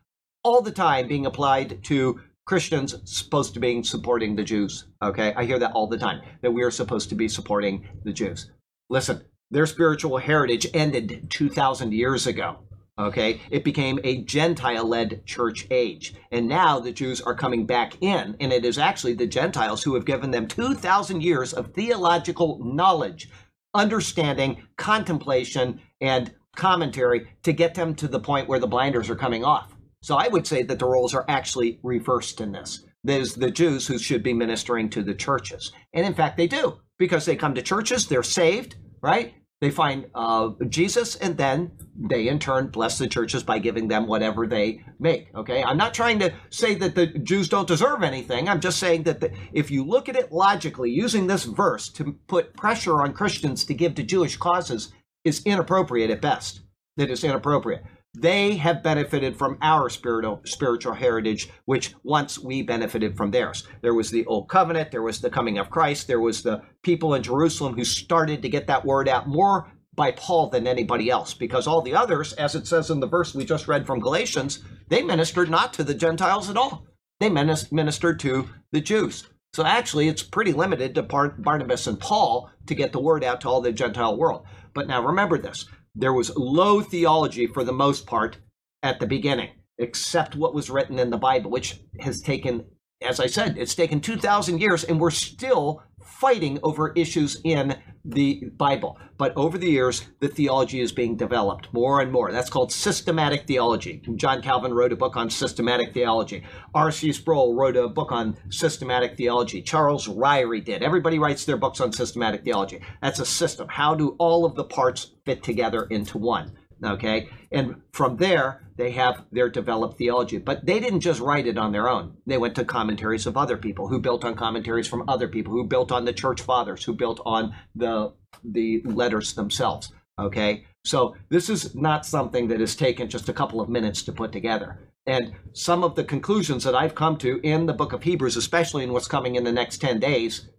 all 0.43 0.61
the 0.61 0.71
time 0.71 1.09
being 1.09 1.25
applied 1.25 1.83
to 1.83 2.21
Christians 2.45 2.95
supposed 3.05 3.53
to 3.53 3.59
be 3.59 3.83
supporting 3.83 4.35
the 4.35 4.43
Jews. 4.43 4.85
Okay, 5.01 5.33
I 5.35 5.45
hear 5.45 5.59
that 5.59 5.73
all 5.73 5.87
the 5.87 5.97
time 5.97 6.21
that 6.41 6.51
we 6.51 6.63
are 6.63 6.71
supposed 6.71 7.09
to 7.09 7.15
be 7.15 7.27
supporting 7.27 7.87
the 8.03 8.13
Jews. 8.13 8.51
Listen, 8.89 9.21
their 9.51 9.65
spiritual 9.65 10.17
heritage 10.17 10.67
ended 10.73 11.27
2,000 11.29 11.93
years 11.93 12.27
ago. 12.27 12.59
Okay, 12.99 13.41
it 13.49 13.63
became 13.63 13.99
a 14.03 14.21
Gentile 14.23 14.87
led 14.87 15.25
church 15.25 15.65
age. 15.71 16.13
And 16.31 16.47
now 16.47 16.79
the 16.79 16.91
Jews 16.91 17.21
are 17.21 17.33
coming 17.33 17.65
back 17.65 18.01
in, 18.01 18.35
and 18.39 18.51
it 18.51 18.65
is 18.65 18.77
actually 18.77 19.13
the 19.13 19.27
Gentiles 19.27 19.83
who 19.83 19.95
have 19.95 20.05
given 20.05 20.31
them 20.31 20.47
2,000 20.47 21.21
years 21.21 21.53
of 21.53 21.73
theological 21.73 22.59
knowledge, 22.63 23.29
understanding, 23.73 24.67
contemplation, 24.77 25.81
and 25.99 26.33
commentary 26.55 27.29
to 27.43 27.53
get 27.53 27.75
them 27.75 27.95
to 27.95 28.07
the 28.07 28.19
point 28.19 28.47
where 28.47 28.59
the 28.59 28.67
blinders 28.67 29.09
are 29.09 29.15
coming 29.15 29.43
off. 29.45 29.75
So 30.01 30.15
I 30.15 30.27
would 30.27 30.47
say 30.47 30.63
that 30.63 30.79
the 30.79 30.87
roles 30.87 31.13
are 31.13 31.25
actually 31.27 31.79
reversed 31.83 32.41
in 32.41 32.51
this. 32.51 32.83
There's 33.03 33.33
the 33.33 33.51
Jews 33.51 33.87
who 33.87 33.97
should 33.97 34.23
be 34.23 34.33
ministering 34.33 34.89
to 34.91 35.03
the 35.03 35.13
churches. 35.13 35.71
And 35.93 36.05
in 36.05 36.13
fact, 36.13 36.37
they 36.37 36.47
do 36.47 36.79
because 36.97 37.25
they 37.25 37.35
come 37.35 37.55
to 37.55 37.61
churches, 37.61 38.07
they're 38.07 38.23
saved, 38.23 38.75
right? 39.01 39.33
They 39.59 39.69
find 39.69 40.07
uh, 40.15 40.49
Jesus, 40.69 41.15
and 41.17 41.37
then 41.37 41.71
they 41.95 42.27
in 42.27 42.39
turn 42.39 42.67
bless 42.67 42.97
the 42.97 43.07
churches 43.07 43.43
by 43.43 43.59
giving 43.59 43.87
them 43.87 44.07
whatever 44.07 44.47
they 44.47 44.83
make. 44.99 45.27
Okay, 45.35 45.63
I'm 45.63 45.77
not 45.77 45.93
trying 45.93 46.17
to 46.19 46.33
say 46.49 46.73
that 46.75 46.95
the 46.95 47.05
Jews 47.05 47.47
don't 47.47 47.67
deserve 47.67 48.01
anything. 48.01 48.49
I'm 48.49 48.59
just 48.59 48.79
saying 48.79 49.03
that 49.03 49.19
the, 49.19 49.31
if 49.53 49.69
you 49.69 49.83
look 49.83 50.09
at 50.09 50.15
it 50.15 50.31
logically, 50.31 50.89
using 50.89 51.27
this 51.27 51.43
verse 51.43 51.89
to 51.89 52.13
put 52.27 52.55
pressure 52.55 53.01
on 53.01 53.13
Christians 53.13 53.63
to 53.65 53.75
give 53.75 53.93
to 53.95 54.03
Jewish 54.03 54.35
causes 54.35 54.93
is 55.23 55.43
inappropriate 55.45 56.09
at 56.09 56.21
best. 56.21 56.61
It 56.97 57.11
is 57.11 57.23
inappropriate. 57.23 57.83
They 58.13 58.55
have 58.57 58.83
benefited 58.83 59.37
from 59.37 59.57
our 59.61 59.89
spiritual 59.89 60.41
spiritual 60.45 60.93
heritage, 60.93 61.49
which 61.65 61.93
once 62.03 62.37
we 62.37 62.61
benefited 62.61 63.15
from 63.15 63.31
theirs. 63.31 63.65
There 63.81 63.93
was 63.93 64.11
the 64.11 64.25
old 64.25 64.49
covenant, 64.49 64.91
there 64.91 65.01
was 65.01 65.21
the 65.21 65.29
coming 65.29 65.57
of 65.57 65.69
Christ, 65.69 66.07
there 66.07 66.19
was 66.19 66.43
the 66.43 66.61
people 66.83 67.13
in 67.13 67.23
Jerusalem 67.23 67.75
who 67.75 67.85
started 67.85 68.41
to 68.41 68.49
get 68.49 68.67
that 68.67 68.85
word 68.85 69.07
out 69.07 69.27
more 69.27 69.71
by 69.95 70.11
Paul 70.11 70.49
than 70.49 70.67
anybody 70.67 71.09
else, 71.09 71.33
because 71.33 71.67
all 71.67 71.81
the 71.81 71.95
others, 71.95 72.33
as 72.33 72.55
it 72.55 72.67
says 72.67 72.89
in 72.89 72.99
the 72.99 73.07
verse 73.07 73.33
we 73.33 73.45
just 73.45 73.67
read 73.67 73.85
from 73.85 73.99
Galatians, 73.99 74.63
they 74.89 75.01
ministered 75.01 75.49
not 75.49 75.73
to 75.73 75.83
the 75.83 75.93
Gentiles 75.93 76.49
at 76.49 76.57
all. 76.57 76.85
They 77.19 77.29
ministered 77.29 78.19
to 78.21 78.49
the 78.71 78.81
Jews. 78.81 79.27
So 79.53 79.65
actually, 79.65 80.07
it's 80.07 80.23
pretty 80.23 80.53
limited 80.53 80.95
to 80.95 81.03
Barnabas 81.03 81.87
and 81.87 81.99
Paul 81.99 82.49
to 82.67 82.75
get 82.75 82.93
the 82.93 83.01
word 83.01 83.23
out 83.23 83.41
to 83.41 83.49
all 83.49 83.61
the 83.61 83.73
Gentile 83.73 84.17
world. 84.17 84.45
But 84.73 84.87
now 84.87 85.05
remember 85.05 85.37
this 85.37 85.65
there 85.95 86.13
was 86.13 86.35
low 86.35 86.81
theology 86.81 87.47
for 87.47 87.63
the 87.63 87.73
most 87.73 88.05
part 88.05 88.37
at 88.83 88.99
the 88.99 89.07
beginning, 89.07 89.49
except 89.77 90.35
what 90.35 90.53
was 90.53 90.69
written 90.69 90.99
in 90.99 91.09
the 91.09 91.17
Bible, 91.17 91.51
which 91.51 91.79
has 91.99 92.21
taken, 92.21 92.65
as 93.01 93.19
I 93.19 93.27
said, 93.27 93.57
it's 93.57 93.75
taken 93.75 93.99
2,000 93.99 94.59
years, 94.59 94.83
and 94.83 94.99
we're 94.99 95.11
still 95.11 95.83
fighting 96.19 96.59
over 96.63 96.91
issues 96.93 97.39
in 97.43 97.75
the 98.03 98.45
Bible. 98.57 98.97
But 99.17 99.35
over 99.35 99.57
the 99.57 99.69
years, 99.69 100.03
the 100.19 100.27
theology 100.27 100.81
is 100.81 100.91
being 100.91 101.15
developed 101.15 101.71
more 101.73 102.01
and 102.01 102.11
more. 102.11 102.31
That's 102.31 102.49
called 102.49 102.71
systematic 102.71 103.47
theology. 103.47 104.01
John 104.15 104.41
Calvin 104.41 104.73
wrote 104.73 104.91
a 104.91 104.95
book 104.95 105.15
on 105.15 105.29
systematic 105.29 105.93
theology. 105.93 106.43
R.C. 106.73 107.13
Sproul 107.13 107.55
wrote 107.55 107.75
a 107.75 107.87
book 107.87 108.11
on 108.11 108.37
systematic 108.49 109.17
theology. 109.17 109.61
Charles 109.61 110.07
Ryrie 110.07 110.63
did. 110.63 110.83
Everybody 110.83 111.19
writes 111.19 111.45
their 111.45 111.57
books 111.57 111.79
on 111.79 111.91
systematic 111.91 112.43
theology. 112.43 112.81
That's 113.01 113.19
a 113.19 113.25
system. 113.25 113.67
How 113.69 113.95
do 113.95 114.15
all 114.17 114.45
of 114.45 114.55
the 114.55 114.63
parts 114.63 115.11
fit 115.25 115.43
together 115.43 115.85
into 115.85 116.17
one? 116.17 116.57
Okay. 116.83 117.29
And 117.51 117.81
from 117.91 118.17
there, 118.17 118.70
they 118.81 118.89
have 118.89 119.23
their 119.31 119.47
developed 119.47 119.99
theology. 119.99 120.39
But 120.39 120.65
they 120.65 120.79
didn't 120.79 121.01
just 121.01 121.19
write 121.19 121.45
it 121.45 121.55
on 121.55 121.71
their 121.71 121.87
own. 121.87 122.17
They 122.25 122.39
went 122.39 122.55
to 122.55 122.65
commentaries 122.65 123.27
of 123.27 123.37
other 123.37 123.55
people 123.55 123.87
who 123.87 123.99
built 123.99 124.25
on 124.25 124.33
commentaries 124.33 124.87
from 124.87 125.07
other 125.07 125.27
people, 125.27 125.53
who 125.53 125.67
built 125.67 125.91
on 125.91 126.03
the 126.03 126.13
church 126.13 126.41
fathers, 126.41 126.83
who 126.83 126.93
built 126.93 127.21
on 127.23 127.53
the 127.75 128.13
the 128.43 128.81
letters 128.83 129.33
themselves. 129.33 129.91
Okay. 130.17 130.65
So 130.83 131.15
this 131.29 131.47
is 131.47 131.75
not 131.75 132.07
something 132.07 132.47
that 132.47 132.59
has 132.59 132.75
taken 132.75 133.07
just 133.07 133.29
a 133.29 133.33
couple 133.33 133.61
of 133.61 133.69
minutes 133.69 134.01
to 134.03 134.11
put 134.11 134.31
together. 134.31 134.79
And 135.05 135.35
some 135.53 135.83
of 135.83 135.95
the 135.95 136.03
conclusions 136.03 136.63
that 136.63 136.73
I've 136.73 136.95
come 136.95 137.17
to 137.17 137.39
in 137.43 137.67
the 137.67 137.73
book 137.73 137.93
of 137.93 138.01
Hebrews, 138.01 138.35
especially 138.35 138.83
in 138.83 138.93
what's 138.93 139.07
coming 139.07 139.35
in 139.35 139.43
the 139.43 139.51
next 139.51 139.77
10 139.77 139.99
days, 139.99 140.49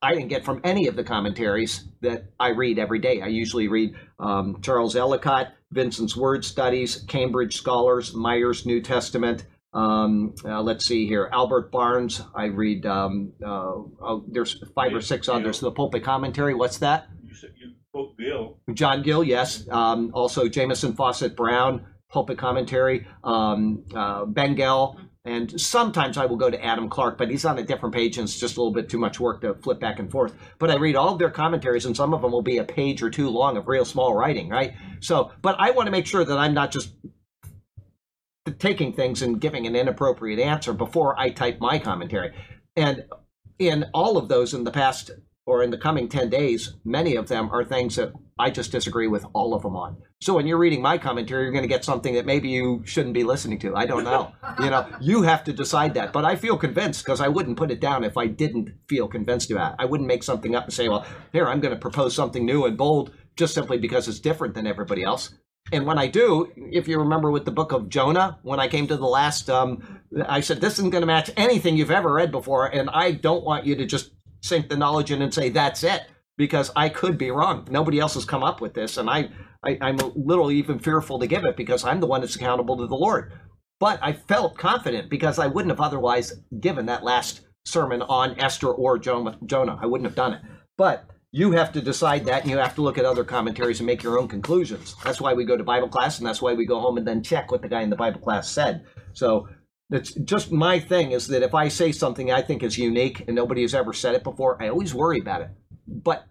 I 0.00 0.14
didn't 0.14 0.28
get 0.28 0.44
from 0.44 0.62
any 0.64 0.88
of 0.88 0.96
the 0.96 1.04
commentaries 1.04 1.84
that 2.00 2.32
I 2.40 2.48
read 2.48 2.78
every 2.78 2.98
day. 2.98 3.20
I 3.20 3.26
usually 3.26 3.68
read 3.68 3.94
um, 4.18 4.60
Charles 4.62 4.96
Ellicott, 4.96 5.52
Vincent's 5.72 6.16
Word 6.16 6.44
Studies, 6.44 7.04
Cambridge 7.08 7.56
Scholars, 7.56 8.14
Meyer's 8.14 8.64
New 8.66 8.80
Testament. 8.80 9.46
Um, 9.74 10.34
uh, 10.44 10.60
let's 10.60 10.84
see 10.84 11.06
here, 11.06 11.30
Albert 11.32 11.72
Barnes. 11.72 12.22
I 12.34 12.46
read. 12.46 12.84
Um, 12.84 13.32
uh, 13.42 13.48
oh, 13.48 14.24
there's 14.28 14.62
five 14.74 14.94
or 14.94 15.00
six 15.00 15.28
others. 15.28 15.60
The 15.60 15.70
Pulpit 15.70 16.04
Commentary. 16.04 16.54
What's 16.54 16.78
that? 16.78 17.06
You 17.24 17.34
said 17.34 17.50
you 17.58 17.72
quote 17.90 18.18
Gill. 18.18 18.58
John 18.74 19.02
Gill, 19.02 19.24
yes. 19.24 19.66
Um, 19.70 20.10
also 20.12 20.46
Jamieson 20.46 20.92
Fausset 20.92 21.34
Brown, 21.34 21.86
Pulpit 22.10 22.36
Commentary. 22.36 23.06
Um, 23.24 23.84
uh, 23.94 24.26
Bengel. 24.26 24.96
And 25.24 25.60
sometimes 25.60 26.16
I 26.16 26.26
will 26.26 26.36
go 26.36 26.50
to 26.50 26.64
Adam 26.64 26.88
Clarke, 26.88 27.16
but 27.16 27.30
he's 27.30 27.44
on 27.44 27.58
a 27.58 27.62
different 27.62 27.94
page 27.94 28.18
and 28.18 28.24
it's 28.24 28.40
just 28.40 28.56
a 28.56 28.60
little 28.60 28.72
bit 28.72 28.88
too 28.88 28.98
much 28.98 29.20
work 29.20 29.40
to 29.42 29.54
flip 29.54 29.78
back 29.78 30.00
and 30.00 30.10
forth. 30.10 30.34
But 30.58 30.70
I 30.70 30.76
read 30.76 30.96
all 30.96 31.12
of 31.12 31.20
their 31.20 31.30
commentaries 31.30 31.86
and 31.86 31.96
some 31.96 32.12
of 32.12 32.22
them 32.22 32.32
will 32.32 32.42
be 32.42 32.58
a 32.58 32.64
page 32.64 33.02
or 33.02 33.10
two 33.10 33.30
long 33.30 33.56
of 33.56 33.68
real 33.68 33.84
small 33.84 34.14
writing, 34.16 34.48
right? 34.48 34.74
So, 35.00 35.30
but 35.40 35.54
I 35.60 35.70
want 35.70 35.86
to 35.86 35.92
make 35.92 36.06
sure 36.06 36.24
that 36.24 36.38
I'm 36.38 36.54
not 36.54 36.72
just 36.72 36.90
taking 38.58 38.92
things 38.92 39.22
and 39.22 39.40
giving 39.40 39.66
an 39.66 39.76
inappropriate 39.76 40.40
answer 40.40 40.72
before 40.72 41.18
I 41.18 41.30
type 41.30 41.60
my 41.60 41.78
commentary. 41.78 42.34
And 42.76 43.04
in 43.60 43.86
all 43.94 44.16
of 44.16 44.28
those 44.28 44.54
in 44.54 44.64
the 44.64 44.72
past 44.72 45.12
or 45.44 45.62
in 45.62 45.70
the 45.70 45.78
coming 45.78 46.08
10 46.08 46.30
days, 46.30 46.74
many 46.84 47.16
of 47.16 47.28
them 47.28 47.50
are 47.52 47.64
things 47.64 47.96
that 47.96 48.12
I 48.38 48.50
just 48.50 48.72
disagree 48.72 49.08
with 49.08 49.26
all 49.32 49.54
of 49.54 49.62
them 49.62 49.76
on. 49.76 49.96
So 50.20 50.34
when 50.34 50.46
you're 50.46 50.58
reading 50.58 50.80
my 50.80 50.98
commentary, 50.98 51.42
you're 51.42 51.52
going 51.52 51.62
to 51.62 51.68
get 51.68 51.84
something 51.84 52.14
that 52.14 52.26
maybe 52.26 52.48
you 52.48 52.82
shouldn't 52.84 53.14
be 53.14 53.24
listening 53.24 53.58
to. 53.60 53.74
I 53.74 53.86
don't 53.86 54.04
know. 54.04 54.32
you 54.60 54.70
know, 54.70 54.86
you 55.00 55.22
have 55.22 55.42
to 55.44 55.52
decide 55.52 55.94
that. 55.94 56.12
But 56.12 56.24
I 56.24 56.36
feel 56.36 56.56
convinced 56.56 57.04
because 57.04 57.20
I 57.20 57.28
wouldn't 57.28 57.56
put 57.56 57.72
it 57.72 57.80
down 57.80 58.04
if 58.04 58.16
I 58.16 58.26
didn't 58.28 58.70
feel 58.88 59.08
convinced 59.08 59.48
to 59.48 59.56
it. 59.56 59.74
I 59.78 59.84
wouldn't 59.84 60.08
make 60.08 60.22
something 60.22 60.54
up 60.54 60.64
and 60.64 60.72
say, 60.72 60.88
well, 60.88 61.04
here, 61.32 61.48
I'm 61.48 61.60
going 61.60 61.74
to 61.74 61.80
propose 61.80 62.14
something 62.14 62.46
new 62.46 62.64
and 62.64 62.76
bold 62.76 63.12
just 63.36 63.54
simply 63.54 63.78
because 63.78 64.06
it's 64.06 64.20
different 64.20 64.54
than 64.54 64.66
everybody 64.66 65.02
else. 65.02 65.30
And 65.72 65.86
when 65.86 65.98
I 65.98 66.06
do, 66.06 66.52
if 66.56 66.88
you 66.88 66.98
remember 66.98 67.30
with 67.30 67.44
the 67.44 67.52
book 67.52 67.72
of 67.72 67.88
Jonah, 67.88 68.38
when 68.42 68.60
I 68.60 68.68
came 68.68 68.86
to 68.88 68.96
the 68.96 69.06
last, 69.06 69.48
um, 69.48 70.00
I 70.26 70.40
said, 70.40 70.60
this 70.60 70.74
isn't 70.74 70.90
going 70.90 71.02
to 71.02 71.06
match 71.06 71.30
anything 71.36 71.76
you've 71.76 71.90
ever 71.90 72.12
read 72.12 72.30
before. 72.30 72.66
And 72.66 72.90
I 72.90 73.12
don't 73.12 73.44
want 73.44 73.64
you 73.64 73.76
to 73.76 73.86
just 73.86 74.10
sink 74.42 74.68
the 74.68 74.76
knowledge 74.76 75.10
in 75.10 75.22
and 75.22 75.32
say, 75.32 75.48
that's 75.48 75.82
it 75.82 76.02
because 76.36 76.70
I 76.76 76.88
could 76.88 77.16
be 77.16 77.30
wrong. 77.30 77.66
Nobody 77.70 77.98
else 77.98 78.14
has 78.14 78.24
come 78.24 78.42
up 78.42 78.60
with 78.60 78.74
this, 78.74 78.96
and 78.96 79.08
I, 79.08 79.30
I 79.64 79.78
am 79.80 80.00
a 80.00 80.12
little 80.14 80.50
even 80.50 80.78
fearful 80.78 81.18
to 81.18 81.26
give 81.26 81.44
it 81.44 81.56
because 81.56 81.84
I'm 81.84 82.00
the 82.00 82.06
one 82.06 82.20
that's 82.20 82.36
accountable 82.36 82.76
to 82.78 82.86
the 82.86 82.96
Lord. 82.96 83.32
But 83.78 83.98
I 84.02 84.12
felt 84.12 84.58
confident 84.58 85.10
because 85.10 85.38
I 85.38 85.46
wouldn't 85.46 85.70
have 85.70 85.80
otherwise 85.80 86.32
given 86.60 86.86
that 86.86 87.04
last 87.04 87.42
sermon 87.64 88.02
on 88.02 88.38
Esther 88.38 88.68
or 88.68 88.98
Jonah. 88.98 89.78
I 89.80 89.86
wouldn't 89.86 90.06
have 90.06 90.16
done 90.16 90.34
it. 90.34 90.42
But 90.76 91.04
you 91.30 91.52
have 91.52 91.72
to 91.72 91.80
decide 91.80 92.24
that, 92.26 92.42
and 92.42 92.50
you 92.50 92.58
have 92.58 92.74
to 92.74 92.82
look 92.82 92.98
at 92.98 93.04
other 93.04 93.24
commentaries 93.24 93.80
and 93.80 93.86
make 93.86 94.02
your 94.02 94.18
own 94.18 94.28
conclusions. 94.28 94.94
That's 95.04 95.20
why 95.20 95.32
we 95.32 95.44
go 95.44 95.56
to 95.56 95.64
Bible 95.64 95.88
class, 95.88 96.18
and 96.18 96.26
that's 96.26 96.42
why 96.42 96.54
we 96.54 96.66
go 96.66 96.80
home 96.80 96.98
and 96.98 97.06
then 97.06 97.22
check 97.22 97.50
what 97.50 97.62
the 97.62 97.68
guy 97.68 97.82
in 97.82 97.90
the 97.90 97.96
Bible 97.96 98.20
class 98.20 98.50
said. 98.50 98.84
So 99.12 99.48
it's 99.92 100.12
just 100.14 100.50
my 100.50 100.80
thing 100.80 101.12
is 101.12 101.28
that 101.28 101.42
if 101.42 101.54
I 101.54 101.68
say 101.68 101.92
something 101.92 102.30
I 102.30 102.42
think 102.42 102.62
is 102.62 102.78
unique 102.78 103.24
and 103.26 103.36
nobody 103.36 103.62
has 103.62 103.74
ever 103.74 103.92
said 103.92 104.14
it 104.14 104.24
before, 104.24 104.60
I 104.60 104.68
always 104.68 104.94
worry 104.94 105.20
about 105.20 105.42
it 105.42 105.50
but 105.86 106.26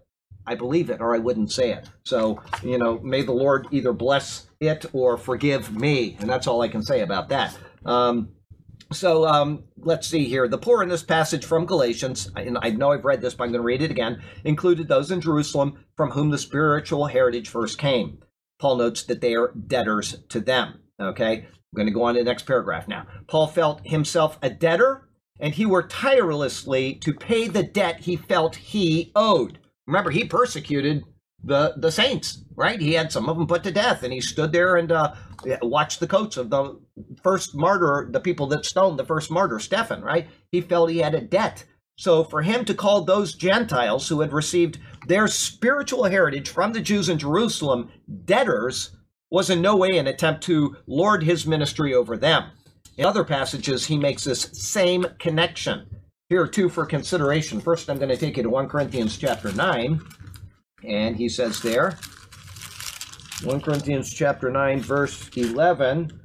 I 0.46 0.54
believe 0.54 0.90
it 0.90 1.00
or 1.00 1.14
I 1.14 1.18
wouldn't 1.18 1.52
say 1.52 1.72
it. 1.72 1.88
So, 2.04 2.42
you 2.62 2.78
know, 2.78 2.98
may 3.00 3.22
the 3.22 3.32
Lord 3.32 3.68
either 3.70 3.92
bless 3.92 4.46
it 4.60 4.86
or 4.92 5.16
forgive 5.16 5.74
me. 5.74 6.16
And 6.20 6.28
that's 6.28 6.46
all 6.46 6.62
I 6.62 6.68
can 6.68 6.82
say 6.82 7.00
about 7.00 7.28
that. 7.28 7.56
Um, 7.84 8.30
so 8.92 9.26
um, 9.26 9.64
let's 9.78 10.08
see 10.08 10.24
here. 10.24 10.48
The 10.48 10.58
poor 10.58 10.82
in 10.82 10.88
this 10.88 11.02
passage 11.02 11.44
from 11.44 11.64
Galatians, 11.64 12.30
and 12.36 12.58
I 12.60 12.70
know 12.70 12.92
I've 12.92 13.04
read 13.04 13.20
this, 13.20 13.34
but 13.34 13.44
I'm 13.44 13.50
going 13.50 13.60
to 13.62 13.66
read 13.66 13.82
it 13.82 13.90
again, 13.90 14.22
included 14.44 14.88
those 14.88 15.10
in 15.10 15.20
Jerusalem 15.20 15.84
from 15.96 16.10
whom 16.10 16.30
the 16.30 16.38
spiritual 16.38 17.06
heritage 17.06 17.48
first 17.48 17.78
came. 17.78 18.18
Paul 18.58 18.76
notes 18.76 19.04
that 19.04 19.20
they 19.20 19.34
are 19.34 19.52
debtors 19.52 20.18
to 20.28 20.40
them. 20.40 20.80
Okay, 21.00 21.46
I'm 21.72 21.76
going 21.76 21.86
to 21.86 21.92
go 21.92 22.02
on 22.02 22.14
to 22.14 22.20
the 22.20 22.24
next 22.24 22.44
paragraph 22.44 22.86
now. 22.86 23.06
Paul 23.28 23.46
felt 23.46 23.86
himself 23.86 24.38
a 24.42 24.50
debtor 24.50 25.08
and 25.40 25.54
he 25.54 25.64
worked 25.64 25.90
tirelessly 25.90 26.94
to 26.96 27.14
pay 27.14 27.48
the 27.48 27.62
debt 27.62 28.00
he 28.00 28.16
felt 28.16 28.56
he 28.56 29.10
owed. 29.16 29.58
Remember, 29.86 30.10
he 30.10 30.24
persecuted 30.24 31.02
the 31.42 31.74
the 31.76 31.90
saints, 31.90 32.44
right? 32.54 32.80
He 32.80 32.92
had 32.92 33.10
some 33.10 33.28
of 33.28 33.36
them 33.36 33.48
put 33.48 33.64
to 33.64 33.72
death, 33.72 34.04
and 34.04 34.12
he 34.12 34.20
stood 34.20 34.52
there 34.52 34.76
and 34.76 34.92
uh, 34.92 35.14
watched 35.62 35.98
the 35.98 36.06
coats 36.06 36.36
of 36.36 36.50
the 36.50 36.78
first 37.22 37.56
martyr, 37.56 38.08
the 38.10 38.20
people 38.20 38.46
that 38.48 38.64
stoned 38.64 38.98
the 38.98 39.04
first 39.04 39.30
martyr, 39.30 39.58
Stephen, 39.58 40.02
right? 40.02 40.28
He 40.52 40.60
felt 40.60 40.90
he 40.90 40.98
had 40.98 41.16
a 41.16 41.20
debt. 41.20 41.64
So 41.98 42.22
for 42.22 42.42
him 42.42 42.64
to 42.66 42.74
call 42.74 43.02
those 43.02 43.34
Gentiles 43.34 44.08
who 44.08 44.20
had 44.20 44.32
received 44.32 44.78
their 45.08 45.26
spiritual 45.26 46.04
heritage 46.04 46.48
from 46.48 46.72
the 46.72 46.80
Jews 46.80 47.08
in 47.08 47.18
Jerusalem 47.18 47.90
debtors 48.24 48.96
was 49.32 49.48
in 49.48 49.62
no 49.62 49.74
way 49.74 49.96
an 49.96 50.06
attempt 50.06 50.42
to 50.42 50.76
lord 50.86 51.22
his 51.22 51.46
ministry 51.46 51.94
over 51.94 52.18
them. 52.18 52.50
In 52.98 53.06
other 53.06 53.24
passages, 53.24 53.86
he 53.86 53.96
makes 53.96 54.24
this 54.24 54.50
same 54.52 55.06
connection. 55.18 55.86
Here 56.28 56.42
are 56.42 56.46
two 56.46 56.68
for 56.68 56.84
consideration. 56.84 57.58
First, 57.58 57.88
I'm 57.88 57.96
going 57.96 58.10
to 58.10 58.16
take 58.18 58.36
you 58.36 58.42
to 58.42 58.50
1 58.50 58.68
Corinthians 58.68 59.16
chapter 59.16 59.50
9, 59.50 60.02
and 60.86 61.16
he 61.16 61.30
says 61.30 61.62
there, 61.62 61.96
1 63.42 63.62
Corinthians 63.62 64.12
chapter 64.12 64.50
9, 64.50 64.80
verse 64.80 65.30
11, 65.34 66.20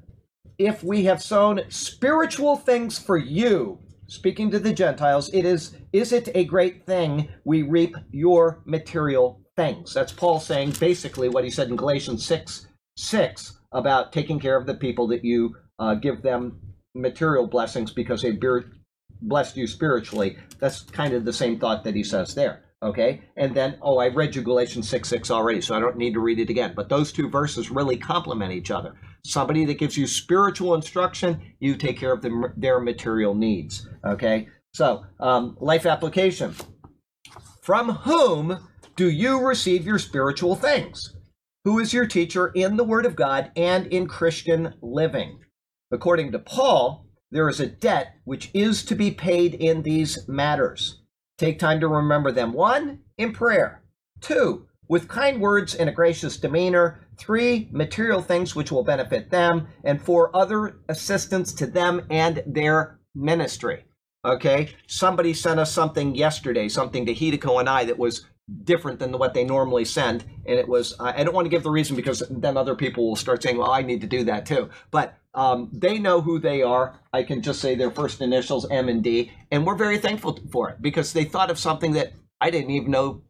if 0.58 0.84
we 0.84 1.06
have 1.06 1.24
sown 1.24 1.62
spiritual 1.70 2.58
things 2.58 3.00
for 3.00 3.16
you, 3.16 3.80
speaking 4.08 4.52
to 4.52 4.60
the 4.60 4.74
Gentiles, 4.74 5.30
it 5.32 5.46
is 5.46 5.78
is 5.94 6.12
it 6.12 6.28
a 6.36 6.44
great 6.44 6.86
thing 6.86 7.30
we 7.46 7.62
reap 7.62 7.96
your 8.12 8.62
material 8.66 9.42
things? 9.56 9.94
That's 9.94 10.12
Paul 10.12 10.42
saying 10.42 10.74
basically 10.80 11.30
what 11.30 11.46
he 11.46 11.50
said 11.50 11.70
in 11.70 11.78
Galatians 11.78 12.26
6 12.26 12.67
6 12.98 13.60
about 13.72 14.12
taking 14.12 14.40
care 14.40 14.58
of 14.58 14.66
the 14.66 14.74
people 14.74 15.08
that 15.08 15.24
you 15.24 15.56
uh, 15.80 15.96
give 15.96 16.22
them 16.22 16.60
material 16.96 17.48
blessings 17.48 17.92
because 17.92 18.22
they 18.22 18.38
blessed 19.22 19.58
you 19.58 19.68
spiritually. 19.68 20.38
That's 20.60 20.82
kind 20.82 21.14
of 21.14 21.26
the 21.26 21.34
same 21.34 21.60
thought 21.60 21.84
that 21.84 21.96
he 21.96 22.04
says 22.04 22.36
there. 22.36 22.64
Okay, 22.84 23.22
and 23.36 23.56
then 23.56 23.80
oh, 23.82 23.98
I 23.98 24.10
read 24.10 24.36
you 24.36 24.44
Galatians 24.44 24.88
six 24.88 25.10
six 25.10 25.32
already, 25.32 25.62
so 25.62 25.76
I 25.76 25.80
don't 25.80 25.98
need 25.98 26.14
to 26.14 26.20
read 26.20 26.40
it 26.40 26.52
again. 26.52 26.74
But 26.76 26.90
those 26.90 27.12
two 27.12 27.28
verses 27.28 27.72
really 27.72 27.98
complement 27.98 28.54
each 28.54 28.70
other. 28.70 28.94
Somebody 29.26 29.66
that 29.66 29.80
gives 29.80 29.98
you 29.98 30.06
spiritual 30.06 30.76
instruction, 30.76 31.42
you 31.60 31.76
take 31.76 31.98
care 31.98 32.14
of 32.14 32.22
the, 32.22 32.54
their 32.56 32.80
material 32.80 33.34
needs. 33.34 33.88
Okay, 34.06 34.48
so 34.74 35.06
um, 35.20 35.58
life 35.60 35.88
application. 35.88 36.54
From 37.64 37.90
whom 37.90 38.60
do 38.96 39.10
you 39.10 39.44
receive 39.44 39.84
your 39.84 39.98
spiritual 39.98 40.56
things? 40.56 41.17
Who 41.68 41.80
is 41.80 41.92
your 41.92 42.08
teacher 42.08 42.48
in 42.56 42.78
the 42.78 42.86
Word 42.86 43.06
of 43.06 43.18
God 43.18 43.52
and 43.58 43.88
in 43.88 44.08
Christian 44.08 44.76
living? 44.82 45.40
According 45.92 46.32
to 46.32 46.40
Paul, 46.40 47.10
there 47.30 47.50
is 47.50 47.60
a 47.60 47.68
debt 47.68 48.14
which 48.24 48.50
is 48.54 48.86
to 48.86 48.96
be 48.96 49.12
paid 49.12 49.54
in 49.54 49.82
these 49.82 50.30
matters. 50.30 51.02
Take 51.38 51.60
time 51.60 51.82
to 51.82 51.90
remember 51.90 52.32
them. 52.32 52.54
One, 52.54 53.00
in 53.18 53.34
prayer. 53.34 53.84
Two, 54.22 54.68
with 54.88 55.10
kind 55.10 55.42
words 55.42 55.76
and 55.76 55.90
a 55.90 55.92
gracious 55.92 56.38
demeanor. 56.38 57.06
Three, 57.20 57.68
material 57.74 58.22
things 58.22 58.56
which 58.56 58.72
will 58.72 58.86
benefit 58.86 59.30
them. 59.30 59.68
And 59.84 60.02
four, 60.02 60.34
other 60.34 60.80
assistance 60.88 61.52
to 61.56 61.68
them 61.68 62.08
and 62.10 62.44
their 62.48 63.02
ministry. 63.14 63.84
Okay? 64.24 64.70
Somebody 64.88 65.34
sent 65.34 65.60
us 65.60 65.74
something 65.74 66.16
yesterday, 66.16 66.70
something 66.70 67.06
to 67.06 67.14
Hideko 67.14 67.60
and 67.60 67.68
I 67.68 67.84
that 67.84 68.00
was 68.00 68.26
different 68.64 69.00
than 69.00 69.12
what 69.18 69.34
they 69.34 69.44
normally 69.44 69.84
send. 69.86 70.24
And 70.46 70.58
it 70.58 70.68
was, 70.68 70.96
I 71.00 71.24
don't 71.24 71.34
want 71.34 71.46
to 71.46 71.50
give 71.50 71.64
the 71.64 71.70
reason 71.70 71.96
because 71.96 72.24
then 72.30 72.56
other 72.56 72.76
people 72.76 73.08
will 73.08 73.16
start 73.16 73.44
saying, 73.44 73.58
well, 73.58 73.72
I 73.72 73.82
need 73.82 74.02
to 74.02 74.08
do 74.08 74.24
that 74.26 74.46
too. 74.46 74.70
But 74.90 75.18
um, 75.34 75.70
they 75.74 76.00
know 76.00 76.22
who 76.22 76.40
they 76.40 76.62
are. 76.62 77.00
I 77.12 77.24
can 77.24 77.42
just 77.42 77.60
say 77.60 77.76
their 77.76 77.92
first 77.92 78.22
initials, 78.22 78.70
M 78.72 78.90
and 78.90 79.04
D. 79.04 79.32
And 79.52 79.66
we're 79.66 79.76
very 79.76 79.98
thankful 79.98 80.40
for 80.52 80.70
it 80.70 80.82
because 80.82 81.14
they 81.14 81.26
thought 81.26 81.52
of 81.52 81.60
something 81.60 81.94
that 81.94 82.14
I 82.40 82.50
didn't 82.50 82.72
even 82.72 82.92
know. 82.92 83.22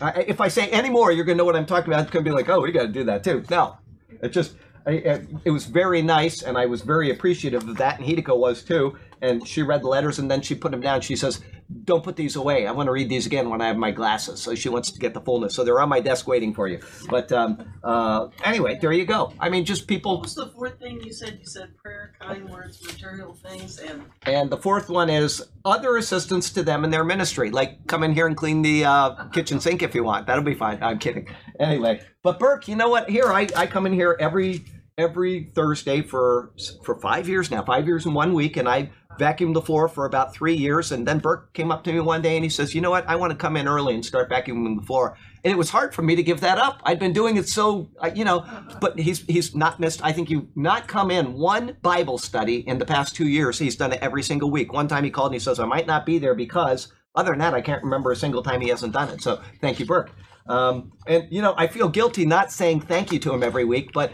I, 0.00 0.24
if 0.28 0.40
I 0.40 0.48
say 0.48 0.68
any 0.68 0.88
more, 0.88 1.10
you're 1.10 1.24
going 1.24 1.36
to 1.36 1.40
know 1.40 1.44
what 1.44 1.56
I'm 1.56 1.66
talking 1.66 1.92
about. 1.92 2.02
It's 2.02 2.10
going 2.12 2.24
to 2.24 2.30
be 2.30 2.34
like, 2.34 2.48
oh, 2.48 2.60
we 2.60 2.70
got 2.70 2.82
to 2.82 2.88
do 2.88 3.04
that 3.04 3.24
too. 3.24 3.44
No, 3.50 3.78
it 4.22 4.28
just, 4.28 4.54
I, 4.86 5.22
it 5.44 5.50
was 5.50 5.66
very 5.66 6.02
nice, 6.02 6.42
and 6.42 6.56
I 6.56 6.66
was 6.66 6.82
very 6.82 7.10
appreciative 7.10 7.68
of 7.68 7.76
that, 7.78 7.98
and 7.98 8.08
Hideko 8.08 8.36
was 8.36 8.62
too. 8.62 8.96
And 9.20 9.46
she 9.46 9.62
read 9.62 9.82
the 9.82 9.88
letters, 9.88 10.18
and 10.18 10.30
then 10.30 10.40
she 10.40 10.54
put 10.54 10.70
them 10.70 10.80
down. 10.80 11.00
She 11.00 11.16
says, 11.16 11.40
"Don't 11.84 12.02
put 12.02 12.16
these 12.16 12.36
away. 12.36 12.66
I 12.66 12.72
want 12.72 12.86
to 12.86 12.92
read 12.92 13.08
these 13.08 13.26
again 13.26 13.50
when 13.50 13.60
I 13.60 13.66
have 13.66 13.76
my 13.76 13.90
glasses." 13.90 14.40
So 14.40 14.54
she 14.54 14.68
wants 14.68 14.90
to 14.92 14.98
get 14.98 15.14
the 15.14 15.20
fullness. 15.20 15.54
So 15.54 15.64
they're 15.64 15.80
on 15.80 15.88
my 15.88 16.00
desk 16.00 16.26
waiting 16.26 16.54
for 16.54 16.68
you. 16.68 16.80
But 17.08 17.32
um, 17.32 17.72
uh, 17.82 18.28
anyway, 18.44 18.78
there 18.80 18.92
you 18.92 19.04
go. 19.04 19.32
I 19.40 19.48
mean, 19.48 19.64
just 19.64 19.86
people. 19.86 20.14
What 20.14 20.22
was 20.22 20.34
the 20.34 20.46
fourth 20.46 20.78
thing 20.78 21.02
you 21.02 21.12
said? 21.12 21.38
You 21.40 21.46
said 21.46 21.76
prayer, 21.76 22.14
kind 22.20 22.48
words, 22.48 22.82
material 22.84 23.34
things, 23.34 23.78
and. 23.78 24.02
And 24.24 24.50
the 24.50 24.58
fourth 24.58 24.88
one 24.88 25.10
is 25.10 25.42
other 25.64 25.96
assistance 25.96 26.50
to 26.50 26.62
them 26.62 26.84
in 26.84 26.90
their 26.90 27.04
ministry, 27.04 27.50
like 27.50 27.86
come 27.86 28.02
in 28.02 28.14
here 28.14 28.26
and 28.26 28.36
clean 28.36 28.62
the 28.62 28.84
uh, 28.84 29.24
kitchen 29.26 29.60
sink 29.60 29.82
if 29.82 29.94
you 29.94 30.04
want. 30.04 30.26
That'll 30.26 30.44
be 30.44 30.54
fine. 30.54 30.82
I'm 30.82 30.98
kidding. 30.98 31.28
Anyway, 31.58 32.02
but 32.22 32.38
Burke, 32.38 32.68
you 32.68 32.76
know 32.76 32.88
what? 32.88 33.08
Here 33.08 33.26
I, 33.26 33.48
I 33.56 33.66
come 33.66 33.86
in 33.86 33.92
here 33.92 34.16
every 34.18 34.64
every 34.98 35.44
Thursday 35.54 36.02
for 36.02 36.52
for 36.84 36.96
five 36.96 37.28
years 37.28 37.50
now, 37.50 37.64
five 37.64 37.86
years 37.86 38.06
in 38.06 38.14
one 38.14 38.34
week, 38.34 38.56
and 38.56 38.68
I 38.68 38.90
vacuumed 39.18 39.54
the 39.54 39.62
floor 39.62 39.88
for 39.88 40.06
about 40.06 40.34
three 40.34 40.54
years. 40.54 40.92
And 40.92 41.06
then 41.06 41.18
Burke 41.18 41.52
came 41.52 41.70
up 41.70 41.84
to 41.84 41.92
me 41.92 42.00
one 42.00 42.22
day 42.22 42.36
and 42.36 42.44
he 42.44 42.50
says, 42.50 42.74
"You 42.74 42.80
know 42.80 42.90
what? 42.90 43.08
I 43.08 43.16
want 43.16 43.30
to 43.30 43.36
come 43.36 43.56
in 43.56 43.68
early 43.68 43.94
and 43.94 44.04
start 44.04 44.30
vacuuming 44.30 44.80
the 44.80 44.86
floor." 44.86 45.16
And 45.44 45.52
it 45.52 45.56
was 45.56 45.70
hard 45.70 45.94
for 45.94 46.02
me 46.02 46.14
to 46.16 46.22
give 46.22 46.40
that 46.40 46.58
up. 46.58 46.80
I'd 46.84 46.98
been 46.98 47.12
doing 47.12 47.36
it 47.36 47.48
so, 47.48 47.88
you 48.14 48.24
know. 48.24 48.44
But 48.80 48.98
he's 48.98 49.20
he's 49.26 49.54
not 49.54 49.80
missed. 49.80 50.04
I 50.04 50.12
think 50.12 50.30
you 50.30 50.48
not 50.54 50.88
come 50.88 51.10
in 51.10 51.34
one 51.34 51.76
Bible 51.82 52.18
study 52.18 52.66
in 52.68 52.78
the 52.78 52.86
past 52.86 53.14
two 53.14 53.28
years. 53.28 53.58
He's 53.58 53.76
done 53.76 53.92
it 53.92 54.00
every 54.02 54.22
single 54.22 54.50
week. 54.50 54.72
One 54.72 54.88
time 54.88 55.04
he 55.04 55.10
called 55.10 55.32
and 55.32 55.34
he 55.34 55.40
says, 55.40 55.58
"I 55.60 55.66
might 55.66 55.86
not 55.86 56.06
be 56.06 56.18
there 56.18 56.34
because." 56.34 56.92
Other 57.14 57.32
than 57.32 57.40
that, 57.40 57.52
I 57.52 57.60
can't 57.60 57.82
remember 57.82 58.10
a 58.10 58.16
single 58.16 58.42
time 58.42 58.62
he 58.62 58.70
hasn't 58.70 58.94
done 58.94 59.10
it. 59.10 59.22
So 59.22 59.38
thank 59.60 59.78
you, 59.78 59.84
Burke. 59.84 60.12
Um, 60.48 60.92
and 61.06 61.28
you 61.30 61.42
know, 61.42 61.54
I 61.58 61.66
feel 61.66 61.90
guilty 61.90 62.24
not 62.24 62.50
saying 62.50 62.80
thank 62.80 63.12
you 63.12 63.18
to 63.18 63.34
him 63.34 63.42
every 63.42 63.66
week, 63.66 63.92
but 63.92 64.12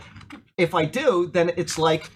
if 0.57 0.75
I 0.75 0.85
do, 0.85 1.31
then 1.33 1.53
it's 1.57 1.79
like 1.79 2.11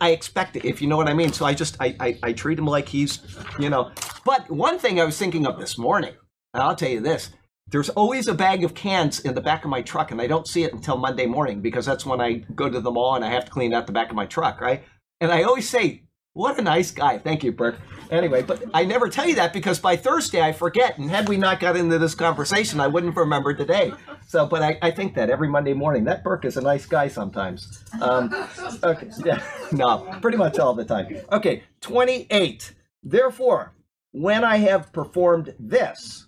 I 0.00 0.10
expect 0.10 0.56
it, 0.56 0.64
if 0.64 0.80
you 0.80 0.88
know 0.88 0.96
what 0.96 1.08
I 1.08 1.14
mean. 1.14 1.32
So 1.32 1.44
I 1.44 1.54
just 1.54 1.76
I, 1.80 1.96
I, 1.98 2.18
I 2.22 2.32
treat 2.32 2.58
him 2.58 2.66
like 2.66 2.88
he's, 2.88 3.20
you 3.58 3.70
know. 3.70 3.90
But 4.24 4.50
one 4.50 4.78
thing 4.78 5.00
I 5.00 5.04
was 5.04 5.18
thinking 5.18 5.46
of 5.46 5.58
this 5.58 5.76
morning, 5.76 6.14
and 6.54 6.62
I'll 6.62 6.76
tell 6.76 6.90
you 6.90 7.00
this: 7.00 7.30
there's 7.68 7.88
always 7.90 8.28
a 8.28 8.34
bag 8.34 8.64
of 8.64 8.74
cans 8.74 9.20
in 9.20 9.34
the 9.34 9.40
back 9.40 9.64
of 9.64 9.70
my 9.70 9.82
truck, 9.82 10.10
and 10.10 10.20
I 10.20 10.26
don't 10.26 10.46
see 10.46 10.62
it 10.64 10.72
until 10.72 10.96
Monday 10.96 11.26
morning 11.26 11.60
because 11.60 11.86
that's 11.86 12.06
when 12.06 12.20
I 12.20 12.44
go 12.54 12.68
to 12.68 12.80
the 12.80 12.90
mall 12.90 13.14
and 13.14 13.24
I 13.24 13.30
have 13.30 13.46
to 13.46 13.50
clean 13.50 13.74
out 13.74 13.86
the 13.86 13.92
back 13.92 14.10
of 14.10 14.16
my 14.16 14.26
truck, 14.26 14.60
right? 14.60 14.84
And 15.20 15.32
I 15.32 15.42
always 15.42 15.68
say, 15.68 16.02
"What 16.34 16.58
a 16.58 16.62
nice 16.62 16.90
guy." 16.90 17.18
Thank 17.18 17.44
you, 17.44 17.52
Burke. 17.52 17.78
Anyway, 18.10 18.42
but 18.42 18.62
I 18.74 18.84
never 18.84 19.08
tell 19.08 19.26
you 19.26 19.36
that 19.36 19.54
because 19.54 19.80
by 19.80 19.96
Thursday 19.96 20.42
I 20.42 20.52
forget, 20.52 20.98
and 20.98 21.10
had 21.10 21.28
we 21.28 21.38
not 21.38 21.60
got 21.60 21.76
into 21.76 21.98
this 21.98 22.14
conversation, 22.14 22.78
I 22.78 22.86
wouldn't 22.86 23.16
remember 23.16 23.54
today. 23.54 23.92
So, 24.26 24.46
but 24.46 24.62
I, 24.62 24.78
I 24.82 24.90
think 24.90 25.14
that 25.14 25.30
every 25.30 25.48
Monday 25.48 25.72
morning, 25.72 26.04
that 26.04 26.22
Burke 26.22 26.44
is 26.44 26.58
a 26.58 26.60
nice 26.60 26.84
guy 26.84 27.08
sometimes. 27.08 27.82
Um, 28.02 28.34
okay, 28.82 29.08
yeah, 29.24 29.42
no, 29.72 30.18
pretty 30.20 30.36
much 30.36 30.58
all 30.58 30.74
the 30.74 30.84
time. 30.84 31.16
Okay, 31.32 31.62
28. 31.80 32.74
Therefore, 33.02 33.74
when 34.12 34.44
I 34.44 34.58
have 34.58 34.92
performed 34.92 35.54
this 35.58 36.26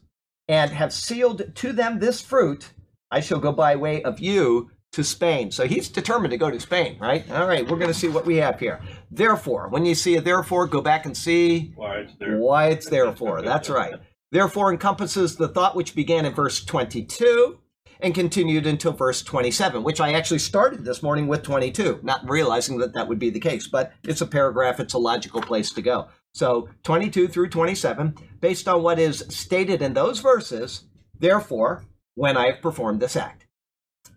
and 0.48 0.70
have 0.70 0.92
sealed 0.92 1.54
to 1.54 1.72
them 1.72 1.98
this 1.98 2.20
fruit, 2.22 2.70
I 3.10 3.20
shall 3.20 3.38
go 3.38 3.52
by 3.52 3.76
way 3.76 4.02
of 4.02 4.20
you 4.20 4.70
to 4.94 5.04
Spain. 5.04 5.50
So 5.50 5.66
he's 5.66 5.88
determined 5.88 6.30
to 6.32 6.36
go 6.36 6.50
to 6.50 6.60
Spain, 6.60 6.98
right? 7.00 7.28
All 7.30 7.46
right, 7.46 7.68
we're 7.68 7.78
going 7.78 7.92
to 7.92 7.98
see 7.98 8.08
what 8.08 8.26
we 8.26 8.36
have 8.36 8.58
here. 8.58 8.80
Therefore, 9.10 9.68
when 9.68 9.84
you 9.84 9.94
see 9.94 10.16
a 10.16 10.20
therefore, 10.20 10.66
go 10.66 10.80
back 10.80 11.06
and 11.06 11.16
see 11.16 11.72
why 11.76 11.96
it's 11.98 12.14
there. 12.16 12.38
Why 12.38 12.68
it's 12.68 12.88
therefore. 12.88 13.42
That's 13.42 13.68
right. 13.68 13.94
Therefore 14.32 14.72
encompasses 14.72 15.36
the 15.36 15.48
thought 15.48 15.76
which 15.76 15.94
began 15.94 16.24
in 16.24 16.34
verse 16.34 16.64
22 16.64 17.58
and 18.00 18.14
continued 18.14 18.66
until 18.66 18.92
verse 18.92 19.22
27, 19.22 19.82
which 19.82 20.00
I 20.00 20.12
actually 20.12 20.40
started 20.40 20.84
this 20.84 21.02
morning 21.02 21.26
with 21.26 21.42
22, 21.42 22.00
not 22.02 22.28
realizing 22.28 22.78
that 22.78 22.94
that 22.94 23.08
would 23.08 23.18
be 23.18 23.30
the 23.30 23.40
case, 23.40 23.68
but 23.68 23.92
it's 24.02 24.20
a 24.20 24.26
paragraph, 24.26 24.80
it's 24.80 24.94
a 24.94 24.98
logical 24.98 25.40
place 25.40 25.70
to 25.72 25.82
go. 25.82 26.08
So 26.34 26.68
22 26.82 27.28
through 27.28 27.50
27, 27.50 28.16
based 28.40 28.66
on 28.66 28.82
what 28.82 28.98
is 28.98 29.24
stated 29.28 29.80
in 29.80 29.94
those 29.94 30.18
verses, 30.18 30.84
therefore, 31.18 31.84
when 32.16 32.36
I 32.36 32.46
have 32.46 32.60
performed 32.60 33.00
this 33.00 33.16
act. 33.16 33.43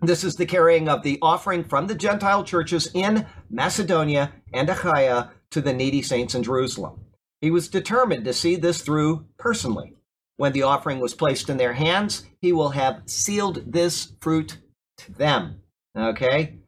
This 0.02 0.24
is 0.24 0.36
the 0.36 0.46
carrying 0.46 0.88
of 0.88 1.02
the 1.02 1.18
offering 1.22 1.64
from 1.64 1.88
the 1.88 1.96
Gentile 1.96 2.44
churches 2.44 2.90
in 2.94 3.26
Macedonia 3.50 4.32
and 4.54 4.70
Achaia 4.70 5.32
to 5.52 5.62
the 5.62 5.74
needy 5.74 6.02
saints 6.02 6.36
in 6.36 6.44
Jerusalem. 6.44 7.06
He 7.42 7.50
was 7.50 7.68
determined 7.68 8.26
to 8.26 8.34
see 8.34 8.56
this 8.56 8.82
through 8.82 9.26
personally. 9.38 9.94
When 10.38 10.54
the 10.54 10.64
offering 10.64 11.00
was 11.00 11.16
placed 11.16 11.50
in 11.50 11.58
their 11.58 11.74
hands, 11.74 12.26
he 12.42 12.54
will 12.54 12.70
have 12.70 13.02
sealed 13.06 13.72
this 13.72 14.14
fruit 14.22 14.58
to 15.00 15.12
them. 15.12 15.62
Okay? 15.98 16.60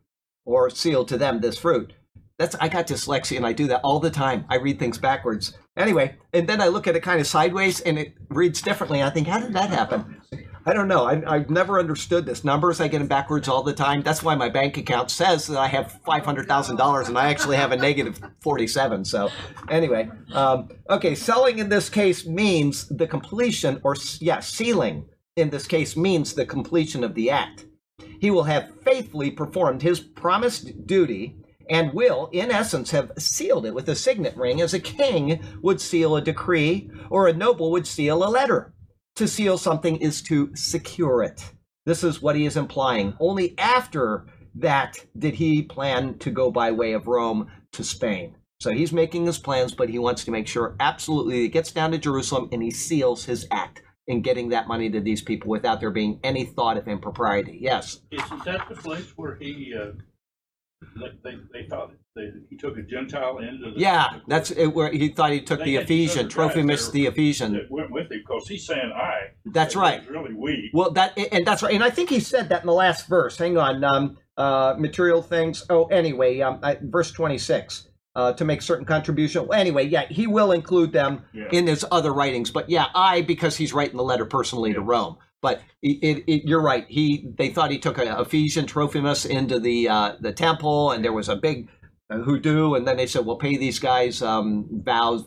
Or 0.45 0.71
sealed 0.71 1.07
to 1.09 1.17
them 1.17 1.39
this 1.39 1.57
fruit. 1.57 1.93
That's 2.39 2.55
I 2.55 2.69
got 2.69 2.87
dyslexia 2.87 3.37
and 3.37 3.45
I 3.45 3.53
do 3.53 3.67
that 3.67 3.81
all 3.83 3.99
the 3.99 4.09
time. 4.09 4.45
I 4.49 4.55
read 4.55 4.79
things 4.79 4.97
backwards. 4.97 5.53
Anyway, 5.77 6.15
and 6.33 6.47
then 6.47 6.61
I 6.61 6.67
look 6.67 6.87
at 6.87 6.95
it 6.95 7.03
kind 7.03 7.19
of 7.19 7.27
sideways 7.27 7.81
and 7.81 7.99
it 7.99 8.13
reads 8.29 8.61
differently. 8.61 9.03
I 9.03 9.09
think, 9.09 9.27
how 9.27 9.39
did 9.39 9.53
that 9.53 9.69
happen? 9.69 10.21
I 10.65 10.73
don't 10.73 10.87
know. 10.87 11.05
I, 11.05 11.39
have 11.39 11.49
never 11.49 11.79
understood 11.79 12.25
this. 12.25 12.43
Numbers, 12.43 12.81
I 12.81 12.87
get 12.87 12.99
them 12.99 13.07
backwards 13.07 13.47
all 13.47 13.63
the 13.63 13.73
time. 13.73 14.01
That's 14.01 14.21
why 14.21 14.35
my 14.35 14.49
bank 14.49 14.77
account 14.77 15.09
says 15.09 15.47
that 15.47 15.57
I 15.57 15.67
have 15.67 15.99
$500,000 16.05 17.07
and 17.07 17.17
I 17.17 17.29
actually 17.29 17.55
have 17.55 17.71
a 17.71 17.77
negative 17.77 18.19
47. 18.41 19.05
So, 19.05 19.29
anyway, 19.69 20.09
um, 20.33 20.69
okay, 20.89 21.15
selling 21.15 21.59
in 21.59 21.69
this 21.69 21.89
case 21.89 22.25
means 22.25 22.87
the 22.89 23.07
completion, 23.07 23.79
or 23.83 23.95
yeah, 24.19 24.41
sealing 24.41 25.05
in 25.35 25.49
this 25.49 25.65
case 25.65 25.95
means 25.95 26.33
the 26.33 26.45
completion 26.45 27.03
of 27.03 27.15
the 27.15 27.29
act. 27.29 27.65
He 28.19 28.29
will 28.29 28.43
have 28.43 28.71
faithfully 28.83 29.31
performed 29.31 29.81
his 29.81 29.99
promised 29.99 30.85
duty 30.85 31.37
and 31.69 31.93
will, 31.93 32.29
in 32.31 32.51
essence, 32.51 32.91
have 32.91 33.11
sealed 33.17 33.65
it 33.65 33.73
with 33.73 33.87
a 33.87 33.95
signet 33.95 34.35
ring 34.35 34.59
as 34.59 34.73
a 34.73 34.79
king 34.79 35.39
would 35.61 35.79
seal 35.79 36.15
a 36.15 36.21
decree 36.21 36.89
or 37.09 37.27
a 37.27 37.33
noble 37.33 37.71
would 37.71 37.87
seal 37.87 38.23
a 38.23 38.27
letter. 38.27 38.73
To 39.19 39.27
seal 39.27 39.57
something 39.57 39.97
is 39.97 40.21
to 40.21 40.55
secure 40.55 41.21
it. 41.23 41.51
This 41.85 42.05
is 42.05 42.21
what 42.21 42.37
he 42.37 42.45
is 42.45 42.55
implying. 42.55 43.17
Only 43.19 43.53
after 43.59 44.27
that 44.55 44.95
did 45.17 45.33
he 45.33 45.61
plan 45.61 46.17
to 46.19 46.31
go 46.31 46.49
by 46.49 46.71
way 46.71 46.93
of 46.93 47.05
Rome 47.05 47.51
to 47.73 47.83
Spain. 47.83 48.37
So 48.61 48.71
he's 48.71 48.93
making 48.93 49.25
his 49.25 49.37
plans, 49.37 49.73
but 49.73 49.89
he 49.89 49.99
wants 49.99 50.23
to 50.23 50.31
make 50.31 50.47
sure 50.47 50.77
absolutely 50.79 51.41
he 51.41 51.49
gets 51.49 51.73
down 51.73 51.91
to 51.91 51.97
Jerusalem 51.97 52.47
and 52.53 52.63
he 52.63 52.71
seals 52.71 53.25
his 53.25 53.45
act 53.51 53.81
in 54.07 54.21
getting 54.21 54.47
that 54.49 54.69
money 54.69 54.89
to 54.89 55.01
these 55.01 55.21
people 55.21 55.49
without 55.49 55.81
there 55.81 55.91
being 55.91 56.21
any 56.23 56.45
thought 56.45 56.77
of 56.77 56.87
impropriety. 56.87 57.57
Yes. 57.59 57.99
Is, 58.11 58.21
is 58.23 58.43
that 58.45 58.69
the 58.69 58.75
place 58.75 59.11
where 59.17 59.35
he, 59.35 59.75
uh, 59.77 59.91
they, 61.23 61.35
they 61.53 61.67
thought 61.67 61.91
they, 62.15 62.29
he 62.49 62.57
took 62.57 62.77
a 62.77 62.81
Gentile 62.81 63.39
into 63.39 63.71
the. 63.71 63.79
Yeah, 63.79 64.07
that's 64.27 64.51
it, 64.51 64.67
where 64.67 64.91
he 64.91 65.09
thought 65.09 65.31
he 65.31 65.41
took 65.41 65.59
They 65.59 65.65
the 65.65 65.75
Ephesian, 65.77 66.29
Trophimus 66.29 66.89
the 66.91 67.05
Ephesian. 67.05 67.53
That 67.53 67.69
went 67.69 67.91
with 67.91 68.11
him 68.11 68.21
because 68.25 68.47
he's 68.47 68.65
saying 68.65 68.91
I. 68.95 69.31
That's 69.45 69.75
right. 69.75 70.07
Really 70.09 70.33
weak. 70.33 70.71
Well, 70.73 70.91
that 70.91 71.17
and 71.31 71.45
that's 71.45 71.63
right, 71.63 71.73
and 71.73 71.83
I 71.83 71.89
think 71.89 72.09
he 72.09 72.19
said 72.19 72.49
that 72.49 72.61
in 72.61 72.67
the 72.67 72.73
last 72.73 73.07
verse. 73.07 73.37
Hang 73.37 73.57
on, 73.57 73.83
um, 73.83 74.17
uh, 74.37 74.75
material 74.77 75.21
things. 75.21 75.65
Oh, 75.69 75.85
anyway, 75.85 76.39
um, 76.41 76.59
I, 76.63 76.77
verse 76.81 77.11
twenty 77.11 77.37
six. 77.37 77.85
Uh, 78.15 78.33
to 78.33 78.43
make 78.43 78.61
certain 78.61 78.85
contribution. 78.85 79.47
Well, 79.47 79.57
anyway, 79.57 79.85
yeah, 79.85 80.05
he 80.09 80.25
will 80.27 80.51
include 80.51 80.91
them 80.91 81.21
Yeah. 81.31 81.47
in 81.51 81.67
his 81.67 81.85
other 81.89 82.11
writings. 82.11 82.49
But 82.49 82.67
yeah, 82.67 82.87
I 82.93 83.21
because 83.21 83.55
he's 83.55 83.71
writing 83.71 83.95
the 83.95 84.03
letter 84.03 84.25
personally 84.25 84.73
to 84.73 84.81
Rome. 84.81 85.17
But 85.41 85.61
it, 85.81 86.23
it, 86.27 86.43
you're 86.45 86.61
right. 86.61 86.85
He 86.89 87.29
they 87.37 87.49
thought 87.49 87.71
he 87.71 87.79
took 87.79 87.97
a 87.97 88.19
Ephesian 88.19 88.65
Trophimus 88.65 89.25
into 89.25 89.59
the 89.59 89.87
uh, 89.87 90.13
the 90.19 90.33
temple, 90.33 90.91
and 90.91 91.03
there 91.03 91.13
was 91.13 91.29
a 91.29 91.35
big 91.35 91.69
uh, 92.09 92.17
hoodoo, 92.17 92.73
and 92.73 92.87
then 92.87 92.97
they 92.97 93.07
said, 93.07 93.25
"Well, 93.25 93.37
pay 93.37 93.55
these 93.55 93.79
guys 93.79 94.21
um, 94.21 94.67
vows 94.83 95.25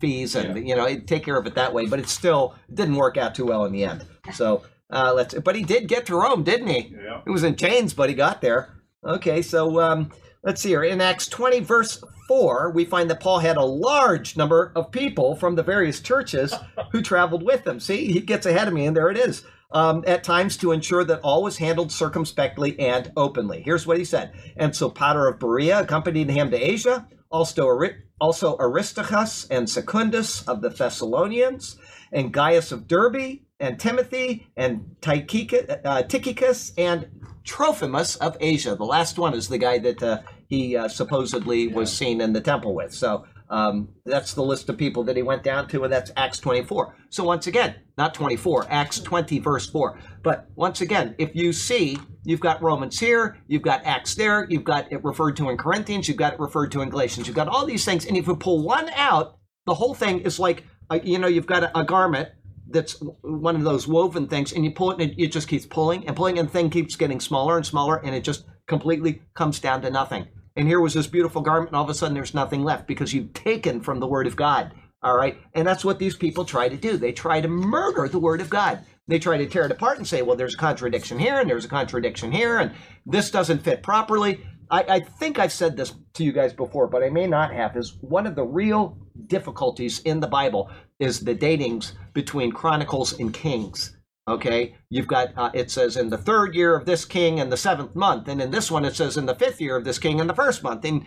fees, 0.00 0.34
and 0.34 0.66
you 0.68 0.74
know, 0.74 0.98
take 1.00 1.24
care 1.24 1.38
of 1.38 1.46
it 1.46 1.54
that 1.54 1.72
way." 1.72 1.86
But 1.86 2.00
it 2.00 2.08
still 2.08 2.56
didn't 2.72 2.96
work 2.96 3.16
out 3.16 3.34
too 3.34 3.46
well 3.46 3.64
in 3.64 3.72
the 3.72 3.84
end. 3.84 4.04
So 4.32 4.64
uh, 4.90 5.12
let's. 5.14 5.34
But 5.34 5.54
he 5.54 5.62
did 5.62 5.86
get 5.86 6.06
to 6.06 6.16
Rome, 6.16 6.42
didn't 6.42 6.68
he? 6.68 6.92
Yeah. 6.92 7.20
He 7.24 7.30
was 7.30 7.44
in 7.44 7.54
chains, 7.54 7.94
but 7.94 8.08
he 8.08 8.14
got 8.16 8.40
there. 8.40 8.74
Okay, 9.06 9.42
so 9.42 9.80
um, 9.80 10.10
let's 10.44 10.60
see 10.60 10.70
here. 10.70 10.84
In 10.84 11.00
Acts 11.00 11.26
20, 11.26 11.60
verse 11.60 12.02
4, 12.28 12.70
we 12.70 12.84
find 12.84 13.10
that 13.10 13.20
Paul 13.20 13.38
had 13.38 13.56
a 13.56 13.64
large 13.64 14.36
number 14.36 14.72
of 14.76 14.92
people 14.92 15.34
from 15.36 15.54
the 15.54 15.62
various 15.62 16.00
churches 16.00 16.54
who 16.92 17.02
traveled 17.02 17.42
with 17.42 17.66
him. 17.66 17.80
See, 17.80 18.12
he 18.12 18.20
gets 18.20 18.46
ahead 18.46 18.68
of 18.68 18.74
me, 18.74 18.86
and 18.86 18.96
there 18.96 19.10
it 19.10 19.16
is. 19.16 19.44
Um, 19.72 20.04
at 20.06 20.22
times 20.22 20.56
to 20.58 20.70
ensure 20.70 21.02
that 21.04 21.20
all 21.22 21.42
was 21.42 21.58
handled 21.58 21.90
circumspectly 21.90 22.78
and 22.78 23.10
openly. 23.16 23.60
Here's 23.62 23.86
what 23.86 23.98
he 23.98 24.04
said. 24.04 24.32
And 24.56 24.72
Sopater 24.72 25.28
of 25.28 25.40
Berea 25.40 25.80
accompanied 25.80 26.30
him 26.30 26.50
to 26.52 26.56
Asia, 26.56 27.08
also, 27.28 27.80
also 28.20 28.56
Aristarchus 28.58 29.48
and 29.50 29.68
Secundus 29.68 30.46
of 30.46 30.60
the 30.60 30.68
Thessalonians, 30.68 31.76
and 32.12 32.32
Gaius 32.32 32.70
of 32.70 32.86
Derbe, 32.86 33.40
and 33.58 33.80
Timothy, 33.80 34.46
and 34.56 34.94
Tychicus, 35.00 35.66
uh, 35.84 36.02
Tychicus, 36.02 36.72
and 36.78 37.08
Trophimus 37.44 38.16
of 38.16 38.36
Asia. 38.40 38.74
The 38.74 38.84
last 38.84 39.18
one 39.18 39.34
is 39.34 39.48
the 39.48 39.58
guy 39.58 39.78
that 39.78 40.02
uh, 40.02 40.20
he 40.48 40.76
uh, 40.76 40.88
supposedly 40.88 41.68
was 41.68 41.92
seen 41.92 42.20
in 42.20 42.32
the 42.32 42.40
temple 42.40 42.74
with. 42.74 42.94
So 42.94 43.24
um, 43.50 43.88
that's 44.04 44.34
the 44.34 44.42
list 44.42 44.68
of 44.68 44.78
people 44.78 45.04
that 45.04 45.16
he 45.16 45.22
went 45.22 45.42
down 45.42 45.68
to, 45.68 45.84
and 45.84 45.92
that's 45.92 46.10
Acts 46.16 46.38
24. 46.38 46.94
So 47.10 47.24
once 47.24 47.46
again, 47.46 47.76
not 47.96 48.14
24, 48.14 48.66
Acts 48.70 49.00
20, 49.00 49.38
verse 49.38 49.68
4. 49.68 49.98
But 50.22 50.48
once 50.56 50.80
again, 50.80 51.14
if 51.18 51.34
you 51.34 51.52
see, 51.52 51.98
you've 52.24 52.40
got 52.40 52.62
Romans 52.62 52.98
here, 52.98 53.36
you've 53.46 53.62
got 53.62 53.84
Acts 53.84 54.14
there, 54.14 54.46
you've 54.48 54.64
got 54.64 54.90
it 54.90 55.04
referred 55.04 55.36
to 55.36 55.50
in 55.50 55.56
Corinthians, 55.56 56.08
you've 56.08 56.16
got 56.16 56.34
it 56.34 56.40
referred 56.40 56.72
to 56.72 56.80
in 56.80 56.88
Galatians, 56.88 57.26
you've 57.26 57.36
got 57.36 57.48
all 57.48 57.66
these 57.66 57.84
things, 57.84 58.06
and 58.06 58.16
if 58.16 58.26
you 58.26 58.36
pull 58.36 58.62
one 58.62 58.88
out, 58.90 59.38
the 59.66 59.74
whole 59.74 59.94
thing 59.94 60.20
is 60.20 60.38
like, 60.38 60.64
uh, 60.90 60.98
you 61.02 61.18
know, 61.18 61.28
you've 61.28 61.46
got 61.46 61.62
a, 61.62 61.78
a 61.78 61.84
garment 61.84 62.30
that's 62.74 63.00
one 63.22 63.56
of 63.56 63.62
those 63.62 63.88
woven 63.88 64.26
things, 64.28 64.52
and 64.52 64.64
you 64.64 64.72
pull 64.72 64.90
it, 64.90 65.00
and 65.00 65.12
it, 65.12 65.22
it 65.22 65.32
just 65.32 65.48
keeps 65.48 65.64
pulling 65.64 66.06
and 66.06 66.14
pulling, 66.14 66.38
and 66.38 66.48
the 66.48 66.52
thing 66.52 66.68
keeps 66.68 66.96
getting 66.96 67.20
smaller 67.20 67.56
and 67.56 67.64
smaller, 67.64 68.04
and 68.04 68.14
it 68.14 68.24
just 68.24 68.44
completely 68.66 69.22
comes 69.34 69.60
down 69.60 69.80
to 69.82 69.90
nothing. 69.90 70.26
And 70.56 70.68
here 70.68 70.80
was 70.80 70.92
this 70.92 71.06
beautiful 71.06 71.40
garment, 71.40 71.70
and 71.70 71.76
all 71.76 71.84
of 71.84 71.90
a 71.90 71.94
sudden 71.94 72.14
there's 72.14 72.34
nothing 72.34 72.62
left 72.62 72.86
because 72.86 73.14
you've 73.14 73.32
taken 73.32 73.80
from 73.80 74.00
the 74.00 74.06
Word 74.06 74.26
of 74.26 74.36
God. 74.36 74.74
All 75.02 75.16
right. 75.16 75.38
And 75.54 75.66
that's 75.66 75.84
what 75.84 75.98
these 75.98 76.16
people 76.16 76.44
try 76.44 76.68
to 76.68 76.76
do. 76.76 76.96
They 76.96 77.12
try 77.12 77.40
to 77.40 77.48
murder 77.48 78.08
the 78.08 78.18
Word 78.18 78.40
of 78.40 78.50
God. 78.50 78.80
They 79.06 79.18
try 79.18 79.36
to 79.36 79.46
tear 79.46 79.66
it 79.66 79.70
apart 79.70 79.98
and 79.98 80.06
say, 80.06 80.22
well, 80.22 80.36
there's 80.36 80.54
a 80.54 80.58
contradiction 80.58 81.18
here, 81.18 81.40
and 81.40 81.48
there's 81.48 81.66
a 81.66 81.68
contradiction 81.68 82.32
here, 82.32 82.58
and 82.58 82.72
this 83.04 83.30
doesn't 83.30 83.62
fit 83.62 83.82
properly. 83.82 84.40
I, 84.70 84.82
I 84.88 85.00
think 85.00 85.38
I've 85.38 85.52
said 85.52 85.76
this 85.76 85.92
to 86.14 86.24
you 86.24 86.32
guys 86.32 86.52
before, 86.52 86.86
but 86.86 87.02
I 87.02 87.10
may 87.10 87.26
not 87.26 87.52
have. 87.52 87.76
Is 87.76 87.98
one 88.00 88.26
of 88.26 88.34
the 88.34 88.44
real 88.44 88.96
difficulties 89.26 90.00
in 90.00 90.20
the 90.20 90.26
Bible 90.26 90.70
is 90.98 91.20
the 91.20 91.34
datings 91.34 91.92
between 92.14 92.52
Chronicles 92.52 93.18
and 93.18 93.34
Kings. 93.34 93.96
Okay, 94.26 94.74
you've 94.88 95.06
got 95.06 95.36
uh, 95.36 95.50
it 95.52 95.70
says 95.70 95.98
in 95.98 96.08
the 96.08 96.16
third 96.16 96.54
year 96.54 96.74
of 96.74 96.86
this 96.86 97.04
king 97.04 97.40
and 97.40 97.52
the 97.52 97.58
seventh 97.58 97.94
month, 97.94 98.26
and 98.28 98.40
in 98.40 98.50
this 98.50 98.70
one 98.70 98.86
it 98.86 98.96
says 98.96 99.18
in 99.18 99.26
the 99.26 99.34
fifth 99.34 99.60
year 99.60 99.76
of 99.76 99.84
this 99.84 99.98
king 99.98 100.18
and 100.18 100.30
the 100.30 100.34
first 100.34 100.62
month, 100.62 100.82
and 100.86 101.04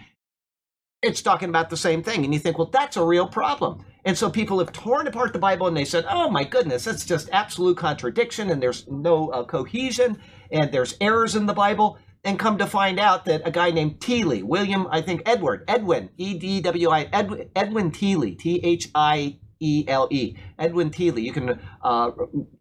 it's 1.02 1.24
talking 1.24 1.50
about 1.50 1.72
the 1.72 1.78
same 1.78 2.04
thing. 2.04 2.24
And 2.24 2.34
you 2.34 2.40
think, 2.40 2.60
well, 2.60 2.70
that's 2.72 2.98
a 2.98 3.04
real 3.04 3.28
problem. 3.28 3.84
And 4.06 4.18
so 4.18 4.30
people 4.30 4.60
have 4.60 4.72
torn 4.72 5.08
apart 5.08 5.34
the 5.34 5.40
Bible 5.40 5.68
and 5.68 5.76
they 5.76 5.86
said, 5.86 6.06
oh 6.10 6.30
my 6.30 6.44
goodness, 6.44 6.86
that's 6.86 7.06
just 7.06 7.30
absolute 7.32 7.78
contradiction, 7.78 8.52
and 8.52 8.62
there's 8.62 8.88
no 8.88 9.30
uh, 9.30 9.44
cohesion, 9.46 10.20
and 10.52 10.72
there's 10.72 10.96
errors 11.02 11.36
in 11.36 11.48
the 11.48 11.54
Bible. 11.54 11.98
And 12.24 12.38
come 12.38 12.58
to 12.58 12.66
find 12.66 13.00
out 13.00 13.26
that 13.26 13.48
a 13.48 13.52
guy 13.52 13.72
named 13.72 14.00
Thiele, 14.00 14.44
William, 14.44 14.88
I 14.92 15.02
think 15.02 15.22
Edward, 15.26 15.64
Edwin, 15.68 16.10
E 16.18 16.38
D 16.38 16.62
W 16.62 16.90
I, 16.90 17.04
Edwin, 17.14 17.50
Edwin 17.56 17.92
Thiele, 17.92 18.38
T 18.38 18.60
H 18.64 18.90
I 18.94 19.40
E 19.60 19.86
L 19.88 20.08
E. 20.12 20.36
Edwin 20.60 20.90
Thiele. 20.90 21.22
You 21.22 21.32
can 21.34 21.60
uh, 21.84 22.12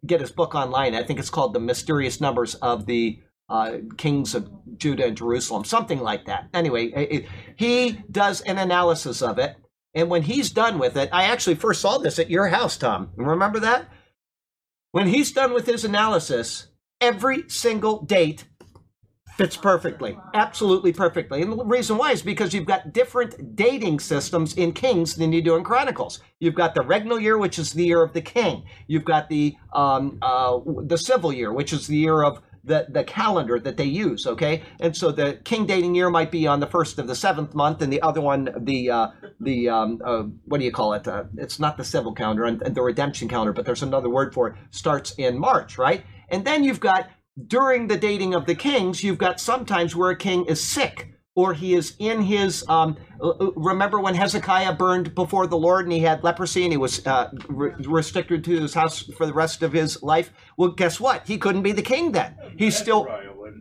get 0.05 0.21
his 0.21 0.31
book 0.31 0.55
online. 0.55 0.95
I 0.95 1.03
think 1.03 1.19
it's 1.19 1.29
called 1.29 1.53
The 1.53 1.59
Mysterious 1.59 2.19
Numbers 2.21 2.55
of 2.55 2.85
the 2.85 3.19
uh, 3.49 3.77
Kings 3.97 4.35
of 4.35 4.49
Judah 4.77 5.05
and 5.05 5.17
Jerusalem, 5.17 5.63
something 5.63 5.99
like 6.01 6.25
that. 6.25 6.49
Anyway, 6.53 6.87
it- 6.87 7.25
he 7.55 7.99
does 8.11 8.41
an 8.41 8.57
analysis 8.57 9.21
of 9.21 9.39
it. 9.39 9.55
And 9.95 10.09
when 10.09 10.21
he's 10.23 10.51
done 10.51 10.77
with 10.79 10.95
it, 10.97 11.09
I 11.11 11.23
actually 11.23 11.55
first 11.55 11.81
saw 11.81 11.97
this 11.97 12.19
at 12.19 12.29
your 12.29 12.47
house, 12.49 12.77
Tom. 12.77 13.09
Remember 13.15 13.59
that? 13.61 13.89
When 14.91 15.07
he's 15.07 15.31
done 15.31 15.53
with 15.53 15.65
his 15.65 15.85
analysis, 15.85 16.67
every 17.01 17.49
single 17.49 18.03
date 18.03 18.45
fits 19.37 19.55
perfectly, 19.55 20.17
absolutely 20.33 20.91
perfectly. 20.91 21.41
And 21.43 21.51
the 21.53 21.63
reason 21.63 21.97
why 21.97 22.11
is 22.11 22.23
because 22.23 22.53
you've 22.53 22.65
got 22.65 22.91
different 22.91 23.55
dating 23.55 23.99
systems 23.99 24.55
in 24.55 24.73
Kings 24.73 25.15
than 25.15 25.31
you 25.31 25.41
do 25.43 25.55
in 25.55 25.63
Chronicles. 25.63 26.19
You've 26.39 26.55
got 26.55 26.73
the 26.73 26.81
regnal 26.81 27.21
year, 27.21 27.37
which 27.37 27.59
is 27.59 27.73
the 27.73 27.85
year 27.85 28.01
of 28.01 28.13
the 28.13 28.21
king. 28.21 28.63
You've 28.87 29.05
got 29.05 29.29
the 29.29 29.55
um, 29.73 30.17
uh, 30.21 30.59
the 30.83 30.97
civil 30.97 31.31
year, 31.31 31.53
which 31.53 31.71
is 31.71 31.87
the 31.87 31.97
year 31.97 32.23
of 32.23 32.41
the, 32.63 32.85
the 32.89 33.03
calendar 33.03 33.59
that 33.59 33.77
they 33.77 33.85
use. 33.85 34.25
Okay, 34.25 34.63
and 34.79 34.95
so 34.95 35.11
the 35.11 35.39
king 35.45 35.65
dating 35.65 35.95
year 35.95 36.09
might 36.09 36.31
be 36.31 36.47
on 36.47 36.59
the 36.59 36.67
first 36.67 36.97
of 36.97 37.07
the 37.07 37.15
seventh 37.15 37.53
month, 37.53 37.81
and 37.81 37.93
the 37.93 38.01
other 38.01 38.21
one, 38.21 38.49
the 38.57 38.89
uh, 38.89 39.07
the 39.39 39.69
um, 39.69 40.01
uh, 40.03 40.23
what 40.45 40.59
do 40.59 40.65
you 40.65 40.71
call 40.71 40.93
it? 40.93 41.07
Uh, 41.07 41.25
it's 41.37 41.59
not 41.59 41.77
the 41.77 41.83
civil 41.83 42.13
calendar 42.13 42.45
and 42.45 42.59
the 42.59 42.81
redemption 42.81 43.27
calendar, 43.27 43.53
but 43.53 43.65
there's 43.65 43.83
another 43.83 44.09
word 44.09 44.33
for 44.33 44.47
it. 44.47 44.55
Starts 44.71 45.11
in 45.17 45.37
March, 45.37 45.77
right? 45.77 46.03
And 46.29 46.43
then 46.43 46.63
you've 46.63 46.81
got 46.81 47.09
during 47.45 47.87
the 47.87 47.97
dating 47.97 48.33
of 48.33 48.45
the 48.45 48.55
kings, 48.55 49.03
you've 49.03 49.17
got 49.17 49.39
sometimes 49.39 49.95
where 49.95 50.09
a 50.09 50.17
king 50.17 50.45
is 50.45 50.63
sick 50.63 51.13
or 51.37 51.53
he 51.53 51.75
is 51.75 51.95
in 51.99 52.21
his. 52.23 52.65
Um, 52.67 52.97
uh, 53.21 53.29
uh, 53.29 53.51
remember 53.55 53.99
when 53.99 54.15
Hezekiah 54.15 54.73
burned 54.73 55.13
before 55.13 55.45
the 55.45 55.57
Lord 55.57 55.85
and 55.85 55.93
he 55.93 55.99
had 55.99 56.23
leprosy 56.23 56.63
and 56.63 56.73
he 56.73 56.77
was 56.77 57.05
uh, 57.05 57.29
re- 57.47 57.73
restricted 57.85 58.43
to 58.45 58.59
his 58.59 58.73
house 58.73 59.03
for 59.17 59.27
the 59.27 59.33
rest 59.33 59.61
of 59.61 59.71
his 59.71 60.01
life? 60.01 60.31
Well, 60.57 60.69
guess 60.69 60.99
what? 60.99 61.27
He 61.27 61.37
couldn't 61.37 61.61
be 61.61 61.73
the 61.73 61.83
king 61.83 62.11
then. 62.11 62.35
He's 62.57 62.75
still. 62.75 63.07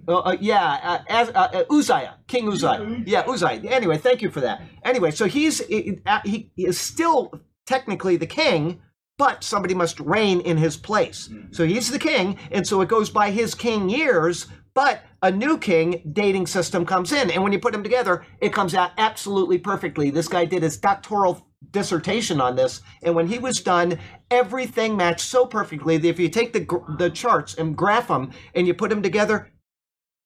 Uh, 0.08 0.14
uh, 0.14 0.36
yeah, 0.40 0.80
uh, 0.82 0.98
as, 1.08 1.30
Uzziah, 1.70 2.16
King 2.26 2.48
Uzziah. 2.48 3.02
Yeah, 3.04 3.28
Uzziah. 3.28 3.60
Anyway, 3.68 3.98
thank 3.98 4.22
you 4.22 4.30
for 4.30 4.40
that. 4.40 4.62
Anyway, 4.82 5.10
so 5.10 5.26
he's 5.26 5.64
he, 5.66 5.98
he 6.24 6.50
is 6.56 6.78
still 6.78 7.40
technically 7.66 8.16
the 8.16 8.26
king, 8.26 8.80
but 9.18 9.42
somebody 9.42 9.74
must 9.74 10.00
reign 10.00 10.40
in 10.40 10.56
his 10.56 10.76
place. 10.76 11.28
Mm-hmm. 11.28 11.52
So 11.52 11.66
he's 11.66 11.90
the 11.90 11.98
king, 11.98 12.38
and 12.50 12.66
so 12.66 12.80
it 12.80 12.88
goes 12.88 13.10
by 13.10 13.30
his 13.30 13.54
king 13.54 13.88
years. 13.88 14.46
But 14.74 15.02
a 15.22 15.30
new 15.30 15.56
king 15.56 16.02
dating 16.12 16.48
system 16.48 16.84
comes 16.84 17.12
in, 17.12 17.30
and 17.30 17.42
when 17.42 17.52
you 17.52 17.58
put 17.58 17.72
them 17.72 17.82
together, 17.82 18.26
it 18.40 18.52
comes 18.52 18.74
out 18.74 18.92
absolutely 18.98 19.58
perfectly. 19.58 20.10
This 20.10 20.28
guy 20.28 20.44
did 20.44 20.62
his 20.62 20.76
doctoral 20.76 21.46
dissertation 21.70 22.40
on 22.40 22.56
this, 22.56 22.82
and 23.02 23.14
when 23.14 23.26
he 23.26 23.38
was 23.38 23.60
done, 23.60 23.98
everything 24.30 24.96
matched 24.96 25.20
so 25.20 25.46
perfectly 25.46 25.96
that 25.96 26.08
if 26.08 26.20
you 26.20 26.28
take 26.28 26.52
the 26.52 26.66
the 26.98 27.08
charts 27.08 27.54
and 27.54 27.76
graph 27.76 28.08
them 28.08 28.32
and 28.54 28.66
you 28.66 28.74
put 28.74 28.90
them 28.90 29.02
together, 29.02 29.50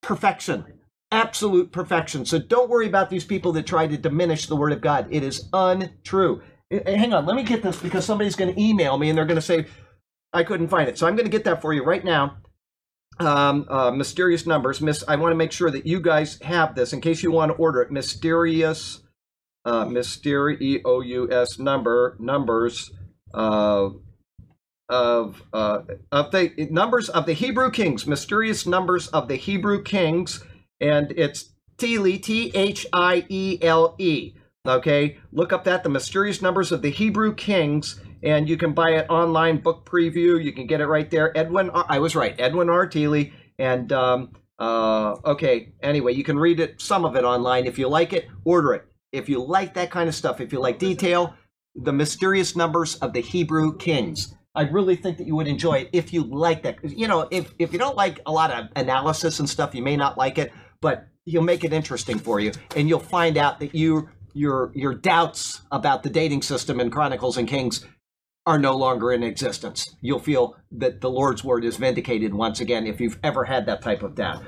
perfection 0.03 0.65
absolute 1.13 1.73
perfection 1.73 2.25
so 2.25 2.39
don't 2.39 2.71
worry 2.71 2.87
about 2.87 3.11
these 3.11 3.25
people 3.25 3.53
that 3.53 3.67
try 3.67 3.87
to 3.87 3.97
diminish 3.97 4.47
the 4.47 4.55
word 4.55 4.73
of 4.73 4.81
god 4.81 5.09
it 5.11 5.25
is 5.25 5.49
untrue 5.53 6.41
hang 6.71 7.13
on 7.13 7.27
let 7.27 7.37
me 7.37 7.43
get 7.43 7.63
this 7.63 7.79
because 7.81 8.05
somebody's 8.05 8.37
going 8.37 8.55
to 8.55 8.61
email 8.61 8.97
me 8.99 9.09
and 9.09 9.19
they're 9.19 9.25
going 9.25 9.37
to 9.37 9.43
say 9.43 9.67
i 10.33 10.43
couldn't 10.45 10.69
find 10.69 10.89
it. 10.89 10.99
So 10.99 11.07
i'm 11.07 11.17
going 11.17 11.27
to 11.27 11.31
get 11.31 11.45
that 11.45 11.61
for 11.61 11.73
you 11.73 11.85
right 11.85 12.05
now. 12.05 12.37
Um, 13.19 13.67
uh, 13.69 13.91
mysterious 13.91 14.47
numbers. 14.47 14.81
Miss 14.81 15.05
i 15.07 15.17
want 15.17 15.33
to 15.33 15.37
make 15.37 15.53
sure 15.53 15.71
that 15.71 15.87
you 15.87 16.01
guys 16.01 16.41
have 16.43 16.75
this 16.75 16.93
in 16.93 17.01
case 17.01 17.23
you 17.23 17.31
want 17.31 17.51
to 17.51 17.57
order 17.57 17.83
it. 17.83 17.91
Mysterious 17.91 19.03
uh, 19.65 19.85
mysterious 19.85 20.61
E 20.61 20.81
O 20.85 21.01
U 21.01 21.31
S 21.31 21.59
number 21.59 22.17
numbers 22.19 22.91
uh, 23.35 23.91
of 24.89 25.43
uh, 25.53 25.83
of 26.11 26.33
the 26.33 26.69
numbers 26.71 27.09
of 27.09 27.27
the 27.27 27.33
Hebrew 27.33 27.71
kings, 27.71 28.07
mysterious 28.07 28.67
numbers 28.67 29.09
of 29.09 29.29
the 29.29 29.37
Hebrew 29.37 29.83
kings, 29.83 30.43
and 30.81 31.13
it's 31.17 31.53
Thiele, 31.79 32.23
T 32.23 32.51
H 32.55 32.87
I 32.93 33.27
E 33.29 33.59
L 33.63 33.95
E. 33.99 34.35
Okay, 34.67 35.17
look 35.33 35.55
up 35.55 35.65
that, 35.65 35.83
The 35.83 35.89
Mysterious 35.89 36.43
Numbers 36.43 36.71
of 36.71 36.83
the 36.83 36.91
Hebrew 36.91 37.35
Kings, 37.35 37.99
and 38.23 38.47
you 38.47 38.59
can 38.59 38.75
buy 38.75 38.91
it 38.91 39.07
online, 39.09 39.57
book 39.57 39.89
preview. 39.89 40.43
You 40.43 40.53
can 40.53 40.67
get 40.67 40.83
it 40.83 40.87
right 40.87 41.11
there. 41.11 41.37
Edwin, 41.37 41.71
I 41.73 41.99
was 41.99 42.15
right, 42.15 42.39
Edwin 42.39 42.69
R. 42.69 42.87
Thiele. 42.87 43.33
And, 43.59 43.91
um, 43.91 44.33
uh, 44.59 45.17
okay, 45.25 45.73
anyway, 45.83 46.13
you 46.13 46.25
can 46.25 46.39
read 46.39 46.61
it, 46.61 46.79
some 46.79 47.07
of 47.07 47.17
it 47.17 47.25
online. 47.25 47.65
If 47.65 47.79
you 47.79 47.89
like 47.89 48.13
it, 48.13 48.29
order 48.45 48.75
it. 48.75 48.85
If 49.13 49.31
you 49.31 49.43
like 49.43 49.73
that 49.75 49.91
kind 49.91 50.11
of 50.11 50.15
stuff, 50.15 50.43
if 50.43 50.53
you 50.53 50.61
like 50.61 50.79
detail, 50.79 51.35
The 51.75 51.93
Mysterious 51.95 52.55
Numbers 52.55 52.97
of 52.97 53.15
the 53.15 53.21
Hebrew 53.21 53.79
Kings. 53.79 54.35
I 54.55 54.63
really 54.63 54.97
think 54.97 55.17
that 55.19 55.27
you 55.27 55.37
would 55.37 55.49
enjoy 55.49 55.79
it 55.79 55.91
if 55.95 56.13
you 56.13 56.25
like 56.25 56.65
that. 56.65 56.77
You 56.85 57.09
know, 57.09 57.27
if, 57.31 57.55
if 57.59 57.73
you 57.73 57.79
don't 57.79 57.97
like 57.97 58.21
a 58.27 58.33
lot 58.33 58.51
of 58.51 58.69
analysis 58.77 59.41
and 59.41 59.49
stuff, 59.49 59.75
you 59.75 59.83
may 59.83 59.97
not 59.97 60.19
like 60.19 60.37
it, 60.37 60.53
but 60.83 61.07
he'll 61.25 61.41
make 61.41 61.65
it 61.65 61.73
interesting 61.73 62.19
for 62.19 62.41
you. 62.41 62.53
And 62.77 62.91
you'll 62.91 63.01
find 63.01 63.39
out 63.39 63.59
that 63.61 63.75
you 63.75 64.11
your 64.35 64.73
your 64.75 64.95
doubts 64.95 65.63
about 65.71 66.03
the 66.03 66.11
dating 66.11 66.43
system 66.43 66.81
in 66.81 66.91
Chronicles 66.91 67.37
and 67.37 67.49
Kings 67.49 67.85
are 68.47 68.59
no 68.59 68.77
longer 68.77 69.13
in 69.13 69.23
existence. 69.23 69.95
You'll 70.01 70.19
feel 70.19 70.57
that 70.73 71.01
the 71.01 71.11
Lord's 71.11 71.45
word 71.45 71.65
is 71.65 71.77
vindicated 71.77 72.35
once 72.35 72.61
again 72.61 72.87
if 72.87 73.01
you've 73.01 73.19
ever 73.23 73.45
had 73.45 73.67
that 73.67 73.83
type 73.83 74.03
of 74.03 74.15
doubt. 74.15 74.43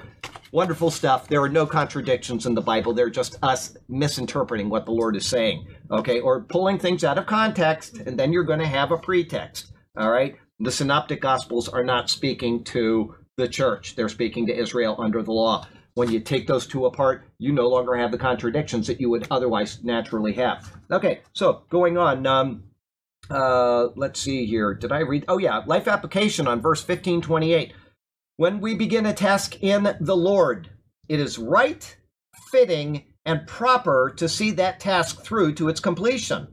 Wonderful 0.51 0.91
stuff. 0.91 1.28
There 1.28 1.43
are 1.43 1.49
no 1.49 1.66
contradictions 1.66 2.47
in 2.47 2.55
the 2.55 2.61
Bible. 2.61 2.93
They're 2.93 3.11
just 3.11 3.39
us 3.43 3.76
misinterpreting 3.89 4.68
what 4.68 4.85
the 4.85 4.93
Lord 4.93 5.16
is 5.16 5.26
saying, 5.26 5.66
okay, 5.91 6.20
or 6.20 6.43
pulling 6.43 6.78
things 6.78 7.05
out 7.05 7.18
of 7.18 7.26
context, 7.26 7.99
and 7.99 8.18
then 8.18 8.33
you're 8.33 8.45
going 8.45 8.59
to 8.59 8.66
have 8.66 8.93
a 8.93 8.99
pretext, 8.99 9.72
all 9.97 10.11
right? 10.11 10.37
The 10.61 10.70
synoptic 10.70 11.20
gospels 11.20 11.68
are 11.68 11.85
not 11.85 12.11
speaking 12.11 12.64
to 12.64 13.14
the 13.39 13.49
church, 13.49 13.97
they're 13.97 14.11
speaking 14.11 14.47
to 14.47 14.55
Israel 14.57 14.97
under 14.99 15.22
the 15.22 15.33
law. 15.33 15.66
When 15.95 16.11
you 16.11 16.20
take 16.20 16.47
those 16.47 16.66
two 16.66 16.86
apart, 16.86 17.24
you 17.38 17.53
no 17.53 17.68
longer 17.68 17.95
have 17.97 18.12
the 18.12 18.18
contradictions 18.18 18.86
that 18.86 19.01
you 19.01 19.11
would 19.11 19.26
otherwise 19.30 19.82
naturally 19.82 20.32
have. 20.34 20.72
Okay, 20.90 21.20
so 21.32 21.64
going 21.68 21.99
on. 21.99 22.26
Um, 22.26 22.64
uh, 23.30 23.88
let's 23.95 24.20
see 24.20 24.47
here. 24.47 24.74
Did 24.74 24.93
I 24.93 25.01
read? 25.01 25.24
Oh, 25.28 25.38
yeah. 25.38 25.62
Life 25.66 25.88
application 25.88 26.47
on 26.47 26.61
verse 26.61 26.80
1528. 26.80 27.72
When 28.36 28.61
we 28.61 28.74
begin 28.74 29.07
a 29.07 29.12
task 29.12 29.62
in 29.62 29.97
the 30.01 30.16
Lord, 30.16 30.70
it 31.09 31.20
is 31.20 31.38
right, 31.38 31.97
fitting, 32.51 33.05
and 33.24 33.47
proper 33.47 34.12
to 34.16 34.28
see 34.28 34.51
that 34.53 34.80
task 34.80 35.22
through 35.22 35.55
to 35.55 35.68
its 35.68 35.80
completion. 35.80 36.49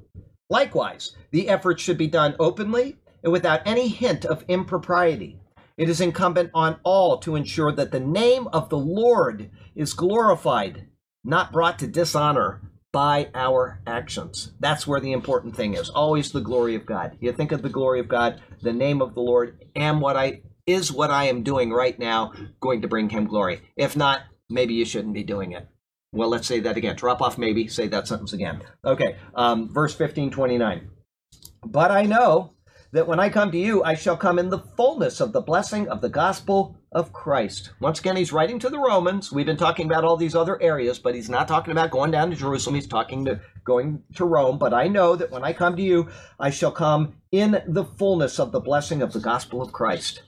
Likewise, 0.49 1.15
the 1.31 1.49
effort 1.49 1.79
should 1.79 1.97
be 1.97 2.07
done 2.07 2.35
openly 2.39 2.97
and 3.23 3.31
without 3.31 3.61
any 3.65 3.87
hint 3.87 4.25
of 4.25 4.43
impropriety. 4.47 5.38
It 5.79 5.87
is 5.87 6.01
incumbent 6.01 6.51
on 6.53 6.77
all 6.83 7.19
to 7.19 7.37
ensure 7.37 7.71
that 7.71 7.91
the 7.91 8.01
name 8.01 8.49
of 8.51 8.67
the 8.67 8.77
Lord 8.77 9.49
is 9.75 9.93
glorified, 9.93 10.89
not 11.23 11.53
brought 11.53 11.79
to 11.79 11.87
dishonor 11.87 12.61
by 12.91 13.29
our 13.33 13.79
actions. 13.87 14.51
That's 14.59 14.85
where 14.85 14.99
the 14.99 15.13
important 15.13 15.55
thing 15.55 15.75
is. 15.75 15.89
Always 15.89 16.33
the 16.33 16.41
glory 16.41 16.75
of 16.75 16.85
God. 16.85 17.17
You 17.21 17.31
think 17.31 17.53
of 17.53 17.61
the 17.61 17.69
glory 17.69 18.01
of 18.01 18.09
God, 18.09 18.41
the 18.61 18.73
name 18.73 19.01
of 19.01 19.13
the 19.13 19.21
Lord, 19.21 19.63
and 19.73 20.01
what 20.01 20.17
I 20.17 20.41
is 20.65 20.91
what 20.91 21.11
I 21.11 21.29
am 21.29 21.43
doing 21.43 21.71
right 21.71 21.97
now 21.97 22.33
going 22.59 22.81
to 22.81 22.89
bring 22.89 23.09
him 23.09 23.25
glory. 23.25 23.61
If 23.77 23.95
not, 23.95 24.23
maybe 24.49 24.73
you 24.73 24.83
shouldn't 24.83 25.13
be 25.13 25.23
doing 25.23 25.53
it. 25.53 25.65
Well, 26.11 26.27
let's 26.27 26.47
say 26.47 26.59
that 26.59 26.75
again. 26.75 26.97
Drop 26.97 27.21
off 27.21 27.37
maybe, 27.37 27.69
say 27.69 27.87
that 27.87 28.05
sentence 28.05 28.33
again. 28.33 28.63
Okay, 28.83 29.15
um, 29.33 29.71
verse 29.73 29.95
15, 29.95 30.29
29. 30.29 30.89
But 31.65 31.91
I 31.91 32.03
know 32.03 32.51
that 32.91 33.07
when 33.07 33.19
I 33.19 33.29
come 33.29 33.51
to 33.51 33.57
you, 33.57 33.83
I 33.83 33.93
shall 33.93 34.17
come 34.17 34.39
in 34.39 34.49
the 34.49 34.59
fullness 34.59 35.21
of 35.21 35.31
the 35.31 35.41
blessing 35.41 35.87
of 35.87 36.01
the 36.01 36.09
gospel 36.09 36.75
of 36.91 37.13
Christ. 37.13 37.71
Once 37.79 37.99
again, 37.99 38.15
he's 38.15 38.33
writing 38.33 38.57
to 38.59 38.69
the 38.69 38.79
Romans. 38.79 39.31
We've 39.31 39.45
been 39.45 39.57
talking 39.57 39.85
about 39.85 40.03
all 40.03 40.17
these 40.17 40.35
other 40.35 40.59
areas, 40.61 40.97
but 40.97 41.13
he's 41.13 41.29
not 41.29 41.47
talking 41.47 41.71
about 41.71 41.91
going 41.91 42.09
down 42.11 42.31
to 42.31 42.35
Jerusalem. 42.35 42.75
He's 42.75 42.87
talking 42.87 43.25
to 43.25 43.39
going 43.63 44.03
to 44.15 44.25
Rome. 44.25 44.57
But 44.57 44.73
I 44.73 44.87
know 44.87 45.15
that 45.15 45.29
when 45.29 45.43
I 45.43 45.53
come 45.53 45.75
to 45.75 45.83
you, 45.83 46.09
I 46.39 46.49
shall 46.49 46.71
come 46.71 47.13
in 47.31 47.61
the 47.67 47.85
fullness 47.85 48.39
of 48.39 48.51
the 48.51 48.59
blessing 48.59 49.01
of 49.03 49.13
the 49.13 49.19
gospel 49.19 49.61
of 49.61 49.71
Christ. 49.71 50.23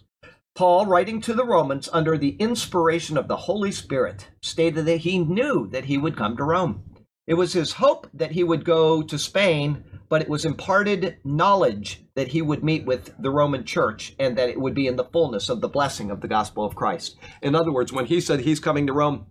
Paul, 0.53 0.85
writing 0.85 1.21
to 1.21 1.33
the 1.33 1.45
Romans 1.45 1.89
under 1.91 2.17
the 2.17 2.35
inspiration 2.37 3.17
of 3.17 3.27
the 3.27 3.37
Holy 3.37 3.71
Spirit, 3.71 4.27
stated 4.41 4.85
that 4.85 4.97
he 4.97 5.17
knew 5.17 5.67
that 5.71 5.85
he 5.85 5.97
would 5.97 6.17
come 6.17 6.37
to 6.37 6.43
Rome. 6.43 6.83
It 7.25 7.35
was 7.35 7.53
his 7.53 7.73
hope 7.73 8.07
that 8.13 8.31
he 8.31 8.43
would 8.43 8.65
go 8.65 9.01
to 9.01 9.17
Spain 9.17 9.83
but 10.11 10.21
it 10.21 10.27
was 10.27 10.43
imparted 10.43 11.15
knowledge 11.23 12.03
that 12.15 12.27
he 12.27 12.41
would 12.41 12.65
meet 12.65 12.85
with 12.85 13.15
the 13.17 13.31
Roman 13.31 13.63
church 13.63 14.13
and 14.19 14.37
that 14.37 14.49
it 14.49 14.59
would 14.59 14.75
be 14.75 14.85
in 14.85 14.97
the 14.97 15.05
fullness 15.05 15.47
of 15.47 15.61
the 15.61 15.69
blessing 15.69 16.11
of 16.11 16.19
the 16.19 16.27
gospel 16.27 16.65
of 16.65 16.75
Christ. 16.75 17.15
In 17.41 17.55
other 17.55 17.71
words, 17.71 17.93
when 17.93 18.07
he 18.07 18.19
said 18.19 18.41
he's 18.41 18.59
coming 18.59 18.87
to 18.87 18.93
Rome, 18.93 19.27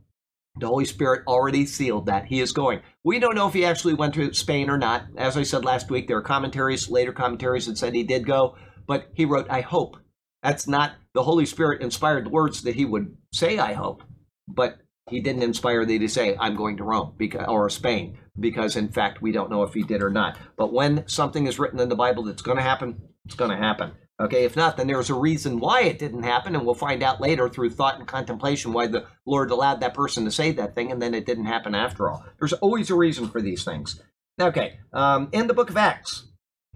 the 0.59 0.69
Holy 0.69 0.87
Spirit 0.87 1.25
already 1.27 1.67
sealed 1.67 2.07
that 2.07 2.25
he 2.25 2.41
is 2.41 2.53
going. 2.53 2.81
We 3.05 3.19
don't 3.19 3.35
know 3.35 3.47
if 3.47 3.53
he 3.53 3.67
actually 3.67 3.93
went 3.93 4.15
to 4.15 4.33
Spain 4.33 4.71
or 4.71 4.79
not. 4.79 5.05
As 5.19 5.37
I 5.37 5.43
said 5.43 5.67
last 5.67 5.91
week, 5.91 6.09
there 6.09 6.17
are 6.17 6.23
commentaries, 6.23 6.89
later 6.89 7.13
commentaries 7.13 7.67
that 7.67 7.77
said 7.77 7.95
he 7.95 8.03
did 8.03 8.27
go, 8.27 8.57
but 8.87 9.11
he 9.13 9.27
wrote, 9.27 9.51
I 9.51 9.61
hope. 9.61 9.99
That's 10.43 10.67
not 10.67 10.93
the 11.13 11.25
Holy 11.25 11.45
Spirit 11.45 11.83
inspired 11.83 12.31
words 12.31 12.63
that 12.63 12.77
he 12.77 12.87
would 12.87 13.19
say, 13.35 13.59
I 13.59 13.75
hope, 13.75 14.03
but 14.49 14.79
he 15.11 15.21
didn't 15.21 15.43
inspire 15.43 15.85
thee 15.85 15.99
to 15.99 16.09
say, 16.09 16.39
I'm 16.41 16.57
going 16.57 16.79
to 16.79 16.85
Rome 16.85 17.19
or 17.47 17.69
Spain 17.69 18.17
because 18.39 18.77
in 18.77 18.89
fact 18.89 19.23
we 19.23 19.33
don't 19.33 19.51
know 19.51 19.63
if 19.63 19.75
he 19.75 19.83
did 19.83 20.03
or 20.03 20.11
not. 20.11 20.39
But 20.57 20.73
when 20.73 21.07
something 21.09 21.47
is 21.47 21.59
written 21.59 21.81
in 21.81 21.89
the 21.89 21.97
Bible 21.97 22.25
that's 22.25 22.43
going 22.43 22.57
to 22.57 22.63
happen, 22.63 23.01
it's 23.25 23.35
going 23.35 23.51
to 23.51 23.57
happen. 23.57 23.93
Okay, 24.21 24.45
if 24.45 24.55
not, 24.55 24.77
then 24.77 24.87
there's 24.87 25.09
a 25.09 25.15
reason 25.15 25.61
why 25.61 25.83
it 25.83 25.99
didn't 25.99 26.25
happen, 26.25 26.55
and 26.55 26.67
we'll 26.67 26.75
find 26.75 27.03
out 27.03 27.23
later 27.23 27.49
through 27.49 27.71
thought 27.71 27.99
and 27.99 28.07
contemplation 28.07 28.75
why 28.75 28.87
the 28.87 29.07
Lord 29.25 29.51
allowed 29.51 29.81
that 29.81 29.95
person 29.95 30.27
to 30.27 30.31
say 30.31 30.53
that 30.53 30.75
thing, 30.75 30.93
and 30.93 31.01
then 31.01 31.15
it 31.15 31.25
didn't 31.25 31.47
happen 31.47 31.75
after 31.75 32.11
all. 32.11 32.23
There's 32.39 32.53
always 32.53 32.91
a 32.91 32.95
reason 32.95 33.31
for 33.31 33.41
these 33.41 33.65
things. 33.65 33.99
Okay, 34.39 34.79
um, 34.93 35.31
in 35.33 35.47
the 35.47 35.55
book 35.55 35.71
of 35.71 35.79
Acts, 35.79 36.27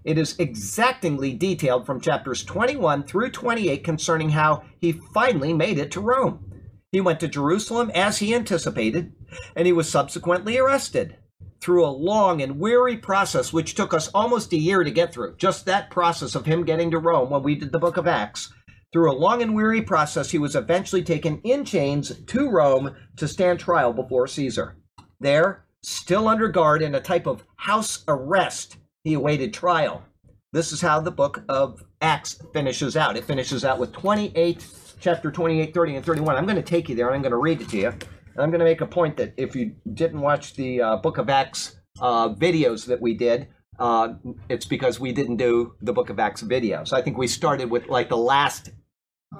it 0.03 0.17
is 0.17 0.35
exactingly 0.39 1.33
detailed 1.33 1.85
from 1.85 2.01
chapters 2.01 2.43
21 2.43 3.03
through 3.03 3.29
28 3.29 3.83
concerning 3.83 4.31
how 4.31 4.63
he 4.79 4.93
finally 5.13 5.53
made 5.53 5.77
it 5.77 5.91
to 5.91 6.01
Rome. 6.01 6.51
He 6.91 7.01
went 7.01 7.19
to 7.19 7.27
Jerusalem 7.27 7.91
as 7.93 8.17
he 8.19 8.33
anticipated, 8.33 9.13
and 9.55 9.67
he 9.67 9.73
was 9.73 9.87
subsequently 9.87 10.57
arrested 10.57 11.17
through 11.65 11.83
a 11.83 11.87
long 11.87 12.43
and 12.43 12.59
weary 12.59 12.95
process, 12.95 13.51
which 13.51 13.73
took 13.73 13.91
us 13.91 14.07
almost 14.09 14.53
a 14.53 14.57
year 14.57 14.83
to 14.83 14.91
get 14.91 15.11
through. 15.11 15.35
Just 15.37 15.65
that 15.65 15.89
process 15.89 16.35
of 16.35 16.45
him 16.45 16.63
getting 16.63 16.91
to 16.91 16.99
Rome 16.99 17.31
when 17.31 17.41
we 17.41 17.55
did 17.55 17.71
the 17.71 17.79
book 17.79 17.97
of 17.97 18.05
Acts. 18.05 18.53
Through 18.93 19.11
a 19.11 19.17
long 19.17 19.41
and 19.41 19.55
weary 19.55 19.81
process, 19.81 20.29
he 20.29 20.37
was 20.37 20.55
eventually 20.55 21.01
taken 21.01 21.41
in 21.43 21.65
chains 21.65 22.15
to 22.27 22.49
Rome 22.51 22.95
to 23.17 23.27
stand 23.27 23.59
trial 23.59 23.93
before 23.93 24.27
Caesar. 24.27 24.77
There, 25.19 25.65
still 25.81 26.27
under 26.27 26.49
guard 26.49 26.83
in 26.83 26.93
a 26.93 27.01
type 27.01 27.25
of 27.25 27.43
house 27.55 28.03
arrest, 28.07 28.77
he 29.03 29.15
awaited 29.15 29.51
trial. 29.51 30.03
This 30.53 30.71
is 30.71 30.81
how 30.81 30.99
the 30.99 31.09
book 31.09 31.43
of 31.49 31.83
Acts 31.99 32.39
finishes 32.53 32.95
out. 32.95 33.17
It 33.17 33.25
finishes 33.25 33.65
out 33.65 33.79
with 33.79 33.91
28, 33.91 34.67
chapter 34.99 35.31
28, 35.31 35.73
30, 35.73 35.95
and 35.95 36.05
31. 36.05 36.35
I'm 36.35 36.45
going 36.45 36.57
to 36.57 36.61
take 36.61 36.89
you 36.89 36.95
there 36.95 37.07
and 37.07 37.15
I'm 37.15 37.21
going 37.23 37.31
to 37.31 37.37
read 37.37 37.61
it 37.61 37.69
to 37.69 37.77
you. 37.77 37.93
I'm 38.37 38.49
going 38.49 38.59
to 38.59 38.65
make 38.65 38.81
a 38.81 38.87
point 38.87 39.17
that 39.17 39.33
if 39.37 39.55
you 39.55 39.75
didn't 39.93 40.21
watch 40.21 40.55
the 40.55 40.81
uh, 40.81 40.97
Book 40.97 41.17
of 41.17 41.29
Acts 41.29 41.77
uh, 42.01 42.29
videos 42.29 42.85
that 42.87 43.01
we 43.01 43.13
did, 43.13 43.47
uh, 43.79 44.13
it's 44.49 44.65
because 44.65 44.99
we 44.99 45.11
didn't 45.11 45.37
do 45.37 45.75
the 45.81 45.93
Book 45.93 46.09
of 46.09 46.19
Acts 46.19 46.43
videos. 46.43 46.93
I 46.93 47.01
think 47.01 47.17
we 47.17 47.27
started 47.27 47.69
with 47.69 47.87
like 47.87 48.09
the 48.09 48.17
last 48.17 48.71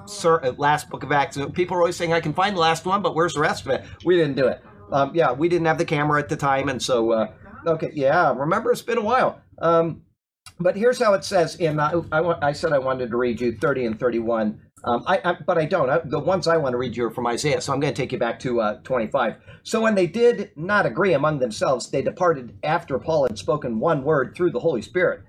sir, 0.05 0.41
uh, 0.43 0.53
last 0.57 0.89
Book 0.89 1.03
of 1.03 1.11
Acts. 1.11 1.37
People 1.53 1.77
are 1.77 1.81
always 1.81 1.95
saying 1.95 2.13
I 2.13 2.21
can 2.21 2.33
find 2.33 2.55
the 2.55 2.61
last 2.61 2.85
one, 2.85 3.01
but 3.01 3.15
where's 3.15 3.33
the 3.33 3.41
rest 3.41 3.65
of 3.65 3.71
it? 3.71 3.83
We 4.05 4.15
didn't 4.15 4.35
do 4.35 4.47
it. 4.47 4.61
Um, 4.91 5.11
yeah, 5.13 5.31
we 5.31 5.49
didn't 5.49 5.65
have 5.67 5.77
the 5.77 5.85
camera 5.85 6.19
at 6.19 6.29
the 6.29 6.37
time, 6.37 6.69
and 6.69 6.81
so 6.81 7.11
uh, 7.11 7.33
okay, 7.67 7.91
yeah. 7.93 8.33
Remember, 8.35 8.71
it's 8.71 8.81
been 8.81 8.97
a 8.97 9.01
while. 9.01 9.41
Um, 9.59 10.03
but 10.59 10.75
here's 10.75 10.99
how 10.99 11.13
it 11.13 11.23
says 11.23 11.55
in 11.55 11.79
uh, 11.79 12.01
I, 12.11 12.49
I 12.49 12.51
said 12.51 12.71
I 12.71 12.79
wanted 12.79 13.09
to 13.09 13.17
read 13.17 13.41
you 13.41 13.57
30 13.57 13.85
and 13.85 13.99
31 13.99 14.61
um, 14.85 15.03
I, 15.07 15.19
I, 15.25 15.33
but 15.45 15.57
I 15.57 15.65
don't. 15.65 15.89
I, 15.89 15.99
the 16.05 16.19
ones 16.19 16.47
I 16.47 16.57
want 16.57 16.73
to 16.73 16.77
read 16.77 16.95
you 16.95 17.05
are 17.07 17.11
from 17.11 17.27
Isaiah, 17.27 17.61
so 17.61 17.73
I'm 17.73 17.79
going 17.81 17.93
to 17.93 18.01
take 18.01 18.11
you 18.13 18.19
back 18.19 18.39
to 18.41 18.61
uh, 18.61 18.79
25. 18.83 19.35
So 19.63 19.81
when 19.81 19.95
they 19.95 20.07
did 20.07 20.51
not 20.55 20.85
agree 20.85 21.13
among 21.13 21.39
themselves, 21.39 21.89
they 21.89 22.03
departed 22.03 22.57
after 22.63 22.99
Paul 22.99 23.27
had 23.27 23.37
spoken 23.39 23.79
one 23.79 24.03
word 24.03 24.35
through 24.35 24.51
the 24.51 24.61
Holy 24.61 24.83
Spirit. 24.83 25.23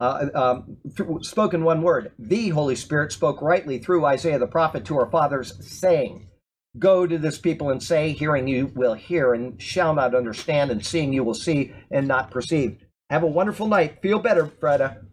Uh, 0.00 0.26
um, 0.34 0.76
spoken 1.22 1.64
one 1.64 1.82
word. 1.82 2.12
The 2.18 2.50
Holy 2.50 2.76
Spirit 2.76 3.12
spoke 3.12 3.42
rightly 3.42 3.78
through 3.78 4.04
Isaiah 4.06 4.38
the 4.38 4.46
prophet 4.46 4.84
to 4.86 4.98
our 4.98 5.10
fathers, 5.10 5.54
saying, 5.66 6.28
Go 6.78 7.06
to 7.06 7.18
this 7.18 7.38
people 7.38 7.70
and 7.70 7.82
say, 7.82 8.12
Hearing 8.12 8.48
you 8.48 8.72
will 8.74 8.94
hear 8.94 9.34
and 9.34 9.60
shall 9.62 9.94
not 9.94 10.14
understand, 10.14 10.70
and 10.70 10.84
seeing 10.84 11.12
you 11.12 11.24
will 11.24 11.34
see 11.34 11.72
and 11.90 12.08
not 12.08 12.30
perceive. 12.30 12.78
Have 13.10 13.22
a 13.24 13.28
wonderful 13.28 13.68
night. 13.68 14.02
Feel 14.02 14.18
better, 14.20 14.46
Freda. 14.46 15.04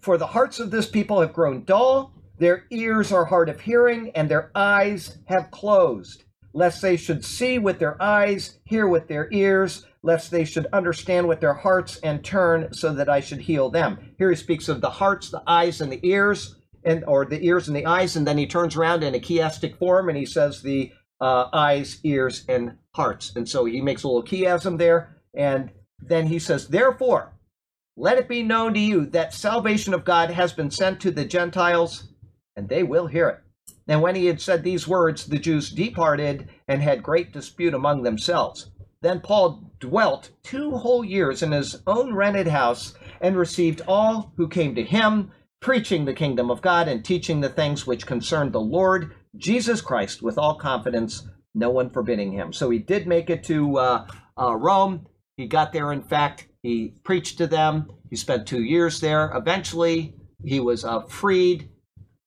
For 0.00 0.18
the 0.18 0.28
hearts 0.28 0.60
of 0.60 0.70
this 0.70 0.88
people 0.88 1.20
have 1.20 1.32
grown 1.32 1.64
dull 1.64 2.12
their 2.38 2.66
ears 2.70 3.12
are 3.12 3.24
hard 3.24 3.48
of 3.48 3.60
hearing, 3.60 4.10
and 4.14 4.28
their 4.28 4.50
eyes 4.54 5.18
have 5.26 5.50
closed, 5.50 6.24
lest 6.52 6.82
they 6.82 6.96
should 6.96 7.24
see 7.24 7.58
with 7.58 7.78
their 7.78 8.00
eyes, 8.02 8.58
hear 8.64 8.86
with 8.86 9.08
their 9.08 9.28
ears, 9.32 9.86
lest 10.02 10.30
they 10.30 10.44
should 10.44 10.66
understand 10.72 11.28
with 11.28 11.40
their 11.40 11.54
hearts 11.54 11.98
and 12.02 12.24
turn 12.24 12.72
so 12.72 12.92
that 12.94 13.08
I 13.08 13.20
should 13.20 13.40
heal 13.40 13.70
them. 13.70 14.14
Here 14.18 14.30
he 14.30 14.36
speaks 14.36 14.68
of 14.68 14.80
the 14.80 14.90
hearts, 14.90 15.30
the 15.30 15.42
eyes, 15.46 15.80
and 15.80 15.90
the 15.90 16.00
ears, 16.02 16.56
and 16.84 17.04
or 17.06 17.24
the 17.24 17.44
ears 17.44 17.68
and 17.68 17.76
the 17.76 17.86
eyes, 17.86 18.16
and 18.16 18.26
then 18.26 18.38
he 18.38 18.46
turns 18.46 18.76
around 18.76 19.02
in 19.02 19.14
a 19.14 19.18
chiastic 19.18 19.76
form 19.76 20.08
and 20.08 20.16
he 20.16 20.24
says 20.24 20.62
the 20.62 20.92
uh, 21.20 21.48
eyes, 21.52 21.98
ears, 22.04 22.44
and 22.48 22.76
hearts. 22.94 23.34
And 23.34 23.48
so 23.48 23.64
he 23.64 23.80
makes 23.80 24.04
a 24.04 24.08
little 24.08 24.22
chiasm 24.22 24.78
there. 24.78 25.16
And 25.34 25.70
then 26.00 26.26
he 26.26 26.38
says, 26.38 26.68
Therefore, 26.68 27.32
let 27.96 28.18
it 28.18 28.28
be 28.28 28.42
known 28.42 28.74
to 28.74 28.80
you 28.80 29.06
that 29.06 29.34
salvation 29.34 29.94
of 29.94 30.04
God 30.04 30.30
has 30.30 30.52
been 30.52 30.70
sent 30.70 31.00
to 31.00 31.10
the 31.10 31.24
Gentiles, 31.24 32.12
and 32.56 32.68
they 32.68 32.82
will 32.82 33.06
hear 33.06 33.28
it. 33.28 33.40
And 33.88 34.02
when 34.02 34.14
he 34.16 34.26
had 34.26 34.40
said 34.40 34.62
these 34.62 34.88
words, 34.88 35.26
the 35.26 35.38
Jews 35.38 35.70
departed 35.70 36.48
and 36.66 36.82
had 36.82 37.02
great 37.02 37.32
dispute 37.32 37.74
among 37.74 38.02
themselves. 38.02 38.70
Then 39.02 39.20
Paul 39.20 39.70
dwelt 39.78 40.30
two 40.42 40.72
whole 40.72 41.04
years 41.04 41.42
in 41.42 41.52
his 41.52 41.82
own 41.86 42.14
rented 42.14 42.48
house 42.48 42.94
and 43.20 43.36
received 43.36 43.82
all 43.86 44.32
who 44.36 44.48
came 44.48 44.74
to 44.74 44.82
him, 44.82 45.30
preaching 45.60 46.04
the 46.04 46.14
kingdom 46.14 46.50
of 46.50 46.62
God 46.62 46.88
and 46.88 47.04
teaching 47.04 47.40
the 47.40 47.48
things 47.48 47.86
which 47.86 48.06
concerned 48.06 48.52
the 48.52 48.60
Lord 48.60 49.14
Jesus 49.36 49.80
Christ 49.80 50.22
with 50.22 50.38
all 50.38 50.56
confidence, 50.56 51.28
no 51.54 51.70
one 51.70 51.90
forbidding 51.90 52.32
him. 52.32 52.52
So 52.52 52.70
he 52.70 52.78
did 52.78 53.06
make 53.06 53.30
it 53.30 53.44
to 53.44 53.78
uh, 53.78 54.06
uh, 54.40 54.54
Rome. 54.56 55.06
He 55.36 55.46
got 55.46 55.72
there, 55.72 55.92
in 55.92 56.02
fact, 56.02 56.46
he 56.62 56.94
preached 57.04 57.38
to 57.38 57.46
them. 57.46 57.90
He 58.10 58.16
spent 58.16 58.46
two 58.46 58.62
years 58.62 59.00
there. 59.00 59.30
Eventually, 59.34 60.14
he 60.44 60.60
was 60.60 60.84
uh, 60.84 61.02
freed, 61.02 61.68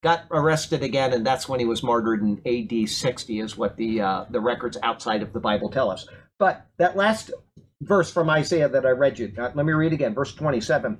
got 0.01 0.25
arrested 0.31 0.83
again, 0.83 1.13
and 1.13 1.25
that's 1.25 1.49
when 1.49 1.59
he 1.59 1.65
was 1.65 1.83
martyred 1.83 2.21
in 2.21 2.41
AD 2.45 2.89
60, 2.89 3.39
is 3.39 3.57
what 3.57 3.77
the 3.77 4.01
uh, 4.01 4.25
the 4.29 4.39
records 4.39 4.77
outside 4.83 5.21
of 5.21 5.33
the 5.33 5.39
Bible 5.39 5.69
tell 5.69 5.89
us. 5.89 6.07
But 6.37 6.65
that 6.77 6.95
last 6.95 7.31
verse 7.81 8.11
from 8.11 8.29
Isaiah 8.29 8.69
that 8.69 8.85
I 8.85 8.91
read 8.91 9.19
you, 9.19 9.33
uh, 9.37 9.51
let 9.53 9.65
me 9.65 9.73
read 9.73 9.93
again, 9.93 10.13
verse 10.13 10.33
27. 10.33 10.99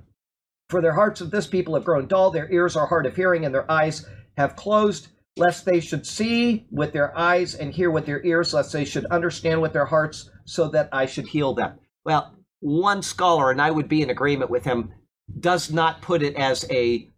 For 0.70 0.82
their 0.82 0.94
hearts 0.94 1.22
of 1.22 1.32
this 1.32 1.48
people 1.48 1.76
have 1.76 1.86
grown 1.86 2.08
dull, 2.08 2.30
their 2.30 2.52
ears 2.52 2.76
are 2.76 2.88
hard 2.88 3.06
of 3.06 3.16
hearing, 3.16 3.46
and 3.46 3.54
their 3.54 3.70
eyes 3.72 4.06
have 4.38 4.56
closed, 4.56 5.08
lest 5.38 5.66
they 5.66 5.80
should 5.80 6.06
see 6.06 6.68
with 6.70 6.94
their 6.94 7.18
eyes 7.18 7.56
and 7.56 7.74
hear 7.74 7.90
with 7.90 8.06
their 8.06 8.24
ears, 8.24 8.54
lest 8.54 8.74
they 8.74 8.86
should 8.86 9.06
understand 9.06 9.62
with 9.62 9.74
their 9.74 9.86
hearts, 9.86 10.30
so 10.46 10.68
that 10.70 10.90
I 10.92 11.06
should 11.06 11.28
heal 11.28 11.54
them. 11.54 11.80
Well, 12.06 12.36
one 12.60 13.02
scholar, 13.02 13.50
and 13.52 13.62
I 13.62 13.72
would 13.72 13.88
be 13.88 14.02
in 14.02 14.10
agreement 14.10 14.52
with 14.52 14.66
him, 14.66 14.94
does 15.40 15.72
not 15.72 16.02
put 16.02 16.22
it 16.22 16.36
as 16.36 16.66
a 16.70 17.10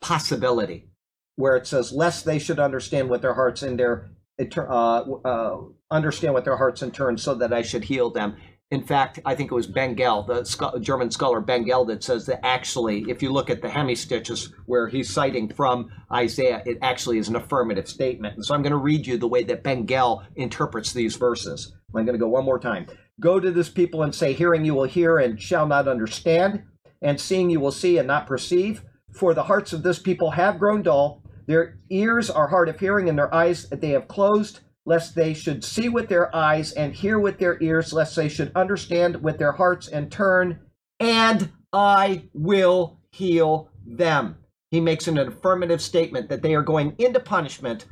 possibility, 0.00 0.88
where 1.36 1.56
it 1.56 1.66
says, 1.66 1.92
lest 1.92 2.24
they 2.24 2.38
should 2.38 2.58
understand 2.58 3.08
with 3.08 3.22
their 3.22 3.34
hearts 3.34 3.62
and 3.62 3.78
their 3.78 4.10
uh, 4.56 5.04
uh, 5.24 5.56
understand 5.90 6.34
with 6.34 6.44
their 6.44 6.56
hearts 6.56 6.82
in 6.82 6.90
turn, 6.90 7.16
so 7.16 7.34
that 7.34 7.52
I 7.52 7.62
should 7.62 7.84
heal 7.84 8.10
them. 8.10 8.36
In 8.72 8.82
fact, 8.82 9.20
I 9.26 9.34
think 9.34 9.52
it 9.52 9.54
was 9.54 9.66
Bengel, 9.66 10.26
the 10.26 10.80
German 10.80 11.10
scholar 11.10 11.42
Bengel, 11.42 11.86
that 11.88 12.02
says 12.02 12.24
that 12.26 12.44
actually, 12.44 13.04
if 13.06 13.22
you 13.22 13.30
look 13.30 13.50
at 13.50 13.60
the 13.60 13.68
hemistitches 13.68 14.50
where 14.64 14.88
he's 14.88 15.10
citing 15.10 15.52
from 15.52 15.90
Isaiah, 16.10 16.62
it 16.64 16.78
actually 16.80 17.18
is 17.18 17.28
an 17.28 17.36
affirmative 17.36 17.86
statement. 17.86 18.36
And 18.36 18.44
so 18.44 18.54
I'm 18.54 18.62
going 18.62 18.70
to 18.70 18.78
read 18.78 19.06
you 19.06 19.18
the 19.18 19.28
way 19.28 19.44
that 19.44 19.62
Bengel 19.62 20.24
interprets 20.36 20.94
these 20.94 21.16
verses. 21.16 21.74
I'm 21.94 22.06
going 22.06 22.18
to 22.18 22.18
go 22.18 22.28
one 22.28 22.46
more 22.46 22.58
time. 22.58 22.86
Go 23.20 23.38
to 23.38 23.50
this 23.50 23.68
people 23.68 24.02
and 24.02 24.14
say, 24.14 24.32
Hearing 24.32 24.64
you 24.64 24.74
will 24.74 24.84
hear 24.84 25.18
and 25.18 25.40
shall 25.40 25.66
not 25.66 25.86
understand, 25.86 26.62
and 27.02 27.20
seeing 27.20 27.50
you 27.50 27.60
will 27.60 27.72
see 27.72 27.98
and 27.98 28.08
not 28.08 28.26
perceive. 28.26 28.82
For 29.12 29.34
the 29.34 29.42
hearts 29.42 29.74
of 29.74 29.82
this 29.82 29.98
people 29.98 30.30
have 30.30 30.58
grown 30.58 30.80
dull, 30.80 31.21
their 31.52 31.76
ears 31.90 32.30
are 32.30 32.48
hard 32.48 32.70
of 32.70 32.80
hearing, 32.80 33.10
and 33.10 33.18
their 33.18 33.34
eyes 33.34 33.68
they 33.68 33.90
have 33.90 34.08
closed 34.08 34.60
lest 34.86 35.14
they 35.14 35.34
should 35.34 35.62
see 35.62 35.88
with 35.88 36.08
their 36.08 36.34
eyes 36.34 36.72
and 36.72 36.94
hear 36.94 37.18
with 37.18 37.38
their 37.38 37.62
ears, 37.62 37.92
lest 37.92 38.16
they 38.16 38.28
should 38.28 38.50
understand 38.54 39.22
with 39.22 39.38
their 39.38 39.52
hearts 39.52 39.86
and 39.86 40.10
turn, 40.10 40.58
and 40.98 41.52
I 41.72 42.24
will 42.32 42.98
heal 43.10 43.70
them. 43.86 44.38
He 44.70 44.80
makes 44.80 45.06
an 45.06 45.18
affirmative 45.18 45.82
statement 45.82 46.30
that 46.30 46.40
they 46.40 46.54
are 46.54 46.62
going 46.62 46.94
into 46.98 47.20
punishment 47.20 47.84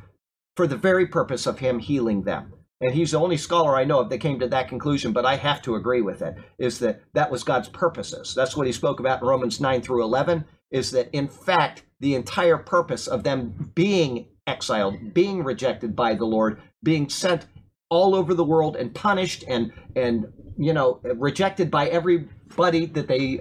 for 0.57 0.67
the 0.67 0.77
very 0.77 1.07
purpose 1.07 1.47
of 1.47 1.59
him 1.59 1.79
healing 1.79 2.23
them. 2.23 2.55
And 2.81 2.95
he's 2.95 3.11
the 3.11 3.21
only 3.21 3.37
scholar 3.37 3.77
I 3.77 3.85
know 3.85 4.01
of 4.01 4.09
that 4.09 4.19
came 4.19 4.41
to 4.41 4.49
that 4.49 4.69
conclusion, 4.69 5.13
but 5.13 5.27
I 5.27 5.37
have 5.37 5.61
to 5.63 5.75
agree 5.75 6.01
with 6.01 6.23
it, 6.23 6.35
is 6.59 6.79
that 6.79 7.03
that 7.13 7.31
was 7.31 7.45
God's 7.45 7.69
purposes. 7.69 8.35
That's 8.35 8.57
what 8.57 8.67
he 8.67 8.73
spoke 8.73 9.01
about 9.01 9.21
in 9.21 9.29
Romans 9.29 9.61
9 9.61 9.83
through 9.83 10.03
11, 10.03 10.47
is 10.71 10.91
that 10.93 11.09
in 11.13 11.29
fact, 11.29 11.85
the 12.01 12.15
entire 12.15 12.59
purpose 12.59 13.07
of 13.07 13.25
them 13.25 13.73
being 13.75 14.29
exiled, 14.47 15.15
being 15.15 15.45
rejected 15.45 15.95
by 15.95 16.15
the 16.15 16.25
Lord, 16.25 16.61
being 16.83 17.09
sent 17.09 17.47
all 17.91 18.15
over 18.15 18.33
the 18.35 18.45
world 18.45 18.77
and 18.77 18.95
punished 18.95 19.45
and 19.49 19.73
and 19.97 20.33
you 20.57 20.73
know 20.73 21.01
rejected 21.17 21.71
by 21.71 21.89
everybody 21.89 22.87
that 22.87 23.09
they 23.09 23.41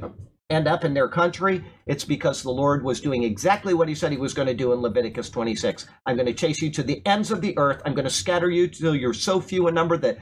end 0.49 0.67
up 0.67 0.83
in 0.83 0.95
their 0.95 1.07
country 1.07 1.63
it's 1.85 2.03
because 2.03 2.41
the 2.41 2.49
lord 2.49 2.83
was 2.83 2.99
doing 2.99 3.23
exactly 3.23 3.75
what 3.75 3.87
he 3.87 3.93
said 3.93 4.11
he 4.11 4.17
was 4.17 4.33
going 4.33 4.47
to 4.47 4.53
do 4.55 4.73
in 4.73 4.79
leviticus 4.79 5.29
26 5.29 5.85
i'm 6.07 6.15
going 6.15 6.25
to 6.25 6.33
chase 6.33 6.61
you 6.61 6.71
to 6.71 6.81
the 6.81 7.05
ends 7.05 7.29
of 7.29 7.41
the 7.41 7.55
earth. 7.57 7.81
I'm 7.85 7.93
going 7.93 8.05
to 8.05 8.11
scatter 8.11 8.49
you 8.49 8.67
till 8.67 8.95
you're 8.95 9.13
so 9.13 9.39
few 9.39 9.67
in 9.67 9.75
number 9.75 9.97
that 9.97 10.17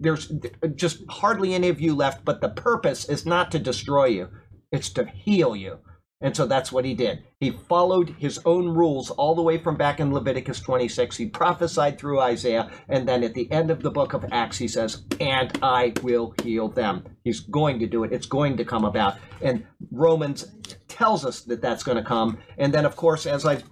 there's 0.00 0.32
just 0.74 1.02
hardly 1.10 1.52
any 1.52 1.68
of 1.68 1.80
you 1.80 1.94
left 1.94 2.24
but 2.24 2.40
the 2.40 2.48
purpose 2.48 3.04
is 3.04 3.26
not 3.26 3.50
to 3.50 3.58
destroy 3.58 4.06
you 4.06 4.30
it's 4.72 4.88
to 4.90 5.04
heal 5.04 5.54
you 5.54 5.78
and 6.20 6.36
so 6.36 6.46
that's 6.46 6.72
what 6.72 6.84
he 6.84 6.94
did. 6.94 7.22
He 7.38 7.52
followed 7.52 8.16
his 8.18 8.40
own 8.44 8.68
rules 8.68 9.10
all 9.10 9.36
the 9.36 9.42
way 9.42 9.56
from 9.56 9.76
back 9.76 10.00
in 10.00 10.12
Leviticus 10.12 10.58
26. 10.58 11.16
He 11.16 11.26
prophesied 11.26 11.96
through 11.96 12.20
Isaiah. 12.20 12.70
And 12.88 13.08
then 13.08 13.22
at 13.22 13.34
the 13.34 13.50
end 13.52 13.70
of 13.70 13.82
the 13.82 13.90
book 13.90 14.14
of 14.14 14.24
Acts, 14.32 14.58
he 14.58 14.66
says, 14.66 15.04
And 15.20 15.56
I 15.62 15.92
will 16.02 16.34
heal 16.42 16.68
them. 16.68 17.04
He's 17.22 17.38
going 17.40 17.78
to 17.78 17.86
do 17.86 18.02
it. 18.02 18.12
It's 18.12 18.26
going 18.26 18.56
to 18.56 18.64
come 18.64 18.84
about. 18.84 19.16
And 19.42 19.64
Romans 19.92 20.46
tells 20.88 21.24
us 21.24 21.42
that 21.42 21.62
that's 21.62 21.84
going 21.84 21.98
to 21.98 22.04
come. 22.04 22.38
And 22.58 22.74
then, 22.74 22.84
of 22.84 22.96
course, 22.96 23.24
as 23.24 23.46
I've 23.46 23.62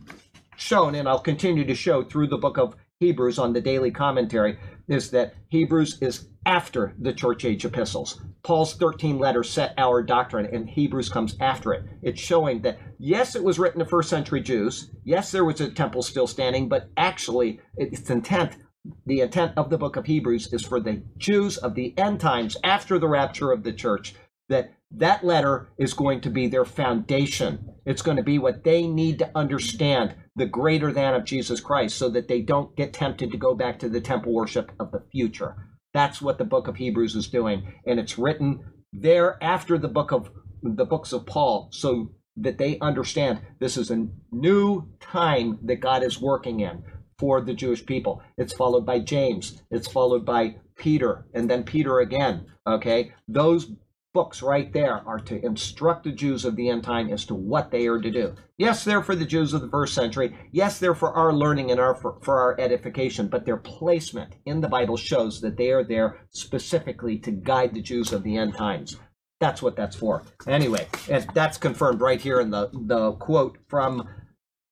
shown, 0.56 0.94
and 0.94 1.08
I'll 1.08 1.18
continue 1.18 1.64
to 1.64 1.74
show 1.74 2.04
through 2.04 2.28
the 2.28 2.38
book 2.38 2.58
of 2.58 2.76
Hebrews 3.00 3.38
on 3.38 3.52
the 3.52 3.60
daily 3.60 3.90
commentary, 3.90 4.58
is 4.88 5.10
that 5.10 5.34
Hebrews 5.48 5.98
is 6.00 6.28
after 6.46 6.94
the 6.98 7.12
church 7.12 7.44
age 7.44 7.64
epistles. 7.64 8.22
Paul's 8.42 8.74
13 8.74 9.18
letters 9.18 9.50
set 9.50 9.74
our 9.76 10.02
doctrine, 10.02 10.46
and 10.46 10.68
Hebrews 10.68 11.10
comes 11.10 11.36
after 11.40 11.74
it. 11.74 11.84
It's 12.02 12.20
showing 12.20 12.62
that, 12.62 12.78
yes, 12.98 13.36
it 13.36 13.44
was 13.44 13.58
written 13.58 13.80
to 13.80 13.84
first 13.84 14.08
century 14.08 14.40
Jews. 14.40 14.90
Yes, 15.04 15.30
there 15.30 15.44
was 15.44 15.60
a 15.60 15.70
temple 15.70 16.02
still 16.02 16.26
standing, 16.26 16.68
but 16.68 16.88
actually, 16.96 17.60
its 17.76 18.08
intent, 18.08 18.56
the 19.04 19.20
intent 19.20 19.52
of 19.58 19.68
the 19.68 19.78
book 19.78 19.96
of 19.96 20.06
Hebrews 20.06 20.52
is 20.54 20.64
for 20.64 20.80
the 20.80 21.02
Jews 21.18 21.58
of 21.58 21.74
the 21.74 21.92
end 21.98 22.20
times 22.20 22.56
after 22.64 22.98
the 22.98 23.08
rapture 23.08 23.52
of 23.52 23.62
the 23.62 23.72
church, 23.72 24.14
that 24.48 24.72
that 24.92 25.24
letter 25.24 25.68
is 25.76 25.92
going 25.92 26.22
to 26.22 26.30
be 26.30 26.46
their 26.46 26.64
foundation. 26.64 27.74
It's 27.84 28.02
going 28.02 28.16
to 28.16 28.22
be 28.22 28.38
what 28.38 28.64
they 28.64 28.86
need 28.86 29.18
to 29.18 29.30
understand 29.34 30.14
the 30.36 30.46
greater 30.46 30.92
than 30.92 31.14
of 31.14 31.24
Jesus 31.24 31.60
Christ 31.60 31.96
so 31.96 32.08
that 32.10 32.28
they 32.28 32.42
don't 32.42 32.76
get 32.76 32.92
tempted 32.92 33.32
to 33.32 33.38
go 33.38 33.54
back 33.54 33.78
to 33.80 33.88
the 33.88 34.00
temple 34.00 34.32
worship 34.32 34.70
of 34.78 34.92
the 34.92 35.02
future. 35.10 35.56
That's 35.94 36.20
what 36.20 36.36
the 36.36 36.44
book 36.44 36.68
of 36.68 36.76
Hebrews 36.76 37.16
is 37.16 37.28
doing. 37.28 37.72
And 37.86 37.98
it's 37.98 38.18
written 38.18 38.60
there 38.92 39.42
after 39.42 39.78
the 39.78 39.88
book 39.88 40.12
of 40.12 40.30
the 40.62 40.84
books 40.84 41.12
of 41.12 41.26
Paul 41.26 41.68
so 41.72 42.10
that 42.36 42.58
they 42.58 42.78
understand 42.80 43.40
this 43.60 43.78
is 43.78 43.90
a 43.90 44.06
new 44.30 44.88
time 45.00 45.58
that 45.62 45.80
God 45.80 46.02
is 46.02 46.20
working 46.20 46.60
in 46.60 46.82
for 47.18 47.40
the 47.40 47.54
Jewish 47.54 47.84
people. 47.86 48.22
It's 48.36 48.52
followed 48.52 48.84
by 48.84 48.98
James, 49.00 49.62
it's 49.70 49.88
followed 49.88 50.26
by 50.26 50.56
Peter, 50.76 51.26
and 51.32 51.48
then 51.48 51.64
Peter 51.64 52.00
again. 52.00 52.46
Okay? 52.66 53.14
Those 53.26 53.72
books 54.16 54.40
right 54.40 54.72
there 54.72 55.06
are 55.06 55.18
to 55.18 55.44
instruct 55.44 56.04
the 56.04 56.10
Jews 56.10 56.46
of 56.46 56.56
the 56.56 56.70
end 56.70 56.82
time 56.82 57.10
as 57.10 57.26
to 57.26 57.34
what 57.34 57.70
they 57.70 57.86
are 57.86 58.00
to 58.00 58.10
do. 58.10 58.34
Yes, 58.56 58.82
they're 58.82 59.02
for 59.02 59.14
the 59.14 59.26
Jews 59.26 59.52
of 59.52 59.60
the 59.60 59.68
first 59.68 59.92
century. 59.92 60.34
Yes, 60.52 60.78
they're 60.78 60.94
for 60.94 61.12
our 61.12 61.34
learning 61.34 61.70
and 61.70 61.78
our 61.78 61.94
for, 61.94 62.18
for 62.22 62.40
our 62.40 62.58
edification, 62.58 63.28
but 63.28 63.44
their 63.44 63.58
placement 63.58 64.32
in 64.46 64.62
the 64.62 64.70
Bible 64.70 64.96
shows 64.96 65.42
that 65.42 65.58
they 65.58 65.70
are 65.70 65.84
there 65.84 66.26
specifically 66.30 67.18
to 67.18 67.30
guide 67.30 67.74
the 67.74 67.82
Jews 67.82 68.14
of 68.14 68.22
the 68.22 68.38
end 68.38 68.54
times. 68.54 68.96
That's 69.38 69.60
what 69.60 69.76
that's 69.76 69.96
for. 69.96 70.22
Anyway, 70.48 70.88
that's 71.34 71.58
confirmed 71.58 72.00
right 72.00 72.18
here 72.18 72.40
in 72.40 72.48
the, 72.48 72.70
the 72.72 73.12
quote 73.12 73.58
from 73.68 74.08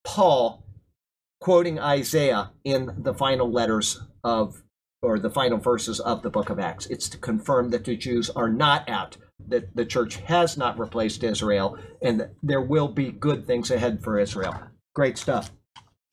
Paul 0.04 0.64
quoting 1.42 1.78
Isaiah 1.78 2.52
in 2.64 2.94
the 2.96 3.12
final 3.12 3.52
letters 3.52 4.00
of 4.24 4.62
or 5.02 5.18
the 5.18 5.28
final 5.28 5.58
verses 5.58 6.00
of 6.00 6.22
the 6.22 6.30
book 6.30 6.48
of 6.48 6.58
Acts. 6.58 6.86
It's 6.86 7.10
to 7.10 7.18
confirm 7.18 7.68
that 7.72 7.84
the 7.84 7.94
Jews 7.94 8.30
are 8.30 8.48
not 8.48 8.88
out 8.88 9.18
that 9.48 9.74
the 9.76 9.84
church 9.84 10.16
has 10.16 10.56
not 10.56 10.78
replaced 10.78 11.24
Israel 11.24 11.78
and 12.02 12.28
there 12.42 12.60
will 12.60 12.88
be 12.88 13.10
good 13.10 13.46
things 13.46 13.70
ahead 13.70 14.02
for 14.02 14.18
Israel. 14.18 14.54
Great 14.94 15.18
stuff. 15.18 15.50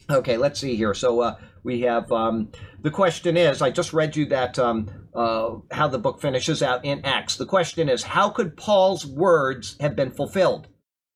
Okay, 0.09 0.37
let's 0.37 0.59
see 0.59 0.75
here. 0.75 0.93
So 0.93 1.21
uh, 1.21 1.35
we 1.63 1.81
have 1.81 2.11
um, 2.11 2.51
the 2.81 2.91
question 2.91 3.37
is 3.37 3.61
I 3.61 3.69
just 3.69 3.93
read 3.93 4.15
you 4.15 4.25
that 4.27 4.57
um, 4.57 4.89
uh, 5.13 5.55
how 5.71 5.87
the 5.87 5.99
book 5.99 6.21
finishes 6.21 6.63
out 6.63 6.83
in 6.83 7.05
Acts. 7.05 7.37
The 7.37 7.45
question 7.45 7.87
is 7.87 8.03
how 8.03 8.29
could 8.29 8.57
Paul's 8.57 9.05
words 9.05 9.75
have 9.79 9.95
been 9.95 10.11
fulfilled? 10.11 10.67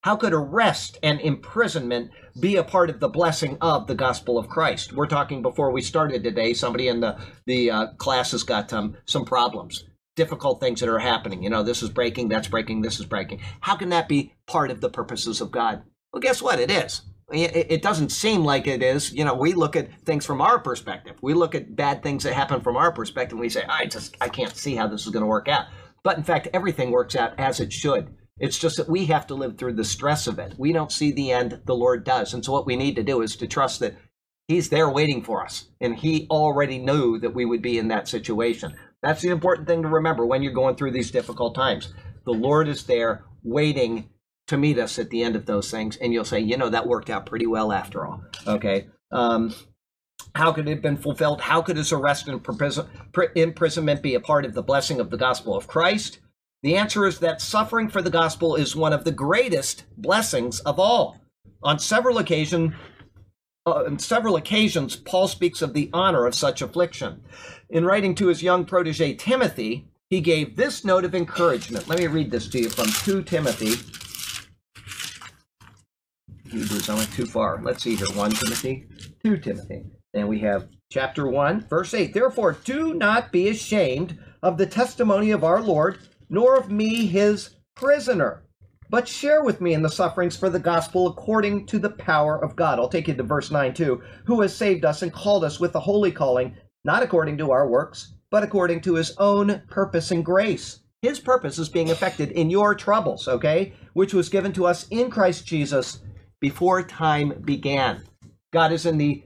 How 0.01 0.15
could 0.15 0.33
arrest 0.33 0.99
and 1.01 1.19
imprisonment 1.19 2.11
be 2.39 2.57
a 2.57 2.63
part 2.63 2.91
of 2.91 2.99
the 2.99 3.09
blessing 3.09 3.57
of 3.59 3.87
the 3.87 3.95
gospel 3.95 4.37
of 4.37 4.47
Christ? 4.47 4.93
We're 4.93 5.07
talking 5.07 5.41
before 5.41 5.71
we 5.71 5.81
started 5.81 6.23
today. 6.23 6.53
Somebody 6.53 6.87
in 6.87 6.99
the 6.99 7.17
the 7.47 7.71
uh, 7.71 7.87
class 7.97 8.31
has 8.31 8.43
got 8.43 8.71
um, 8.71 8.95
some 9.05 9.25
problems 9.25 9.85
difficult 10.15 10.59
things 10.59 10.79
that 10.79 10.89
are 10.89 10.99
happening. 10.99 11.43
You 11.43 11.49
know, 11.49 11.63
this 11.63 11.83
is 11.83 11.89
breaking, 11.89 12.29
that's 12.29 12.47
breaking, 12.47 12.81
this 12.81 12.99
is 12.99 13.05
breaking. 13.05 13.41
How 13.61 13.75
can 13.75 13.89
that 13.89 14.07
be 14.07 14.33
part 14.47 14.71
of 14.71 14.81
the 14.81 14.89
purposes 14.89 15.41
of 15.41 15.51
God? 15.51 15.83
Well, 16.11 16.21
guess 16.21 16.41
what? 16.41 16.59
It 16.59 16.71
is. 16.71 17.01
it, 17.31 17.81
doesn't 17.81 18.11
seem 18.11 18.43
like 18.43 18.67
it 18.67 18.83
is. 18.83 19.11
You 19.11 19.25
know, 19.25 19.33
we 19.33 19.53
look 19.53 19.75
at 19.75 19.91
things 20.01 20.25
from 20.25 20.41
our 20.41 20.59
perspective. 20.59 21.17
We 21.21 21.33
look 21.33 21.55
at 21.55 21.75
bad 21.75 22.03
things 22.03 22.23
that 22.23 22.33
happen 22.33 22.61
from 22.61 22.77
our 22.77 22.91
perspective. 22.91 23.33
and 23.33 23.41
We 23.41 23.49
say, 23.49 23.63
I 23.67 23.85
just 23.85 24.15
I 24.21 24.29
can't 24.29 24.55
see 24.55 24.75
how 24.75 24.87
this 24.87 25.05
is 25.05 25.11
going 25.11 25.23
to 25.23 25.27
work 25.27 25.47
out. 25.47 25.65
But 26.03 26.17
in 26.17 26.23
fact, 26.23 26.49
everything 26.53 26.91
works 26.91 27.15
out 27.15 27.33
as 27.39 27.59
it 27.59 27.73
should. 27.73 28.15
It's 28.37 28.59
just 28.59 28.77
that 28.77 28.89
we 28.89 29.05
have 29.05 29.25
to 29.27 29.33
live 29.33 29.57
through 29.57 29.73
the 29.73 29.83
stress 29.83 30.27
of 30.27 30.39
it. 30.39 30.53
We 30.57 30.73
don't 30.73 30.91
see 30.91 31.11
the 31.11 31.31
end, 31.31 31.61
the 31.65 31.75
Lord 31.75 32.03
does. 32.03 32.33
And 32.33 32.43
so 32.43 32.51
what 32.51 32.65
we 32.65 32.75
need 32.75 32.95
to 32.97 33.03
do 33.03 33.21
is 33.21 33.35
to 33.37 33.47
trust 33.47 33.79
that 33.79 33.95
He's 34.47 34.69
there 34.69 34.89
waiting 34.89 35.23
for 35.23 35.43
us. 35.43 35.69
And 35.81 35.95
He 35.95 36.27
already 36.29 36.77
knew 36.77 37.17
that 37.19 37.33
we 37.33 37.45
would 37.45 37.61
be 37.61 37.79
in 37.79 37.87
that 37.87 38.07
situation. 38.07 38.75
That's 39.05 39.21
the 39.21 39.29
important 39.29 39.67
thing 39.67 39.83
to 39.83 39.87
remember 39.87 40.25
when 40.25 40.41
you're 40.41 40.51
going 40.51 40.75
through 40.75 40.91
these 40.91 41.11
difficult 41.11 41.53
times. 41.53 41.93
The 42.25 42.31
Lord 42.31 42.67
is 42.67 42.85
there 42.85 43.23
waiting 43.43 44.09
to 44.47 44.57
meet 44.57 44.79
us 44.79 44.97
at 44.97 45.11
the 45.11 45.21
end 45.21 45.35
of 45.35 45.45
those 45.45 45.69
things. 45.69 45.95
And 45.97 46.11
you'll 46.11 46.25
say, 46.25 46.39
you 46.39 46.57
know, 46.57 46.69
that 46.69 46.87
worked 46.87 47.11
out 47.11 47.27
pretty 47.27 47.45
well 47.45 47.71
after 47.71 48.05
all. 48.05 48.23
Okay. 48.47 48.87
Um, 49.11 49.53
how 50.33 50.51
could 50.51 50.67
it 50.67 50.71
have 50.71 50.81
been 50.81 50.97
fulfilled? 50.97 51.41
How 51.41 51.61
could 51.61 51.77
his 51.77 51.91
arrest 51.91 52.27
and 52.27 52.41
imprisonment 53.35 54.01
be 54.01 54.15
a 54.15 54.19
part 54.19 54.43
of 54.43 54.55
the 54.55 54.63
blessing 54.63 54.99
of 54.99 55.11
the 55.11 55.17
gospel 55.17 55.55
of 55.55 55.67
Christ? 55.67 56.17
The 56.63 56.75
answer 56.75 57.05
is 57.05 57.19
that 57.19 57.41
suffering 57.41 57.89
for 57.89 58.01
the 58.01 58.09
gospel 58.09 58.55
is 58.55 58.75
one 58.75 58.91
of 58.91 59.03
the 59.03 59.11
greatest 59.11 59.85
blessings 59.97 60.61
of 60.61 60.79
all. 60.79 61.21
On 61.61 61.77
several 61.77 62.17
occasions, 62.17 62.73
Uh, 63.67 63.83
on 63.85 63.97
several 63.97 64.35
occasions, 64.35 64.95
Paul 64.95 65.27
speaks 65.27 65.63
of 65.63 65.73
the 65.73 65.89
honor 65.91 66.27
of 66.27 66.35
such 66.35 66.61
affliction. 66.61 67.23
In 67.69 67.83
writing 67.83 68.13
to 68.15 68.27
his 68.27 68.43
young 68.43 68.63
protege 68.63 69.15
Timothy, 69.15 69.87
he 70.07 70.21
gave 70.21 70.55
this 70.55 70.85
note 70.85 71.03
of 71.03 71.15
encouragement. 71.15 71.87
Let 71.87 71.97
me 71.97 72.05
read 72.05 72.29
this 72.29 72.47
to 72.49 72.59
you 72.59 72.69
from 72.69 72.85
2 72.85 73.23
Timothy. 73.23 73.81
Hebrews, 76.47 76.89
I 76.89 76.95
went 76.95 77.11
too 77.11 77.25
far. 77.25 77.59
Let's 77.63 77.81
see 77.81 77.95
here 77.95 78.05
1 78.13 78.31
Timothy, 78.31 78.85
2 79.23 79.37
Timothy. 79.37 79.83
And 80.13 80.27
we 80.27 80.39
have 80.39 80.67
chapter 80.91 81.27
1, 81.27 81.67
verse 81.67 81.95
8. 81.95 82.13
Therefore, 82.13 82.53
do 82.63 82.93
not 82.93 83.31
be 83.31 83.49
ashamed 83.49 84.19
of 84.43 84.57
the 84.57 84.67
testimony 84.67 85.31
of 85.31 85.43
our 85.43 85.61
Lord 85.61 85.97
nor 86.29 86.55
of 86.55 86.69
me 86.69 87.07
his 87.07 87.55
prisoner, 87.75 88.44
but 88.89 89.07
share 89.07 89.43
with 89.43 89.61
me 89.61 89.73
in 89.73 89.81
the 89.81 89.89
sufferings 89.89 90.37
for 90.37 90.49
the 90.49 90.59
gospel 90.59 91.07
according 91.07 91.65
to 91.67 91.79
the 91.79 91.89
power 91.89 92.43
of 92.43 92.55
God. 92.55 92.79
I'll 92.79 92.89
take 92.89 93.07
you 93.07 93.13
to 93.13 93.23
verse 93.23 93.51
9 93.51 93.73
too. 93.73 94.01
Who 94.25 94.41
has 94.41 94.55
saved 94.55 94.85
us 94.85 95.01
and 95.01 95.11
called 95.11 95.43
us 95.43 95.59
with 95.59 95.75
a 95.75 95.79
holy 95.79 96.11
calling, 96.11 96.55
not 96.83 97.03
according 97.03 97.37
to 97.39 97.51
our 97.51 97.67
works, 97.67 98.13
but 98.29 98.43
according 98.43 98.81
to 98.81 98.95
his 98.95 99.15
own 99.17 99.61
purpose 99.67 100.11
and 100.11 100.23
grace. 100.23 100.79
His 101.01 101.19
purpose 101.19 101.59
is 101.59 101.69
being 101.69 101.89
effected 101.89 102.31
in 102.31 102.49
your 102.49 102.73
troubles, 102.73 103.27
okay? 103.27 103.73
Which 103.93 104.13
was 104.13 104.29
given 104.29 104.53
to 104.53 104.65
us 104.65 104.87
in 104.89 105.09
Christ 105.09 105.45
Jesus 105.45 105.99
before 106.39 106.81
time 106.83 107.41
began. 107.45 108.03
God 108.51 108.71
is 108.71 108.85
in 108.85 108.97
the 108.97 109.23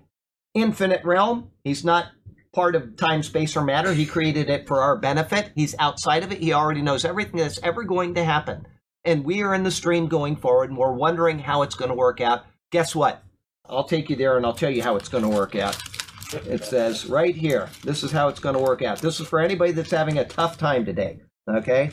infinite 0.53 1.03
realm. 1.05 1.51
He's 1.63 1.85
not 1.85 2.07
part 2.53 2.75
of 2.75 2.97
time, 2.97 3.23
space, 3.23 3.55
or 3.55 3.63
matter. 3.63 3.93
He 3.93 4.05
created 4.05 4.49
it 4.49 4.67
for 4.67 4.81
our 4.81 4.97
benefit. 4.97 5.51
He's 5.55 5.75
outside 5.79 6.23
of 6.23 6.31
it. 6.31 6.39
He 6.39 6.53
already 6.53 6.81
knows 6.81 7.05
everything 7.05 7.37
that's 7.37 7.59
ever 7.61 7.83
going 7.83 8.15
to 8.15 8.23
happen. 8.23 8.65
And 9.05 9.23
we 9.23 9.41
are 9.41 9.53
in 9.53 9.63
the 9.63 9.71
stream 9.71 10.07
going 10.07 10.35
forward 10.35 10.69
and 10.69 10.77
we're 10.77 10.93
wondering 10.93 11.39
how 11.39 11.61
it's 11.61 11.75
going 11.75 11.89
to 11.89 11.95
work 11.95 12.21
out. 12.21 12.45
Guess 12.71 12.95
what? 12.95 13.23
I'll 13.65 13.87
take 13.87 14.09
you 14.09 14.15
there 14.15 14.37
and 14.37 14.45
I'll 14.45 14.53
tell 14.53 14.69
you 14.69 14.83
how 14.83 14.95
it's 14.95 15.09
going 15.09 15.23
to 15.23 15.29
work 15.29 15.55
out. 15.55 15.77
It 16.33 16.63
says 16.63 17.05
right 17.05 17.35
here, 17.35 17.69
this 17.83 18.03
is 18.03 18.11
how 18.11 18.27
it's 18.27 18.39
going 18.39 18.55
to 18.55 18.61
work 18.61 18.81
out. 18.81 18.99
This 18.99 19.19
is 19.19 19.27
for 19.27 19.39
anybody 19.39 19.71
that's 19.71 19.91
having 19.91 20.17
a 20.17 20.25
tough 20.25 20.57
time 20.57 20.85
today. 20.85 21.19
Okay? 21.49 21.91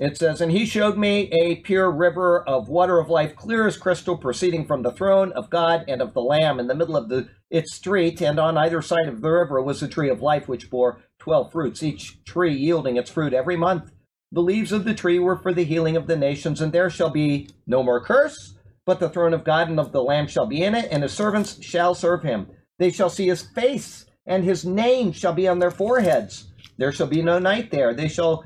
It 0.00 0.16
says, 0.16 0.40
And 0.40 0.50
he 0.50 0.64
showed 0.64 0.96
me 0.96 1.30
a 1.30 1.56
pure 1.56 1.90
river 1.90 2.42
of 2.48 2.70
water 2.70 2.98
of 2.98 3.10
life, 3.10 3.36
clear 3.36 3.66
as 3.66 3.76
crystal, 3.76 4.16
proceeding 4.16 4.64
from 4.64 4.82
the 4.82 4.92
throne 4.92 5.30
of 5.32 5.50
God 5.50 5.84
and 5.88 6.00
of 6.00 6.14
the 6.14 6.22
Lamb 6.22 6.58
in 6.58 6.68
the 6.68 6.74
middle 6.74 6.96
of 6.96 7.10
the 7.10 7.28
its 7.50 7.74
street. 7.74 8.22
And 8.22 8.40
on 8.40 8.56
either 8.56 8.80
side 8.80 9.08
of 9.08 9.20
the 9.20 9.30
river 9.30 9.62
was 9.62 9.82
a 9.82 9.88
tree 9.88 10.08
of 10.08 10.22
life, 10.22 10.48
which 10.48 10.70
bore 10.70 11.02
twelve 11.18 11.52
fruits, 11.52 11.82
each 11.82 12.24
tree 12.24 12.54
yielding 12.54 12.96
its 12.96 13.10
fruit 13.10 13.34
every 13.34 13.56
month. 13.56 13.92
The 14.32 14.42
leaves 14.42 14.70
of 14.70 14.84
the 14.84 14.94
tree 14.94 15.18
were 15.18 15.36
for 15.36 15.52
the 15.52 15.64
healing 15.64 15.96
of 15.96 16.06
the 16.06 16.16
nations, 16.16 16.60
and 16.60 16.72
there 16.72 16.88
shall 16.88 17.10
be 17.10 17.50
no 17.66 17.82
more 17.82 18.00
curse, 18.00 18.54
but 18.86 19.00
the 19.00 19.08
throne 19.08 19.34
of 19.34 19.42
God 19.42 19.68
and 19.68 19.80
of 19.80 19.90
the 19.90 20.02
Lamb 20.02 20.28
shall 20.28 20.46
be 20.46 20.62
in 20.62 20.74
it, 20.76 20.88
and 20.92 21.02
his 21.02 21.12
servants 21.12 21.60
shall 21.62 21.96
serve 21.96 22.22
him. 22.22 22.46
They 22.78 22.90
shall 22.90 23.10
see 23.10 23.26
his 23.26 23.42
face, 23.42 24.06
and 24.26 24.44
his 24.44 24.64
name 24.64 25.10
shall 25.10 25.32
be 25.32 25.48
on 25.48 25.58
their 25.58 25.72
foreheads. 25.72 26.46
There 26.78 26.92
shall 26.92 27.08
be 27.08 27.22
no 27.22 27.40
night 27.40 27.72
there. 27.72 27.92
They 27.92 28.08
shall 28.08 28.44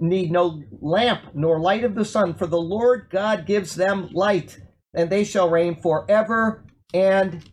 need 0.00 0.32
no 0.32 0.62
lamp 0.80 1.20
nor 1.34 1.60
light 1.60 1.84
of 1.84 1.94
the 1.94 2.04
sun, 2.06 2.34
for 2.34 2.46
the 2.46 2.60
Lord 2.60 3.08
God 3.10 3.44
gives 3.46 3.74
them 3.74 4.08
light, 4.12 4.58
and 4.94 5.10
they 5.10 5.24
shall 5.24 5.50
reign 5.50 5.76
forever 5.76 6.64
and 6.94 7.44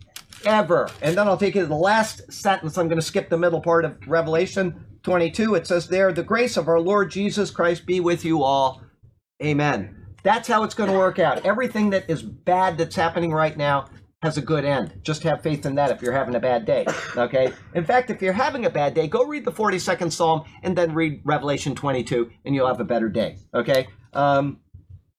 ever. 0.45 0.89
And 1.01 1.18
then 1.18 1.28
I'll 1.28 1.38
take 1.38 1.55
you 1.55 1.61
to 1.61 1.68
the 1.68 1.76
last 1.76 2.32
sentence. 2.32 2.78
I'm 2.78 2.88
going 2.88 2.99
to 2.99 3.05
skip 3.05 3.30
the 3.30 3.38
middle 3.38 3.61
part 3.61 3.84
of 3.84 3.97
Revelation 4.07 4.86
22. 5.07 5.55
It 5.55 5.65
says 5.65 5.87
there, 5.87 6.11
The 6.11 6.21
grace 6.21 6.57
of 6.57 6.67
our 6.67 6.81
Lord 6.81 7.09
Jesus 7.09 7.49
Christ 7.49 7.85
be 7.85 8.01
with 8.01 8.25
you 8.25 8.43
all. 8.43 8.81
Amen. 9.41 9.95
That's 10.21 10.49
how 10.49 10.63
it's 10.63 10.73
going 10.75 10.91
to 10.91 10.97
work 10.97 11.17
out. 11.17 11.45
Everything 11.45 11.91
that 11.91 12.09
is 12.09 12.21
bad 12.21 12.77
that's 12.77 12.97
happening 12.97 13.31
right 13.31 13.55
now, 13.55 13.85
has 14.21 14.37
a 14.37 14.41
good 14.41 14.65
end. 14.65 14.99
Just 15.03 15.23
have 15.23 15.41
faith 15.41 15.65
in 15.65 15.75
that 15.75 15.91
if 15.91 16.01
you're 16.01 16.11
having 16.11 16.35
a 16.35 16.39
bad 16.41 16.65
day. 16.65 16.85
Okay? 17.15 17.53
In 17.73 17.85
fact, 17.85 18.09
if 18.09 18.21
you're 18.21 18.33
having 18.33 18.65
a 18.65 18.69
bad 18.69 18.95
day, 18.95 19.07
go 19.07 19.23
read 19.23 19.45
the 19.45 19.51
42nd 19.51 20.11
Psalm 20.11 20.43
and 20.63 20.77
then 20.77 20.93
read 20.93 21.21
Revelation 21.23 21.73
22 21.73 22.29
and 22.43 22.53
you'll 22.53 22.67
have 22.67 22.81
a 22.81 22.83
better 22.83 23.07
day. 23.07 23.37
Okay? 23.53 23.87
Um, 24.11 24.59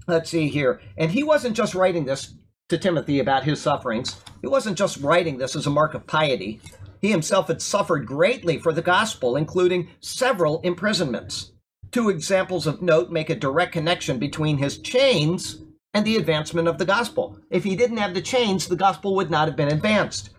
let's 0.07 0.29
see 0.29 0.49
here. 0.49 0.81
And 0.99 1.11
he 1.11 1.23
wasn't 1.23 1.57
just 1.57 1.75
writing 1.75 2.05
this 2.05 2.35
to 2.69 2.77
Timothy 2.77 3.21
about 3.21 3.45
his 3.45 3.63
sufferings, 3.63 4.21
he 4.43 4.49
wasn't 4.49 4.77
just 4.77 4.99
writing 4.99 5.39
this 5.39 5.57
as 5.57 5.67
a 5.67 5.71
mark 5.71 5.95
of 5.95 6.07
piety. 6.07 6.61
He 7.01 7.11
himself 7.11 7.49
had 7.49 7.63
suffered 7.63 8.07
greatly 8.07 8.59
for 8.59 8.73
the 8.73 8.83
gospel, 8.83 9.37
including 9.37 9.91
several 10.01 10.61
imprisonments. 10.63 11.53
Two 11.91 12.11
examples 12.11 12.67
of 12.67 12.83
note 12.83 13.11
make 13.11 13.31
a 13.31 13.35
direct 13.35 13.73
connection 13.73 14.19
between 14.19 14.59
his 14.59 14.79
chains 14.79 15.63
and 15.95 16.05
the 16.05 16.17
advancement 16.17 16.69
of 16.69 16.79
the 16.79 16.85
gospel. 16.85 17.39
If 17.51 17.65
he 17.65 17.77
didn't 17.77 17.97
have 17.97 18.15
the 18.15 18.23
chains, 18.23 18.69
the 18.69 18.77
gospel 18.77 19.15
would 19.17 19.31
not 19.31 19.49
have 19.49 19.57
been 19.57 19.73
advanced. 19.73 20.31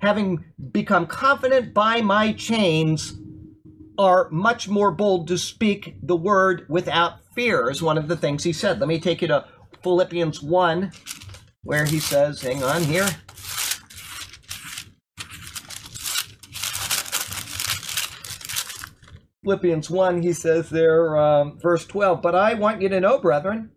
Having 0.00 0.44
become 0.72 1.06
confident 1.06 1.74
by 1.74 2.00
my 2.00 2.32
chains, 2.32 3.18
are 3.98 4.28
much 4.30 4.68
more 4.68 4.90
bold 4.90 5.28
to 5.28 5.38
speak 5.38 5.96
the 6.02 6.16
word 6.16 6.66
without 6.68 7.20
fear, 7.34 7.70
is 7.70 7.82
one 7.82 7.98
of 7.98 8.08
the 8.08 8.16
things 8.16 8.42
he 8.42 8.52
said. 8.52 8.80
Let 8.80 8.88
me 8.88 8.98
take 8.98 9.22
you 9.22 9.28
to 9.28 9.46
Philippians 9.82 10.42
1, 10.42 10.92
where 11.62 11.84
he 11.84 11.98
says, 11.98 12.40
hang 12.40 12.62
on 12.62 12.82
here. 12.82 13.08
Philippians 19.44 19.90
1, 19.90 20.22
he 20.22 20.32
says 20.32 20.70
there, 20.70 21.16
um, 21.18 21.58
verse 21.60 21.86
12, 21.86 22.22
But 22.22 22.34
I 22.34 22.54
want 22.54 22.80
you 22.80 22.88
to 22.88 23.00
know, 23.00 23.18
brethren, 23.18 23.70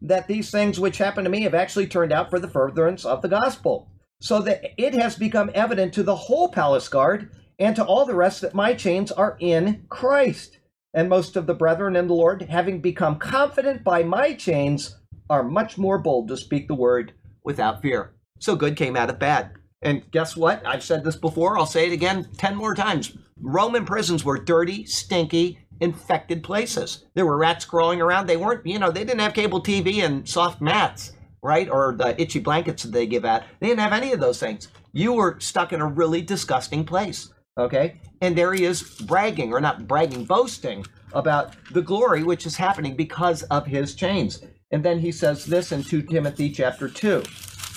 that 0.00 0.26
these 0.26 0.50
things 0.50 0.80
which 0.80 0.98
happened 0.98 1.26
to 1.26 1.30
me 1.30 1.42
have 1.42 1.54
actually 1.54 1.86
turned 1.86 2.12
out 2.12 2.30
for 2.30 2.40
the 2.40 2.48
furtherance 2.48 3.04
of 3.04 3.20
the 3.20 3.28
gospel, 3.28 3.92
so 4.20 4.40
that 4.40 4.62
it 4.78 4.94
has 4.94 5.16
become 5.16 5.50
evident 5.54 5.92
to 5.94 6.02
the 6.02 6.16
whole 6.16 6.48
palace 6.48 6.88
guard 6.88 7.30
and 7.58 7.76
to 7.76 7.84
all 7.84 8.06
the 8.06 8.14
rest 8.14 8.40
that 8.40 8.54
my 8.54 8.72
chains 8.72 9.12
are 9.12 9.36
in 9.40 9.84
Christ. 9.90 10.58
And 10.94 11.08
most 11.08 11.36
of 11.36 11.46
the 11.46 11.54
brethren 11.54 11.96
in 11.96 12.08
the 12.08 12.14
Lord, 12.14 12.42
having 12.42 12.80
become 12.80 13.18
confident 13.18 13.84
by 13.84 14.02
my 14.02 14.32
chains, 14.32 14.96
are 15.28 15.44
much 15.44 15.78
more 15.78 15.98
bold 15.98 16.28
to 16.28 16.36
speak 16.36 16.66
the 16.66 16.74
word 16.74 17.12
without 17.44 17.82
fear. 17.82 18.14
So 18.40 18.56
good 18.56 18.74
came 18.74 18.96
out 18.96 19.10
of 19.10 19.18
bad. 19.18 19.52
And 19.82 20.10
guess 20.10 20.36
what? 20.36 20.64
I've 20.66 20.84
said 20.84 21.04
this 21.04 21.16
before, 21.16 21.56
I'll 21.56 21.66
say 21.66 21.86
it 21.86 21.92
again 21.92 22.28
10 22.36 22.54
more 22.54 22.74
times. 22.74 23.16
Roman 23.40 23.86
prisons 23.86 24.24
were 24.24 24.38
dirty, 24.38 24.84
stinky, 24.84 25.58
infected 25.80 26.42
places. 26.42 27.06
There 27.14 27.24
were 27.24 27.38
rats 27.38 27.64
crawling 27.64 28.02
around. 28.02 28.26
They 28.26 28.36
weren't, 28.36 28.66
you 28.66 28.78
know, 28.78 28.90
they 28.90 29.04
didn't 29.04 29.20
have 29.20 29.32
cable 29.32 29.62
TV 29.62 30.04
and 30.04 30.28
soft 30.28 30.60
mats, 30.60 31.12
right? 31.42 31.68
Or 31.70 31.94
the 31.96 32.20
itchy 32.20 32.40
blankets 32.40 32.82
that 32.82 32.92
they 32.92 33.06
give 33.06 33.24
out. 33.24 33.42
They 33.60 33.68
didn't 33.68 33.80
have 33.80 33.94
any 33.94 34.12
of 34.12 34.20
those 34.20 34.38
things. 34.38 34.68
You 34.92 35.14
were 35.14 35.40
stuck 35.40 35.72
in 35.72 35.80
a 35.80 35.86
really 35.86 36.20
disgusting 36.20 36.84
place, 36.84 37.32
okay? 37.56 38.00
And 38.20 38.36
there 38.36 38.52
he 38.52 38.64
is 38.64 38.82
bragging, 38.82 39.54
or 39.54 39.60
not 39.60 39.88
bragging, 39.88 40.26
boasting 40.26 40.84
about 41.14 41.54
the 41.72 41.82
glory 41.82 42.22
which 42.22 42.44
is 42.44 42.56
happening 42.56 42.94
because 42.94 43.42
of 43.44 43.66
his 43.66 43.94
chains. 43.94 44.44
And 44.70 44.84
then 44.84 44.98
he 44.98 45.10
says 45.10 45.46
this 45.46 45.72
in 45.72 45.82
2 45.82 46.02
Timothy 46.02 46.50
chapter 46.50 46.88
2. 46.88 47.22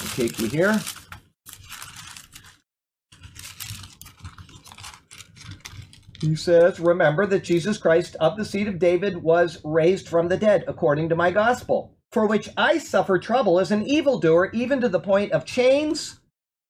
I'll 0.01 0.07
take 0.09 0.37
you 0.39 0.47
here. 0.47 0.79
He 6.23 6.37
says, 6.37 6.79
Remember 6.79 7.25
that 7.25 7.43
Jesus 7.43 7.77
Christ 7.77 8.15
of 8.17 8.37
the 8.37 8.45
seed 8.45 8.69
of 8.69 8.79
David 8.79 9.17
was 9.17 9.59
raised 9.65 10.07
from 10.07 10.29
the 10.29 10.37
dead 10.37 10.63
according 10.69 11.09
to 11.09 11.17
my 11.17 11.31
gospel, 11.31 11.97
for 12.13 12.25
which 12.25 12.47
I 12.55 12.77
suffer 12.77 13.19
trouble 13.19 13.59
as 13.59 13.71
an 13.71 13.85
evildoer, 13.85 14.49
even 14.53 14.79
to 14.79 14.87
the 14.87 15.01
point 15.01 15.33
of 15.33 15.43
chains. 15.43 16.21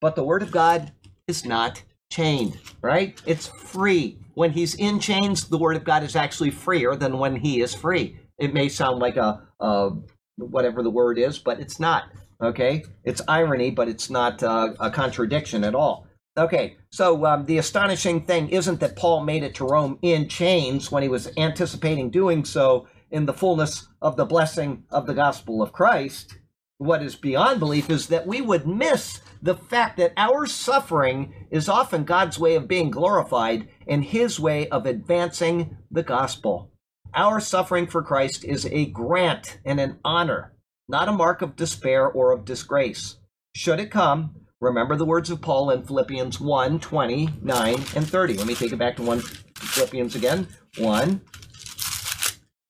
But 0.02 0.16
the 0.16 0.24
word 0.24 0.42
of 0.42 0.50
God 0.50 0.92
is 1.28 1.46
not 1.46 1.84
chained, 2.12 2.58
right? 2.82 3.22
It's 3.28 3.46
free. 3.46 4.18
When 4.34 4.50
he's 4.50 4.74
in 4.74 5.00
chains, 5.00 5.48
the 5.48 5.60
word 5.60 5.76
of 5.76 5.84
God 5.84 6.02
is 6.02 6.16
actually 6.16 6.50
freer 6.50 6.96
than 6.96 7.20
when 7.20 7.36
he 7.36 7.62
is 7.62 7.76
free. 7.76 8.18
It 8.40 8.56
may 8.56 8.70
sound 8.70 8.98
like 8.98 9.18
a, 9.18 9.48
a 9.60 9.92
whatever 10.38 10.82
the 10.82 10.90
word 10.90 11.20
is, 11.20 11.38
but 11.38 11.60
it's 11.60 11.80
not. 11.80 12.06
Okay, 12.42 12.86
it's 13.04 13.22
irony, 13.28 13.70
but 13.70 13.88
it's 13.88 14.10
not 14.10 14.42
uh, 14.42 14.74
a 14.80 14.90
contradiction 14.90 15.64
at 15.64 15.76
all. 15.76 16.08
Okay, 16.36 16.78
so 16.90 17.26
um, 17.28 17.46
the 17.46 17.60
astonishing 17.60 18.26
thing 18.26 18.50
isn't 18.50 18.80
that 18.80 18.96
Paul 18.96 19.24
made 19.24 19.44
it 19.44 19.54
to 19.56 19.66
Rome 19.66 20.00
in 20.02 20.28
chains 20.28 20.92
when 20.92 21.04
he 21.04 21.10
was 21.10 21.32
anticipating 21.38 22.10
doing 22.10 22.44
so 22.44 22.88
in 23.12 23.28
the 23.28 23.34
fullness 23.34 23.88
of 24.02 24.18
the 24.18 24.26
blessing 24.26 24.84
of 24.90 25.06
the 25.06 25.14
gospel 25.14 25.62
of 25.62 25.74
Christ. 25.74 26.36
What 26.80 27.04
is 27.04 27.16
beyond 27.16 27.60
belief 27.60 27.92
is 27.92 28.08
that 28.08 28.26
we 28.26 28.42
would 28.42 28.68
miss 28.68 29.22
the 29.44 29.56
fact 29.56 29.98
that 29.98 30.14
our 30.18 30.48
suffering 30.48 31.48
is 31.52 31.70
often 31.70 32.04
God's 32.04 32.40
way 32.40 32.56
of 32.56 32.68
being 32.68 32.90
glorified 32.90 33.70
and 33.88 34.04
his 34.04 34.40
way 34.40 34.68
of 34.70 34.88
advancing 34.88 35.78
the 35.92 36.02
gospel. 36.02 36.72
Our 37.14 37.40
suffering 37.42 37.86
for 37.86 38.02
Christ 38.02 38.44
is 38.44 38.66
a 38.66 38.88
grant 38.88 39.60
and 39.64 39.80
an 39.80 40.00
honor, 40.04 40.54
not 40.88 41.08
a 41.08 41.12
mark 41.12 41.44
of 41.44 41.56
despair 41.56 42.08
or 42.08 42.32
of 42.32 42.44
disgrace. 42.44 43.18
Should 43.56 43.80
it 43.80 43.92
come, 43.92 44.36
remember 44.64 44.96
the 44.96 45.06
words 45.06 45.30
of 45.30 45.42
Paul 45.42 45.72
in 45.72 45.84
Philippians 45.84 46.40
1 46.40 46.80
29 46.80 47.74
and 47.74 48.08
30. 48.08 48.34
Let 48.36 48.48
me 48.48 48.56
take 48.56 48.72
it 48.72 48.78
back 48.78 48.96
to 48.96 49.04
1 49.04 49.20
Philippians 49.20 50.16
again. 50.16 50.48
1 50.78 51.22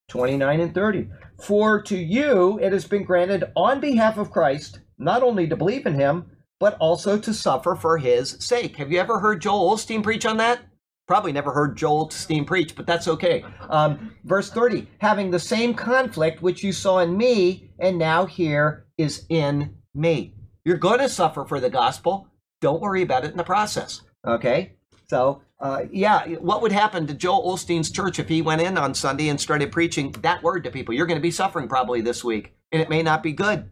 29 0.09 0.59
and 0.59 0.73
30. 0.73 1.07
For 1.41 1.81
to 1.83 1.97
you 1.97 2.59
it 2.59 2.73
has 2.73 2.85
been 2.85 3.03
granted 3.03 3.45
on 3.55 3.79
behalf 3.79 4.17
of 4.17 4.31
Christ 4.31 4.79
not 4.97 5.23
only 5.23 5.47
to 5.47 5.55
believe 5.55 5.85
in 5.85 5.93
him, 5.93 6.25
but 6.59 6.77
also 6.79 7.17
to 7.19 7.33
suffer 7.33 7.75
for 7.75 7.97
his 7.97 8.37
sake. 8.39 8.77
Have 8.77 8.91
you 8.91 8.99
ever 8.99 9.19
heard 9.19 9.41
Joel 9.41 9.75
Osteen 9.75 10.01
preach 10.01 10.25
on 10.25 10.37
that? 10.37 10.61
Probably 11.07 11.31
never 11.31 11.51
heard 11.51 11.75
Joel 11.75 12.07
Osteen 12.07 12.47
preach, 12.47 12.75
but 12.75 12.87
that's 12.87 13.07
okay. 13.07 13.43
Um, 13.69 14.15
verse 14.23 14.49
30 14.49 14.87
having 14.99 15.29
the 15.29 15.39
same 15.39 15.73
conflict 15.73 16.41
which 16.41 16.63
you 16.63 16.71
saw 16.71 16.99
in 16.99 17.15
me, 17.15 17.69
and 17.79 17.97
now 17.97 18.25
here 18.25 18.87
is 18.97 19.25
in 19.29 19.75
me. 19.93 20.32
You're 20.65 20.77
going 20.77 20.99
to 20.99 21.09
suffer 21.09 21.45
for 21.45 21.59
the 21.59 21.69
gospel. 21.69 22.27
Don't 22.61 22.81
worry 22.81 23.01
about 23.01 23.25
it 23.25 23.31
in 23.31 23.37
the 23.37 23.43
process. 23.43 24.01
Okay? 24.25 24.73
So, 25.07 25.41
uh, 25.59 25.83
yeah, 25.91 26.25
what 26.35 26.61
would 26.61 26.71
happen 26.71 27.07
to 27.07 27.13
Joel 27.13 27.53
Osteen's 27.53 27.91
church 27.91 28.19
if 28.19 28.29
he 28.29 28.41
went 28.41 28.61
in 28.61 28.77
on 28.77 28.93
Sunday 28.93 29.29
and 29.29 29.39
started 29.39 29.71
preaching 29.71 30.11
that 30.21 30.41
word 30.41 30.63
to 30.63 30.71
people? 30.71 30.93
You're 30.93 31.05
going 31.05 31.19
to 31.19 31.21
be 31.21 31.31
suffering 31.31 31.67
probably 31.67 32.01
this 32.01 32.23
week, 32.23 32.53
and 32.71 32.81
it 32.81 32.89
may 32.89 33.03
not 33.03 33.21
be 33.21 33.33
good. 33.33 33.69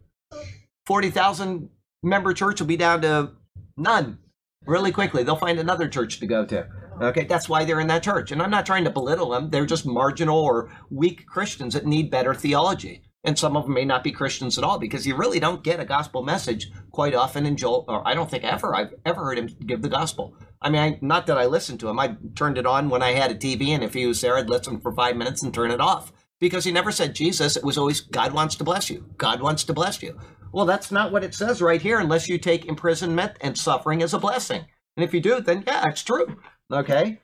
40,000 0.86 1.70
member 2.04 2.34
church 2.34 2.60
will 2.60 2.68
be 2.68 2.78
down 2.78 3.02
to 3.02 3.32
none 3.78 4.20
really 4.66 4.92
quickly. 4.92 5.24
They'll 5.24 5.36
find 5.36 5.60
another 5.60 5.88
church 5.88 6.20
to 6.20 6.28
go 6.28 6.46
to. 6.46 6.68
Okay, 7.02 7.24
that's 7.24 7.50
why 7.50 7.66
they're 7.66 7.80
in 7.80 7.88
that 7.88 8.04
church. 8.04 8.32
And 8.32 8.42
I'm 8.42 8.52
not 8.52 8.66
trying 8.66 8.84
to 8.84 8.92
belittle 8.92 9.30
them. 9.30 9.50
They're 9.50 9.66
just 9.66 9.86
marginal 9.86 10.38
or 10.38 10.72
weak 10.90 11.26
Christians 11.26 11.74
that 11.74 11.86
need 11.86 12.12
better 12.12 12.36
theology. 12.36 13.02
And 13.24 13.38
some 13.38 13.56
of 13.56 13.66
them 13.66 13.76
may 13.76 13.86
not 13.86 14.04
be 14.04 14.12
Christians 14.12 14.58
at 14.58 14.64
all 14.64 14.80
because 14.80 15.06
you 15.06 15.16
really 15.16 15.40
don't 15.40 15.64
get 15.64 15.80
a 15.80 15.86
gospel 15.86 16.24
message 16.24 16.72
quite 16.92 17.14
often 17.14 17.46
in 17.46 17.56
Joel, 17.56 17.86
or 17.88 18.08
I 18.08 18.16
don't 18.16 18.30
think 18.30 18.44
ever 18.44 18.76
I've 18.76 18.94
ever 19.06 19.24
heard 19.24 19.38
him 19.38 19.56
give 19.66 19.84
the 19.84 19.90
gospel. 19.90 20.36
I 20.62 20.70
mean, 20.70 20.82
I, 20.82 20.98
not 21.02 21.28
that 21.28 21.38
I 21.38 21.46
listened 21.46 21.80
to 21.82 21.90
him. 21.90 22.00
I 22.00 22.16
turned 22.36 22.58
it 22.58 22.66
on 22.66 22.90
when 22.90 23.04
I 23.04 23.12
had 23.12 23.32
a 23.32 23.36
TV, 23.36 23.70
and 23.70 23.84
if 23.84 23.94
he 23.94 24.08
was 24.08 24.22
there, 24.22 24.38
I'd 24.38 24.50
listen 24.50 24.80
for 24.80 24.92
five 24.92 25.16
minutes 25.16 25.44
and 25.44 25.54
turn 25.54 25.72
it 25.72 25.80
off 25.82 26.12
because 26.40 26.66
he 26.66 26.72
never 26.72 26.92
said 26.92 27.14
Jesus. 27.14 27.56
It 27.56 27.64
was 27.64 27.78
always 27.78 28.02
God 28.02 28.34
wants 28.34 28.56
to 28.56 28.64
bless 28.64 28.90
you. 28.90 29.06
God 29.18 29.42
wants 29.42 29.64
to 29.66 29.74
bless 29.74 30.02
you. 30.02 30.20
Well, 30.52 30.66
that's 30.66 30.92
not 30.92 31.12
what 31.12 31.24
it 31.24 31.36
says 31.36 31.62
right 31.62 31.82
here, 31.82 32.00
unless 32.00 32.28
you 32.28 32.38
take 32.38 32.66
imprisonment 32.66 33.34
and 33.40 33.58
suffering 33.58 34.02
as 34.02 34.14
a 34.14 34.20
blessing. 34.20 34.66
And 34.98 35.04
if 35.04 35.14
you 35.14 35.22
do, 35.22 35.40
then 35.40 35.64
yeah, 35.66 35.88
it's 35.88 36.04
true. 36.04 36.38
Okay. 36.72 37.20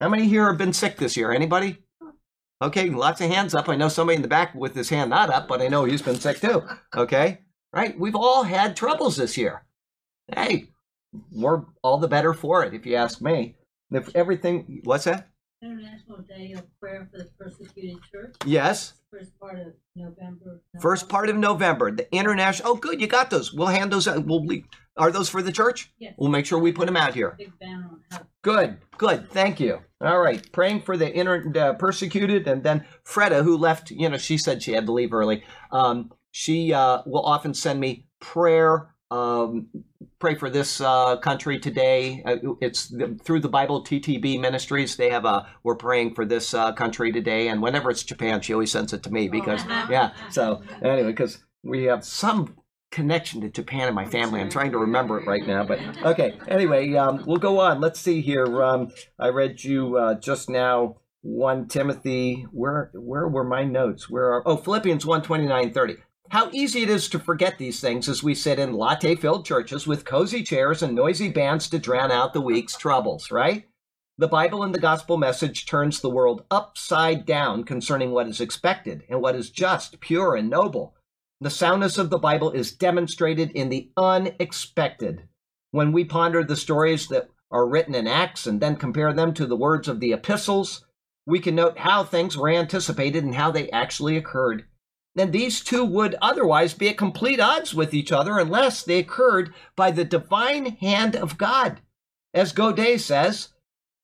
How 0.00 0.08
many 0.08 0.28
here 0.28 0.46
have 0.46 0.58
been 0.58 0.72
sick 0.72 0.96
this 0.96 1.16
year? 1.16 1.32
Anybody? 1.32 1.78
Okay, 2.60 2.90
lots 2.90 3.20
of 3.20 3.30
hands 3.30 3.54
up. 3.54 3.68
I 3.68 3.76
know 3.76 3.88
somebody 3.88 4.16
in 4.16 4.22
the 4.22 4.28
back 4.28 4.54
with 4.54 4.74
his 4.74 4.88
hand 4.88 5.10
not 5.10 5.30
up, 5.30 5.46
but 5.46 5.62
I 5.62 5.68
know 5.68 5.84
he's 5.84 6.02
been 6.02 6.18
sick 6.18 6.40
too. 6.40 6.64
Okay. 6.96 7.38
Right? 7.72 7.98
We've 7.98 8.16
all 8.16 8.42
had 8.42 8.76
troubles 8.76 9.16
this 9.16 9.36
year. 9.36 9.64
Hey, 10.34 10.68
we're 11.30 11.62
all 11.82 11.98
the 11.98 12.08
better 12.08 12.34
for 12.34 12.64
it, 12.64 12.74
if 12.74 12.84
you 12.84 12.96
ask 12.96 13.22
me. 13.22 13.56
If 13.92 14.14
everything, 14.14 14.80
what's 14.84 15.04
that? 15.04 15.28
International 15.62 16.18
Day 16.18 16.52
of 16.52 16.64
Prayer 16.80 17.08
for 17.10 17.18
the 17.18 17.28
Persecuted 17.38 17.98
Church. 18.10 18.34
Yes. 18.44 18.94
First 19.10 19.40
part 19.40 19.58
of 19.58 19.68
November. 19.96 20.60
First 20.80 21.08
part 21.08 21.30
of 21.30 21.36
November, 21.36 21.90
the 21.90 22.14
international. 22.14 22.72
Oh, 22.72 22.74
good, 22.74 23.00
you 23.00 23.06
got 23.06 23.30
those. 23.30 23.54
We'll 23.54 23.68
hand 23.68 23.90
those 23.90 24.06
out. 24.06 24.26
We'll 24.26 24.46
are 24.98 25.10
those 25.10 25.30
for 25.30 25.40
the 25.40 25.52
church? 25.52 25.90
Yes. 25.98 26.14
We'll 26.18 26.30
make 26.30 26.44
sure 26.44 26.58
we 26.58 26.72
put 26.72 26.86
them 26.86 26.96
out 26.96 27.14
here. 27.14 27.34
Big 27.38 27.58
banner 27.58 27.88
on 27.90 28.00
how. 28.10 28.26
Good, 28.42 28.78
good. 28.98 29.30
Thank 29.30 29.60
you. 29.60 29.80
All 30.00 30.18
right, 30.18 30.50
praying 30.52 30.82
for 30.82 30.96
the 30.96 31.10
inter 31.10 31.50
uh, 31.56 31.72
persecuted, 31.74 32.46
and 32.46 32.62
then 32.62 32.84
Freda, 33.04 33.42
who 33.42 33.56
left. 33.56 33.90
You 33.90 34.08
know, 34.10 34.18
she 34.18 34.36
said 34.36 34.62
she 34.62 34.72
had 34.72 34.86
to 34.86 34.92
leave 34.92 35.14
early. 35.14 35.42
Um, 35.72 36.12
she 36.30 36.72
uh, 36.74 37.02
will 37.06 37.24
often 37.24 37.54
send 37.54 37.80
me 37.80 38.06
prayer 38.20 38.94
um, 39.10 39.68
pray 40.18 40.34
for 40.34 40.50
this 40.50 40.80
uh, 40.80 41.16
country 41.18 41.58
today. 41.58 42.22
Uh, 42.24 42.36
it's 42.60 42.92
through 43.22 43.40
the 43.40 43.48
Bible 43.48 43.82
TTB 43.82 44.40
Ministries. 44.40 44.96
They 44.96 45.10
have 45.10 45.24
a 45.24 45.46
we're 45.62 45.76
praying 45.76 46.14
for 46.14 46.24
this 46.24 46.54
uh, 46.54 46.72
country 46.72 47.12
today, 47.12 47.48
and 47.48 47.62
whenever 47.62 47.90
it's 47.90 48.02
Japan, 48.02 48.40
she 48.40 48.52
always 48.52 48.72
sends 48.72 48.92
it 48.92 49.02
to 49.04 49.10
me 49.10 49.28
because 49.28 49.60
oh. 49.66 49.86
yeah. 49.90 50.12
So 50.30 50.62
anyway, 50.82 51.04
because 51.04 51.38
we 51.62 51.84
have 51.84 52.04
some 52.04 52.56
connection 52.90 53.40
to 53.42 53.50
Japan 53.50 53.88
in 53.88 53.94
my 53.94 54.06
family. 54.06 54.40
I'm 54.40 54.50
trying 54.50 54.72
to 54.72 54.78
remember 54.78 55.18
it 55.18 55.26
right 55.26 55.46
now, 55.46 55.64
but 55.64 55.80
okay. 56.04 56.38
Anyway, 56.48 56.94
um, 56.94 57.24
we'll 57.26 57.38
go 57.38 57.60
on. 57.60 57.80
Let's 57.80 58.00
see 58.00 58.20
here. 58.20 58.62
Um, 58.62 58.88
I 59.18 59.28
read 59.28 59.62
you 59.64 59.96
uh, 59.96 60.14
just 60.14 60.48
now. 60.48 60.96
1 61.22 61.66
Timothy, 61.66 62.46
where 62.52 62.92
where 62.94 63.26
were 63.26 63.42
my 63.42 63.64
notes? 63.64 64.08
Where 64.08 64.32
are 64.32 64.42
oh 64.46 64.56
Philippians 64.56 65.04
1 65.04 65.22
29 65.22 65.72
30. 65.72 65.96
How 66.30 66.50
easy 66.52 66.82
it 66.82 66.90
is 66.90 67.08
to 67.08 67.18
forget 67.18 67.56
these 67.56 67.80
things 67.80 68.06
as 68.06 68.22
we 68.22 68.34
sit 68.34 68.58
in 68.58 68.74
latte 68.74 69.14
filled 69.14 69.46
churches 69.46 69.86
with 69.86 70.04
cozy 70.04 70.42
chairs 70.42 70.82
and 70.82 70.94
noisy 70.94 71.30
bands 71.30 71.70
to 71.70 71.78
drown 71.78 72.12
out 72.12 72.34
the 72.34 72.42
week's 72.42 72.76
troubles, 72.76 73.30
right? 73.30 73.66
The 74.18 74.28
Bible 74.28 74.62
and 74.62 74.74
the 74.74 74.80
gospel 74.80 75.16
message 75.16 75.64
turns 75.64 76.00
the 76.00 76.10
world 76.10 76.44
upside 76.50 77.24
down 77.24 77.64
concerning 77.64 78.10
what 78.10 78.28
is 78.28 78.42
expected 78.42 79.04
and 79.08 79.22
what 79.22 79.36
is 79.36 79.48
just, 79.48 80.00
pure, 80.00 80.36
and 80.36 80.50
noble. 80.50 80.94
The 81.40 81.48
soundness 81.48 81.96
of 81.96 82.10
the 82.10 82.18
Bible 82.18 82.50
is 82.50 82.72
demonstrated 82.72 83.50
in 83.52 83.70
the 83.70 83.90
unexpected. 83.96 85.28
When 85.70 85.92
we 85.92 86.04
ponder 86.04 86.44
the 86.44 86.56
stories 86.56 87.08
that 87.08 87.30
are 87.50 87.66
written 87.66 87.94
in 87.94 88.06
Acts 88.06 88.46
and 88.46 88.60
then 88.60 88.76
compare 88.76 89.14
them 89.14 89.32
to 89.32 89.46
the 89.46 89.56
words 89.56 89.88
of 89.88 90.00
the 90.00 90.12
epistles, 90.12 90.84
we 91.24 91.40
can 91.40 91.54
note 91.54 91.78
how 91.78 92.04
things 92.04 92.36
were 92.36 92.50
anticipated 92.50 93.24
and 93.24 93.34
how 93.34 93.50
they 93.50 93.70
actually 93.70 94.18
occurred 94.18 94.66
then 95.18 95.30
these 95.30 95.60
two 95.60 95.84
would 95.84 96.14
otherwise 96.20 96.74
be 96.74 96.88
at 96.88 96.96
complete 96.96 97.40
odds 97.40 97.74
with 97.74 97.94
each 97.94 98.12
other 98.12 98.38
unless 98.38 98.82
they 98.82 98.98
occurred 98.98 99.52
by 99.74 99.90
the 99.90 100.04
divine 100.04 100.76
hand 100.76 101.16
of 101.16 101.38
God. 101.38 101.80
As 102.34 102.52
Godet 102.52 103.00
says, 103.00 103.48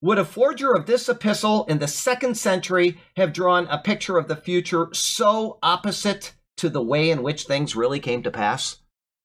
would 0.00 0.18
a 0.18 0.24
forger 0.24 0.74
of 0.74 0.86
this 0.86 1.08
epistle 1.08 1.64
in 1.66 1.78
the 1.78 1.88
second 1.88 2.36
century 2.36 2.98
have 3.16 3.32
drawn 3.32 3.66
a 3.68 3.78
picture 3.78 4.18
of 4.18 4.28
the 4.28 4.36
future 4.36 4.88
so 4.92 5.58
opposite 5.62 6.34
to 6.56 6.68
the 6.68 6.82
way 6.82 7.10
in 7.10 7.22
which 7.22 7.44
things 7.44 7.76
really 7.76 8.00
came 8.00 8.22
to 8.22 8.30
pass? 8.30 8.78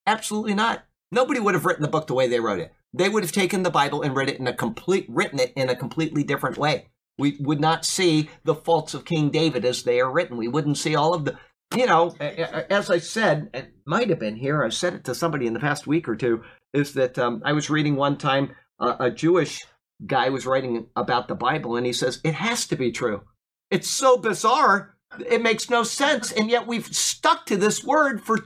Absolutely 0.07 0.53
not. 0.53 0.85
Nobody 1.11 1.39
would 1.39 1.53
have 1.53 1.65
written 1.65 1.81
the 1.81 1.89
book 1.89 2.07
the 2.07 2.13
way 2.13 2.27
they 2.27 2.39
wrote 2.39 2.59
it. 2.59 2.73
They 2.93 3.09
would 3.09 3.23
have 3.23 3.31
taken 3.31 3.63
the 3.63 3.69
Bible 3.69 4.01
and 4.01 4.15
read 4.15 4.29
it 4.29 4.39
in 4.39 4.47
a 4.47 4.53
complete 4.53 5.05
written 5.09 5.39
it 5.39 5.53
in 5.55 5.69
a 5.69 5.75
completely 5.75 6.23
different 6.23 6.57
way. 6.57 6.87
We 7.17 7.35
would 7.41 7.59
not 7.59 7.85
see 7.85 8.29
the 8.45 8.55
faults 8.55 8.93
of 8.93 9.05
King 9.05 9.29
David 9.29 9.65
as 9.65 9.83
they 9.83 9.99
are 9.99 10.11
written. 10.11 10.37
We 10.37 10.47
wouldn't 10.47 10.77
see 10.77 10.95
all 10.95 11.13
of 11.13 11.25
the 11.25 11.37
you 11.75 11.85
know, 11.85 12.15
as 12.19 12.89
I 12.89 12.99
said, 12.99 13.49
it 13.53 13.73
might 13.85 14.09
have 14.09 14.19
been 14.19 14.35
here. 14.35 14.63
I've 14.63 14.73
said 14.73 14.93
it 14.93 15.03
to 15.05 15.15
somebody 15.15 15.45
in 15.47 15.53
the 15.53 15.59
past 15.59 15.87
week 15.87 16.07
or 16.07 16.15
two. 16.15 16.43
Is 16.73 16.93
that 16.93 17.17
um, 17.17 17.41
I 17.45 17.53
was 17.53 17.69
reading 17.69 17.95
one 17.95 18.17
time 18.17 18.51
a 18.79 19.09
Jewish 19.11 19.65
guy 20.05 20.29
was 20.29 20.45
writing 20.45 20.87
about 20.95 21.27
the 21.27 21.35
Bible, 21.35 21.75
and 21.75 21.85
he 21.85 21.93
says 21.93 22.21
it 22.23 22.35
has 22.35 22.65
to 22.67 22.75
be 22.75 22.91
true. 22.91 23.21
It's 23.69 23.89
so 23.89 24.17
bizarre, 24.17 24.95
it 25.27 25.41
makes 25.41 25.69
no 25.69 25.83
sense, 25.83 26.31
and 26.31 26.49
yet 26.49 26.67
we've 26.67 26.87
stuck 26.87 27.45
to 27.47 27.57
this 27.57 27.83
word 27.83 28.21
for 28.23 28.37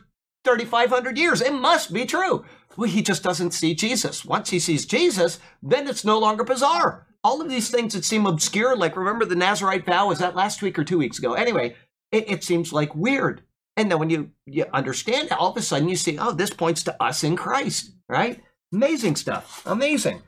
3,500 0.44 1.18
years. 1.18 1.41
It 1.41 1.54
must 1.54 1.94
be 1.94 2.06
true. 2.06 2.45
Well, 2.76 2.90
he 2.90 3.02
just 3.02 3.24
doesn't 3.24 3.52
see 3.52 3.76
Jesus. 3.76 4.26
Once 4.26 4.50
he 4.50 4.60
sees 4.60 4.86
Jesus, 4.86 5.40
then 5.62 5.88
it's 5.88 6.04
no 6.04 6.18
longer 6.20 6.44
bizarre. 6.44 7.08
All 7.24 7.41
of 7.41 7.50
these 7.50 7.70
things 7.70 7.94
that 7.94 8.04
seem 8.04 8.26
obscure, 8.26 8.76
like 8.76 8.98
remember 8.98 9.24
the 9.24 9.36
Nazarite 9.36 9.86
vow, 9.86 10.08
was 10.08 10.20
that 10.20 10.36
last 10.36 10.62
week 10.62 10.78
or 10.78 10.84
two 10.84 10.98
weeks 10.98 11.20
ago? 11.20 11.34
Anyway, 11.34 11.76
it, 12.14 12.30
it 12.30 12.44
seems 12.44 12.72
like 12.72 12.95
weird. 12.95 13.41
And 13.76 13.91
then 13.91 13.99
when 13.99 14.10
you, 14.10 14.31
you 14.45 14.65
understand 14.72 15.27
it, 15.27 15.34
all 15.34 15.52
of 15.52 15.57
a 15.57 15.61
sudden 15.61 15.90
you 15.90 15.95
see, 15.95 16.18
oh, 16.19 16.31
this 16.31 16.52
points 16.52 16.84
to 16.84 17.03
us 17.03 17.23
in 17.23 17.35
Christ, 17.35 17.91
right? 18.07 18.40
Amazing 18.72 19.15
stuff. 19.15 19.64
Amazing. 19.65 20.22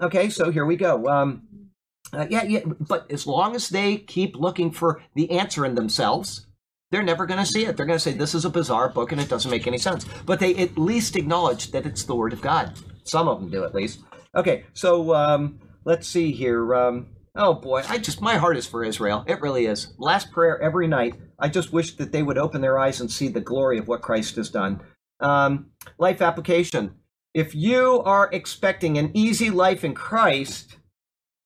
Okay, 0.00 0.28
so 0.28 0.50
here 0.50 0.66
we 0.66 0.76
go. 0.76 1.08
Um, 1.08 1.70
uh, 2.12 2.26
yeah, 2.28 2.44
yeah, 2.44 2.60
but 2.64 3.10
as 3.10 3.26
long 3.26 3.56
as 3.56 3.70
they 3.70 3.96
keep 3.96 4.36
looking 4.36 4.70
for 4.70 5.02
the 5.14 5.30
answer 5.30 5.64
in 5.64 5.74
themselves, 5.74 6.46
they're 6.90 7.02
never 7.02 7.24
going 7.24 7.40
to 7.40 7.46
see 7.46 7.64
it. 7.64 7.76
They're 7.76 7.86
going 7.86 7.98
to 7.98 8.02
say, 8.02 8.12
this 8.12 8.34
is 8.34 8.44
a 8.44 8.50
bizarre 8.50 8.90
book 8.90 9.12
and 9.12 9.20
it 9.20 9.28
doesn't 9.28 9.50
make 9.50 9.66
any 9.66 9.78
sense. 9.78 10.04
But 10.26 10.40
they 10.40 10.54
at 10.56 10.76
least 10.76 11.16
acknowledge 11.16 11.70
that 11.70 11.86
it's 11.86 12.04
the 12.04 12.16
Word 12.16 12.32
of 12.32 12.42
God. 12.42 12.78
Some 13.04 13.28
of 13.28 13.40
them 13.40 13.50
do, 13.50 13.64
at 13.64 13.74
least. 13.74 14.00
Okay, 14.34 14.64
so 14.74 15.14
um, 15.14 15.60
let's 15.84 16.06
see 16.06 16.32
here. 16.32 16.74
Um, 16.74 17.06
Oh 17.34 17.54
boy, 17.54 17.82
I 17.88 17.98
just 17.98 18.20
my 18.20 18.36
heart 18.36 18.56
is 18.56 18.66
for 18.66 18.84
Israel. 18.84 19.24
It 19.26 19.40
really 19.40 19.66
is. 19.66 19.94
Last 19.98 20.32
prayer 20.32 20.60
every 20.60 20.88
night. 20.88 21.14
I 21.40 21.48
just 21.48 21.72
wish 21.72 21.96
that 21.96 22.12
they 22.12 22.22
would 22.22 22.38
open 22.38 22.60
their 22.60 22.78
eyes 22.78 23.00
and 23.00 23.10
see 23.10 23.28
the 23.28 23.40
glory 23.40 23.78
of 23.78 23.88
what 23.88 24.02
Christ 24.02 24.36
has 24.36 24.50
done. 24.50 24.80
Um, 25.20 25.70
life 25.98 26.22
application. 26.22 26.94
If 27.34 27.54
you 27.54 28.02
are 28.02 28.28
expecting 28.32 28.98
an 28.98 29.10
easy 29.14 29.50
life 29.50 29.84
in 29.84 29.94
Christ, 29.94 30.76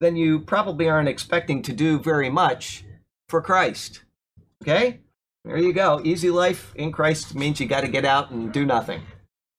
then 0.00 0.16
you 0.16 0.40
probably 0.40 0.88
aren't 0.88 1.08
expecting 1.08 1.62
to 1.62 1.72
do 1.72 1.98
very 1.98 2.30
much 2.30 2.84
for 3.28 3.40
Christ. 3.40 4.02
Okay? 4.62 5.00
There 5.44 5.58
you 5.58 5.72
go. 5.72 6.00
Easy 6.04 6.30
life 6.30 6.74
in 6.74 6.90
Christ 6.90 7.34
means 7.34 7.60
you 7.60 7.66
got 7.66 7.82
to 7.82 7.88
get 7.88 8.04
out 8.04 8.30
and 8.30 8.52
do 8.52 8.64
nothing. 8.64 9.02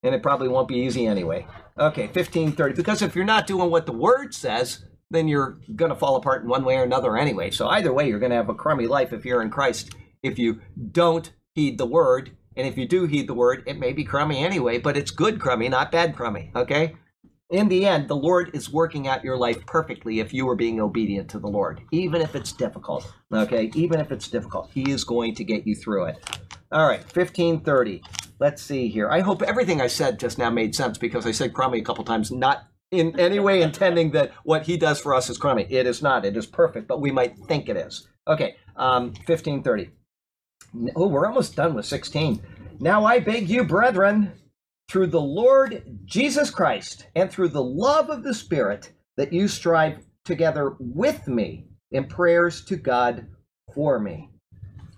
And 0.03 0.15
it 0.15 0.23
probably 0.23 0.47
won't 0.47 0.67
be 0.67 0.77
easy 0.77 1.05
anyway. 1.05 1.47
Okay, 1.77 2.03
1530. 2.03 2.73
Because 2.73 3.01
if 3.01 3.15
you're 3.15 3.25
not 3.25 3.47
doing 3.47 3.69
what 3.69 3.85
the 3.85 3.91
word 3.91 4.33
says, 4.33 4.85
then 5.11 5.27
you're 5.27 5.59
going 5.75 5.89
to 5.89 5.95
fall 5.95 6.15
apart 6.15 6.43
in 6.43 6.49
one 6.49 6.63
way 6.63 6.77
or 6.77 6.83
another 6.83 7.17
anyway. 7.17 7.51
So 7.51 7.67
either 7.67 7.93
way, 7.93 8.07
you're 8.07 8.19
going 8.19 8.31
to 8.31 8.37
have 8.37 8.49
a 8.49 8.55
crummy 8.55 8.87
life 8.87 9.13
if 9.13 9.25
you're 9.25 9.41
in 9.41 9.49
Christ. 9.49 9.95
If 10.23 10.39
you 10.39 10.61
don't 10.91 11.31
heed 11.53 11.77
the 11.77 11.85
word, 11.85 12.31
and 12.57 12.67
if 12.67 12.77
you 12.77 12.87
do 12.87 13.05
heed 13.05 13.27
the 13.27 13.33
word, 13.33 13.63
it 13.65 13.79
may 13.79 13.93
be 13.93 14.03
crummy 14.03 14.43
anyway, 14.43 14.77
but 14.77 14.97
it's 14.97 15.11
good 15.11 15.39
crummy, 15.39 15.69
not 15.69 15.91
bad 15.91 16.15
crummy. 16.15 16.51
Okay? 16.55 16.95
In 17.51 17.67
the 17.69 17.85
end, 17.85 18.07
the 18.07 18.15
Lord 18.15 18.49
is 18.53 18.71
working 18.71 19.07
out 19.07 19.23
your 19.23 19.37
life 19.37 19.65
perfectly 19.67 20.19
if 20.19 20.33
you 20.33 20.49
are 20.49 20.55
being 20.55 20.81
obedient 20.81 21.29
to 21.29 21.39
the 21.39 21.47
Lord, 21.47 21.81
even 21.91 22.21
if 22.21 22.35
it's 22.35 22.51
difficult. 22.51 23.11
Okay? 23.31 23.71
Even 23.75 23.99
if 23.99 24.11
it's 24.11 24.27
difficult, 24.27 24.71
He 24.73 24.89
is 24.91 25.03
going 25.03 25.35
to 25.35 25.43
get 25.43 25.67
you 25.67 25.75
through 25.75 26.05
it. 26.05 26.39
All 26.71 26.87
right, 26.87 26.99
1530. 26.99 28.01
Let's 28.39 28.61
see 28.61 28.87
here. 28.87 29.09
I 29.09 29.21
hope 29.21 29.41
everything 29.43 29.79
I 29.79 29.87
said 29.87 30.19
just 30.19 30.37
now 30.37 30.49
made 30.49 30.75
sense 30.75 30.97
because 30.97 31.25
I 31.25 31.31
said 31.31 31.53
crummy 31.53 31.79
a 31.79 31.83
couple 31.83 32.03
times, 32.03 32.31
not 32.31 32.67
in 32.91 33.17
any 33.19 33.39
way 33.39 33.61
intending 33.61 34.11
that 34.11 34.31
what 34.43 34.63
he 34.63 34.77
does 34.77 34.99
for 34.99 35.13
us 35.13 35.29
is 35.29 35.37
crummy. 35.37 35.67
It 35.69 35.85
is 35.85 36.01
not. 36.01 36.25
It 36.25 36.35
is 36.35 36.45
perfect, 36.45 36.87
but 36.87 37.01
we 37.01 37.11
might 37.11 37.37
think 37.37 37.69
it 37.69 37.77
is. 37.77 38.07
Okay, 38.27 38.55
um, 38.75 39.13
1530. 39.27 39.91
Oh, 40.95 41.07
we're 41.07 41.25
almost 41.25 41.55
done 41.55 41.73
with 41.73 41.85
16. 41.85 42.41
Now 42.79 43.05
I 43.05 43.19
beg 43.19 43.49
you, 43.49 43.63
brethren, 43.63 44.33
through 44.89 45.07
the 45.07 45.21
Lord 45.21 45.83
Jesus 46.05 46.49
Christ 46.49 47.07
and 47.15 47.29
through 47.29 47.49
the 47.49 47.63
love 47.63 48.09
of 48.09 48.23
the 48.23 48.33
Spirit, 48.33 48.91
that 49.17 49.31
you 49.31 49.47
strive 49.47 50.03
together 50.25 50.75
with 50.79 51.27
me 51.27 51.67
in 51.91 52.05
prayers 52.05 52.65
to 52.65 52.75
God 52.75 53.27
for 53.73 53.99
me. 53.99 54.29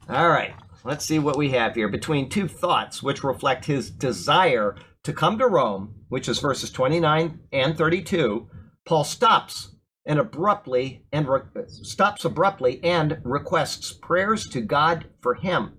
All 0.10 0.30
right, 0.30 0.54
let's 0.84 1.06
see 1.06 1.20
what 1.20 1.38
we 1.38 1.50
have 1.52 1.76
here. 1.76 1.90
Between 1.90 2.30
two 2.30 2.48
thoughts 2.48 3.04
which 3.04 3.24
reflect 3.24 3.66
his 3.66 3.92
desire 3.92 4.76
to 5.04 5.14
come 5.14 5.38
to 5.38 5.48
Rome, 5.48 5.96
which 6.10 6.28
is 6.28 6.40
verses 6.40 6.72
29 6.72 7.40
and 7.52 7.78
32, 7.78 8.50
Paul 8.86 9.04
stops 9.04 9.76
and 10.08 10.18
abruptly 10.18 11.04
and 11.12 11.28
re- 11.28 11.42
stops 11.68 12.26
abruptly 12.26 12.84
and 12.84 13.20
requests 13.24 13.94
prayers 13.94 14.48
to 14.48 14.62
God 14.62 15.06
for 15.22 15.36
him. 15.36 15.74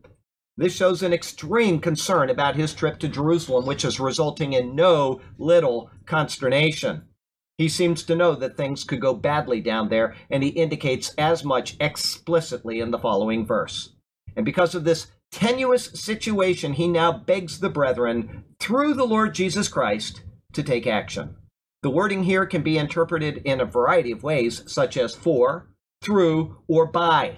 This 0.56 0.74
shows 0.74 1.02
an 1.02 1.12
extreme 1.12 1.80
concern 1.80 2.30
about 2.30 2.56
his 2.56 2.74
trip 2.74 2.98
to 2.98 3.08
Jerusalem, 3.08 3.64
which 3.64 3.84
is 3.84 3.98
resulting 3.98 4.52
in 4.52 4.76
no 4.76 5.20
little 5.38 5.90
consternation. 6.04 7.04
He 7.56 7.68
seems 7.68 8.02
to 8.04 8.16
know 8.16 8.34
that 8.34 8.56
things 8.56 8.84
could 8.84 9.00
go 9.00 9.14
badly 9.14 9.60
down 9.60 9.88
there, 9.88 10.14
and 10.30 10.42
he 10.42 10.50
indicates 10.50 11.14
as 11.16 11.44
much 11.44 11.76
explicitly 11.80 12.80
in 12.80 12.90
the 12.90 12.98
following 12.98 13.46
verse. 13.46 13.94
And 14.36 14.44
because 14.44 14.74
of 14.74 14.84
this 14.84 15.08
tenuous 15.32 15.86
situation, 15.94 16.74
he 16.74 16.88
now 16.88 17.12
begs 17.12 17.60
the 17.60 17.68
brethren, 17.68 18.44
through 18.60 18.94
the 18.94 19.06
Lord 19.06 19.34
Jesus 19.34 19.68
Christ, 19.68 20.22
to 20.52 20.62
take 20.62 20.86
action. 20.86 21.36
The 21.82 21.90
wording 21.90 22.24
here 22.24 22.44
can 22.44 22.62
be 22.62 22.76
interpreted 22.76 23.42
in 23.44 23.60
a 23.60 23.64
variety 23.64 24.10
of 24.10 24.24
ways, 24.24 24.64
such 24.66 24.96
as 24.96 25.14
for, 25.14 25.68
through, 26.02 26.58
or 26.66 26.86
by. 26.86 27.36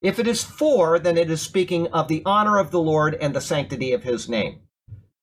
If 0.00 0.18
it 0.18 0.28
is 0.28 0.44
for, 0.44 0.98
then 0.98 1.18
it 1.18 1.30
is 1.30 1.42
speaking 1.42 1.88
of 1.88 2.06
the 2.06 2.22
honor 2.24 2.58
of 2.58 2.70
the 2.70 2.80
Lord 2.80 3.16
and 3.20 3.34
the 3.34 3.40
sanctity 3.40 3.92
of 3.92 4.04
his 4.04 4.28
name. 4.28 4.60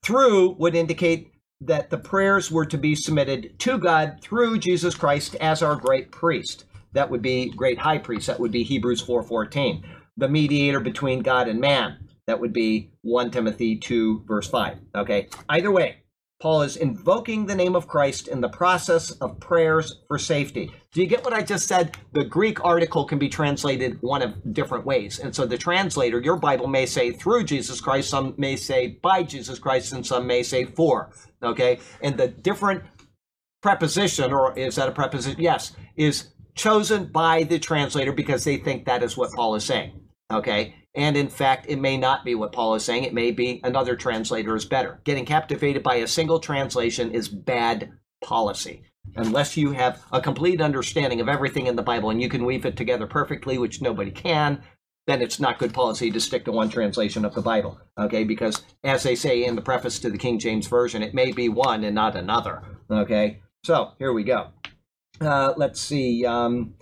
Through 0.04 0.56
would 0.60 0.76
indicate 0.76 1.32
that 1.62 1.90
the 1.90 1.98
prayers 1.98 2.52
were 2.52 2.66
to 2.66 2.78
be 2.78 2.94
submitted 2.94 3.58
to 3.60 3.78
God 3.78 4.20
through 4.22 4.60
Jesus 4.60 4.96
Christ 4.96 5.36
as 5.36 5.64
our 5.64 5.76
great 5.76 6.12
priest. 6.12 6.66
That 6.92 7.10
would 7.10 7.22
be 7.22 7.50
great 7.50 7.80
high 7.80 7.98
priest. 7.98 8.28
That 8.28 8.40
would 8.40 8.52
be 8.52 8.64
Hebrews 8.64 9.02
4:14. 9.02 9.84
The 10.18 10.30
mediator 10.30 10.80
between 10.80 11.22
God 11.22 11.48
and 11.48 11.60
man. 11.60 12.08
That 12.28 12.40
would 12.42 12.54
be 12.54 12.92
1 13.02 13.32
Timothy 13.32 13.78
2, 13.78 14.26
verse 14.28 14.50
5. 14.50 14.80
Okay? 14.96 15.30
Either 15.48 15.72
way, 15.72 15.98
Paul 16.40 16.62
is 16.62 16.78
invoking 16.78 17.48
the 17.48 17.56
name 17.56 17.76
of 17.76 17.88
Christ 17.88 18.28
in 18.28 18.42
the 18.42 18.50
process 18.50 19.10
of 19.10 19.40
prayers 19.40 20.02
for 20.08 20.20
safety. 20.20 20.72
Do 20.92 21.02
you 21.02 21.08
get 21.08 21.24
what 21.24 21.34
I 21.34 21.42
just 21.42 21.68
said? 21.68 21.98
The 22.12 22.26
Greek 22.26 22.64
article 22.64 23.06
can 23.06 23.18
be 23.18 23.28
translated 23.28 23.98
one 24.02 24.22
of 24.22 24.54
different 24.54 24.86
ways. 24.86 25.18
And 25.18 25.36
so 25.36 25.48
the 25.48 25.58
translator, 25.58 26.22
your 26.22 26.38
Bible 26.38 26.68
may 26.68 26.86
say 26.86 27.12
through 27.12 27.46
Jesus 27.46 27.82
Christ, 27.82 28.12
some 28.12 28.36
may 28.38 28.56
say 28.56 29.00
by 29.02 29.24
Jesus 29.24 29.58
Christ, 29.58 29.94
and 29.94 30.06
some 30.06 30.28
may 30.28 30.44
say 30.44 30.66
for. 30.66 31.12
Okay? 31.42 31.80
And 32.02 32.18
the 32.18 32.28
different 32.28 32.84
preposition, 33.64 34.32
or 34.32 34.58
is 34.58 34.76
that 34.76 34.90
a 34.90 34.92
preposition? 34.92 35.42
Yes, 35.42 35.76
is 35.96 36.36
chosen 36.54 37.06
by 37.06 37.44
the 37.44 37.58
translator 37.58 38.12
because 38.12 38.44
they 38.44 38.58
think 38.58 38.86
that 38.86 39.02
is 39.02 39.18
what 39.18 39.32
Paul 39.34 39.56
is 39.56 39.66
saying. 39.66 40.00
Okay? 40.32 40.76
And 40.98 41.16
in 41.16 41.30
fact, 41.30 41.68
it 41.70 41.80
may 41.80 41.96
not 41.96 42.26
be 42.26 42.34
what 42.34 42.52
Paul 42.52 42.74
is 42.74 42.84
saying. 42.84 43.04
It 43.04 43.14
may 43.14 43.30
be 43.30 43.62
another 43.64 43.96
translator 43.96 44.56
is 44.56 44.66
better. 44.66 45.00
Getting 45.04 45.26
captivated 45.26 45.84
by 45.84 45.96
a 45.96 46.08
single 46.08 46.40
translation 46.40 47.12
is 47.12 47.30
bad 47.30 47.94
policy. 48.22 48.82
Unless 49.16 49.56
you 49.56 49.72
have 49.72 50.04
a 50.12 50.20
complete 50.20 50.60
understanding 50.60 51.22
of 51.22 51.30
everything 51.30 51.68
in 51.68 51.76
the 51.76 51.84
Bible 51.84 52.10
and 52.10 52.20
you 52.20 52.30
can 52.30 52.46
weave 52.46 52.66
it 52.66 52.76
together 52.76 53.06
perfectly, 53.06 53.60
which 53.60 53.80
nobody 53.80 54.10
can, 54.10 54.64
then 55.06 55.22
it's 55.22 55.40
not 55.40 55.60
good 55.60 55.74
policy 55.74 56.10
to 56.10 56.20
stick 56.20 56.46
to 56.46 56.52
one 56.52 56.70
translation 56.70 57.24
of 57.24 57.36
the 57.36 57.42
Bible. 57.44 57.80
Okay, 58.00 58.24
because 58.24 58.64
as 58.84 59.04
they 59.04 59.16
say 59.16 59.46
in 59.46 59.56
the 59.56 59.62
preface 59.62 60.00
to 60.00 60.10
the 60.10 60.18
King 60.18 60.40
James 60.40 60.66
Version, 60.66 61.04
it 61.04 61.14
may 61.14 61.32
be 61.32 61.48
one 61.48 61.84
and 61.84 61.94
not 61.94 62.16
another. 62.16 62.64
Okay, 62.90 63.42
so 63.64 63.92
here 64.00 64.14
we 64.14 64.24
go. 64.24 64.48
Uh, 65.22 65.54
let's 65.58 65.80
see. 65.80 66.26
Um, 66.26 66.74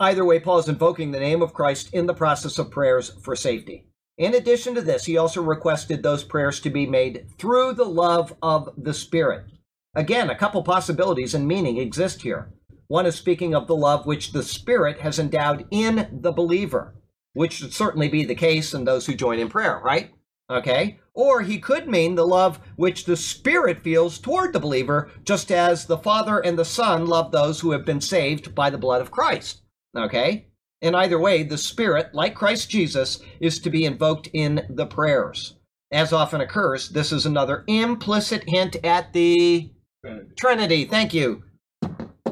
Either 0.00 0.24
way, 0.24 0.40
Paul 0.40 0.58
is 0.58 0.68
invoking 0.68 1.12
the 1.12 1.20
name 1.20 1.40
of 1.40 1.54
Christ 1.54 1.90
in 1.92 2.06
the 2.06 2.14
process 2.14 2.58
of 2.58 2.70
prayers 2.70 3.10
for 3.22 3.36
safety. 3.36 3.86
In 4.18 4.34
addition 4.34 4.74
to 4.74 4.82
this, 4.82 5.04
he 5.04 5.16
also 5.16 5.42
requested 5.42 6.02
those 6.02 6.24
prayers 6.24 6.60
to 6.60 6.70
be 6.70 6.86
made 6.86 7.26
through 7.38 7.74
the 7.74 7.84
love 7.84 8.34
of 8.42 8.70
the 8.76 8.94
Spirit. 8.94 9.46
Again, 9.94 10.30
a 10.30 10.36
couple 10.36 10.62
possibilities 10.64 11.34
and 11.34 11.46
meaning 11.46 11.78
exist 11.78 12.22
here. 12.22 12.52
One 12.88 13.06
is 13.06 13.14
speaking 13.14 13.54
of 13.54 13.66
the 13.66 13.76
love 13.76 14.04
which 14.04 14.32
the 14.32 14.42
Spirit 14.42 15.00
has 15.00 15.18
endowed 15.18 15.66
in 15.70 16.08
the 16.10 16.32
believer, 16.32 16.94
which 17.32 17.54
should 17.54 17.72
certainly 17.72 18.08
be 18.08 18.24
the 18.24 18.34
case 18.34 18.74
in 18.74 18.84
those 18.84 19.06
who 19.06 19.14
join 19.14 19.38
in 19.38 19.48
prayer, 19.48 19.80
right? 19.84 20.10
Okay? 20.50 20.98
Or 21.14 21.42
he 21.42 21.58
could 21.58 21.88
mean 21.88 22.14
the 22.14 22.26
love 22.26 22.58
which 22.76 23.04
the 23.04 23.16
Spirit 23.16 23.80
feels 23.80 24.18
toward 24.18 24.52
the 24.52 24.60
believer, 24.60 25.10
just 25.24 25.50
as 25.50 25.86
the 25.86 25.98
Father 25.98 26.40
and 26.40 26.58
the 26.58 26.64
Son 26.64 27.06
love 27.06 27.30
those 27.30 27.60
who 27.60 27.70
have 27.70 27.84
been 27.84 28.00
saved 28.00 28.54
by 28.54 28.70
the 28.70 28.78
blood 28.78 29.00
of 29.00 29.10
Christ. 29.10 29.62
Okay? 29.96 30.48
In 30.80 30.94
either 30.94 31.18
way, 31.18 31.42
the 31.42 31.58
Spirit, 31.58 32.14
like 32.14 32.34
Christ 32.34 32.68
Jesus, 32.68 33.20
is 33.40 33.58
to 33.60 33.70
be 33.70 33.84
invoked 33.84 34.28
in 34.32 34.66
the 34.68 34.86
prayers. 34.86 35.56
As 35.92 36.12
often 36.12 36.40
occurs, 36.40 36.88
this 36.90 37.12
is 37.12 37.24
another 37.24 37.64
implicit 37.66 38.44
hint 38.46 38.76
at 38.84 39.12
the 39.12 39.70
Trinity. 40.04 40.34
Trinity. 40.36 40.84
Thank 40.84 41.14
you. 41.14 41.44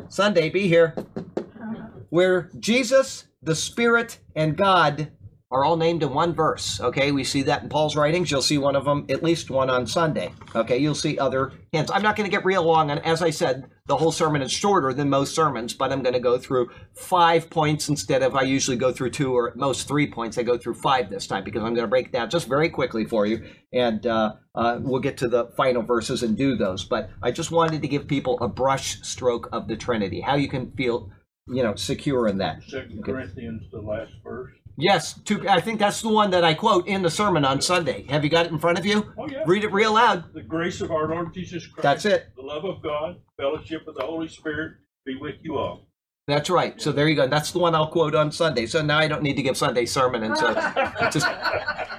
Sunday, 0.09 0.51
be 0.51 0.69
here. 0.69 0.95
Uh-huh. 0.97 1.87
Where 2.11 2.51
Jesus, 2.59 3.25
the 3.43 3.55
Spirit, 3.55 4.19
and 4.37 4.57
God 4.57 5.11
are 5.53 5.67
all 5.67 5.77
named 5.77 6.03
in 6.03 6.15
one 6.15 6.35
verse. 6.35 6.81
Okay, 6.81 7.13
we 7.13 7.25
see 7.25 7.43
that 7.43 7.63
in 7.63 7.69
Paul's 7.69 7.95
writings. 7.95 8.31
You'll 8.31 8.41
see 8.41 8.57
one 8.57 8.75
of 8.75 8.87
them, 8.87 9.05
at 9.11 9.23
least 9.23 9.51
one 9.51 9.69
on 9.69 9.87
Sunday. 9.87 10.33
Okay, 10.57 10.79
you'll 10.79 10.95
see 10.95 11.19
other 11.19 11.53
hints. 11.73 11.91
I'm 11.93 12.03
not 12.03 12.17
going 12.17 12.29
to 12.29 12.35
get 12.35 12.45
real 12.47 12.63
long, 12.63 12.91
and 12.91 13.05
as 13.05 13.21
I 13.21 13.29
said, 13.29 13.65
the 13.87 13.97
whole 13.97 14.13
sermon 14.13 14.41
is 14.41 14.51
shorter 14.51 14.95
than 14.95 15.11
most 15.11 15.35
sermons, 15.35 15.75
but 15.75 15.93
I'm 15.93 16.03
going 16.03 16.15
to 16.15 16.21
go 16.21 16.39
through 16.39 16.71
five 16.95 17.51
points 17.51 17.91
instead 17.91 18.23
of 18.23 18.35
I 18.35 18.43
usually 18.43 18.79
go 18.79 18.93
through 18.93 19.11
two 19.11 19.37
or 19.37 19.51
at 19.51 19.57
most 19.57 19.87
three 19.87 20.11
points. 20.11 20.39
I 20.39 20.43
go 20.43 20.57
through 20.57 20.75
five 20.75 21.11
this 21.11 21.27
time 21.27 21.45
because 21.45 21.63
I'm 21.63 21.75
going 21.75 21.85
to 21.85 21.91
break 21.91 22.07
it 22.07 22.13
down 22.13 22.31
just 22.31 22.49
very 22.49 22.71
quickly 22.71 23.05
for 23.05 23.27
you, 23.27 23.45
and 23.75 24.07
uh, 24.07 24.33
uh, 24.55 24.79
we'll 24.81 25.01
get 25.01 25.19
to 25.19 25.29
the 25.29 25.47
final 25.57 25.83
verses 25.83 26.23
and 26.23 26.35
do 26.35 26.57
those. 26.57 26.85
But 26.85 27.11
I 27.23 27.31
just 27.31 27.51
wanted 27.51 27.83
to 27.83 27.89
give 27.89 28.09
people 28.09 28.39
a 28.41 28.49
brush 28.49 29.03
stroke 29.03 29.51
of 29.53 29.69
the 29.69 29.77
Trinity, 29.77 30.23
how 30.23 30.37
you 30.37 30.49
can 30.49 30.73
feel, 30.73 31.11
you 31.47 31.63
know, 31.63 31.75
secure 31.75 32.27
in 32.27 32.39
that. 32.39 32.63
Second 32.63 33.05
Corinthians, 33.05 33.65
the 33.71 33.81
last 33.83 34.13
verse. 34.25 34.53
Yes, 34.77 35.19
two, 35.25 35.47
I 35.49 35.61
think 35.61 35.79
that's 35.79 36.01
the 36.01 36.09
one 36.09 36.31
that 36.31 36.45
I 36.45 36.55
quote 36.55 36.87
in 36.87 37.03
the 37.03 37.11
sermon 37.11 37.45
on 37.45 37.61
Sunday. 37.61 38.07
Have 38.09 38.25
you 38.25 38.31
got 38.31 38.47
it 38.47 38.53
in 38.53 38.59
front 38.59 38.79
of 38.79 38.87
you? 38.87 39.13
Oh, 39.19 39.29
yeah. 39.29 39.43
Read 39.47 39.65
it 39.65 39.73
real 39.73 39.95
loud. 39.95 40.33
The 40.33 40.43
grace 40.43 40.81
of 40.81 40.91
our 40.91 41.09
Lord 41.09 41.35
Jesus 41.35 41.67
Christ. 41.67 41.83
That's 41.83 42.05
it. 42.05 42.29
The 42.37 42.43
love 42.43 42.65
of 42.65 42.83
God, 42.83 43.17
fellowship 43.39 43.87
of 43.87 43.95
the 43.95 44.05
Holy 44.05 44.29
Spirit 44.29 44.75
be 45.05 45.17
with 45.17 45.37
you 45.43 45.59
all. 45.59 45.89
That's 46.29 46.49
right. 46.49 46.81
So 46.81 46.93
there 46.93 47.09
you 47.09 47.17
go. 47.17 47.27
That's 47.27 47.51
the 47.51 47.59
one 47.59 47.75
I'll 47.75 47.89
quote 47.89 48.15
on 48.15 48.31
Sunday. 48.31 48.67
So 48.67 48.81
now 48.81 48.99
I 48.99 49.09
don't 49.09 49.23
need 49.23 49.35
to 49.35 49.43
give 49.43 49.57
Sunday 49.57 49.85
sermon, 49.87 50.23
and 50.23 50.39
so 50.39 50.55
just 51.11 51.27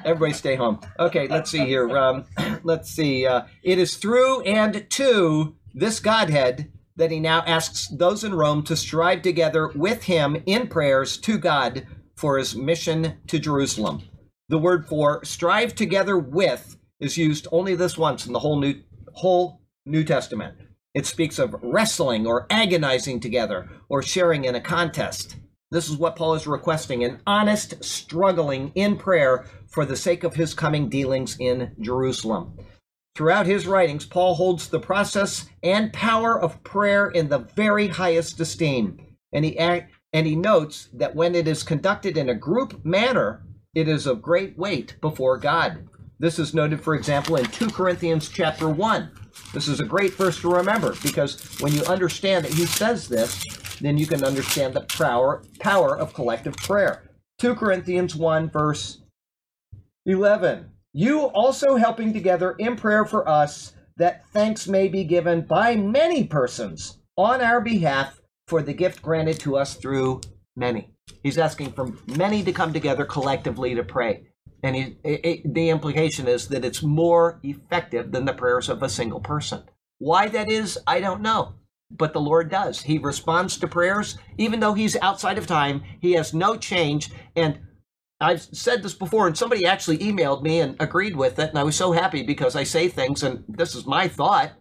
everybody 0.06 0.32
stay 0.34 0.56
home. 0.56 0.80
Okay, 0.98 1.28
let's 1.28 1.52
see 1.52 1.66
here. 1.66 1.96
Um, 1.98 2.26
let's 2.64 2.90
see. 2.90 3.26
Uh, 3.26 3.44
it 3.64 3.80
is 3.80 3.98
through 3.98 4.42
and 4.44 4.90
to 4.92 5.56
this 5.74 6.00
Godhead 6.00 6.72
that 6.96 7.12
he 7.12 7.20
now 7.20 7.42
asks 7.42 7.88
those 7.88 8.24
in 8.24 8.34
Rome 8.34 8.64
to 8.64 8.78
strive 8.78 9.24
together 9.24 9.68
with 9.70 10.04
him 10.04 10.42
in 10.46 10.68
prayers 10.68 11.18
to 11.18 11.38
God 11.38 11.86
for 12.16 12.38
his 12.38 12.56
mission 12.56 13.18
to 13.28 13.40
Jerusalem. 13.40 14.04
The 14.50 14.58
word 14.58 14.88
for 14.88 15.24
strive 15.24 15.76
together 15.76 16.18
with 16.18 16.78
is 17.00 17.18
used 17.18 17.48
only 17.52 17.76
this 17.76 17.98
once 17.98 18.26
in 18.26 18.34
the 18.34 18.40
whole 18.40 18.60
New 18.60 18.82
whole 19.14 19.62
New 19.86 20.04
Testament. 20.04 20.58
It 20.94 21.06
speaks 21.06 21.40
of 21.40 21.56
wrestling 21.62 22.28
or 22.28 22.46
agonizing 22.50 23.20
together 23.20 23.70
or 23.90 24.02
sharing 24.04 24.46
in 24.46 24.56
a 24.56 24.62
contest. 24.62 25.38
This 25.72 25.90
is 25.90 25.98
what 25.98 26.16
Paul 26.16 26.36
is 26.36 26.46
requesting 26.46 27.04
an 27.04 27.20
honest 27.26 27.84
struggling 27.84 28.72
in 28.76 28.98
prayer 28.98 29.46
for 29.68 29.86
the 29.86 29.96
sake 29.96 30.24
of 30.24 30.36
his 30.36 30.54
coming 30.54 30.88
dealings 30.88 31.36
in 31.40 31.76
Jerusalem. 31.80 32.58
Throughout 33.16 33.48
his 33.48 33.66
writings, 33.66 34.06
Paul 34.06 34.36
holds 34.36 34.68
the 34.68 34.80
process 34.80 35.48
and 35.64 35.92
power 35.92 36.40
of 36.40 36.64
prayer 36.64 37.08
in 37.08 37.30
the 37.30 37.40
very 37.40 37.88
highest 37.88 38.40
esteem. 38.40 39.16
And 39.32 39.46
he, 39.46 39.58
and 40.14 40.28
he 40.28 40.36
notes 40.36 40.90
that 40.94 41.16
when 41.16 41.34
it 41.34 41.48
is 41.48 41.64
conducted 41.64 42.18
in 42.18 42.30
a 42.30 42.36
group 42.36 42.86
manner, 42.86 43.44
it 43.74 43.88
is 43.88 44.06
of 44.06 44.22
great 44.22 44.58
weight 44.58 44.96
before 45.02 45.38
God. 45.38 45.88
This 46.20 46.38
is 46.38 46.54
noted, 46.54 46.82
for 46.82 46.94
example, 46.94 47.36
in 47.36 47.46
2 47.46 47.72
Corinthians 47.72 48.30
chapter 48.30 48.70
1. 48.70 49.12
This 49.54 49.68
is 49.68 49.80
a 49.80 49.86
great 49.86 50.14
verse 50.14 50.40
to 50.42 50.54
remember 50.54 50.96
because 51.02 51.60
when 51.60 51.74
you 51.74 51.84
understand 51.86 52.46
that 52.46 52.54
he 52.54 52.68
says 52.68 53.10
this, 53.10 53.44
then 53.82 53.98
you 53.98 54.06
can 54.06 54.24
understand 54.24 54.76
the 54.76 54.82
power, 54.82 55.44
power 55.60 55.98
of 55.98 56.14
collective 56.14 56.56
prayer. 56.58 57.10
2 57.40 57.56
Corinthians 57.56 58.16
1, 58.16 58.52
verse 58.52 59.02
11. 60.06 60.70
You 60.94 61.22
also 61.22 61.76
helping 61.76 62.14
together 62.14 62.52
in 62.60 62.76
prayer 62.76 63.06
for 63.06 63.28
us 63.28 63.74
that 63.98 64.28
thanks 64.28 64.68
may 64.68 64.88
be 64.88 65.04
given 65.04 65.42
by 65.42 65.76
many 65.76 66.24
persons 66.24 67.00
on 67.18 67.42
our 67.42 67.60
behalf 67.60 68.22
for 68.54 68.62
the 68.62 68.72
gift 68.72 69.02
granted 69.02 69.40
to 69.40 69.58
us 69.58 69.74
through 69.74 70.22
many. 70.56 70.88
He's 71.24 71.40
asking 71.40 71.72
for 71.72 71.92
many 72.06 72.44
to 72.44 72.52
come 72.52 72.72
together 72.72 73.04
collectively 73.04 73.74
to 73.74 73.84
pray. 73.84 74.28
And 74.62 74.76
he, 74.76 74.82
it, 75.04 75.26
it, 75.26 75.54
the 75.56 75.72
implication 75.72 76.28
is 76.28 76.50
that 76.50 76.64
it's 76.64 76.84
more 76.84 77.40
effective 77.42 78.12
than 78.12 78.26
the 78.26 78.34
prayers 78.34 78.70
of 78.70 78.84
a 78.84 78.90
single 78.90 79.22
person. 79.22 79.64
Why 79.98 80.28
that 80.28 80.52
is, 80.52 80.78
I 80.86 81.00
don't 81.00 81.24
know. 81.24 81.56
But 81.90 82.14
the 82.14 82.22
Lord 82.22 82.52
does. 82.52 82.84
He 82.84 83.00
responds 83.00 83.58
to 83.58 83.68
prayers, 83.68 84.20
even 84.38 84.60
though 84.60 84.76
He's 84.76 84.98
outside 84.98 85.40
of 85.40 85.48
time. 85.48 85.82
He 86.00 86.12
has 86.12 86.32
no 86.32 86.56
change. 86.56 87.10
And 87.36 87.58
I've 88.22 88.44
said 88.44 88.84
this 88.84 88.94
before, 88.94 89.26
and 89.26 89.36
somebody 89.36 89.66
actually 89.66 89.98
emailed 89.98 90.44
me 90.44 90.60
and 90.60 90.76
agreed 90.80 91.16
with 91.16 91.40
it. 91.40 91.50
And 91.50 91.58
I 91.58 91.64
was 91.64 91.76
so 91.76 91.92
happy 91.92 92.22
because 92.22 92.56
I 92.56 92.66
say 92.66 92.88
things, 92.88 93.24
and 93.24 93.46
this 93.48 93.74
is 93.74 93.88
my 93.88 94.08
thought, 94.08 94.52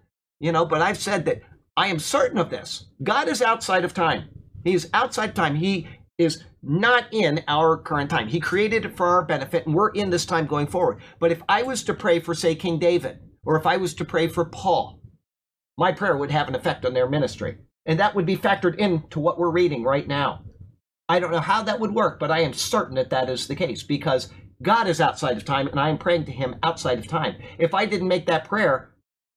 you 0.41 0.51
know, 0.51 0.65
but 0.65 0.81
I've 0.81 0.97
said 0.97 1.27
that 1.27 1.43
I 1.77 1.89
am 1.89 1.99
certain 1.99 2.39
of 2.39 2.51
this. 2.51 2.87
God 3.03 3.29
is 3.29 3.41
outside 3.41 3.85
of 3.85 3.95
time. 3.95 4.29
He 4.65 4.75
is 4.75 4.91
outside 4.93 5.35
time. 5.35 5.57
He 5.57 5.89
is 6.19 6.45
not 6.63 7.07
in 7.13 7.43
our 7.49 7.77
current 7.77 8.11
time. 8.11 8.29
He 8.29 8.41
created 8.41 8.85
it 8.85 8.97
for 8.97 9.07
our 9.07 9.25
benefit, 9.25 9.67
and 9.67 9.75
we're 9.75 9.91
in 9.91 10.11
this 10.11 10.27
time 10.27 10.47
going 10.47 10.67
forward. 10.67 11.01
But 11.19 11.33
if 11.33 11.43
I 11.49 11.63
was 11.63 11.83
to 11.85 11.95
pray 11.95 12.21
for, 12.21 12.35
say, 12.35 12.55
King 12.55 12.79
David, 12.79 13.19
or 13.45 13.57
if 13.57 13.67
I 13.67 13.79
was 13.79 13.95
to 13.95 14.05
pray 14.05 14.29
for 14.29 14.45
Paul, 14.45 15.03
my 15.79 15.93
prayer 15.93 16.17
would 16.17 16.31
have 16.31 16.49
an 16.49 16.55
effect 16.55 16.85
on 16.85 16.95
their 16.95 17.09
ministry. 17.09 17.59
And 17.87 17.99
that 17.99 18.15
would 18.15 18.27
be 18.27 18.37
factored 18.37 18.77
into 18.77 19.19
what 19.19 19.39
we're 19.39 19.51
reading 19.51 19.83
right 19.83 20.07
now. 20.07 20.45
I 21.09 21.19
don't 21.19 21.33
know 21.33 21.41
how 21.41 21.63
that 21.65 21.81
would 21.81 21.95
work, 21.95 22.21
but 22.21 22.31
I 22.31 22.41
am 22.41 22.53
certain 22.53 22.95
that 22.95 23.11
that 23.11 23.29
is 23.29 23.49
the 23.49 23.57
case 23.57 23.83
because 23.83 24.29
God 24.63 24.87
is 24.87 25.01
outside 25.01 25.37
of 25.37 25.45
time 25.45 25.67
and 25.67 25.81
I 25.81 25.89
am 25.89 25.99
praying 25.99 26.27
to 26.27 26.33
him 26.33 26.57
outside 26.63 26.99
of 26.99 27.09
time. 27.09 27.35
If 27.59 27.75
I 27.75 27.87
didn't 27.87 28.09
make 28.09 28.27
that 28.27 28.45
prayer, 28.45 28.92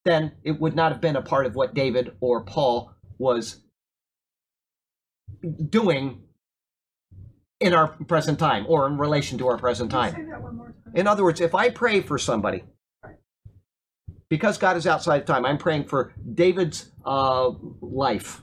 then 0.06 0.32
it 0.44 0.62
would 0.62 0.76
not 0.76 0.92
have 0.92 1.02
been 1.02 1.16
a 1.16 1.22
part 1.22 1.46
of 1.46 1.56
what 1.56 1.74
David 1.74 2.16
or 2.22 2.44
Paul 2.44 2.94
was 3.18 3.62
doing 5.70 6.22
in 7.60 7.74
our 7.74 7.88
present 7.88 8.38
time 8.38 8.66
or 8.68 8.88
in 8.88 8.98
relation 8.98 9.38
to 9.40 9.48
our 9.48 9.58
present 9.58 9.92
time. 9.92 10.32
In 10.94 11.08
other 11.08 11.24
words, 11.24 11.42
if 11.42 11.56
I 11.56 11.70
pray 11.70 12.02
for 12.02 12.18
somebody, 12.18 12.64
because 14.30 14.58
God 14.58 14.78
is 14.78 14.88
outside 14.88 15.22
of 15.22 15.26
time, 15.26 15.46
I'm 15.46 15.58
praying 15.58 15.86
for 15.86 16.14
David's 16.34 16.92
uh, 17.06 17.52
life. 17.82 18.42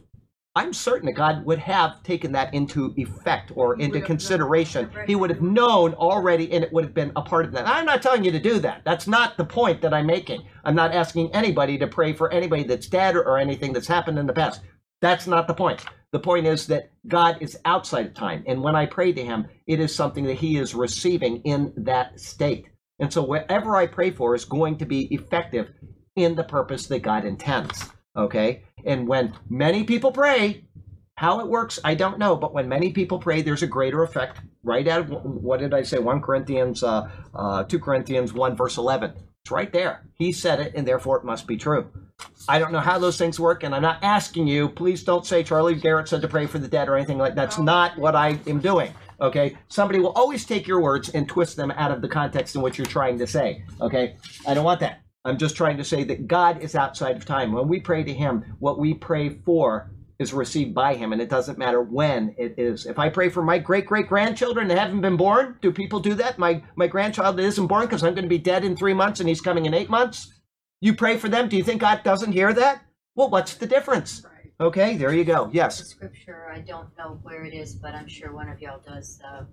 I'm 0.54 0.74
certain 0.74 1.06
that 1.06 1.12
God 1.12 1.46
would 1.46 1.60
have 1.60 2.02
taken 2.02 2.32
that 2.32 2.52
into 2.52 2.92
effect 2.98 3.52
or 3.54 3.80
into 3.80 4.02
consideration. 4.02 4.90
He 5.06 5.16
would 5.16 5.30
have 5.30 5.40
known 5.40 5.94
already, 5.94 6.52
and 6.52 6.62
it 6.62 6.70
would 6.74 6.84
have 6.84 6.92
been 6.92 7.12
a 7.16 7.22
part 7.22 7.46
of 7.46 7.52
that. 7.52 7.66
I'm 7.66 7.86
not 7.86 8.02
telling 8.02 8.22
you 8.22 8.30
to 8.32 8.38
do 8.38 8.58
that. 8.58 8.82
That's 8.84 9.06
not 9.06 9.38
the 9.38 9.46
point 9.46 9.80
that 9.80 9.94
I'm 9.94 10.06
making. 10.06 10.42
I'm 10.64 10.74
not 10.74 10.92
asking 10.92 11.34
anybody 11.34 11.78
to 11.78 11.86
pray 11.86 12.12
for 12.12 12.30
anybody 12.30 12.64
that's 12.64 12.86
dead 12.86 13.16
or 13.16 13.38
anything 13.38 13.72
that's 13.72 13.86
happened 13.86 14.18
in 14.18 14.26
the 14.26 14.34
past. 14.34 14.60
That's 15.00 15.26
not 15.26 15.46
the 15.46 15.54
point. 15.54 15.86
The 16.10 16.20
point 16.20 16.46
is 16.46 16.66
that 16.66 16.90
God 17.08 17.38
is 17.40 17.58
outside 17.64 18.04
of 18.04 18.14
time. 18.14 18.44
And 18.46 18.62
when 18.62 18.76
I 18.76 18.84
pray 18.84 19.12
to 19.14 19.24
Him, 19.24 19.46
it 19.66 19.80
is 19.80 19.94
something 19.94 20.24
that 20.26 20.34
He 20.34 20.58
is 20.58 20.74
receiving 20.74 21.38
in 21.44 21.72
that 21.78 22.20
state. 22.20 22.66
And 22.98 23.10
so 23.10 23.22
whatever 23.22 23.76
I 23.76 23.86
pray 23.86 24.10
for 24.10 24.34
is 24.34 24.44
going 24.44 24.76
to 24.78 24.84
be 24.84 25.12
effective 25.14 25.72
in 26.14 26.34
the 26.34 26.44
purpose 26.44 26.86
that 26.88 27.00
God 27.00 27.24
intends. 27.24 27.90
Okay? 28.16 28.62
And 28.84 29.06
when 29.08 29.34
many 29.48 29.84
people 29.84 30.12
pray, 30.12 30.64
how 31.16 31.40
it 31.40 31.46
works, 31.46 31.78
I 31.84 31.94
don't 31.94 32.18
know. 32.18 32.36
But 32.36 32.52
when 32.52 32.68
many 32.68 32.92
people 32.92 33.18
pray, 33.18 33.42
there's 33.42 33.62
a 33.62 33.66
greater 33.66 34.02
effect. 34.02 34.40
Right 34.64 34.86
out 34.88 35.00
of 35.00 35.10
what 35.10 35.60
did 35.60 35.74
I 35.74 35.82
say? 35.82 35.98
1 35.98 36.20
Corinthians, 36.20 36.82
uh, 36.82 37.10
uh, 37.34 37.64
2 37.64 37.78
Corinthians 37.78 38.32
1, 38.32 38.56
verse 38.56 38.76
11. 38.76 39.12
It's 39.44 39.50
right 39.50 39.72
there. 39.72 40.08
He 40.14 40.32
said 40.32 40.60
it, 40.60 40.72
and 40.74 40.86
therefore 40.86 41.18
it 41.18 41.24
must 41.24 41.46
be 41.46 41.56
true. 41.56 41.90
I 42.48 42.58
don't 42.58 42.72
know 42.72 42.80
how 42.80 42.98
those 42.98 43.18
things 43.18 43.40
work, 43.40 43.64
and 43.64 43.74
I'm 43.74 43.82
not 43.82 44.02
asking 44.02 44.46
you. 44.46 44.68
Please 44.68 45.02
don't 45.02 45.26
say 45.26 45.42
Charlie 45.42 45.74
Garrard 45.74 46.08
said 46.08 46.22
to 46.22 46.28
pray 46.28 46.46
for 46.46 46.58
the 46.58 46.68
dead 46.68 46.88
or 46.88 46.96
anything 46.96 47.18
like 47.18 47.34
that. 47.34 47.42
That's 47.42 47.58
not 47.58 47.98
what 47.98 48.14
I 48.14 48.38
am 48.46 48.60
doing. 48.60 48.92
Okay, 49.20 49.56
somebody 49.68 50.00
will 50.00 50.12
always 50.12 50.44
take 50.44 50.66
your 50.66 50.80
words 50.80 51.08
and 51.10 51.28
twist 51.28 51.56
them 51.56 51.70
out 51.72 51.92
of 51.92 52.02
the 52.02 52.08
context 52.08 52.56
in 52.56 52.62
which 52.62 52.78
you're 52.78 52.86
trying 52.86 53.18
to 53.18 53.26
say. 53.26 53.64
Okay, 53.80 54.16
I 54.46 54.54
don't 54.54 54.64
want 54.64 54.80
that. 54.80 55.01
I'm 55.24 55.38
just 55.38 55.56
trying 55.56 55.76
to 55.76 55.84
say 55.84 56.02
that 56.04 56.26
God 56.26 56.62
is 56.62 56.74
outside 56.74 57.16
of 57.16 57.24
time. 57.24 57.52
When 57.52 57.68
we 57.68 57.80
pray 57.80 58.02
to 58.02 58.12
Him, 58.12 58.56
what 58.58 58.78
we 58.78 58.94
pray 58.94 59.28
for 59.28 59.90
is 60.18 60.32
received 60.32 60.74
by 60.74 60.94
Him, 60.94 61.12
and 61.12 61.22
it 61.22 61.28
doesn't 61.28 61.58
matter 61.58 61.80
when 61.80 62.34
it 62.36 62.54
is. 62.58 62.86
If 62.86 62.98
I 62.98 63.08
pray 63.08 63.28
for 63.28 63.42
my 63.42 63.58
great 63.58 63.86
great 63.86 64.08
grandchildren 64.08 64.68
that 64.68 64.78
haven't 64.78 65.00
been 65.00 65.16
born, 65.16 65.58
do 65.62 65.70
people 65.72 66.00
do 66.00 66.14
that? 66.14 66.38
My 66.38 66.62
my 66.74 66.88
grandchild 66.88 67.36
that 67.36 67.44
isn't 67.44 67.68
born 67.68 67.86
because 67.86 68.02
I'm 68.02 68.14
going 68.14 68.24
to 68.24 68.28
be 68.28 68.38
dead 68.38 68.64
in 68.64 68.76
three 68.76 68.94
months 68.94 69.20
and 69.20 69.28
he's 69.28 69.40
coming 69.40 69.66
in 69.66 69.74
eight 69.74 69.90
months. 69.90 70.32
You 70.80 70.94
pray 70.94 71.16
for 71.16 71.28
them. 71.28 71.48
Do 71.48 71.56
you 71.56 71.62
think 71.62 71.80
God 71.80 72.02
doesn't 72.02 72.32
hear 72.32 72.52
that? 72.54 72.82
Well, 73.14 73.30
what's 73.30 73.54
the 73.54 73.66
difference? 73.66 74.26
Okay, 74.60 74.96
there 74.96 75.12
you 75.12 75.24
go. 75.24 75.46
The 75.46 75.54
Yes. 75.54 75.84
scripture, 75.86 76.50
I 76.52 76.60
don't 76.60 76.96
know 76.98 77.18
where 77.22 77.44
it 77.44 77.54
is, 77.54 77.74
but 77.76 77.94
I'm 77.94 78.08
sure 78.08 78.32
one 78.32 78.48
of 78.48 78.60
y'all 78.60 78.80
does. 78.80 79.20
Uh, 79.24 79.44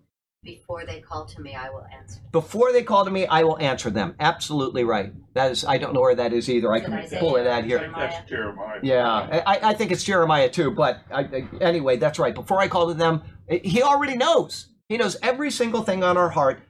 before 0.44 0.86
they 0.86 1.02
call 1.02 1.26
to 1.26 1.42
me, 1.42 1.54
I 1.56 1.70
will 1.70 1.86
answer. 1.94 2.20
Before 2.32 2.72
they 2.72 2.84
call 2.84 3.04
to 3.06 3.12
me, 3.12 3.28
I 3.28 3.44
will 3.44 3.58
answer 3.60 3.90
them. 3.90 4.16
Absolutely 4.20 4.84
right. 4.84 5.12
That 5.34 5.52
is. 5.52 5.66
I 5.66 5.78
don't 5.78 5.94
know 5.94 6.02
where 6.02 6.16
that 6.16 6.32
is 6.34 6.50
either. 6.50 6.72
I 6.72 6.80
can 6.80 6.94
Isaiah? 6.94 7.20
pull 7.20 7.36
it 7.36 7.46
out 7.46 7.66
here. 7.66 7.80
think 7.80 7.96
that's 7.96 8.30
Jeremiah. 8.30 8.80
Yeah, 8.82 9.42
I, 9.46 9.60
I 9.64 9.74
think 9.74 9.92
it's 9.92 10.04
Jeremiah 10.04 10.50
too. 10.50 10.72
But 10.72 11.02
I, 11.12 11.22
I- 11.22 11.48
anyway, 11.62 11.98
that's 11.98 12.20
right. 12.20 12.34
Before 12.34 12.60
I 12.60 12.68
call 12.68 12.88
to 12.88 12.94
them, 12.94 13.22
eh, 13.50 13.60
he 13.64 13.82
already 13.84 14.16
knows. 14.16 14.70
He 14.88 14.98
knows 14.98 15.18
every 15.22 15.52
single 15.52 15.84
thing 15.84 16.04
on 16.04 16.18
our 16.18 16.30
heart. 16.30 16.62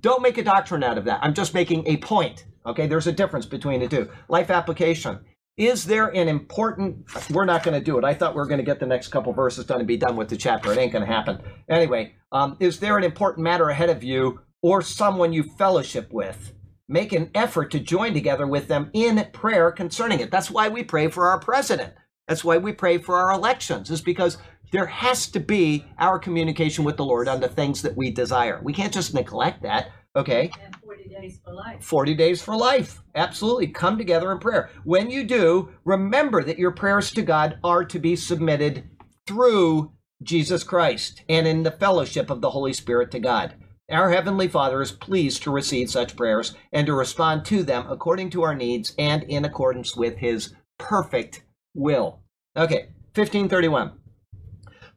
Don't 0.00 0.22
make 0.22 0.38
a 0.38 0.42
doctrine 0.44 0.82
out 0.82 0.98
of 0.98 1.04
that. 1.04 1.20
I'm 1.22 1.34
just 1.34 1.54
making 1.54 1.86
a 1.86 1.98
point. 1.98 2.44
Okay, 2.66 2.86
there's 2.86 3.06
a 3.06 3.12
difference 3.12 3.46
between 3.46 3.80
the 3.80 3.88
two. 3.88 4.10
Life 4.28 4.50
application. 4.50 5.20
Is 5.58 5.84
there 5.84 6.08
an 6.08 6.28
important? 6.28 7.04
We're 7.30 7.44
not 7.44 7.62
going 7.62 7.78
to 7.78 7.84
do 7.84 7.98
it. 7.98 8.04
I 8.04 8.14
thought 8.14 8.34
we 8.34 8.38
were 8.38 8.46
going 8.46 8.60
to 8.60 8.64
get 8.64 8.80
the 8.80 8.86
next 8.86 9.08
couple 9.08 9.34
verses 9.34 9.66
done 9.66 9.80
and 9.80 9.86
be 9.86 9.98
done 9.98 10.16
with 10.16 10.30
the 10.30 10.36
chapter. 10.36 10.72
It 10.72 10.78
ain't 10.78 10.92
going 10.92 11.06
to 11.06 11.12
happen. 11.12 11.40
Anyway, 11.68 12.14
um, 12.32 12.56
is 12.58 12.80
there 12.80 12.96
an 12.96 13.04
important 13.04 13.44
matter 13.44 13.68
ahead 13.68 13.90
of 13.90 14.02
you 14.02 14.40
or 14.62 14.80
someone 14.80 15.32
you 15.34 15.44
fellowship 15.58 16.10
with? 16.10 16.54
Make 16.88 17.12
an 17.12 17.30
effort 17.34 17.70
to 17.72 17.80
join 17.80 18.14
together 18.14 18.46
with 18.46 18.68
them 18.68 18.90
in 18.94 19.26
prayer 19.32 19.70
concerning 19.70 20.20
it. 20.20 20.30
That's 20.30 20.50
why 20.50 20.68
we 20.68 20.82
pray 20.84 21.08
for 21.08 21.28
our 21.28 21.38
president. 21.38 21.92
That's 22.28 22.44
why 22.44 22.56
we 22.56 22.72
pray 22.72 22.96
for 22.98 23.16
our 23.16 23.32
elections, 23.32 23.90
is 23.90 24.00
because 24.00 24.38
there 24.72 24.86
has 24.86 25.26
to 25.32 25.40
be 25.40 25.84
our 25.98 26.18
communication 26.18 26.82
with 26.84 26.96
the 26.96 27.04
Lord 27.04 27.28
on 27.28 27.40
the 27.40 27.48
things 27.48 27.82
that 27.82 27.96
we 27.96 28.10
desire. 28.10 28.58
We 28.62 28.72
can't 28.72 28.92
just 28.92 29.12
neglect 29.12 29.62
that, 29.62 29.90
okay? 30.16 30.50
And 30.64 30.76
forty 30.76 31.08
days 31.08 31.40
for 31.44 31.52
life. 31.54 31.82
40 31.82 32.14
days 32.14 32.42
for 32.42 32.56
life. 32.56 33.02
Absolutely. 33.14 33.68
Come 33.68 33.98
together 33.98 34.32
in 34.32 34.38
prayer. 34.38 34.70
When 34.84 35.10
you 35.10 35.24
do, 35.24 35.70
remember 35.84 36.42
that 36.44 36.58
your 36.58 36.72
prayers 36.72 37.10
to 37.12 37.22
God 37.22 37.58
are 37.62 37.84
to 37.84 37.98
be 37.98 38.16
submitted 38.16 38.88
through 39.26 39.92
Jesus 40.22 40.62
Christ 40.62 41.22
and 41.28 41.46
in 41.46 41.62
the 41.62 41.70
fellowship 41.70 42.30
of 42.30 42.40
the 42.40 42.50
Holy 42.50 42.72
Spirit 42.72 43.10
to 43.12 43.18
God. 43.18 43.54
Our 43.90 44.10
Heavenly 44.10 44.48
Father 44.48 44.80
is 44.80 44.92
pleased 44.92 45.42
to 45.42 45.50
receive 45.50 45.90
such 45.90 46.16
prayers 46.16 46.54
and 46.72 46.86
to 46.86 46.94
respond 46.94 47.44
to 47.46 47.62
them 47.62 47.86
according 47.88 48.30
to 48.30 48.42
our 48.42 48.54
needs 48.54 48.94
and 48.98 49.22
in 49.24 49.44
accordance 49.44 49.96
with 49.96 50.16
His 50.18 50.54
perfect 50.78 51.42
will. 51.74 52.20
Okay, 52.56 52.88
1531. 53.14 53.92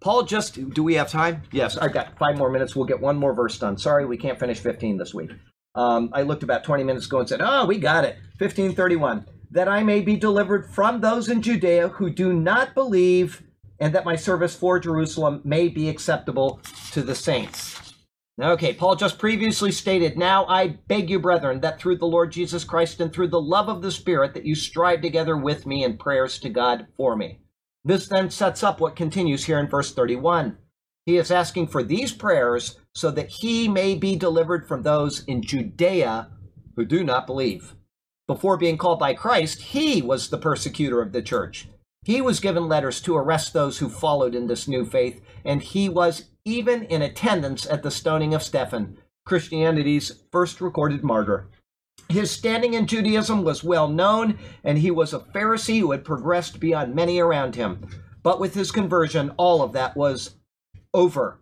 Paul 0.06 0.22
just, 0.22 0.70
do 0.70 0.84
we 0.84 0.94
have 0.94 1.10
time? 1.10 1.42
Yes, 1.52 1.78
I've 1.78 1.92
got 1.92 2.16
five 2.20 2.38
more 2.38 2.52
minutes. 2.52 2.76
We'll 2.76 2.86
get 2.86 3.02
one 3.02 3.18
more 3.18 3.34
verse 3.34 3.58
done. 3.58 3.76
Sorry, 3.76 4.06
we 4.06 4.18
can't 4.18 4.40
finish 4.40 4.60
15 4.60 4.98
this 4.98 5.16
week. 5.16 5.32
Um, 5.74 6.12
I 6.14 6.22
looked 6.22 6.44
about 6.44 6.64
20 6.64 6.84
minutes 6.84 7.08
ago 7.08 7.22
and 7.22 7.28
said, 7.28 7.42
Oh, 7.42 7.66
we 7.66 7.80
got 7.80 8.06
it. 8.06 8.18
1531. 8.38 9.26
That 9.50 9.68
I 9.68 9.82
may 9.82 10.02
be 10.02 10.16
delivered 10.16 10.70
from 10.70 11.02
those 11.02 11.28
in 11.28 11.42
Judea 11.42 11.88
who 11.88 12.12
do 12.12 12.34
not 12.34 12.76
believe, 12.76 13.42
and 13.80 13.96
that 13.96 14.06
my 14.06 14.16
service 14.16 14.56
for 14.56 14.78
Jerusalem 14.78 15.42
may 15.44 15.70
be 15.70 15.90
acceptable 15.90 16.60
to 16.92 17.02
the 17.02 17.16
saints. 17.16 17.96
Okay, 18.40 18.74
Paul 18.74 18.96
just 18.96 19.18
previously 19.18 19.72
stated, 19.72 20.20
Now 20.20 20.46
I 20.46 20.68
beg 20.68 21.10
you, 21.10 21.18
brethren, 21.18 21.62
that 21.62 21.80
through 21.80 21.98
the 21.98 22.06
Lord 22.06 22.32
Jesus 22.32 22.64
Christ 22.64 23.02
and 23.02 23.12
through 23.12 23.30
the 23.30 23.42
love 23.42 23.70
of 23.70 23.82
the 23.82 23.92
Spirit, 23.92 24.36
that 24.36 24.46
you 24.46 24.54
strive 24.54 25.02
together 25.02 25.36
with 25.36 25.66
me 25.66 25.84
in 25.84 25.98
prayers 25.98 26.38
to 26.42 26.50
God 26.50 26.86
for 26.96 27.16
me. 27.16 27.40
This 27.86 28.08
then 28.08 28.32
sets 28.32 28.64
up 28.64 28.82
what 28.82 28.96
continues 28.96 29.46
here 29.46 29.60
in 29.60 29.68
verse 29.68 29.94
31. 29.94 30.58
He 31.06 31.18
is 31.18 31.30
asking 31.30 31.68
for 31.68 31.84
these 31.84 32.12
prayers 32.12 32.80
so 32.96 33.12
that 33.12 33.30
he 33.30 33.68
may 33.68 33.94
be 33.94 34.16
delivered 34.16 34.68
from 34.68 34.82
those 34.82 35.24
in 35.26 35.44
Judea 35.44 36.32
who 36.76 36.84
do 36.84 37.04
not 37.04 37.28
believe. 37.28 37.76
Before 38.28 38.58
being 38.58 38.80
called 38.80 38.98
by 38.98 39.14
Christ, 39.14 39.62
he 39.62 40.02
was 40.02 40.30
the 40.30 40.40
persecutor 40.40 41.00
of 41.00 41.12
the 41.12 41.22
church. 41.22 41.70
He 42.04 42.22
was 42.22 42.40
given 42.40 42.68
letters 42.68 43.00
to 43.02 43.16
arrest 43.16 43.54
those 43.54 43.78
who 43.78 43.88
followed 43.88 44.34
in 44.34 44.48
this 44.48 44.68
new 44.68 44.84
faith, 44.84 45.22
and 45.44 45.62
he 45.62 45.88
was 45.88 46.26
even 46.44 46.84
in 46.86 47.04
attendance 47.04 47.68
at 47.68 47.84
the 47.84 47.92
stoning 47.92 48.34
of 48.34 48.42
Stephen, 48.42 48.98
Christianity's 49.26 50.24
first 50.32 50.60
recorded 50.60 51.04
martyr. 51.04 51.50
His 52.10 52.32
standing 52.32 52.76
in 52.76 52.88
Judaism 52.88 53.44
was 53.44 53.64
well 53.64 53.88
known, 53.88 54.38
and 54.64 54.78
he 54.78 54.92
was 54.92 55.14
a 55.14 55.20
Pharisee 55.20 55.80
who 55.80 55.92
had 55.92 56.06
progressed 56.06 56.60
beyond 56.60 56.96
many 56.96 57.20
around 57.20 57.56
him. 57.56 57.88
But 58.24 58.40
with 58.40 58.54
his 58.54 58.72
conversion, 58.72 59.32
all 59.38 59.62
of 59.62 59.74
that 59.74 59.96
was 59.98 60.36
over. 60.94 61.42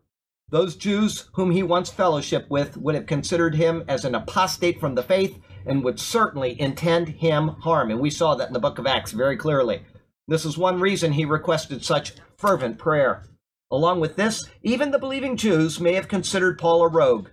Those 0.49 0.75
Jews 0.75 1.29
whom 1.33 1.51
he 1.51 1.63
once 1.63 1.89
fellowshiped 1.89 2.49
with 2.49 2.77
would 2.77 2.95
have 2.95 3.07
considered 3.07 3.55
him 3.55 3.83
as 3.87 4.05
an 4.05 4.15
apostate 4.15 4.79
from 4.79 4.95
the 4.95 5.03
faith 5.03 5.39
and 5.65 5.83
would 5.83 5.99
certainly 5.99 6.59
intend 6.59 7.07
him 7.07 7.47
harm. 7.47 7.89
And 7.89 7.99
we 7.99 8.09
saw 8.09 8.35
that 8.35 8.47
in 8.47 8.53
the 8.53 8.59
book 8.59 8.77
of 8.79 8.85
Acts 8.85 9.11
very 9.11 9.37
clearly. 9.37 9.81
This 10.27 10.45
is 10.45 10.57
one 10.57 10.79
reason 10.79 11.11
he 11.11 11.25
requested 11.25 11.83
such 11.83 12.13
fervent 12.37 12.77
prayer. 12.77 13.23
Along 13.71 13.99
with 13.99 14.15
this, 14.15 14.47
even 14.61 14.91
the 14.91 14.99
believing 14.99 15.37
Jews 15.37 15.79
may 15.79 15.93
have 15.93 16.07
considered 16.07 16.59
Paul 16.59 16.83
a 16.83 16.87
rogue. 16.87 17.29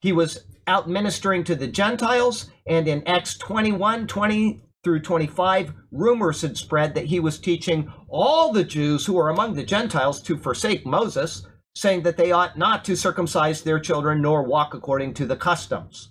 He 0.00 0.12
was 0.12 0.44
out 0.66 0.88
ministering 0.88 1.44
to 1.44 1.54
the 1.54 1.66
Gentiles, 1.66 2.50
and 2.66 2.88
in 2.88 3.06
Acts 3.06 3.36
21 3.38 4.06
20 4.06 4.60
through 4.82 5.00
25, 5.00 5.72
rumors 5.90 6.42
had 6.42 6.56
spread 6.56 6.94
that 6.94 7.06
he 7.06 7.18
was 7.18 7.38
teaching 7.38 7.90
all 8.08 8.52
the 8.52 8.64
Jews 8.64 9.06
who 9.06 9.14
were 9.14 9.30
among 9.30 9.54
the 9.54 9.64
Gentiles 9.64 10.22
to 10.22 10.36
forsake 10.36 10.84
Moses, 10.84 11.46
saying 11.74 12.02
that 12.02 12.16
they 12.16 12.32
ought 12.32 12.58
not 12.58 12.84
to 12.84 12.96
circumcise 12.96 13.62
their 13.62 13.80
children 13.80 14.20
nor 14.20 14.42
walk 14.42 14.74
according 14.74 15.14
to 15.14 15.26
the 15.26 15.36
customs. 15.36 16.10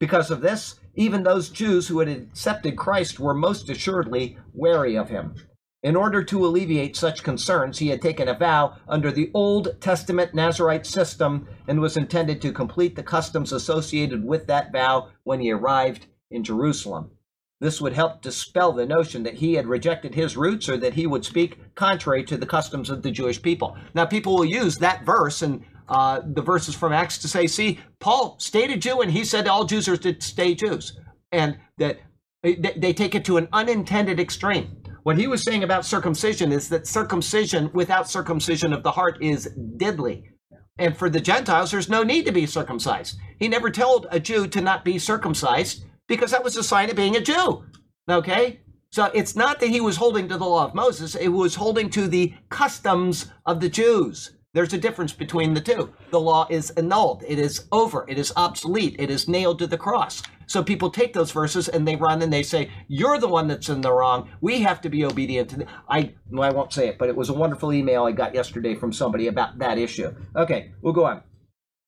Because 0.00 0.30
of 0.30 0.40
this, 0.40 0.80
even 0.94 1.22
those 1.22 1.48
Jews 1.48 1.86
who 1.88 2.00
had 2.00 2.08
accepted 2.08 2.76
Christ 2.76 3.20
were 3.20 3.34
most 3.34 3.70
assuredly 3.70 4.36
wary 4.52 4.96
of 4.96 5.08
him. 5.08 5.34
In 5.82 5.96
order 5.96 6.22
to 6.24 6.44
alleviate 6.44 6.94
such 6.94 7.22
concerns, 7.22 7.78
he 7.78 7.88
had 7.88 8.02
taken 8.02 8.28
a 8.28 8.34
vow 8.34 8.76
under 8.86 9.10
the 9.10 9.30
Old 9.32 9.80
Testament 9.80 10.34
Nazarite 10.34 10.84
system 10.84 11.48
and 11.66 11.80
was 11.80 11.96
intended 11.96 12.42
to 12.42 12.52
complete 12.52 12.96
the 12.96 13.02
customs 13.02 13.50
associated 13.50 14.22
with 14.22 14.46
that 14.46 14.72
vow 14.72 15.08
when 15.24 15.40
he 15.40 15.50
arrived 15.50 16.06
in 16.30 16.44
Jerusalem. 16.44 17.12
This 17.60 17.80
would 17.80 17.94
help 17.94 18.20
dispel 18.20 18.72
the 18.72 18.84
notion 18.84 19.22
that 19.22 19.34
he 19.34 19.54
had 19.54 19.66
rejected 19.66 20.14
his 20.14 20.36
roots 20.36 20.68
or 20.68 20.76
that 20.78 20.94
he 20.94 21.06
would 21.06 21.24
speak 21.24 21.74
contrary 21.74 22.24
to 22.24 22.36
the 22.36 22.46
customs 22.46 22.90
of 22.90 23.02
the 23.02 23.10
Jewish 23.10 23.40
people. 23.40 23.76
Now, 23.94 24.04
people 24.04 24.34
will 24.34 24.44
use 24.44 24.76
that 24.78 25.04
verse 25.04 25.40
and 25.40 25.64
uh, 25.88 26.20
the 26.24 26.42
verses 26.42 26.74
from 26.74 26.92
Acts 26.92 27.18
to 27.18 27.28
say, 27.28 27.46
see, 27.46 27.80
Paul 28.00 28.36
stayed 28.38 28.70
a 28.70 28.76
Jew 28.76 29.00
and 29.00 29.10
he 29.10 29.24
said 29.24 29.48
all 29.48 29.64
Jews 29.64 29.88
are 29.88 29.96
to 29.98 30.20
stay 30.20 30.54
Jews. 30.54 30.98
And 31.32 31.58
that 31.78 32.00
they 32.42 32.92
take 32.92 33.14
it 33.14 33.24
to 33.26 33.36
an 33.36 33.48
unintended 33.52 34.18
extreme. 34.20 34.79
What 35.02 35.16
he 35.16 35.26
was 35.26 35.42
saying 35.42 35.64
about 35.64 35.86
circumcision 35.86 36.52
is 36.52 36.68
that 36.68 36.86
circumcision 36.86 37.70
without 37.72 38.10
circumcision 38.10 38.72
of 38.72 38.82
the 38.82 38.90
heart 38.90 39.18
is 39.22 39.46
deadly. 39.76 40.30
And 40.78 40.96
for 40.96 41.08
the 41.08 41.20
Gentiles, 41.20 41.70
there's 41.70 41.88
no 41.88 42.02
need 42.02 42.26
to 42.26 42.32
be 42.32 42.46
circumcised. 42.46 43.18
He 43.38 43.48
never 43.48 43.70
told 43.70 44.06
a 44.10 44.20
Jew 44.20 44.46
to 44.48 44.60
not 44.60 44.84
be 44.84 44.98
circumcised 44.98 45.84
because 46.06 46.30
that 46.32 46.44
was 46.44 46.56
a 46.56 46.62
sign 46.62 46.90
of 46.90 46.96
being 46.96 47.16
a 47.16 47.20
Jew. 47.20 47.64
Okay? 48.08 48.60
So 48.90 49.04
it's 49.14 49.36
not 49.36 49.60
that 49.60 49.68
he 49.68 49.80
was 49.80 49.96
holding 49.96 50.28
to 50.28 50.36
the 50.36 50.44
law 50.44 50.64
of 50.64 50.74
Moses, 50.74 51.14
it 51.14 51.28
was 51.28 51.54
holding 51.54 51.90
to 51.90 52.08
the 52.08 52.34
customs 52.48 53.30
of 53.46 53.60
the 53.60 53.68
Jews. 53.68 54.32
There's 54.52 54.72
a 54.72 54.78
difference 54.78 55.12
between 55.12 55.54
the 55.54 55.60
two. 55.60 55.94
The 56.10 56.18
law 56.18 56.48
is 56.50 56.70
annulled, 56.70 57.22
it 57.26 57.38
is 57.38 57.66
over, 57.70 58.04
it 58.08 58.18
is 58.18 58.32
obsolete, 58.36 58.96
it 58.98 59.08
is 59.08 59.28
nailed 59.28 59.60
to 59.60 59.68
the 59.68 59.78
cross. 59.78 60.22
So 60.50 60.64
people 60.64 60.90
take 60.90 61.12
those 61.12 61.30
verses 61.30 61.68
and 61.68 61.86
they 61.86 61.94
run 61.94 62.22
and 62.22 62.32
they 62.32 62.42
say, 62.42 62.70
"You're 62.88 63.18
the 63.18 63.28
one 63.28 63.46
that's 63.46 63.68
in 63.68 63.82
the 63.82 63.92
wrong. 63.92 64.28
We 64.40 64.62
have 64.62 64.80
to 64.80 64.88
be 64.88 65.04
obedient 65.04 65.50
to." 65.50 65.66
I 65.88 66.14
well, 66.28 66.42
I 66.42 66.52
won't 66.52 66.72
say 66.72 66.88
it, 66.88 66.98
but 66.98 67.08
it 67.08 67.14
was 67.14 67.28
a 67.28 67.34
wonderful 67.34 67.72
email 67.72 68.02
I 68.02 68.10
got 68.10 68.34
yesterday 68.34 68.74
from 68.74 68.92
somebody 68.92 69.28
about 69.28 69.60
that 69.60 69.78
issue. 69.78 70.12
Okay, 70.34 70.72
we'll 70.82 70.92
go 70.92 71.04
on. 71.04 71.22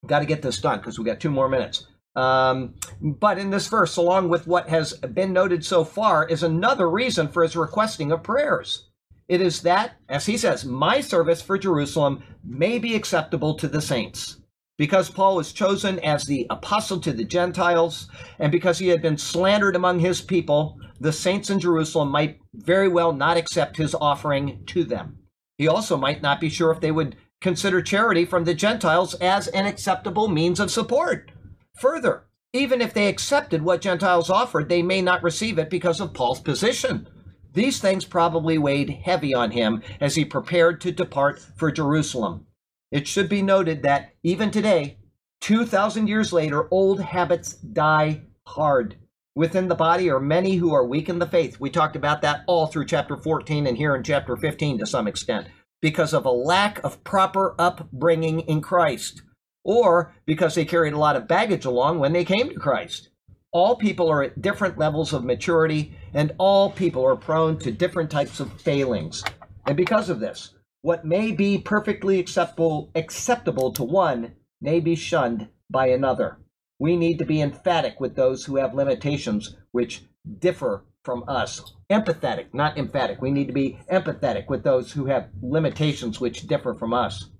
Got 0.06 0.20
to 0.20 0.26
get 0.26 0.43
this 0.43 0.60
done 0.60 0.78
because 0.78 0.97
we 0.97 1.05
got 1.05 1.18
two 1.18 1.28
more 1.28 1.48
minutes. 1.48 1.89
Um, 2.14 2.74
but 3.01 3.36
in 3.36 3.51
this 3.51 3.66
verse, 3.66 3.97
along 3.97 4.28
with 4.28 4.47
what 4.47 4.68
has 4.68 4.93
been 4.93 5.32
noted 5.32 5.64
so 5.64 5.84
far, 5.84 6.24
is 6.24 6.44
another 6.44 6.89
reason 6.89 7.26
for 7.26 7.43
his 7.43 7.56
requesting 7.56 8.12
of 8.12 8.22
prayers. 8.22 8.89
It 9.26 9.40
is 9.40 9.62
that, 9.62 9.97
as 10.09 10.26
he 10.26 10.36
says, 10.36 10.64
my 10.64 11.01
service 11.01 11.43
for 11.43 11.59
Jerusalem 11.59 12.22
may 12.44 12.78
be 12.78 12.94
acceptable 12.94 13.55
to 13.55 13.66
the 13.66 13.82
saints. 13.82 14.36
Because 14.78 15.10
Paul 15.10 15.36
was 15.36 15.52
chosen 15.52 15.98
as 16.00 16.24
the 16.24 16.46
apostle 16.48 16.98
to 17.00 17.12
the 17.12 17.24
Gentiles, 17.24 18.08
and 18.38 18.50
because 18.50 18.78
he 18.78 18.88
had 18.88 19.02
been 19.02 19.18
slandered 19.18 19.76
among 19.76 20.00
his 20.00 20.20
people, 20.20 20.78
the 20.98 21.12
saints 21.12 21.50
in 21.50 21.60
Jerusalem 21.60 22.10
might 22.10 22.40
very 22.54 22.88
well 22.88 23.12
not 23.12 23.36
accept 23.36 23.76
his 23.76 23.94
offering 23.94 24.64
to 24.66 24.84
them. 24.84 25.18
He 25.58 25.68
also 25.68 25.96
might 25.96 26.22
not 26.22 26.40
be 26.40 26.48
sure 26.48 26.72
if 26.72 26.80
they 26.80 26.90
would 26.90 27.16
consider 27.40 27.82
charity 27.82 28.24
from 28.24 28.44
the 28.44 28.54
Gentiles 28.54 29.14
as 29.14 29.48
an 29.48 29.66
acceptable 29.66 30.28
means 30.28 30.58
of 30.58 30.70
support. 30.70 31.30
Further, 31.78 32.24
even 32.52 32.80
if 32.80 32.94
they 32.94 33.08
accepted 33.08 33.62
what 33.62 33.80
Gentiles 33.80 34.30
offered, 34.30 34.68
they 34.68 34.82
may 34.82 35.02
not 35.02 35.22
receive 35.22 35.58
it 35.58 35.70
because 35.70 36.00
of 36.00 36.14
Paul's 36.14 36.40
position. 36.40 37.08
These 37.52 37.80
things 37.80 38.04
probably 38.04 38.58
weighed 38.58 38.90
heavy 38.90 39.34
on 39.34 39.50
him 39.50 39.82
as 40.00 40.14
he 40.14 40.24
prepared 40.24 40.80
to 40.82 40.92
depart 40.92 41.40
for 41.56 41.70
Jerusalem. 41.70 42.46
It 42.93 43.09
should 43.09 43.31
be 43.31 43.40
noted 43.40 43.82
that 43.82 44.12
even 44.23 44.51
today, 44.51 44.98
2,000 45.40 46.09
years 46.09 46.31
later, 46.31 46.69
old 46.70 47.01
habits 47.01 47.55
die 47.55 48.20
hard. 48.47 48.97
Within 49.35 49.69
the 49.69 49.74
body 49.74 50.10
are 50.10 50.20
many 50.20 50.56
who 50.56 50.74
are 50.74 50.86
weak 50.86 51.09
in 51.09 51.19
the 51.19 51.27
faith. 51.27 51.59
We 51.59 51.70
talked 51.70 51.97
about 51.97 52.20
that 52.20 52.43
all 52.47 52.66
through 52.66 52.85
chapter 52.85 53.16
14 53.16 53.66
and 53.66 53.78
here 53.78 53.97
in 53.97 54.02
chapter 54.02 54.36
15 54.36 54.78
to 54.78 54.86
some 54.86 55.09
extent, 55.09 55.48
because 55.81 56.12
of 56.12 56.27
a 56.27 56.31
lack 56.31 56.85
of 56.85 57.02
proper 57.02 57.55
upbringing 57.59 58.40
in 58.40 58.60
Christ, 58.60 59.23
or 59.64 60.14
because 60.27 60.55
they 60.55 60.66
carried 60.66 60.93
a 60.93 60.98
lot 60.98 61.16
of 61.16 61.27
baggage 61.27 61.64
along 61.64 61.98
when 61.98 62.12
they 62.12 62.27
came 62.27 62.51
to 62.51 62.60
Christ. 62.60 63.09
All 63.52 63.77
people 63.77 64.10
are 64.10 64.23
at 64.23 64.43
different 64.43 64.77
levels 64.77 65.14
of 65.14 65.24
maturity, 65.24 65.97
and 66.12 66.32
all 66.36 66.70
people 66.70 67.06
are 67.06 67.16
prone 67.16 67.59
to 67.60 67.73
different 67.73 68.10
types 68.10 68.39
of 68.39 68.60
failings. 68.60 69.24
And 69.66 69.78
because 69.78 70.10
of 70.10 70.20
this, 70.20 70.55
what 70.82 71.04
may 71.04 71.30
be 71.30 71.59
perfectly 71.59 72.18
acceptable 72.18 72.90
acceptable 72.94 73.72
to 73.72 73.84
one 73.84 74.32
may 74.60 74.80
be 74.80 74.96
shunned 74.96 75.48
by 75.70 75.86
another. 75.86 76.38
We 76.78 76.96
need 76.96 77.18
to 77.18 77.24
be 77.24 77.40
emphatic 77.40 78.00
with 78.00 78.16
those 78.16 78.44
who 78.44 78.56
have 78.56 78.74
limitations 78.74 79.56
which 79.70 80.02
differ 80.38 80.84
from 81.04 81.24
us. 81.28 81.74
Empathetic, 81.90 82.52
not 82.52 82.76
emphatic. 82.76 83.22
We 83.22 83.30
need 83.30 83.46
to 83.46 83.52
be 83.52 83.78
empathetic 83.90 84.48
with 84.48 84.64
those 84.64 84.92
who 84.92 85.06
have 85.06 85.30
limitations 85.40 86.20
which 86.20 86.46
differ 86.46 86.74
from 86.74 86.92
us. 86.92 87.30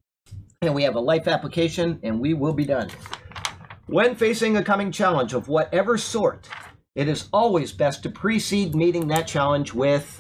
And 0.61 0.75
we 0.75 0.85
have 0.85 0.95
a 0.95 1.01
life 1.01 1.27
application, 1.27 1.99
and 2.03 2.21
we 2.21 2.35
will 2.35 2.53
be 2.53 2.65
done. 2.65 2.91
When 3.87 4.15
facing 4.15 4.57
a 4.57 4.65
coming 4.65 4.93
challenge 4.93 5.35
of 5.35 5.49
whatever 5.49 5.99
sort, 5.99 6.49
it 6.95 7.09
is 7.09 7.29
always 7.33 7.73
best 7.73 8.05
to 8.05 8.11
precede 8.11 8.75
meeting 8.75 9.09
that 9.09 9.27
challenge 9.27 9.75
with 9.75 10.19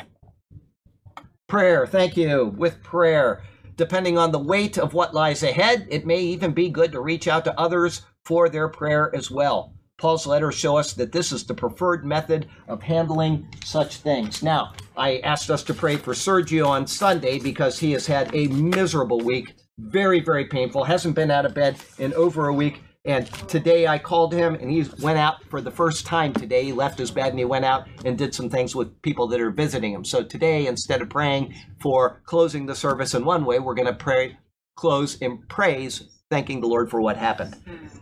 prayer. 1.52 1.86
Thank 1.86 2.16
you. 2.16 2.46
With 2.56 2.82
prayer. 2.82 3.42
Depending 3.76 4.16
on 4.16 4.32
the 4.32 4.38
weight 4.38 4.78
of 4.78 4.94
what 4.94 5.12
lies 5.12 5.42
ahead, 5.42 5.86
it 5.90 6.06
may 6.06 6.18
even 6.18 6.52
be 6.52 6.70
good 6.70 6.92
to 6.92 7.00
reach 7.02 7.28
out 7.28 7.44
to 7.44 7.60
others 7.60 8.06
for 8.24 8.48
their 8.48 8.70
prayer 8.70 9.14
as 9.14 9.30
well. 9.30 9.74
Paul's 9.98 10.26
letters 10.26 10.54
show 10.54 10.78
us 10.78 10.94
that 10.94 11.12
this 11.12 11.30
is 11.30 11.44
the 11.44 11.52
preferred 11.52 12.06
method 12.06 12.48
of 12.68 12.82
handling 12.82 13.46
such 13.66 13.98
things. 13.98 14.42
Now, 14.42 14.72
I 14.96 15.18
asked 15.18 15.50
us 15.50 15.62
to 15.64 15.74
pray 15.74 15.96
for 15.96 16.14
Sergio 16.14 16.66
on 16.66 16.86
Sunday 16.86 17.38
because 17.38 17.78
he 17.78 17.92
has 17.92 18.06
had 18.06 18.34
a 18.34 18.46
miserable 18.46 19.20
week, 19.20 19.52
very, 19.78 20.20
very 20.20 20.46
painful, 20.46 20.84
hasn't 20.84 21.14
been 21.14 21.30
out 21.30 21.44
of 21.44 21.52
bed 21.52 21.76
in 21.98 22.14
over 22.14 22.48
a 22.48 22.54
week. 22.54 22.80
And 23.04 23.26
today 23.48 23.88
I 23.88 23.98
called 23.98 24.32
him 24.32 24.54
and 24.54 24.70
he 24.70 24.84
went 25.00 25.18
out 25.18 25.44
for 25.50 25.60
the 25.60 25.72
first 25.72 26.06
time 26.06 26.32
today. 26.32 26.64
He 26.64 26.72
left 26.72 27.00
his 27.00 27.10
bed 27.10 27.30
and 27.30 27.38
he 27.38 27.44
went 27.44 27.64
out 27.64 27.88
and 28.04 28.16
did 28.16 28.32
some 28.32 28.48
things 28.48 28.76
with 28.76 29.02
people 29.02 29.26
that 29.28 29.40
are 29.40 29.50
visiting 29.50 29.92
him. 29.92 30.04
So 30.04 30.22
today, 30.22 30.68
instead 30.68 31.02
of 31.02 31.10
praying 31.10 31.52
for 31.80 32.22
closing 32.26 32.66
the 32.66 32.76
service 32.76 33.14
in 33.14 33.24
one 33.24 33.44
way, 33.44 33.58
we're 33.58 33.74
going 33.74 33.88
to 33.88 33.92
pray, 33.92 34.38
close 34.76 35.16
in 35.16 35.38
praise, 35.48 36.04
thanking 36.30 36.60
the 36.60 36.68
Lord 36.68 36.90
for 36.90 37.00
what 37.00 37.16
happened. 37.16 37.56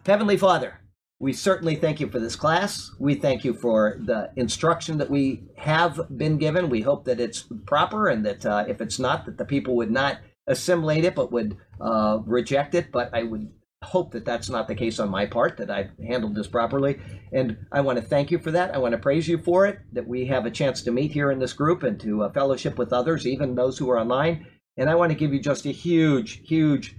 Heavenly 0.05 0.37
Father, 0.37 0.81
we 1.19 1.33
certainly 1.33 1.77
thank 1.77 1.99
you 1.99 2.09
for 2.11 2.19
this 2.19 2.37
class. 2.37 2.91
We 2.99 3.15
thank 3.15 3.43
you 3.43 3.55
for 3.55 3.99
the 4.05 4.31
instruction 4.37 4.99
that 4.99 5.11
we 5.11 5.45
have 5.57 5.99
been 6.15 6.37
given. 6.37 6.69
We 6.69 6.83
hope 6.83 7.07
that 7.07 7.21
it's 7.21 7.47
proper 7.67 8.09
and 8.09 8.25
that 8.27 8.45
uh, 8.45 8.67
if 8.69 8.83
it's 8.83 8.99
not, 8.99 9.25
that 9.25 9.39
the 9.39 9.47
people 9.47 9.77
would 9.77 9.91
not 9.91 10.19
assimilate 10.47 11.05
it 11.05 11.15
but 11.15 11.33
would 11.33 11.57
uh, 11.81 12.19
reject 12.27 12.75
it. 12.75 12.93
But 12.93 13.15
I 13.15 13.23
would 13.23 13.51
hope 13.83 14.13
that 14.13 14.27
that's 14.27 14.51
not 14.51 14.69
the 14.69 14.75
case 14.75 14.99
on 14.99 15.09
my 15.09 15.25
part, 15.25 15.57
that 15.57 15.71
I've 15.71 15.91
handled 16.07 16.35
this 16.35 16.47
properly. 16.47 17.01
And 17.33 17.57
I 17.73 17.81
want 17.81 17.99
to 17.99 18.05
thank 18.05 18.31
you 18.31 18.39
for 18.39 18.51
that. 18.51 18.75
I 18.75 18.79
want 18.79 18.93
to 18.93 18.99
praise 18.99 19.27
you 19.27 19.39
for 19.39 19.67
it, 19.67 19.81
that 19.93 20.07
we 20.07 20.27
have 20.27 20.45
a 20.45 20.51
chance 20.51 20.83
to 20.83 20.93
meet 20.93 21.13
here 21.13 21.31
in 21.31 21.39
this 21.39 21.55
group 21.55 21.83
and 21.83 21.99
to 22.01 22.25
uh, 22.25 22.33
fellowship 22.33 22.77
with 22.77 22.93
others, 22.93 23.27
even 23.27 23.55
those 23.55 23.79
who 23.79 23.91
are 23.91 23.99
online. 23.99 24.47
And 24.77 24.91
I 24.91 24.97
want 24.97 25.13
to 25.13 25.19
give 25.19 25.33
you 25.33 25.41
just 25.41 25.65
a 25.65 25.73
huge, 25.73 26.47
huge 26.47 26.95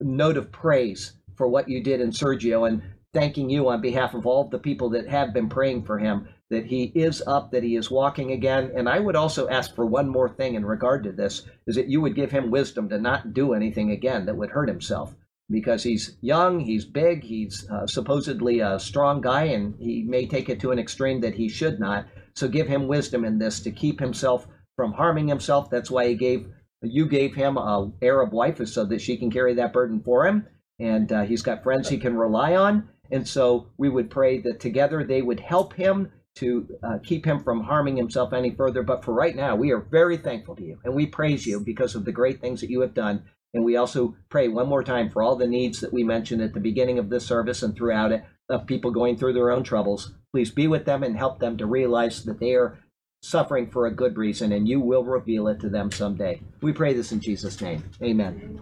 note 0.00 0.38
of 0.38 0.50
praise 0.50 1.12
for 1.36 1.46
what 1.46 1.68
you 1.68 1.82
did 1.82 2.00
in 2.00 2.10
Sergio 2.10 2.66
and 2.66 2.82
thanking 3.12 3.50
you 3.50 3.68
on 3.68 3.82
behalf 3.82 4.14
of 4.14 4.26
all 4.26 4.48
the 4.48 4.58
people 4.58 4.90
that 4.90 5.08
have 5.08 5.34
been 5.34 5.48
praying 5.48 5.84
for 5.84 5.98
him 5.98 6.28
that 6.50 6.64
he 6.64 6.84
is 6.94 7.22
up, 7.26 7.50
that 7.52 7.62
he 7.62 7.76
is 7.76 7.90
walking 7.90 8.32
again. 8.32 8.72
And 8.74 8.88
I 8.88 8.98
would 8.98 9.16
also 9.16 9.48
ask 9.48 9.74
for 9.74 9.84
one 9.84 10.08
more 10.08 10.30
thing 10.30 10.54
in 10.54 10.64
regard 10.64 11.04
to 11.04 11.12
this 11.12 11.42
is 11.66 11.76
that 11.76 11.88
you 11.88 12.00
would 12.00 12.14
give 12.14 12.30
him 12.30 12.50
wisdom 12.50 12.88
to 12.88 12.98
not 12.98 13.34
do 13.34 13.52
anything 13.52 13.90
again 13.90 14.24
that 14.24 14.36
would 14.36 14.50
hurt 14.50 14.68
himself 14.68 15.14
because 15.50 15.82
he's 15.82 16.16
young, 16.20 16.60
he's 16.60 16.84
big, 16.84 17.22
he's 17.22 17.68
uh, 17.70 17.86
supposedly 17.86 18.60
a 18.60 18.78
strong 18.78 19.20
guy, 19.20 19.44
and 19.44 19.74
he 19.78 20.02
may 20.02 20.26
take 20.26 20.48
it 20.48 20.60
to 20.60 20.70
an 20.70 20.78
extreme 20.78 21.20
that 21.20 21.34
he 21.34 21.48
should 21.48 21.80
not. 21.80 22.06
So 22.34 22.48
give 22.48 22.68
him 22.68 22.86
wisdom 22.86 23.24
in 23.24 23.38
this 23.38 23.60
to 23.60 23.70
keep 23.70 23.98
himself 23.98 24.46
from 24.76 24.92
harming 24.92 25.28
himself. 25.28 25.70
That's 25.70 25.90
why 25.90 26.08
he 26.08 26.14
gave 26.14 26.48
you 26.82 27.08
gave 27.08 27.34
him 27.34 27.56
a 27.56 27.90
Arab 28.02 28.32
wife 28.32 28.64
so 28.68 28.84
that 28.84 29.00
she 29.00 29.16
can 29.16 29.32
carry 29.32 29.54
that 29.54 29.72
burden 29.72 30.00
for 30.00 30.26
him, 30.26 30.46
and 30.78 31.10
uh, 31.10 31.22
he's 31.22 31.42
got 31.42 31.62
friends 31.62 31.88
he 31.88 31.98
can 31.98 32.16
rely 32.16 32.54
on. 32.54 32.88
And 33.10 33.26
so 33.26 33.70
we 33.78 33.88
would 33.88 34.10
pray 34.10 34.38
that 34.42 34.60
together 34.60 35.02
they 35.02 35.22
would 35.22 35.40
help 35.40 35.72
him 35.72 36.12
to 36.36 36.68
uh, 36.84 36.98
keep 37.02 37.24
him 37.24 37.42
from 37.42 37.62
harming 37.62 37.96
himself 37.96 38.32
any 38.32 38.54
further. 38.54 38.82
But 38.82 39.04
for 39.04 39.12
right 39.12 39.34
now, 39.34 39.56
we 39.56 39.72
are 39.72 39.80
very 39.80 40.16
thankful 40.16 40.54
to 40.56 40.62
you 40.62 40.78
and 40.84 40.94
we 40.94 41.06
praise 41.06 41.44
you 41.44 41.58
because 41.58 41.96
of 41.96 42.04
the 42.04 42.12
great 42.12 42.40
things 42.40 42.60
that 42.60 42.70
you 42.70 42.80
have 42.82 42.94
done. 42.94 43.24
And 43.54 43.64
we 43.64 43.76
also 43.76 44.14
pray 44.28 44.48
one 44.48 44.68
more 44.68 44.84
time 44.84 45.08
for 45.10 45.22
all 45.22 45.36
the 45.36 45.46
needs 45.46 45.80
that 45.80 45.92
we 45.92 46.04
mentioned 46.04 46.42
at 46.42 46.52
the 46.54 46.60
beginning 46.60 46.98
of 46.98 47.08
this 47.08 47.26
service 47.26 47.62
and 47.62 47.74
throughout 47.74 48.12
it 48.12 48.24
of 48.50 48.66
people 48.66 48.90
going 48.90 49.16
through 49.16 49.32
their 49.34 49.50
own 49.50 49.62
troubles. 49.62 50.12
Please 50.32 50.50
be 50.50 50.66
with 50.66 50.84
them 50.84 51.02
and 51.02 51.16
help 51.16 51.38
them 51.38 51.56
to 51.58 51.66
realize 51.66 52.24
that 52.24 52.40
they 52.40 52.54
are 52.54 52.78
suffering 53.22 53.70
for 53.70 53.86
a 53.86 53.94
good 53.94 54.16
reason 54.16 54.52
and 54.52 54.68
you 54.68 54.80
will 54.80 55.04
reveal 55.04 55.48
it 55.48 55.60
to 55.60 55.68
them 55.68 55.90
someday. 55.90 56.40
We 56.60 56.72
pray 56.72 56.92
this 56.92 57.10
in 57.12 57.20
Jesus' 57.20 57.60
name. 57.60 57.82
Amen. 58.02 58.60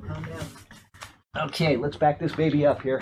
Okay, 1.37 1.77
let's 1.77 1.97
back 1.97 2.19
this 2.19 2.35
baby 2.35 2.65
up 2.65 2.81
here. 2.83 3.01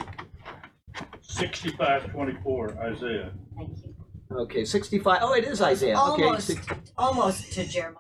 Sixty-five 1.23 2.11
twenty-four, 2.13 2.77
Isaiah. 2.79 3.33
Thank 3.57 3.71
you. 3.85 3.95
Okay, 4.37 4.65
65. 4.65 5.19
Oh, 5.23 5.33
it 5.35 5.45
is 5.45 5.61
Isaiah. 5.63 5.97
Okay, 5.99 6.25
Almost, 6.25 6.47
six- 6.47 6.67
almost 6.97 7.53
to 7.53 7.65
Jeremiah. 7.65 7.99